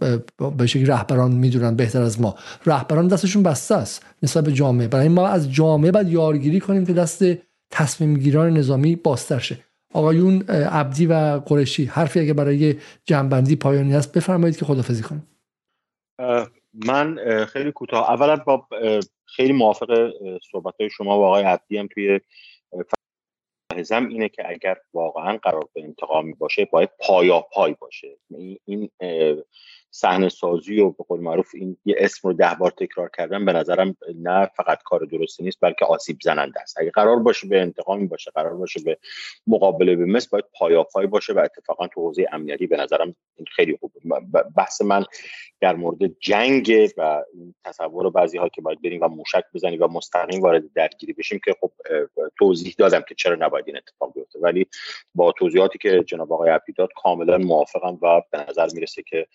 [0.58, 2.34] به شکل رهبران می‌دونن بهتر از ما.
[2.66, 4.88] رهبران دستشون بسته است نسبت به جامعه.
[4.88, 7.24] برای ما از جامعه باید یارگیری کنیم که دست
[7.70, 9.58] تصمیم گیران نظامی باستر شه.
[9.94, 15.26] آقایون عبدی و قرشی حرفی اگه برای جنبندی پایانی هست بفرمایید که خدافزی کنیم.
[16.86, 18.10] من خیلی کوتاه.
[18.10, 18.66] اولا با
[19.24, 20.10] خیلی موافق
[20.52, 22.20] صحبت های شما و آقای عبدی هم توی
[23.72, 28.16] ملاحظم اینه که اگر واقعا قرار به انتقامی باشه باید پایا پای باشه
[28.64, 28.90] این
[29.90, 33.52] صحنه سازی و به قول معروف این یه اسم رو ده بار تکرار کردن به
[33.52, 36.78] نظرم نه فقط کار درستی نیست بلکه آسیب زننده است.
[36.80, 38.98] اگه قرار باشه به انتقامی باشه قرار باشه به
[39.46, 43.76] مقابله به مثل باید پایاپای باشه و اتفاقا تو حوزه امنیتی به نظرم این خیلی
[43.80, 43.92] خوب
[44.56, 45.04] بحث من
[45.60, 47.24] در مورد جنگ و
[47.64, 51.54] تصور بعضی ها که باید بریم و موشک بزنیم و مستقیم وارد درگیری بشیم که
[51.60, 51.72] خب
[52.38, 54.38] توضیح دادم که چرا نباید این اتفاق بیفته.
[54.38, 54.66] ولی
[55.14, 59.26] با توضیحاتی که جناب آقای عبدی داد کاملا موافقم و به نظر می‌رسه که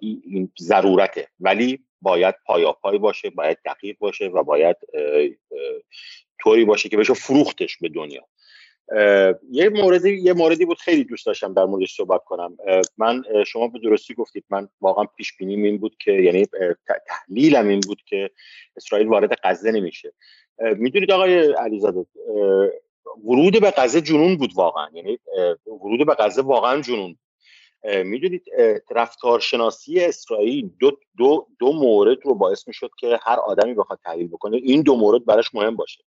[0.00, 1.28] این ضرورته.
[1.40, 4.76] ولی باید پایاپای باشه باید دقیق باشه و باید
[6.42, 8.26] طوری باشه که بشه فروختش به دنیا.
[9.50, 12.56] یه موردی یه موردی بود خیلی دوست داشتم در موردش صحبت کنم.
[12.98, 16.46] من شما به درستی گفتید من واقعا پیش بینیم این بود که یعنی
[17.06, 18.30] تحلیلم این بود که
[18.76, 20.12] اسرائیل وارد غزه نمیشه.
[20.76, 22.06] می‌دونید آقای علیزاده
[23.24, 24.88] ورود به غزه جنون بود واقعا.
[24.92, 25.18] یعنی
[25.66, 27.18] ورود به غزه واقعا جنون
[27.84, 28.44] می‌دونید
[28.90, 34.56] رفتارشناسی اسرائیل دو, دو, دو مورد رو باعث می‌شد که هر آدمی بخواد تحلیل بکنه.
[34.56, 36.04] این دو مورد براش مهم باشه.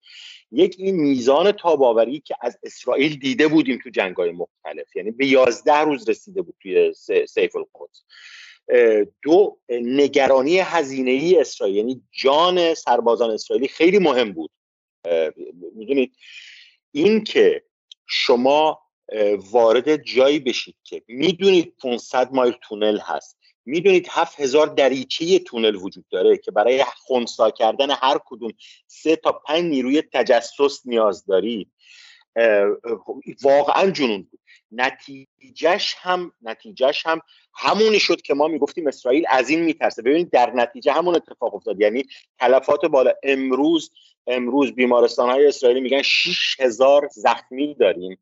[0.52, 5.78] یک این میزان تاباوری که از اسرائیل دیده بودیم تو جنگای مختلف یعنی به یازده
[5.78, 6.94] روز رسیده بود توی
[7.28, 8.02] سیف القدس.
[9.22, 14.50] دو نگرانی هزینه ای اسرائیل یعنی جان سربازان اسرائیلی خیلی مهم بود.
[15.74, 16.16] می‌دونید؟
[16.92, 17.64] این که
[18.06, 18.81] شما
[19.50, 23.38] وارد جایی بشید که می‌دونید 500 مایل تونل هست.
[23.64, 28.50] می‌دونید 7000 دریچه تونل وجود داره که برای خونسا کردن هر کدوم
[28.86, 31.70] سه تا پنج نیروی تجسس نیاز دارید.
[33.42, 34.40] واقعا جنون بود.
[34.72, 37.20] نتیجهش هم نتیجهش هم
[37.54, 40.02] همونی شد که ما می‌گفتیم اسرائیل از این میترسه.
[40.02, 41.80] ببینید در نتیجه همون اتفاق افتاد.
[41.80, 42.04] یعنی
[42.38, 43.12] تلفات بالا.
[43.22, 43.90] امروز
[44.26, 48.18] امروز بیمارستان های اسرائیلی میگن 6000 زخمی داریم.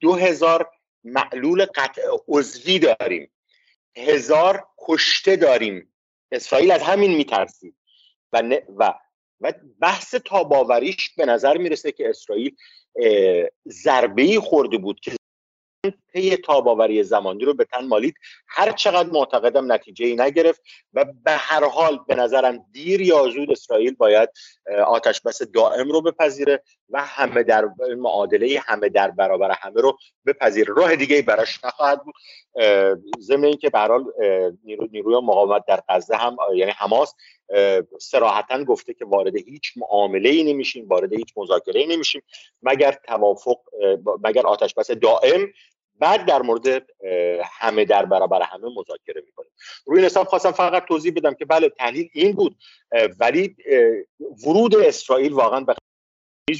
[0.00, 0.70] دو هزار
[1.04, 3.30] معلول قطع عضوی داریم.
[3.96, 5.92] هزار کشته داریم.
[6.32, 7.76] اسرائیل از همین میترسید.
[8.32, 8.42] و,
[8.76, 8.94] و
[9.40, 12.56] و بحث تاباوریش به نظر می‌رسه که اسرائیل
[13.68, 15.16] ضربه خورده بود که
[16.16, 18.14] طی تاباوری زمانی رو به تن مالید.
[18.48, 20.62] هر چقدر معتقدم نتیجه ای نگرفت
[20.94, 24.28] و به هر حال به نظرم دیر یا زود اسرائیل باید
[24.86, 27.64] آتش بس دائم رو بپذیره و همه در
[27.96, 30.74] معادله همه در برابر همه رو بپذیره.
[30.74, 32.14] راه دیگه براش نخواهد بود.
[33.20, 34.04] ضمن اینکه به حال
[34.64, 37.14] نیرو نیروی مقاومت در غزه هم یعنی حماس
[38.00, 42.22] سراحتا گفته که وارد هیچ معامله ای نمیشیم وارد هیچ مذاکره ای نمیشیم
[42.62, 43.56] مگر توافق
[44.24, 45.52] مگر آتش بس دائم
[45.98, 46.86] بعد در مورد
[47.58, 49.50] همه در برابر همه مذاکره می‌کنیم.
[49.86, 52.56] روی این حساب خواستم فقط توضیح بدم که بله تحلیل این بود
[53.20, 53.56] ولی
[54.46, 55.74] ورود اسرائیل واقعا به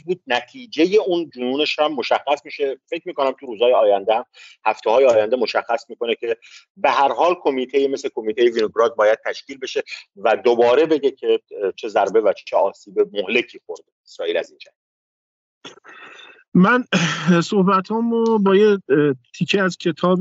[0.07, 0.21] بود.
[0.27, 2.79] نتیجه اون جنونش هم مشخص میشه.
[2.87, 4.25] فکر می‌کنم تو روزهای آینده هم
[4.65, 6.37] هفته های آینده مشخص می‌کنه که
[6.77, 9.83] به هر حال کمیته مثل کمیته وینوگراد باید تشکیل بشه
[10.17, 11.41] و دوباره بگه که
[11.77, 13.85] چه ضربه و چه آسیب مهلکی خورده.
[14.05, 14.75] اسرائیل از این جنگ.
[16.57, 16.85] من
[17.51, 18.79] صحبت رو با یه
[19.35, 20.19] تیکه از کتاب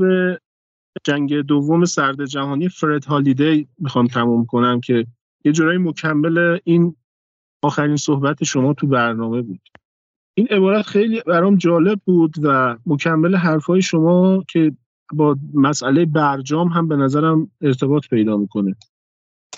[1.04, 5.06] جنگ دوم سرد جهانی فرد هالیدی می‌خوام تموم کنم که
[5.44, 6.96] یه جورایی مکمل این
[7.62, 9.60] آخرین صحبت شما تو برنامه بود.
[10.34, 14.72] این عبارت خیلی برام جالب بود و مکمل حرفای شما که
[15.12, 18.76] با مسئله برجام هم به نظرم ارتباط پیدا می‌کنه.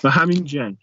[0.03, 0.77] و همین جنگ.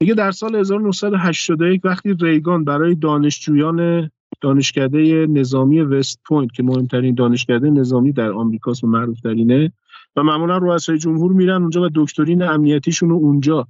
[0.00, 4.10] دیگه در سال 1981 وقتی ریگان برای دانشجویان
[4.44, 9.72] دانشکده نظامی وست پوینت که مهمترین دانشکده نظامی در آمریکاست و معروف ترینه
[10.16, 13.68] و معمولا رؤسای جمهور میرن اونجا و دکترین امنیتیشون رو اونجا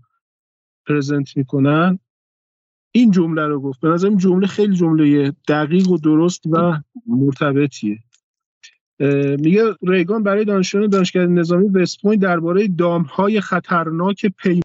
[0.86, 1.98] present می‌کنن.
[2.92, 3.80] این جمله رو گفت.
[3.80, 7.98] به نظر جمله خیلی جمله دقیق و درست و مرتبطیه.
[9.38, 14.60] میگه ریگان برای دانشجویان دانشکده نظامی وست پوینت درباره دامهای خطرناک پی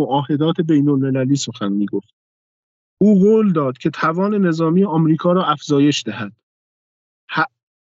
[0.00, 2.14] معاهدات بین المللی سخن می‌گفت.
[3.02, 6.32] او قول داد که توان نظامی آمریکا را افزایش دهد.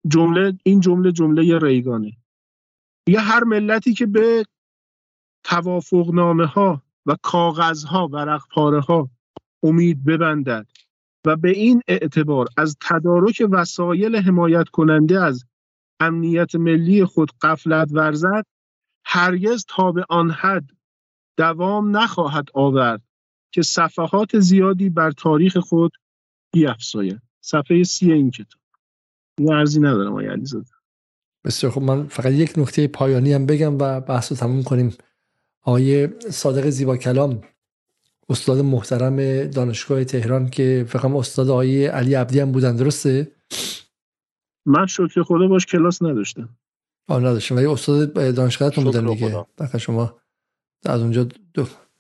[0.07, 2.17] جمله این جمله جمله ریگانه.
[3.07, 4.45] یه هر ملتی که به
[5.43, 9.09] توافقنامه ها و کاغذها ورق پاره ها
[9.63, 10.67] امید ببندد
[11.25, 15.45] و به این اعتبار از تدارک وسایل حمایت کننده از
[15.99, 18.45] امنیت ملی خود قفلت ورزد
[19.05, 20.69] هرگز تا به آن حد
[21.37, 23.08] دوام نخواهد آورد.
[23.51, 25.91] که صفحات زیادی بر تاریخ خود
[26.53, 27.21] بیافزاید.
[27.41, 28.61] صفحه سی این کتاب.
[29.37, 30.69] این ارزی ندارم آقای علیزاده.
[31.43, 34.97] بسیار خب من فقط یک نکته پایانی هم بگم و بحث رو تموم کنیم.
[35.61, 37.41] آقای صادق زیبا کلام
[38.29, 43.31] استاد محترم دانشگاه تهران که فقط استاد آقای علی عبدی هم بودن درسته؟
[44.65, 46.49] من شکر خدا باش کلاس نداشتم.
[47.07, 47.55] آه نداشتم.
[47.55, 49.45] ولی استاد دانشگاهتون بودن دیگه.
[49.77, 50.15] شما
[50.85, 51.27] از اونجا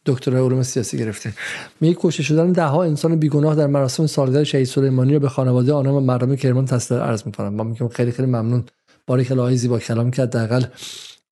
[0.09, 1.33] دکترای علوم سیاسی گرفته
[1.81, 5.73] می کشته شدن ده ها انسان بیگناه در مراسم سالگرد شهید سلیمانی رو به خانواده
[5.73, 7.53] آنها و مردم کرمان تسلیت عرض می‌کنم.
[7.53, 8.63] ما میگم خیلی خیلی ممنون.
[9.07, 10.35] باری که لای زیبا کلام کرد.
[10.35, 10.63] حداقل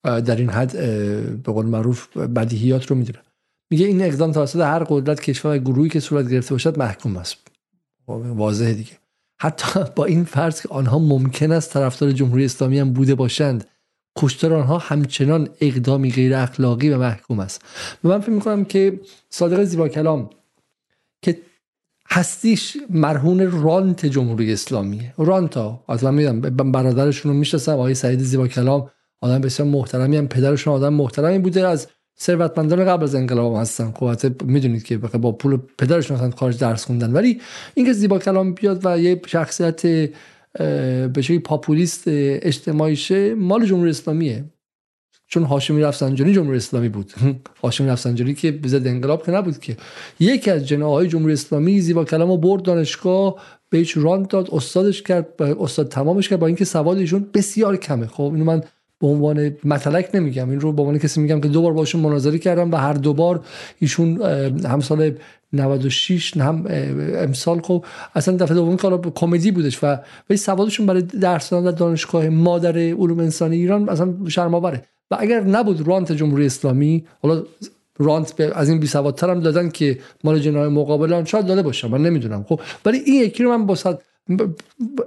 [0.03, 0.71] در این حد
[1.43, 3.19] به قول معروف بدیهیات رو می‌دونه.
[3.71, 7.37] میگه این اقدام توسط هر قدرت کشور و گروهی که صورت گرفته باشد محکوم است.
[8.07, 8.91] واضحه دیگه.
[9.39, 13.65] حتی با این فرض که آنها ممکن است طرفدار جمهوری اسلامی هم بوده باشند
[14.17, 17.61] کشتار آنها همچنان اقدامی غیر اخلاقی و محکوم است.
[18.03, 20.29] و من فکر می‌کنم که صادق زیبا کلام
[21.21, 21.37] که
[22.09, 25.13] هستیش مرهون رانت جمهوری اسلامیه.
[25.17, 28.89] رانتا از من میدم برادرشون رو می‌شناسم آقای سعید زیبا کلام
[29.21, 31.87] آدم بسیار محترمی هم پدرشون آدم محترمی بوده از
[32.19, 33.91] ثروتمندان قبل از انقلاب هستن.
[33.91, 37.13] خب می‌دونید که با پول پدرشون هستن خارج درس خوندن.
[37.13, 37.41] ولی
[37.73, 40.09] اینکه زیبا کلام بیاد و یه شخصیت
[40.57, 44.45] به شکلی پاپولیست اجتماعیشه مال جمهوری اسلامیه.
[45.27, 47.13] چون هاشمی رفسنجانی جمهوری اسلامی بود.
[47.63, 49.77] هاشمی رفسنجانی که بزد انقلاب که نبود که.
[50.19, 53.35] یکی از جناهای جمهوری اسلامی زیبا کلام برد دانشگاه
[53.69, 58.07] به هیچ راند داد استادش کرد استاد تمامش کرد با اینکه سواد ایشون بسیار کمه.
[58.07, 58.63] خب اینو من
[58.99, 60.49] به عنوان مطلق نمیگم.
[60.49, 63.13] این رو به عنوان کسی میگم که دو بار باشون مناظره کردم و هر دو
[63.13, 63.45] بار
[63.79, 64.21] ایشون
[64.65, 65.11] هم سال
[65.53, 66.65] 96 هم
[67.15, 67.85] امسال خب
[68.15, 69.97] اصلا دفعه دوم کار کمدی بودش و
[70.29, 74.83] ولی سوادشون برای درس در دانشگاه مادر علوم انسانی ایران اصلا شرم‌آوره.
[75.11, 77.43] و اگر نبود رانت جمهوری اسلامی حالا
[77.99, 82.01] رانت از این بی سوادتر هم دادن که مال جنای مقابلان شاید داده باشم من
[82.01, 82.45] نمی‌دونم.
[82.49, 83.77] خب ولی این یکی رو من با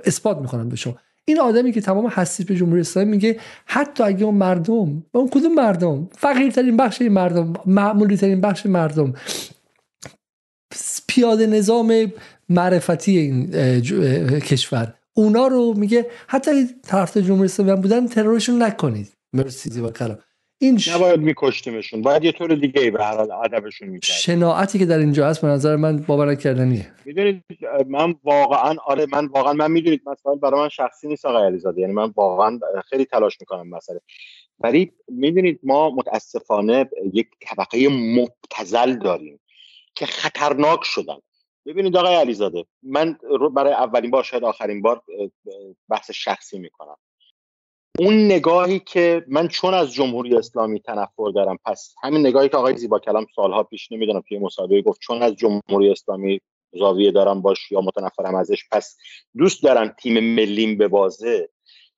[0.04, 0.96] اثبات می‌کنم به شما.
[1.30, 5.54] این آدمی که تمام هستی به جمهوری اسلامی میگه حتی اگه اون مردم اون کدوم
[5.54, 9.14] مردم؟ فقیرترین بخش مردم معمولی ترین بخش مردم.
[11.08, 12.12] پیاده نظام
[12.48, 13.50] معرفتی این
[14.40, 14.94] کشور.
[15.14, 19.08] اونا رو میگه حتی طرف جمهوری اسلامی بودن ترورشون نکنید.
[19.32, 20.18] مرسی زیبا کلام.
[20.62, 20.88] این ش...
[20.88, 22.02] نباید میکشتیمشون.
[22.02, 25.42] باید یه طور دیگه ای به هر حال ادبشون می‌کرد شناعتی که در اینجا هست
[25.42, 27.44] به نظر من باور نکردنیه می‌دونید
[27.88, 31.80] من واقعا آره من واقعا من می‌دونید مثلا برای من شخصی نیست آقای علیزاده.
[31.80, 32.58] یعنی من واقعا
[32.90, 34.00] خیلی تلاش می‌کنم مسئله.
[34.58, 39.40] ولی می‌دونید ما متاسفانه یک طبقه مبتزل داریم
[39.94, 41.18] که خطرناک شدن.
[41.66, 43.18] ببینید آقای علیزاده من
[43.54, 45.02] برای اولین بار شاید آخرین بار
[45.88, 46.96] بحث شخصی می‌کنم.
[47.98, 52.76] اون نگاهی که من چون از جمهوری اسلامی تنفر دارم پس همین نگاهی که آقای
[52.76, 56.40] زیبا کلام سالها پیش نمی‌دونم توی مصاحبه گفت چون از جمهوری اسلامی
[56.72, 58.96] زاویه دارم باش یا متنفرم ازش پس
[59.36, 61.48] دوست دارم تیم ملیم به بازه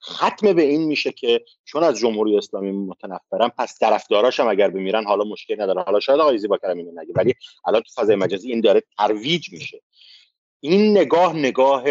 [0.04, 5.24] ختم به این میشه که چون از جمهوری اسلامی متنفرم پس طرفداراشم اگر بمیرن حالا
[5.24, 5.82] مشکل نداره.
[5.82, 7.34] حالا شاید آقای زیبا کلام اینو نگه ولی
[7.66, 9.82] الان تو فضای مجازی این داره ترویج میشه.
[10.60, 11.84] این نگاه نگاه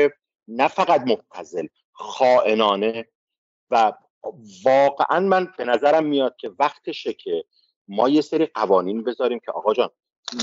[0.47, 3.05] نه فقط مبتذل خائنانه
[3.71, 3.93] و
[4.65, 7.43] واقعا من به نظرم میاد که وقتشه که
[7.87, 9.89] ما یه سری قوانین بذاریم که آقا جان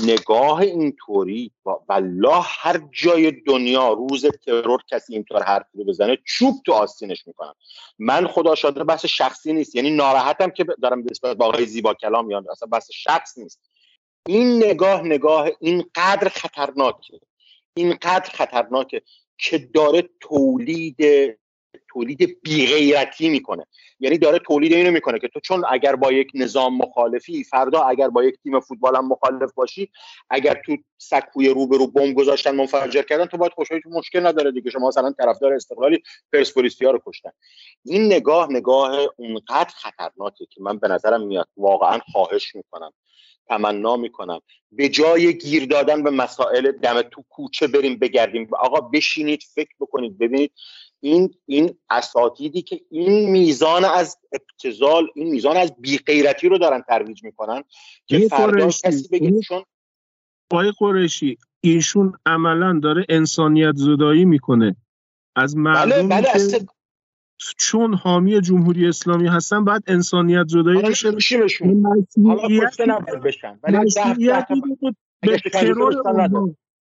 [0.03, 6.73] نگاه اینطوری والله هر جای دنیا روز ترور کسی اینطور حرف رو بزنه چوب تو
[6.73, 7.55] آستینش می‌کنم.
[7.99, 12.31] من خدا شاده بحث شخصی نیست یعنی ناراحتم که دارم نسبت به آقای زیبا کلام
[12.31, 13.59] یا اصلا بحث شخص نیست.
[14.27, 17.19] این نگاه نگاه اینقدر خطرناکه
[17.73, 19.01] اینقدر خطرناکه
[19.37, 20.97] که داره تولید
[21.89, 23.65] تولید بیغیرتی می‌کنه.
[23.99, 28.09] یعنی داره تولید اینو می‌کنه که تو چون اگر با یک نظام مخالفی فردا اگر
[28.09, 29.89] با یک تیم فوتبال هم مخالف باشی
[30.29, 34.51] اگر تو سکوی رو به رو بمب گذاشتن منفجر کردن تو باید خوشحالی مشکل نداره
[34.51, 34.69] دیگه.
[34.69, 36.03] شما مثلا طرفدار استقلالی
[36.33, 37.31] پرسپولیسیا رو کشتن.
[37.85, 41.47] این نگاه نگاه اونقدر خطرناکه که من به نظرم میاد.
[41.57, 42.93] واقعا خواهش می‌کنم.
[43.47, 44.41] تمنا می‌کنم.
[44.71, 48.47] به جای گیر دادن به مسائل دم تو کوچه بریم بگردیم.
[48.59, 50.51] آقا بشینید فکر بکنید ببینید
[50.99, 57.23] این این اساتیدی که این میزان از ابتزال این میزان از بیغیرتی رو دارن ترویج
[57.23, 57.63] می‌کنن
[58.07, 59.63] که فردا کسی بگه چون
[60.79, 64.75] قریشی ایشون عملا داره انسانیت زدایی می‌کنه.
[65.35, 66.65] از مردم بله بله
[67.57, 71.11] چون حامی جمهوری اسلامی هستن بعد انسانیت زدایی بشه
[72.25, 73.59] حالا بشن.
[75.21, 76.03] به ترور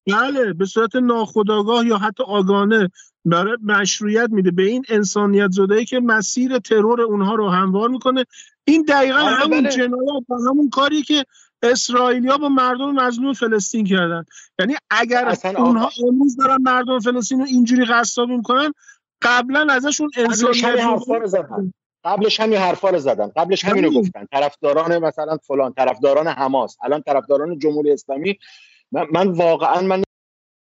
[0.08, 2.92] بله به صورت ناخودآگاه یا حتی آگانه
[3.26, 4.52] برای مشروعیت میده.
[4.52, 8.26] به این انسانیت زدایی که مسیر ترور اونها رو هموار می‌کنه.
[8.64, 9.70] این دقیقا آره همون بله.
[9.70, 11.26] جنایت و همون کاری که
[11.64, 14.26] اسرائیلیا با مردم مظلوم فلسطین کردن.
[14.60, 18.74] یعنی اگر اونها امروز دارن مردم فلسطین رو اینجوری قصابی می‌کنن
[19.22, 20.64] قبلا ازشون انسانیت
[22.04, 23.32] قبلش همین حرفا رو زدن.
[23.36, 24.26] قبلش همینو گفتن.
[24.32, 26.78] طرفداران مثلا فلان طرفداران حماس.
[26.84, 28.40] الان طرفداران جمهوری اسلامی
[28.92, 30.04] من, من واقعا من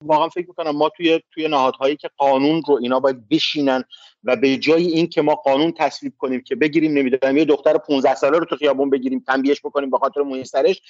[0.03, 3.83] واقعا فکر می‌کنم ما توی توی نهادهایی که قانون رو اینا باید بشینن
[4.23, 8.15] و به جای این که ما قانون تصویب کنیم که بگیریم نمی‌دونم یه دختر 15
[8.15, 10.81] ساله رو تو خیابون بگیریم تنبیهش بکنیم به خاطر موی سرش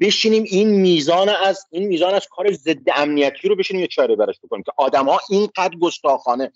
[0.00, 4.40] بشینیم این میزان از این میزان از کار ضد امنیتی رو بشینیم یه چاره براش
[4.44, 6.52] بکنیم که آدم ها اینقدر گستاخانه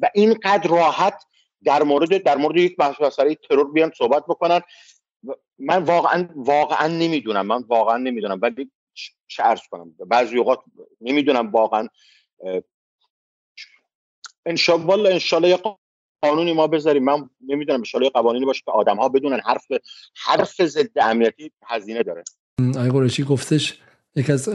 [0.00, 1.24] و اینقدر راحت
[1.64, 4.60] در مورد در مورد یک مسئله ترور بیان صحبت بکنن.
[5.58, 7.46] من واقعا واقعا نمی‌دونم.
[7.46, 8.38] من واقعا نمی‌دونم.
[8.42, 8.70] ولی
[9.26, 9.94] چه ارز کنم.
[10.06, 10.58] بعضی اوقات
[11.00, 11.88] نمی‌دونم واقعا
[14.46, 15.58] انشالله انشالله یه
[16.22, 17.04] قانونی ما بذاریم.
[17.04, 19.66] من نمی‌دونم انشالله یه قوانینی باشه که آدم ها بدونن حرف
[20.16, 22.24] حرف ضد امنیتی هزینه داره.
[22.76, 23.78] آقای قرشی گفتش
[24.16, 24.48] یکی از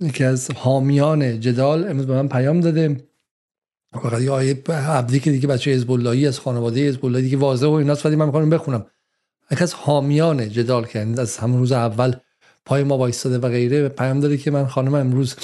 [0.00, 3.08] یکی از حامیان جدال امروز به من پیام داده.
[3.92, 5.90] فقط یه آیه عبدی که دیگه بچه حزب
[6.28, 8.90] از خانواده حزب الله دیگه واضح و ایناست ولی من می‌خوام بخونم.
[9.50, 12.16] یکی از حامیان جدال که از همون روز اول
[12.66, 13.88] پای ما وایستاده و غیره.
[13.88, 15.34] پیام داره که من خانم امروز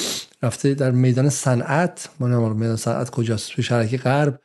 [0.42, 2.08] رفته در میدان صنعت.
[2.20, 4.40] من میدان صنعت کجاست؟ توی شرکی غرب.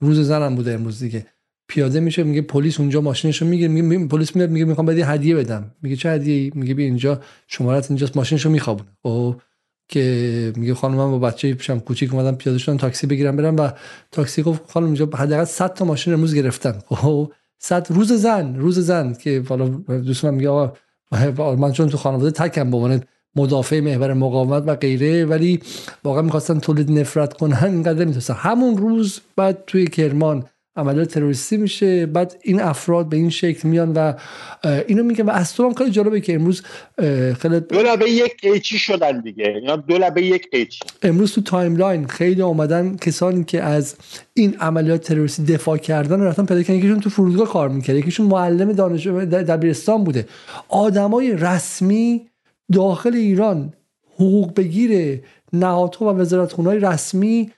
[0.00, 1.26] روز زنم بوده امروز دیگه.
[1.68, 3.68] پیاده میشه میگه پلیس اونجا ماشینشو می‌گیره.
[3.68, 5.74] میگه پلیس میاد میگه می‌خوام بدی هدیه بدم.
[5.82, 8.90] میگه چه هدیه میگه بیا اینجا شمارت اینجاست ماشینشو میخوابونه.
[9.02, 9.40] خب
[9.88, 13.70] که میگه خانم من با بچه پیشم کوچیک اومدم پیاده شدم تاکسی بگیرم برم و
[14.12, 17.32] تاکسی گفت خانم اینجا حداقل 100 تا ماشین امروز گرفتن خب
[17.66, 20.72] صد روز زن روز زن که حالا دوست من میگه آقا
[21.56, 23.00] من چون تو خانواده تکم به
[23.36, 25.60] مدافع محور مقاومت و غیره ولی
[26.04, 30.44] واقعا می‌خواستن تولید نفرت کنن اینقدر نمی‌تونستن همون روز بعد توی کرمان
[30.76, 32.06] عملیات تروریستی میشه.
[32.06, 34.12] بعد این افراد به این شکل میان و
[34.86, 36.62] اینو میگن و از تو هم خیلی جالبه که امروز
[37.38, 39.54] خیلی دو لبه یک قیچی شدن دیگه.
[39.60, 40.80] اینا دو لبه یک قیچی.
[41.02, 43.94] امروز تو timeline خیلی اومدن کسانی که از
[44.34, 46.78] این عملیات تروریستی دفاع کردن رفتن پیدا کردن.
[46.78, 47.96] یکیشون تو فرودگاه کار می‌کرد.
[47.96, 50.26] یکیشون معلم دانشگاه دبیرستان بوده.
[50.68, 52.26] آدمای رسمی
[52.72, 53.72] داخل ایران
[54.14, 55.22] حقوق بگیره
[55.52, 57.50] نهادها و وزارتخونه‌های رسمی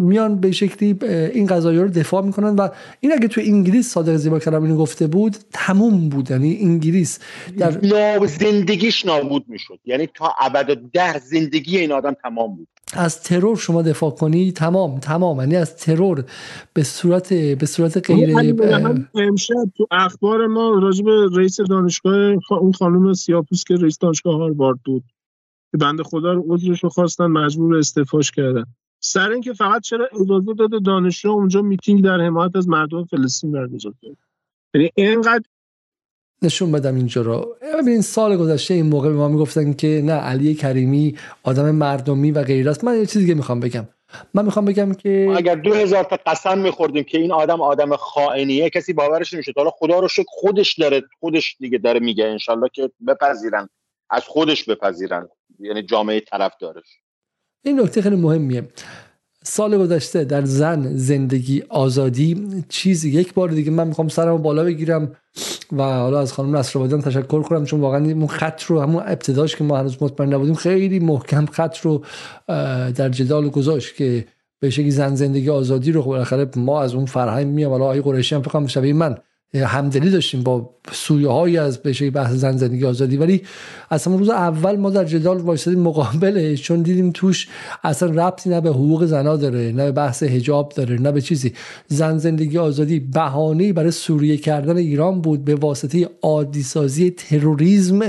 [0.00, 2.68] میان به شکلی این قضایا رو دفاع می‌کنن و
[3.00, 6.30] این اگه تو انگلیس صادق زیبا کلام اینو گفته بود تموم بود.
[6.30, 7.18] یعنی انگلیس
[7.58, 9.78] در زندگیش نابود می‌شد.
[9.84, 12.68] یعنی تا ابد در زندگی این آدم تمام بود.
[12.92, 15.40] از ترور شما دفاع کنی تمام تمام.
[15.40, 16.24] یعنی از ترور
[16.72, 18.36] به صورت به صورت غیر
[19.14, 24.78] امشب تو اخبار ما راجع به رئیس دانشگاه اون خانم سیاپوس که رئیس دانشگاه هاروارد
[24.84, 25.04] بود
[25.72, 28.64] که بنده خدا رو عذرش رو خواستن مجبور استفاش کردن.
[29.06, 33.94] سر اینکه فقط چرا اجازه داده دانشجو اونجا میتینگ در حمایت از مردم فلسطین برگزار
[34.02, 34.16] کنه؟
[34.74, 35.44] یعنی اینقدر
[36.42, 37.56] نشون بدم اینجا رو.
[37.82, 42.42] ببین سال گذشته این موقع به ما می‌گفتن که نه علی کریمی آدم مردمی و
[42.42, 42.84] غیر است.
[42.84, 43.88] من یه چیزی که می‌خوام بگم.
[44.34, 48.70] من می‌خوام بگم که اگر دو هزار تا قسم میخوردیم که این آدم آدم خائنیه
[48.70, 52.90] کسی باورش نمیشه حالا خدا رو شکر خودش داره خودش دیگه داره میگه انشالله که
[53.06, 53.68] بپذیرن.
[54.10, 55.28] از خودش بپذیرن.
[55.58, 57.03] یعنی جامعه طرف دارش.
[57.66, 58.68] این نکته خیلی مهمیه.
[59.42, 65.12] سال گذشته در زن زندگی آزادی چیزی یک بار دیگه من می‌خوام سرمو بالا بگیرم
[65.72, 69.64] و حالا از خانم نصرآبادی تشکر کنم چون واقعا اون خط رو همون ابتداش که
[69.64, 72.04] ما هنوز مطمئن نبودیم خیلی محکم خط رو
[72.96, 74.26] در جدال گذاشت که
[74.60, 78.34] به شکلی زن زندگی آزادی رو بالاخره ما از اون فرهنگ میام حالا آقای قریشی
[78.34, 79.16] هم فکر شبیه من.
[79.54, 83.16] همدلی داشتیم با سویه هایی از بشه بحث زن زندگی آزادی.
[83.16, 83.42] ولی
[83.90, 87.48] اصلا روز اول ما در جدال وایسادیم مقابله چون دیدیم توش
[87.84, 91.52] اصلا ربطی نه به حقوق زنا داره نه به بحث حجاب داره نه به چیزی.
[91.88, 98.00] زن زندگی آزادی بهانه برای سوریه کردن ایران بود به واسطه عادی سازی تروریسم.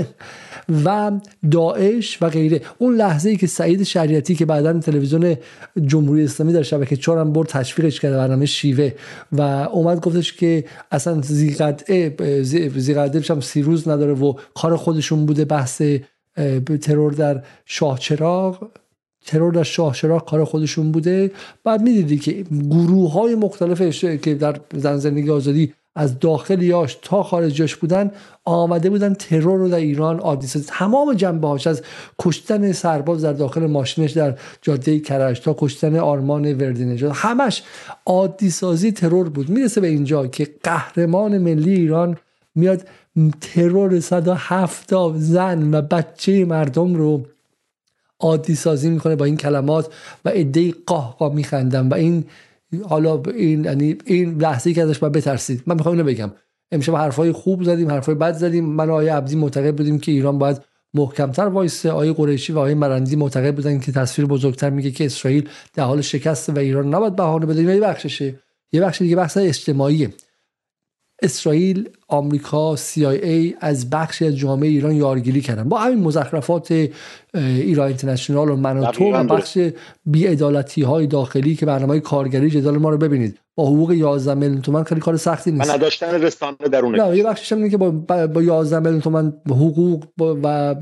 [0.84, 1.20] و
[1.50, 2.60] داعش و غیره.
[2.78, 5.36] اون لحظه ای که سعید شریعتی که بعدا تلویزیون
[5.86, 8.92] جمهوری اسلامی در شبکه چهار هم برد تشویقش کرده برنامه شیوه
[9.32, 12.16] و اومد گفتش که اصلا زیقدعه
[12.76, 15.82] زیقدعه هم سیروز نداره و کار خودشون بوده بحث
[16.82, 18.68] ترور در شاهچراغ
[19.26, 21.30] ترور در شاهچراغ کار خودشون بوده.
[21.64, 23.82] بعد می‌دیدی که گروه های مختلف
[24.20, 28.10] که در زن زندگی آزادی از داخل یاش تا خارجش بودن
[28.44, 31.82] آمده بودن ترور رو در ایران عادی سازی تمام جنبه هاش از
[32.18, 37.62] کشتن سرباز در داخل ماشینش در جاده کرج تا کشتن آرمان وردینژاد همش
[38.06, 39.48] عادی سازی ترور بود.
[39.48, 42.16] می‌رسه به اینجا که قهرمان ملی ایران
[42.54, 42.82] میاد
[43.40, 47.26] ترور 107 زن و بچه مردم رو
[48.20, 49.92] عادی سازی می‌کنه با این کلمات
[50.24, 52.24] و عده قاه قاه میخندن و این
[52.88, 55.62] حالا این یعنی این لحظه که ازش باید بترسید.
[55.66, 56.32] من می‌خوام اینو بگم.
[56.72, 58.64] امشب حرفای خوب زدیم حرفای بد زدیم.
[58.64, 60.60] من آیه عبدی معتقد بودیم که ایران باید
[60.94, 61.90] محکمتر وایسه.
[61.90, 66.00] آیه قریشی و آیه مرندی معتقد بودن که تصویر بزرگتر میگه که اسرائیل در حال
[66.00, 67.62] شکست و ایران نباید بهانه بده.
[67.62, 68.34] یه بخششه.
[68.72, 70.10] یه بخش دیگه بحث اجتماعیه.
[71.22, 75.68] اسرائیل آمریکا CIA از بخشی از جامعه ایران یارگیری کردن.
[75.68, 76.88] با همین مزخرفات
[77.34, 79.58] ایران اینترنشنال و منوتو و بخش
[80.06, 83.38] بیعدالتی های داخلی که برنامه کارگری جدال ما رو ببینید.
[83.58, 85.70] با حقوق 11 میلیون تومان خیلی کار سختی نیست.
[85.70, 87.08] و نداشتن رسانه درونه.
[87.08, 87.90] نه یه بخشش اینه که با
[88.26, 90.74] با 11 میلیون تومان حقوق و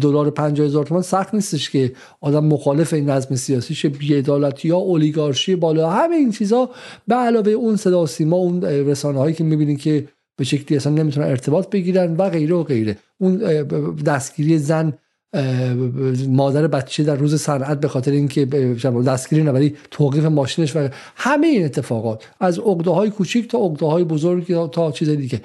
[0.00, 5.56] دلار 50000 تومان سخت نیستش که آدم مخالف این نظم سیاسی شه بی‌عدالتی ها اولیگارشی
[5.56, 6.70] بالا همه این چیزا.
[7.08, 11.26] به علاوه اون صدا سیما اون رسانه هایی که می‌بینید که به شکلی اصلا نمی‌تونن
[11.26, 12.96] ارتباط بگیرن و غیره و غیره.
[13.20, 13.36] اون
[14.06, 14.92] دستگیری زن
[16.28, 18.44] مادر بچه در روز صنعت به خاطر اینکه
[19.06, 23.86] دستگیری نه ولی توقیف ماشینش و همه این اتفاقات از عقده های کوچیک تا عقده
[23.86, 25.40] های بزرگ تا چیز دیگه.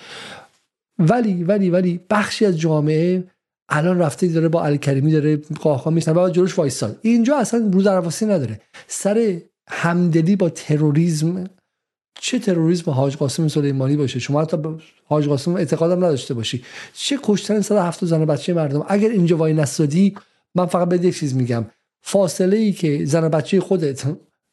[0.99, 3.23] ولی ولی ولی بخشی از جامعه
[3.69, 6.99] الان رفته داره با علی کریمی داره قاقا میشن و جلوش وایساد.
[7.01, 8.61] اینجا اصلا رو درواسی نداره.
[8.87, 9.37] سر
[9.69, 11.43] همدلی با تروریسم
[12.19, 14.57] چه تروریسم حاج قاسم سلیمانی باشه؟ شما حتی
[15.05, 16.63] حاج قاسم اعتقادم نداشته باشی.
[16.93, 20.15] چه کشتن 107 زن بچه مردم؟ اگر اینجا وای نسادی
[20.55, 21.65] من فقط به یک چیز میگم.
[22.01, 24.03] فاصله ای که زن بچه خودت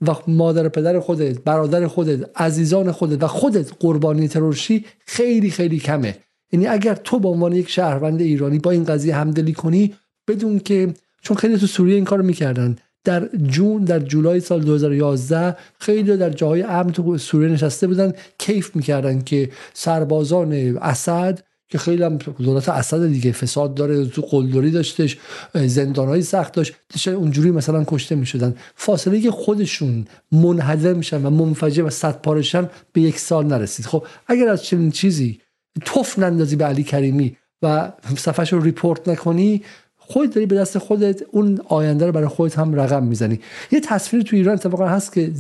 [0.01, 6.17] و مادر پدر خودت برادر خودت عزیزان خودت و خودت قربانی ترورشی خیلی خیلی کمه.
[6.53, 9.95] یعنی اگر تو به عنوان یک شهروند ایرانی با این قضیه همدلی کنی
[10.29, 12.77] بدون که چون خیلی تو سوریه این کارو می‌کردن.
[13.05, 18.77] در جون در جولای سال 2011 خیلی در جاهای امن تو سوریه نشسته بودن کیف
[18.77, 25.19] می‌کردن که سربازان اسد که خیلی هم دولت اسد دیگه فساد داره تو قلدری داشتش
[25.55, 26.75] زندانهای سخت داشت
[27.09, 28.55] اونجوری مثلا کشته می‌شدن.
[28.75, 33.87] فاصله که خودشون منهدم میشن و منفجر و صد پارشن به یک سال نرسید.
[33.87, 35.41] خب اگر از چنین چیزی
[35.85, 39.63] توف نندازی به علی کریمی و صفحش رو ریپورت نکنی
[40.07, 43.41] خودت داری به دست خودت اون آینده رو برای خودت هم رقم می‌زنی.
[43.73, 45.33] یه تصویر تو ایران اتفاقا هست که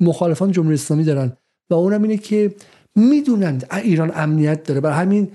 [0.00, 1.32] مخالفان جمهوری اسلامی دارن
[1.70, 2.54] و اونم اینه که
[2.96, 4.80] می‌دونند ایران امنیت داره.
[4.80, 5.28] برای همین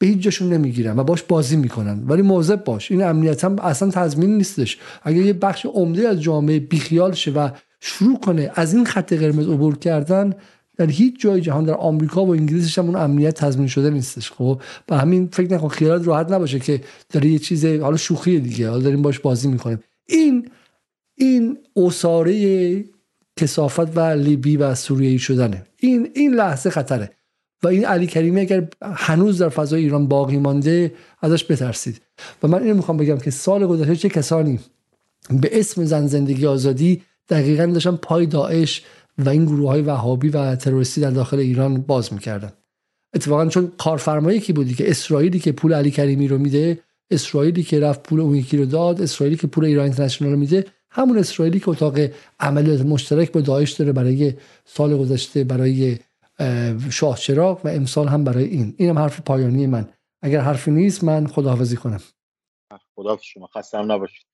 [0.00, 2.04] به هیچ جاشون نمی‌گیرن و باش بازی می‌کنن.
[2.06, 2.90] ولی مواظب باش.
[2.90, 4.78] این امنیت هم اصلا تضمین نیستش.
[5.02, 7.48] اگر یه بخش عمده از جامعه بیخیال شه و
[7.80, 10.34] شروع کنه از این خط قرمز عبور کردن
[10.78, 14.30] در هیچ جای جهان در آمریکا و انگلیسش هم اون امنیت تضمین شده نیستش.
[14.30, 18.68] خب و همین فکر نکن خیالت راحت نباشه که داره یه چیز حالا شوخی دیگه
[18.68, 19.78] حالا داریم باش بازی می‌کنیم.
[20.06, 20.50] این
[21.16, 22.84] این اساره
[23.40, 25.66] کسافت و لیبی و سوریه شدنه.
[25.76, 27.10] این این لحظه خطره.
[27.62, 30.92] و این علی کریمی اگر هنوز در فضای ایران باقی مانده
[31.22, 32.00] ازش بترسید.
[32.42, 34.60] و من اینو می‌خوام بگم که سال گذشته چه کسانی
[35.30, 38.82] به اسم زن زندگی آزادی دقیقا داشتن پای داعش
[39.18, 42.52] و این گروه های وهابی و تروریستی در داخل ایران باز می‌کردن.
[43.14, 46.78] اتفاقا چون کارفرما یکی بوده اسرائیلی که پول علی کریمی رو میده
[47.10, 50.66] اسرائیلی که رفت پول اون یکی رو داد اسرائیلی که پول ایران اینترنشنال رو میده
[50.90, 51.98] همون اسرائیلی که اتاق
[52.40, 55.98] عملیات مشترک با داعش داره برای سال گذشته برای
[56.90, 58.74] شاه چراغ و امسال هم برای این.
[58.76, 59.88] اینم حرف پایانی من.
[60.22, 62.00] اگر حرفی نیست من خداحافظی کنم.
[62.94, 63.46] خدا شما.
[63.46, 64.26] خسته نباشید.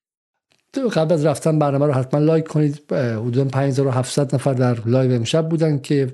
[0.79, 2.91] قبل از رفتن برنامه رو حتما like کنید.
[2.91, 6.13] حدودا 5700 نفر در live امشب بودن که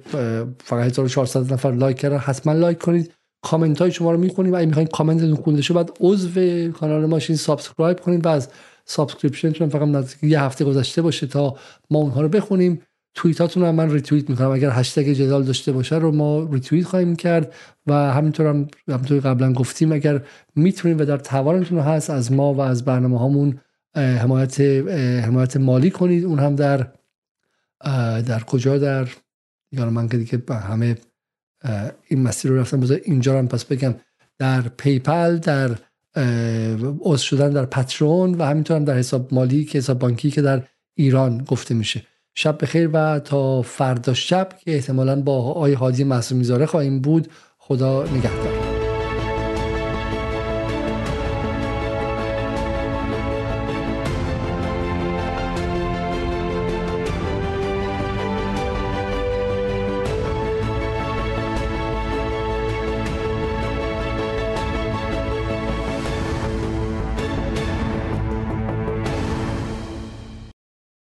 [0.64, 2.18] فقط 1400 نفر like کردن.
[2.18, 3.12] حتما like کنید.
[3.44, 4.54] کامنت های شما رو می‌خونیم.
[4.54, 8.50] اگه می‌خواین کامنتتون خونده شه بعد عضو کانال ما شین subscribe کنید و از
[8.86, 11.56] subscription تون فقط نزدیک یه هفته گذشته باشه تا
[11.90, 12.82] ما اونها رو بخونیم.
[13.16, 14.52] توییتاتون هم من ریتوییت می‌کنم.
[14.52, 17.54] اگر هشتگ جدال داشته باشه رو ما ریتوییت خواهیم کرد
[17.88, 20.22] و همینطور هم همینطور قبلا گفتیم اگر
[20.56, 23.60] می‌تونید و در توانتون هست از ما و از برنامه هامون
[23.96, 24.62] حمایت
[25.26, 26.26] حمایت مالی کنید.
[26.26, 26.88] اون هم در
[28.22, 29.08] در کجا؟ در
[29.72, 30.98] دیگر من که همه
[32.08, 32.80] این مسیر رو رفتم.
[32.80, 33.96] بذار اینجا هم پس بگم.
[34.40, 35.76] در پیپل در
[37.02, 40.64] عضو شدن در پترون و همینطور هم در حساب مالی که حساب بانکی که در
[40.96, 42.04] ایران گفته میشه.
[42.36, 47.28] شب بخیر و تا فردا شب که احتمالا با آقای حادی معصومی زاره خواهیم بود.
[47.58, 48.71] خدا نگهدار.